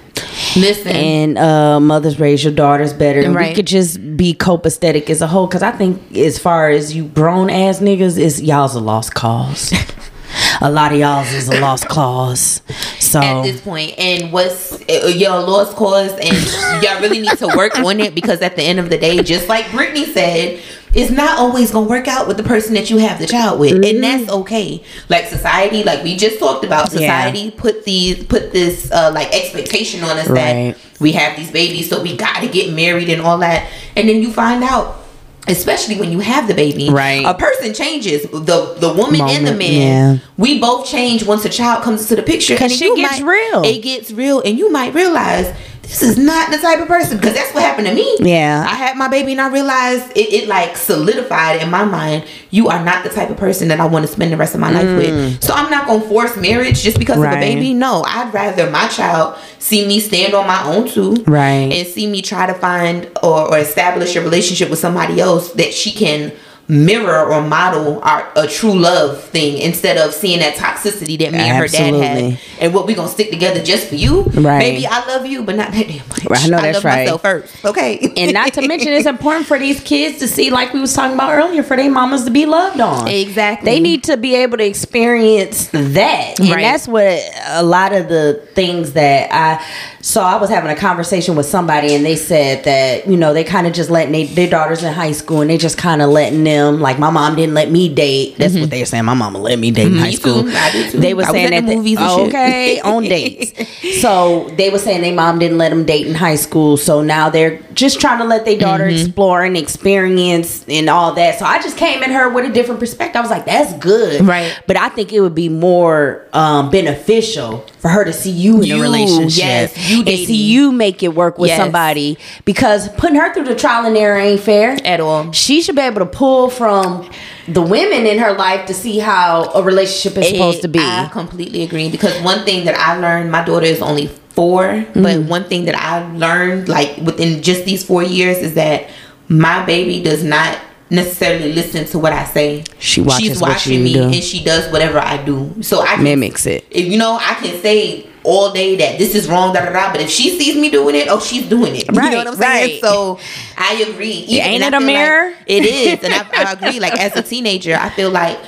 listen 0.55 0.91
and 0.91 1.37
uh, 1.37 1.79
mothers 1.79 2.19
raise 2.19 2.43
your 2.43 2.53
daughters 2.53 2.93
better. 2.93 3.21
And 3.21 3.35
we 3.35 3.53
could 3.53 3.67
just 3.67 4.17
be 4.17 4.33
copacetic 4.33 5.09
as 5.09 5.21
a 5.21 5.27
whole. 5.27 5.47
Because 5.47 5.63
I 5.63 5.71
think, 5.71 6.15
as 6.15 6.39
far 6.39 6.69
as 6.69 6.95
you 6.95 7.05
grown 7.05 7.49
ass 7.49 7.79
niggas, 7.79 8.17
is 8.17 8.41
y'all's 8.41 8.75
a 8.75 8.79
lost 8.79 9.13
cause. 9.13 9.73
a 10.61 10.71
lot 10.71 10.91
of 10.91 10.99
y'all's 10.99 11.31
is 11.33 11.47
a 11.49 11.59
lost 11.59 11.87
cause. 11.87 12.61
So 12.99 13.19
at 13.19 13.43
this 13.43 13.61
point 13.61 13.97
and 13.99 14.31
what's 14.31 14.81
uh, 14.89 15.11
your 15.15 15.39
lost 15.41 15.75
cause 15.75 16.11
and 16.13 16.83
y'all 16.83 16.99
really 17.01 17.19
need 17.21 17.37
to 17.37 17.47
work 17.55 17.77
on 17.79 17.99
it 17.99 18.15
because 18.15 18.41
at 18.41 18.55
the 18.55 18.63
end 18.63 18.79
of 18.79 18.89
the 18.89 18.97
day 18.97 19.21
just 19.21 19.47
like 19.47 19.69
brittany 19.71 20.05
said 20.05 20.59
it's 20.95 21.09
not 21.11 21.39
always 21.39 21.71
gonna 21.71 21.87
work 21.87 22.07
out 22.07 22.27
with 22.27 22.37
the 22.37 22.43
person 22.43 22.73
that 22.75 22.89
you 22.89 22.97
have 22.97 23.17
the 23.19 23.25
child 23.27 23.59
with 23.59 23.73
and 23.83 24.03
that's 24.03 24.29
okay 24.29 24.83
like 25.09 25.25
society 25.25 25.83
like 25.83 26.03
we 26.03 26.15
just 26.15 26.37
talked 26.39 26.63
about 26.63 26.89
Mm-hmm. 26.89 26.99
Yeah. 26.99 27.23
society 27.29 27.51
put 27.51 27.83
these 27.85 28.23
put 28.25 28.51
this 28.51 28.91
uh 28.91 29.11
like 29.13 29.33
expectation 29.33 30.03
on 30.03 30.17
us 30.17 30.27
Right. 30.29 30.73
that 30.73 30.77
we 30.99 31.13
have 31.13 31.35
these 31.37 31.49
babies 31.51 31.89
so 31.89 32.01
we 32.01 32.15
gotta 32.15 32.47
get 32.47 32.73
married 32.73 33.09
and 33.09 33.21
all 33.21 33.39
that 33.39 33.69
and 33.95 34.07
then 34.07 34.21
you 34.21 34.31
find 34.31 34.63
out 34.63 34.99
especially 35.47 35.97
when 35.99 36.11
you 36.11 36.19
have 36.19 36.47
the 36.47 36.53
baby 36.53 36.89
Right. 36.89 37.25
a 37.25 37.33
person 37.33 37.73
changes 37.73 38.23
the 38.29 38.75
the 38.79 38.93
woman 38.93 39.21
and 39.21 39.45
the 39.47 39.53
man 39.55 40.15
yeah. 40.15 40.17
we 40.37 40.59
both 40.59 40.85
change 40.85 41.25
once 41.25 41.43
a 41.45 41.49
child 41.49 41.83
comes 41.83 42.01
into 42.03 42.15
the 42.15 42.23
picture 42.23 42.55
'Cause 42.55 42.71
and 42.71 42.79
shit 42.79 42.87
you 42.89 42.95
gets 42.97 43.19
might- 43.19 43.25
real. 43.29 43.63
it 43.63 43.79
gets 43.81 44.11
real 44.11 44.41
and 44.41 44.57
you 44.57 44.71
might 44.71 44.93
realize 44.93 45.53
this 45.83 46.01
is 46.01 46.17
not 46.17 46.49
the 46.49 46.57
type 46.57 46.79
of 46.79 46.87
person 46.87 47.17
because 47.17 47.33
that's 47.35 47.53
what 47.53 47.61
happened 47.61 47.85
to 47.87 47.93
me 47.93 48.17
Yeah. 48.19 48.65
i 48.67 48.73
had 48.73 48.97
my 48.97 49.07
baby 49.09 49.33
and 49.33 49.41
i 49.41 49.49
realized 49.49 50.11
it, 50.17 50.33
it 50.33 50.47
like 50.47 50.75
solidified 50.77 51.61
in 51.61 51.69
my 51.69 51.83
mind 51.83 52.25
you 52.51 52.69
are 52.69 52.83
not 52.83 53.03
the 53.03 53.09
type 53.09 53.29
of 53.29 53.37
person 53.37 53.67
that 53.67 53.79
i 53.79 53.85
want 53.85 54.05
to 54.05 54.11
spend 54.11 54.31
the 54.31 54.37
rest 54.37 54.55
of 54.55 54.61
my 54.61 54.71
life 54.71 54.85
with 54.97 55.43
so 55.43 55.53
i'm 55.53 55.69
not 55.69 55.85
gonna 55.85 56.01
force 56.07 56.35
marriage 56.37 56.81
just 56.81 56.97
because 56.97 57.17
of 57.17 57.23
Mm. 57.23 57.37
A 57.37 57.39
baby 57.39 57.73
no 57.73 58.03
i'd 58.07 58.33
rather 58.33 58.69
my 58.71 58.87
child 58.87 59.37
see 59.59 59.87
me 59.87 59.99
stand 59.99 60.33
on 60.33 60.47
my 60.47 60.63
own 60.65 60.87
too 60.87 61.15
Right. 61.27 61.71
and 61.73 61.87
see 61.87 62.07
me 62.07 62.21
try 62.21 62.45
to 62.47 62.53
find 62.53 63.05
or, 63.21 63.49
or 63.51 63.57
establish 63.57 64.15
a 64.15 64.21
relationship 64.21 64.69
with 64.69 64.79
somebody 64.79 65.19
else 65.19 65.51
that 65.53 65.73
she 65.73 65.91
can 65.91 66.31
mirror 66.67 67.25
or 67.25 67.41
model 67.41 67.99
our 68.03 68.31
a 68.37 68.47
true 68.47 68.73
love 68.73 69.21
thing 69.21 69.57
instead 69.57 69.97
of 69.97 70.13
seeing 70.13 70.39
that 70.39 70.55
toxicity 70.55 71.19
that 71.19 71.31
me 71.33 71.39
and 71.39 71.57
her 71.57 71.67
dad 71.67 71.93
had 71.93 72.39
and 72.61 72.73
what 72.73 72.87
we 72.87 72.93
gonna 72.93 73.09
stick 73.09 73.29
together 73.31 73.61
just 73.61 73.89
for 73.89 73.95
you 73.95 74.21
Right. 74.23 74.59
baby 74.59 74.87
i 74.87 75.05
love 75.07 75.25
you 75.25 75.43
but 75.43 75.55
not 75.57 75.73
that 75.73 75.87
damn 75.87 76.07
much 76.07 76.23
Right, 76.25 76.45
I 76.45 76.47
know 76.47 76.61
that's 76.61 76.75
love 76.75 76.85
right. 76.85 76.99
myself 76.99 77.21
first 77.21 77.65
okay 77.65 78.13
and 78.15 78.33
not 78.33 78.53
to 78.53 78.65
mention, 78.65 78.93
it's 78.93 79.05
important 79.17 79.45
for 79.45 79.59
these 79.59 79.81
kids 79.81 80.19
to 80.19 80.27
see, 80.27 80.49
like 80.51 80.73
we 80.73 80.79
was 80.79 80.93
talking 80.93 81.15
about 81.15 81.33
earlier, 81.33 81.63
for 81.63 81.75
their 81.75 81.91
mamas 81.91 82.23
to 82.25 82.31
be 82.31 82.45
loved 82.45 82.79
on. 82.79 83.07
Exactly. 83.07 83.69
They 83.71 83.79
need 83.79 84.03
to 84.05 84.15
be 84.17 84.35
able 84.35 84.57
to 84.57 84.65
experience 84.65 85.67
that, 85.67 86.39
and 86.39 86.49
Right. 86.49 86.61
that's 86.61 86.87
what 86.87 87.19
a 87.47 87.63
lot 87.63 87.91
of 87.93 88.07
the 88.07 88.41
things 88.53 88.93
that 88.93 89.29
I 89.33 89.63
saw. 90.01 90.37
I 90.37 90.39
was 90.39 90.49
having 90.49 90.69
a 90.71 90.75
conversation 90.75 91.35
with 91.35 91.45
somebody, 91.47 91.93
and 91.95 92.05
they 92.05 92.15
said 92.15 92.63
that 92.65 93.07
you 93.07 93.17
know 93.17 93.33
they 93.33 93.43
kind 93.43 93.67
of 93.67 93.73
just 93.73 93.89
letting 93.89 94.11
they, 94.13 94.25
their 94.25 94.49
daughters 94.49 94.83
in 94.83 94.93
high 94.93 95.11
school, 95.11 95.41
and 95.41 95.49
they 95.49 95.57
just 95.57 95.77
kind 95.77 96.01
of 96.01 96.09
letting 96.09 96.43
them 96.43 96.52
like 96.61 96.99
my 96.99 97.09
mom 97.09 97.35
didn't 97.35 97.53
let 97.55 97.69
me 97.71 97.93
date. 97.93 98.37
That's 98.37 98.55
what 98.55 98.69
they 98.69 98.79
were 98.81 98.85
saying. 98.85 99.05
My 99.05 99.13
mama 99.13 99.39
let 99.39 99.57
me 99.59 99.71
date 99.71 99.87
in 99.87 99.97
high 99.97 100.11
school. 100.11 100.43
too. 100.43 100.49
I 100.55 100.71
did 100.71 100.91
too. 100.91 100.99
They 100.99 101.13
were 101.13 101.23
I 101.23 101.31
saying 101.31 101.51
that 101.51 101.65
the 101.65 101.75
movies 101.75 101.97
and 101.99 102.09
shit. 102.11 102.27
okay 102.27 102.79
on 102.81 103.03
dates. 103.15 104.01
So 104.01 104.49
they 104.57 104.69
were 104.69 104.79
saying 104.79 105.01
their 105.01 105.13
mom 105.13 105.39
didn't 105.39 105.57
let 105.57 105.69
them 105.69 105.85
date 105.85 106.07
in 106.07 106.15
high 106.15 106.35
school. 106.35 106.77
So 106.77 107.01
now 107.01 107.29
they're 107.29 107.59
just 107.73 107.99
trying 108.01 108.19
to 108.19 108.25
let 108.25 108.45
their 108.45 108.57
daughter 108.57 108.83
Mm-hmm. 108.85 109.05
explore 109.07 109.43
and 109.43 109.55
experience 109.55 110.65
and 110.67 110.89
all 110.89 111.13
that. 111.13 111.39
So 111.39 111.45
I 111.45 111.61
just 111.61 111.77
came 111.77 112.03
at 112.03 112.09
her 112.11 112.29
with 112.29 112.45
a 112.49 112.53
different 112.53 112.79
perspective. 112.79 113.15
I 113.17 113.21
was 113.21 113.29
like, 113.29 113.45
that's 113.45 113.73
good. 113.83 114.21
Right. 114.25 114.59
But 114.67 114.77
I 114.77 114.89
think 114.89 115.13
it 115.13 115.21
would 115.21 115.35
be 115.35 115.49
more 115.49 116.27
um, 116.33 116.69
beneficial 116.69 117.65
for 117.83 117.89
her 117.89 118.05
to 118.05 118.13
see 118.13 118.29
you 118.31 118.59
in 118.59 118.63
You, 118.63 118.77
a 118.77 118.81
relationship. 118.81 119.39
yes, 119.43 119.89
you 119.91 119.97
and 119.99 120.07
see 120.07 120.41
you 120.41 120.71
make 120.71 121.03
it 121.03 121.13
work 121.13 121.37
with 121.37 121.49
Yes. 121.49 121.59
somebody. 121.59 122.17
Because 122.45 122.87
putting 122.95 123.17
her 123.17 123.33
through 123.33 123.43
the 123.43 123.55
trial 123.55 123.85
and 123.85 123.97
error 123.97 124.15
ain't 124.17 124.39
fair. 124.39 124.77
At 124.85 125.01
all. 125.01 125.33
She 125.33 125.61
should 125.61 125.75
be 125.75 125.81
able 125.81 125.99
to 125.99 126.05
pull 126.05 126.49
from 126.49 127.09
the 127.45 127.61
women 127.61 128.07
in 128.07 128.19
her 128.19 128.31
life 128.31 128.67
to 128.67 128.73
see 128.73 128.99
how 128.99 129.51
a 129.53 129.61
relationship 129.61 130.17
is 130.17 130.29
supposed 130.29 130.61
to 130.61 130.69
be. 130.69 130.79
I 130.79 131.09
completely 131.11 131.61
agree 131.63 131.89
because 131.91 132.17
one 132.21 132.45
thing 132.45 132.63
that 132.63 132.75
I 132.79 132.97
learned, 133.01 133.29
my 133.33 133.43
daughter 133.43 133.65
is 133.65 133.81
only 133.81 134.07
4 134.29 134.63
Mm-hmm. 134.63 135.03
but 135.03 135.19
one 135.23 135.43
thing 135.43 135.65
that 135.65 135.75
I 135.75 136.09
learned 136.15 136.69
like 136.69 136.95
within 137.03 137.43
just 137.43 137.65
these 137.65 137.83
four 137.85 138.01
years 138.01 138.37
is 138.37 138.53
that 138.53 138.87
my 139.27 139.63
baby 139.65 140.01
does 140.01 140.23
not 140.23 140.57
necessarily 140.93 141.51
listen 141.53 141.85
to 141.87 141.99
what 141.99 142.13
I 142.13 142.23
say. 142.25 142.63
She 142.79 143.01
watches 143.01 143.19
She's 143.27 143.41
what 143.41 143.49
watching 143.51 143.79
you 143.79 143.83
me 143.83 143.93
do. 143.93 144.03
and 144.03 144.15
she 144.23 144.43
does 144.43 144.71
whatever 144.71 144.99
I 144.99 145.23
do. 145.23 145.61
So 145.63 145.81
I 145.81 145.95
can, 145.95 146.03
Mimics 146.05 146.45
it. 146.45 146.65
If 146.69 146.85
you 146.85 146.97
know, 146.97 147.17
I 147.19 147.33
can 147.35 147.61
say 147.61 148.07
all 148.23 148.53
day 148.53 148.75
that 148.77 148.97
this 148.99 149.15
is 149.15 149.27
wrong, 149.27 149.53
da 149.53 149.65
da 149.65 149.71
da. 149.73 149.91
But 149.91 150.01
if 150.01 150.09
she 150.09 150.37
sees 150.39 150.55
me 150.55 150.69
doing 150.69 150.95
it, 150.95 151.07
oh, 151.09 151.19
she's 151.19 151.47
doing 151.49 151.75
it. 151.75 151.87
you 151.91 151.99
Right, 151.99 152.11
know 152.11 152.17
what 152.19 152.27
I'm 152.27 152.35
saying? 152.35 152.71
right. 152.71 152.81
So 152.81 153.19
I 153.57 153.85
agree. 153.89 154.11
Even- 154.11 154.45
Ain't 154.45 154.63
and 154.63 154.73
it 154.73 154.77
a 154.77 154.79
feel 154.79 154.87
like 154.87 154.95
mirror? 154.95 155.33
it 155.47 155.65
is, 155.65 156.03
and 156.03 156.13
I, 156.13 156.27
I 156.49 156.51
agree. 156.53 156.79
Like 156.79 156.93
as 156.99 157.15
a 157.17 157.21
teenager, 157.23 157.75
I 157.75 157.89
feel 157.89 158.11
like 158.11 158.39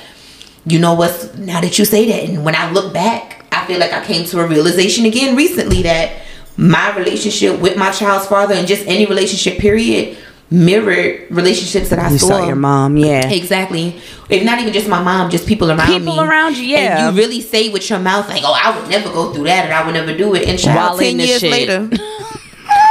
you 0.68 0.78
know 0.78 0.94
what's 0.94 1.34
now 1.36 1.60
that 1.60 1.78
you 1.78 1.84
say 1.84 2.06
that 2.08 2.28
and 2.28 2.44
when 2.44 2.56
i 2.56 2.68
look 2.72 2.92
back 2.92 3.44
i 3.52 3.64
feel 3.66 3.78
like 3.78 3.92
i 3.92 4.04
came 4.04 4.26
to 4.26 4.40
a 4.40 4.46
realization 4.48 5.04
again 5.06 5.36
recently 5.36 5.80
that 5.82 6.10
my 6.56 6.92
relationship 6.96 7.60
with 7.60 7.76
my 7.76 7.92
child's 7.92 8.26
father 8.26 8.52
and 8.52 8.66
just 8.66 8.84
any 8.88 9.06
relationship 9.06 9.58
period 9.60 10.18
mirrored 10.50 11.26
relationships 11.30 11.88
that 11.90 11.98
i 11.98 12.10
You 12.10 12.18
saw 12.18 12.28
saw 12.28 12.46
your 12.46 12.56
mom, 12.56 12.96
yeah. 12.96 13.28
exactly 13.28 14.00
if 14.28 14.44
not 14.44 14.60
even 14.60 14.72
just 14.72 14.88
my 14.88 15.02
mom 15.02 15.30
just 15.30 15.46
people 15.46 15.70
around 15.70 15.86
People 15.86 15.98
me 16.00 16.12
people 16.12 16.20
around 16.20 16.56
you, 16.56 16.64
yeah. 16.64 17.08
and 17.08 17.16
you 17.16 17.22
really 17.22 17.40
say 17.40 17.68
with 17.68 17.88
your 17.90 17.98
mouth 17.98 18.28
like 18.28 18.42
oh 18.44 18.54
i 18.62 18.78
would 18.78 18.88
never 18.88 19.08
go 19.10 19.32
through 19.32 19.44
that 19.44 19.68
or 19.68 19.72
i 19.72 19.84
would 19.84 19.94
never 19.94 20.16
do 20.16 20.34
it 20.34 20.46
and 20.48 20.58
child 20.58 21.00
10 21.00 21.18
years 21.18 21.40
shit. 21.40 21.50
later 21.50 21.88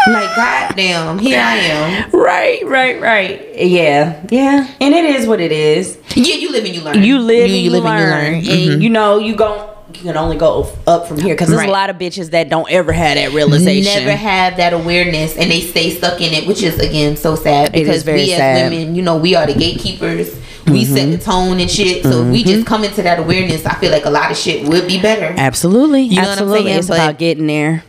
Like, 0.08 0.36
goddamn, 0.36 1.18
here 1.18 1.40
I 1.42 1.56
am. 1.56 2.12
right, 2.12 2.64
right, 2.68 3.02
right. 3.02 3.56
Yeah, 3.58 4.24
yeah. 4.30 4.68
And 4.80 4.94
it 4.94 5.04
is 5.04 5.26
what 5.26 5.42
it 5.42 5.52
is. 5.52 5.98
Yeah, 6.16 6.36
you 6.36 6.52
live 6.52 6.64
and 6.64 6.76
you 6.76 6.82
learn. 6.82 7.02
You 7.02 7.18
live, 7.18 7.46
and 7.50 7.54
you, 7.58 7.72
live 7.72 7.84
learn, 7.86 7.98
and 8.36 8.46
you 8.46 8.52
learn. 8.52 8.60
Mhm. 8.60 8.74
and 8.74 8.84
you 8.84 8.90
know 8.92 9.18
you 9.18 9.36
go. 9.36 9.75
You 9.98 10.12
can 10.12 10.18
only 10.18 10.38
go 10.38 10.72
up 10.88 11.08
from 11.08 11.20
here 11.20 11.34
because 11.34 11.50
there's 11.50 11.60
Right. 11.60 11.70
a 11.70 11.72
lot 11.72 11.90
of 11.90 11.98
bitches 11.98 12.32
that 12.32 12.50
don't 12.50 12.70
ever 12.70 12.92
have 12.92 13.16
that 13.16 13.34
realization. 13.34 13.84
They 13.84 14.06
never 14.06 14.16
have 14.16 14.58
that 14.58 14.74
awareness 14.74 15.36
and 15.36 15.50
they 15.50 15.62
stay 15.62 15.90
stuck 15.92 16.22
in 16.22 16.34
it, 16.34 16.48
which 16.48 16.62
is 16.62 16.80
again 16.80 17.18
so 17.18 17.36
sad 17.36 17.72
because 17.72 18.04
very 18.04 18.24
we 18.24 18.34
as 18.34 18.38
sad. 18.38 18.72
women, 18.72 18.96
you 18.96 19.02
know, 19.02 19.18
we 19.18 19.36
are 19.36 19.46
the 19.46 19.54
gatekeepers. 19.54 20.36
We 20.68 20.84
set 20.84 21.04
mm-hmm. 21.04 21.12
the 21.12 21.18
tone 21.20 21.60
and 21.60 21.70
shit. 21.70 22.02
So 22.04 22.24
if 22.24 22.32
we 22.32 22.44
just 22.44 22.56
mm-hmm. 22.56 22.64
come 22.64 22.84
into 22.84 23.04
that 23.04 23.20
awareness, 23.20 23.66
I 23.68 23.76
feel 23.76 23.92
like 23.92 24.06
a 24.06 24.10
lot 24.10 24.32
of 24.32 24.38
shit 24.38 24.68
would 24.68 24.88
be 24.88 25.00
better. 25.00 25.34
Absolutely, 25.38 26.02
You 26.04 26.16
know 26.16 26.22
what 26.22 26.26
I'm 26.26 26.32
absolutely. 26.32 26.64
saying? 26.66 26.80
It's 26.80 26.88
But- 26.88 26.94
about 26.96 27.20
getting 27.20 27.48
there. 27.48 27.84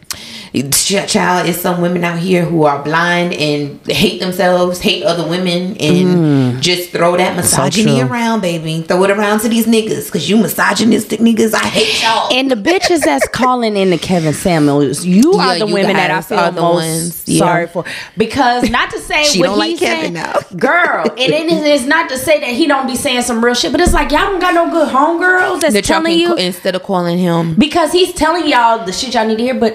Ch- 0.62 1.07
child 1.07 1.48
is 1.48 1.61
some 1.61 1.80
women 1.80 2.04
out 2.04 2.18
here 2.18 2.44
who 2.44 2.64
are 2.64 2.82
blind 2.82 3.34
and 3.34 3.80
hate 3.86 4.20
themselves, 4.20 4.80
hate 4.80 5.02
other 5.04 5.28
women, 5.28 5.76
and 5.78 6.57
mm. 6.57 6.61
just 6.61 6.90
throw 6.90 7.16
that 7.16 7.36
misogyny 7.36 8.00
true. 8.00 8.09
around, 8.09 8.40
baby. 8.40 8.82
Throw 8.82 9.04
it 9.04 9.11
around 9.11 9.40
to 9.40 9.48
these 9.48 9.66
niggas, 9.66 10.11
cause 10.11 10.28
you 10.28 10.36
misogynistic 10.36 11.20
niggas. 11.20 11.54
I 11.54 11.66
hate 11.66 12.02
y'all. 12.02 12.32
And 12.32 12.50
the 12.50 12.57
bitches 12.57 13.00
that's 13.00 13.26
calling 13.28 13.76
in 13.76 13.90
the 13.90 13.98
Kevin 13.98 14.32
Samuels, 14.32 15.04
you 15.04 15.34
Yeah, 15.34 15.46
are 15.48 15.59
the 15.59 15.66
you 15.66 15.74
women 15.74 15.96
that 15.96 16.11
I 16.11 16.14
guys 16.14 16.26
feel 16.28 16.38
are 16.38 16.50
the 16.52 16.61
most 16.61 16.74
ones, 16.74 17.22
yeah. 17.28 17.38
sorry 17.38 17.66
for. 17.66 17.84
Because 18.16 18.70
not 18.70 18.90
to 18.90 18.98
say 19.00 19.24
She 19.26 19.40
what 19.40 19.46
don't 19.46 19.59
like 19.59 19.70
he's 19.70 19.80
Kevin 19.80 20.00
saying, 20.00 20.12
now. 20.14 20.38
girl. 20.57 21.02
And 21.11 21.18
it 21.32 21.46
is 21.52 21.62
it's 21.80 21.84
not 21.86 22.09
to 22.11 22.18
say 22.18 22.40
that 22.40 22.48
he 22.50 22.66
don't 22.66 22.86
be 22.86 22.96
saying 22.96 23.22
some 23.22 23.44
real 23.44 23.54
shit, 23.54 23.72
but 23.72 23.80
it's 23.80 23.92
like 23.92 24.11
y'all 24.11 24.20
don't 24.26 24.40
got 24.40 24.54
no 24.54 24.70
good 24.70 24.88
homegirls 24.88 25.61
that's 25.61 25.74
That 25.74 25.88
y'all 25.88 26.00
telling 26.02 26.18
you 26.18 26.28
ca- 26.28 26.42
instead 26.42 26.74
of 26.74 26.82
calling 26.82 27.18
him. 27.18 27.54
because 27.57 27.92
he's 27.92 28.12
telling 28.12 28.46
y'all 28.48 28.84
the 28.84 28.92
shit 28.92 29.14
y'all 29.14 29.26
need 29.26 29.38
to 29.38 29.42
hear, 29.42 29.54
but 29.54 29.74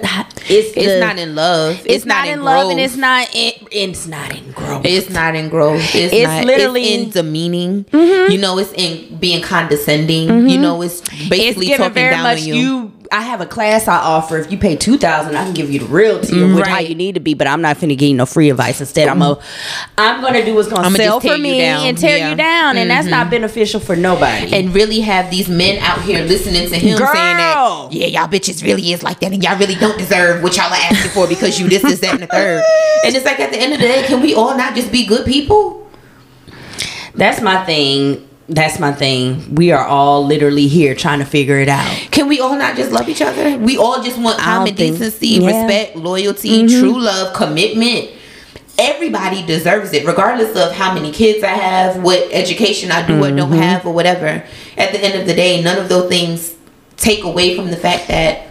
it's 0.50 0.71
It's 0.78 0.88
the- 0.88 1.00
not 1.00 1.18
in 1.18 1.36
love. 1.36 1.82
It's, 1.86 2.06
not, 2.06 2.28
in 2.28 2.44
love, 2.44 2.72
and 2.72 2.80
it's 2.80 2.96
not 2.96 3.28
in 3.36 3.54
it's 3.72 4.08
not 4.08 4.36
in 4.36 4.52
growth. 4.52 4.86
It's 4.86 5.10
not 5.10 5.36
in 5.36 5.50
growth. 5.50 5.82
It's, 5.96 6.14
It's 6.14 6.28
not, 6.28 6.46
literally- 6.46 6.84
Mm-hmm. 6.84 7.08
it's 7.08 7.16
in 7.16 7.24
demeaning. 7.26 7.86
You 8.32 8.38
know, 8.38 8.58
it's 8.60 8.74
in 8.74 9.18
being 9.18 9.42
condescending. 9.44 10.50
You 10.50 10.60
know, 10.60 10.82
it's 10.82 11.02
it's 11.02 11.30
basically 11.30 11.68
given 11.68 11.88
talking 11.88 12.10
down 12.10 12.26
on 12.26 12.38
you. 12.44 12.56
you. 12.56 12.92
I 13.12 13.22
have 13.22 13.42
a 13.42 13.46
class 13.46 13.88
I 13.88 13.98
offer. 13.98 14.38
If 14.38 14.52
you 14.52 14.58
pay 14.58 14.76
two 14.76 14.98
thousand, 14.98 15.36
I 15.36 15.44
can 15.44 15.54
give 15.54 15.70
you 15.70 15.80
the 15.80 15.86
real 15.86 16.22
tea 16.22 16.42
of 16.42 16.50
mm, 16.50 16.56
which 16.56 16.66
how 16.66 16.80
you 16.80 16.96
need 16.96 17.16
to 17.16 17.20
be. 17.20 17.34
But 17.34 17.48
I'm 17.48 17.62
not 17.62 17.78
finna 17.78 17.98
give 17.98 18.10
you 18.10 18.16
no 18.16 18.26
free 18.26 18.50
advice. 18.50 18.80
Instead, 18.80 19.10
I'm 19.10 19.22
a, 19.22 19.36
mm. 19.36 19.44
I'm 19.98 20.22
gonna 20.22 20.46
do 20.46 20.56
what's 20.56 20.70
gonna 20.70 20.88
I'ma 20.88 20.98
sell 20.98 21.20
for 21.20 21.38
me 21.38 21.62
and 21.62 21.98
tear 21.98 22.18
Yeah. 22.18 22.30
you 22.30 22.36
down, 22.36 22.78
and 22.78 22.90
that's 22.90 23.08
not 23.08 23.24
mm-hmm. 23.24 23.32
beneficial 23.32 23.80
for 23.80 23.96
nobody. 23.96 24.54
and 24.56 24.74
really 24.74 25.02
have 25.02 25.30
these 25.30 25.50
men 25.50 25.80
out 25.84 26.02
here 26.02 26.24
listening 26.24 26.70
to 26.70 26.78
him 26.78 26.98
Girl. 26.98 27.14
saying 27.14 27.38
that, 27.38 27.88
yeah, 27.92 28.08
y'all 28.08 28.28
bitches 28.28 28.64
really 28.64 28.94
is 28.94 29.04
like 29.04 29.20
that, 29.20 29.34
and 29.34 29.44
y'all 29.44 29.58
really 29.58 29.76
don't 29.76 29.98
deserve 29.98 30.42
what 30.42 30.56
y'all 30.56 30.72
are 30.72 30.76
asking 30.76 31.12
for 31.12 31.28
because 31.28 31.60
you 31.60 31.68
this, 31.68 31.82
this, 31.82 32.00
that, 32.00 32.14
and 32.14 32.24
the 32.24 32.28
third. 32.28 32.64
And 33.04 33.16
it's 33.16 33.26
like 33.26 33.40
at 33.40 33.52
the 33.52 33.58
end 33.58 33.74
of 33.74 33.80
the 33.80 33.88
day, 33.88 34.04
can 34.06 34.22
we 34.22 34.36
all 34.36 34.56
not 34.56 34.76
just 34.76 34.92
be 34.92 35.08
good 35.08 35.26
people? 35.26 35.90
that's 37.16 37.42
my 37.42 37.66
thing. 37.66 38.28
That's 38.50 38.80
my 38.80 38.92
thing. 38.92 39.56
We 39.56 39.72
are 39.72 39.86
all 39.86 40.26
literally 40.26 40.68
here 40.68 40.94
trying 40.94 41.20
to 41.20 41.26
figure 41.26 41.58
it 41.60 41.70
out. 41.70 41.88
Can 42.12 42.28
we 42.28 42.40
all 42.42 42.58
not 42.58 42.76
just 42.76 42.92
love 42.92 43.08
each 43.08 43.22
other? 43.22 43.58
We 43.58 43.78
all 43.78 44.04
just 44.04 44.20
want 44.20 44.40
common 44.40 44.76
think- 44.76 44.98
decency, 44.98 45.28
yeah. 45.28 45.40
Mm-hmm. 45.52 45.68
respect, 45.68 45.96
loyalty, 45.96 46.68
true 46.68 47.00
love, 47.00 47.34
commitment. 47.34 48.10
Everybody 48.78 49.46
deserves 49.46 49.94
it, 49.94 50.06
regardless 50.08 50.56
of 50.58 50.72
how 50.74 50.94
many 50.94 51.12
kids 51.12 51.44
I 51.44 51.50
have, 51.50 52.02
what 52.02 52.28
education 52.32 52.92
I 52.92 53.06
do 53.06 53.20
or 53.20 53.28
Mm-hmm. 53.28 53.36
don't 53.38 53.52
have, 53.54 53.86
or 53.86 53.94
whatever. 53.94 54.44
At 54.78 54.92
the 54.92 55.00
end 55.00 55.20
of 55.22 55.28
the 55.28 55.34
day, 55.36 55.62
none 55.62 55.78
of 55.78 55.88
those 55.88 56.10
things 56.10 56.56
take 56.98 57.24
away 57.24 57.56
from 57.56 57.70
the 57.70 57.78
fact 57.78 58.08
that 58.08 58.48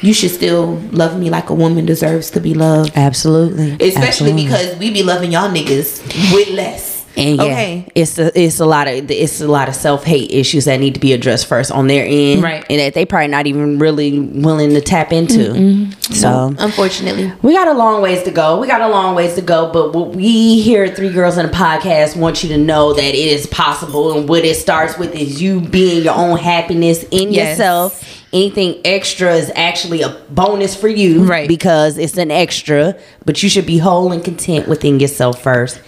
you 0.00 0.12
should 0.14 0.30
still 0.30 0.76
love 0.92 1.18
me 1.18 1.28
like 1.30 1.50
a 1.50 1.54
woman 1.54 1.86
deserves 1.86 2.30
to 2.32 2.40
be 2.40 2.54
loved. 2.54 2.92
Absolutely, 2.94 3.72
Especially 3.72 4.30
Absolutely. 4.30 4.44
because 4.44 4.76
we 4.78 4.90
be 4.92 5.02
loving 5.02 5.32
y'all 5.32 5.50
niggas 5.50 6.32
with 6.32 6.50
less. 6.50 6.93
And 7.16 7.36
yeah, 7.36 7.44
okay. 7.44 7.88
it's 7.94 8.18
a, 8.18 8.36
it's 8.40 8.58
a 8.58 8.66
lot 8.66 8.88
of 8.88 9.08
it's 9.10 9.40
a 9.40 9.46
lot 9.46 9.68
of 9.68 9.74
self 9.76 10.02
hate 10.04 10.32
issues 10.32 10.64
that 10.64 10.78
need 10.80 10.94
to 10.94 11.00
be 11.00 11.12
addressed 11.12 11.46
first 11.46 11.70
on 11.70 11.86
their 11.86 12.04
end, 12.04 12.42
Right. 12.42 12.64
And 12.68 12.80
that 12.80 12.94
they 12.94 13.06
probably 13.06 13.28
not 13.28 13.46
even 13.46 13.78
really 13.78 14.18
willing 14.18 14.70
to 14.70 14.80
tap 14.80 15.12
into. 15.12 15.38
Mm-hmm. 15.38 15.82
Mm-hmm. 15.84 16.12
So 16.14 16.54
Unfortunately. 16.58 17.32
we 17.42 17.54
got 17.54 17.68
a 17.68 17.72
long 17.74 18.02
ways 18.02 18.24
to 18.24 18.30
go. 18.32 18.58
We 18.60 18.66
got 18.66 18.80
a 18.80 18.88
long 18.88 19.14
ways 19.14 19.34
to 19.36 19.42
go, 19.42 19.72
but 19.72 19.92
what 19.94 20.10
we 20.16 20.60
here 20.60 20.84
at 20.84 20.96
Three 20.96 21.12
Girls 21.12 21.38
in 21.38 21.46
a 21.46 21.50
Podcast 21.50 22.16
want 22.16 22.42
you 22.42 22.48
to 22.50 22.58
know 22.58 22.92
that 22.94 23.04
it 23.04 23.14
is 23.14 23.46
possible, 23.46 24.18
and 24.18 24.28
what 24.28 24.44
it 24.44 24.56
starts 24.56 24.98
with 24.98 25.14
is 25.14 25.40
you 25.40 25.60
being 25.60 26.02
your 26.04 26.14
own 26.14 26.36
happiness 26.38 27.04
in 27.12 27.32
Yes. 27.32 27.58
yourself. 27.58 28.20
Anything 28.32 28.80
extra 28.84 29.34
is 29.36 29.52
actually 29.54 30.02
a 30.02 30.08
bonus 30.30 30.74
for 30.74 30.88
you, 30.88 31.22
Right. 31.22 31.46
Because 31.46 31.96
it's 31.98 32.16
an 32.18 32.32
extra, 32.32 32.96
but 33.24 33.40
you 33.44 33.48
should 33.48 33.66
be 33.66 33.78
whole 33.78 34.10
and 34.10 34.24
content 34.24 34.66
within 34.66 34.98
yourself 34.98 35.40
first. 35.40 35.80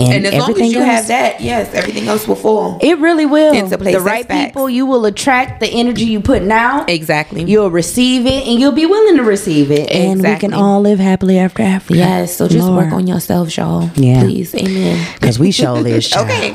And 0.00 0.26
as 0.26 0.34
long 0.34 0.60
as 0.60 0.72
you 0.72 0.78
else- 0.80 0.86
have 0.86 1.06
that, 1.08 1.40
yes, 1.40 1.72
everything 1.74 2.08
else 2.08 2.26
will 2.26 2.36
fall. 2.36 2.78
it 2.80 2.98
really 2.98 3.26
will. 3.26 3.52
Into 3.52 3.76
place, 3.78 3.94
the 3.94 4.00
right 4.00 4.26
facts. 4.26 4.46
people, 4.46 4.70
you 4.70 4.86
will 4.86 5.04
attract 5.06 5.60
the 5.60 5.68
energy 5.68 6.04
you 6.04 6.20
put 6.20 6.42
now. 6.42 6.84
Exactly. 6.86 7.44
You'll 7.44 7.70
receive 7.70 8.26
it, 8.26 8.46
and 8.46 8.58
you'll 8.60 8.72
be 8.72 8.86
willing 8.86 9.16
to 9.16 9.22
receive 9.22 9.70
it, 9.70 9.90
and 9.90 10.22
we 10.22 10.36
can 10.36 10.52
all 10.54 10.80
live 10.80 10.98
happily 10.98 11.38
after 11.38 11.62
after. 11.62 11.94
Yes, 11.94 12.36
so 12.36 12.48
just 12.48 12.68
work 12.68 12.92
on 12.92 13.06
yourselves, 13.06 13.56
y'all. 13.56 13.90
Yeah. 13.94 14.22
Please. 14.22 14.54
Amen. 14.54 15.06
because 15.14 15.38
we 15.38 15.50
show 15.60 15.82
this. 15.82 16.14
Okay. 16.16 16.52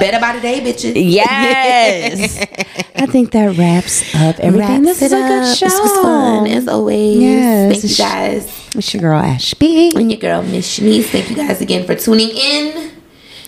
Better 0.00 0.20
by 0.20 0.32
the 0.34 0.40
day, 0.40 0.60
bitches. 0.60 0.92
Yes. 0.96 2.38
I 2.96 3.06
think 3.06 3.32
that 3.32 3.56
wraps 3.56 4.02
up 4.14 4.38
everything. 4.38 4.84
Wraps 4.84 5.00
this 5.00 5.02
is 5.02 5.12
a 5.12 5.16
good 5.16 5.56
show. 5.56 5.66
This 5.66 5.80
was 5.80 6.02
fun 6.02 6.46
as 6.46 6.68
always. 6.68 7.18
Yes. 7.18 7.80
Thank 7.80 7.90
you 7.90 7.96
guys. 7.96 8.61
It's 8.74 8.94
your 8.94 9.02
girl 9.02 9.18
Ashby. 9.18 9.90
And 9.94 10.10
your 10.10 10.20
girl 10.20 10.42
Miss 10.42 10.78
Shanice. 10.78 11.04
Thank 11.06 11.30
you 11.30 11.36
guys 11.36 11.60
again 11.60 11.86
for 11.86 11.94
tuning 11.94 12.30
in. 12.30 12.90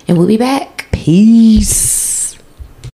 And 0.07 0.19
we'll 0.19 0.27
be 0.27 0.37
back. 0.37 0.89
Peace. 0.93 2.14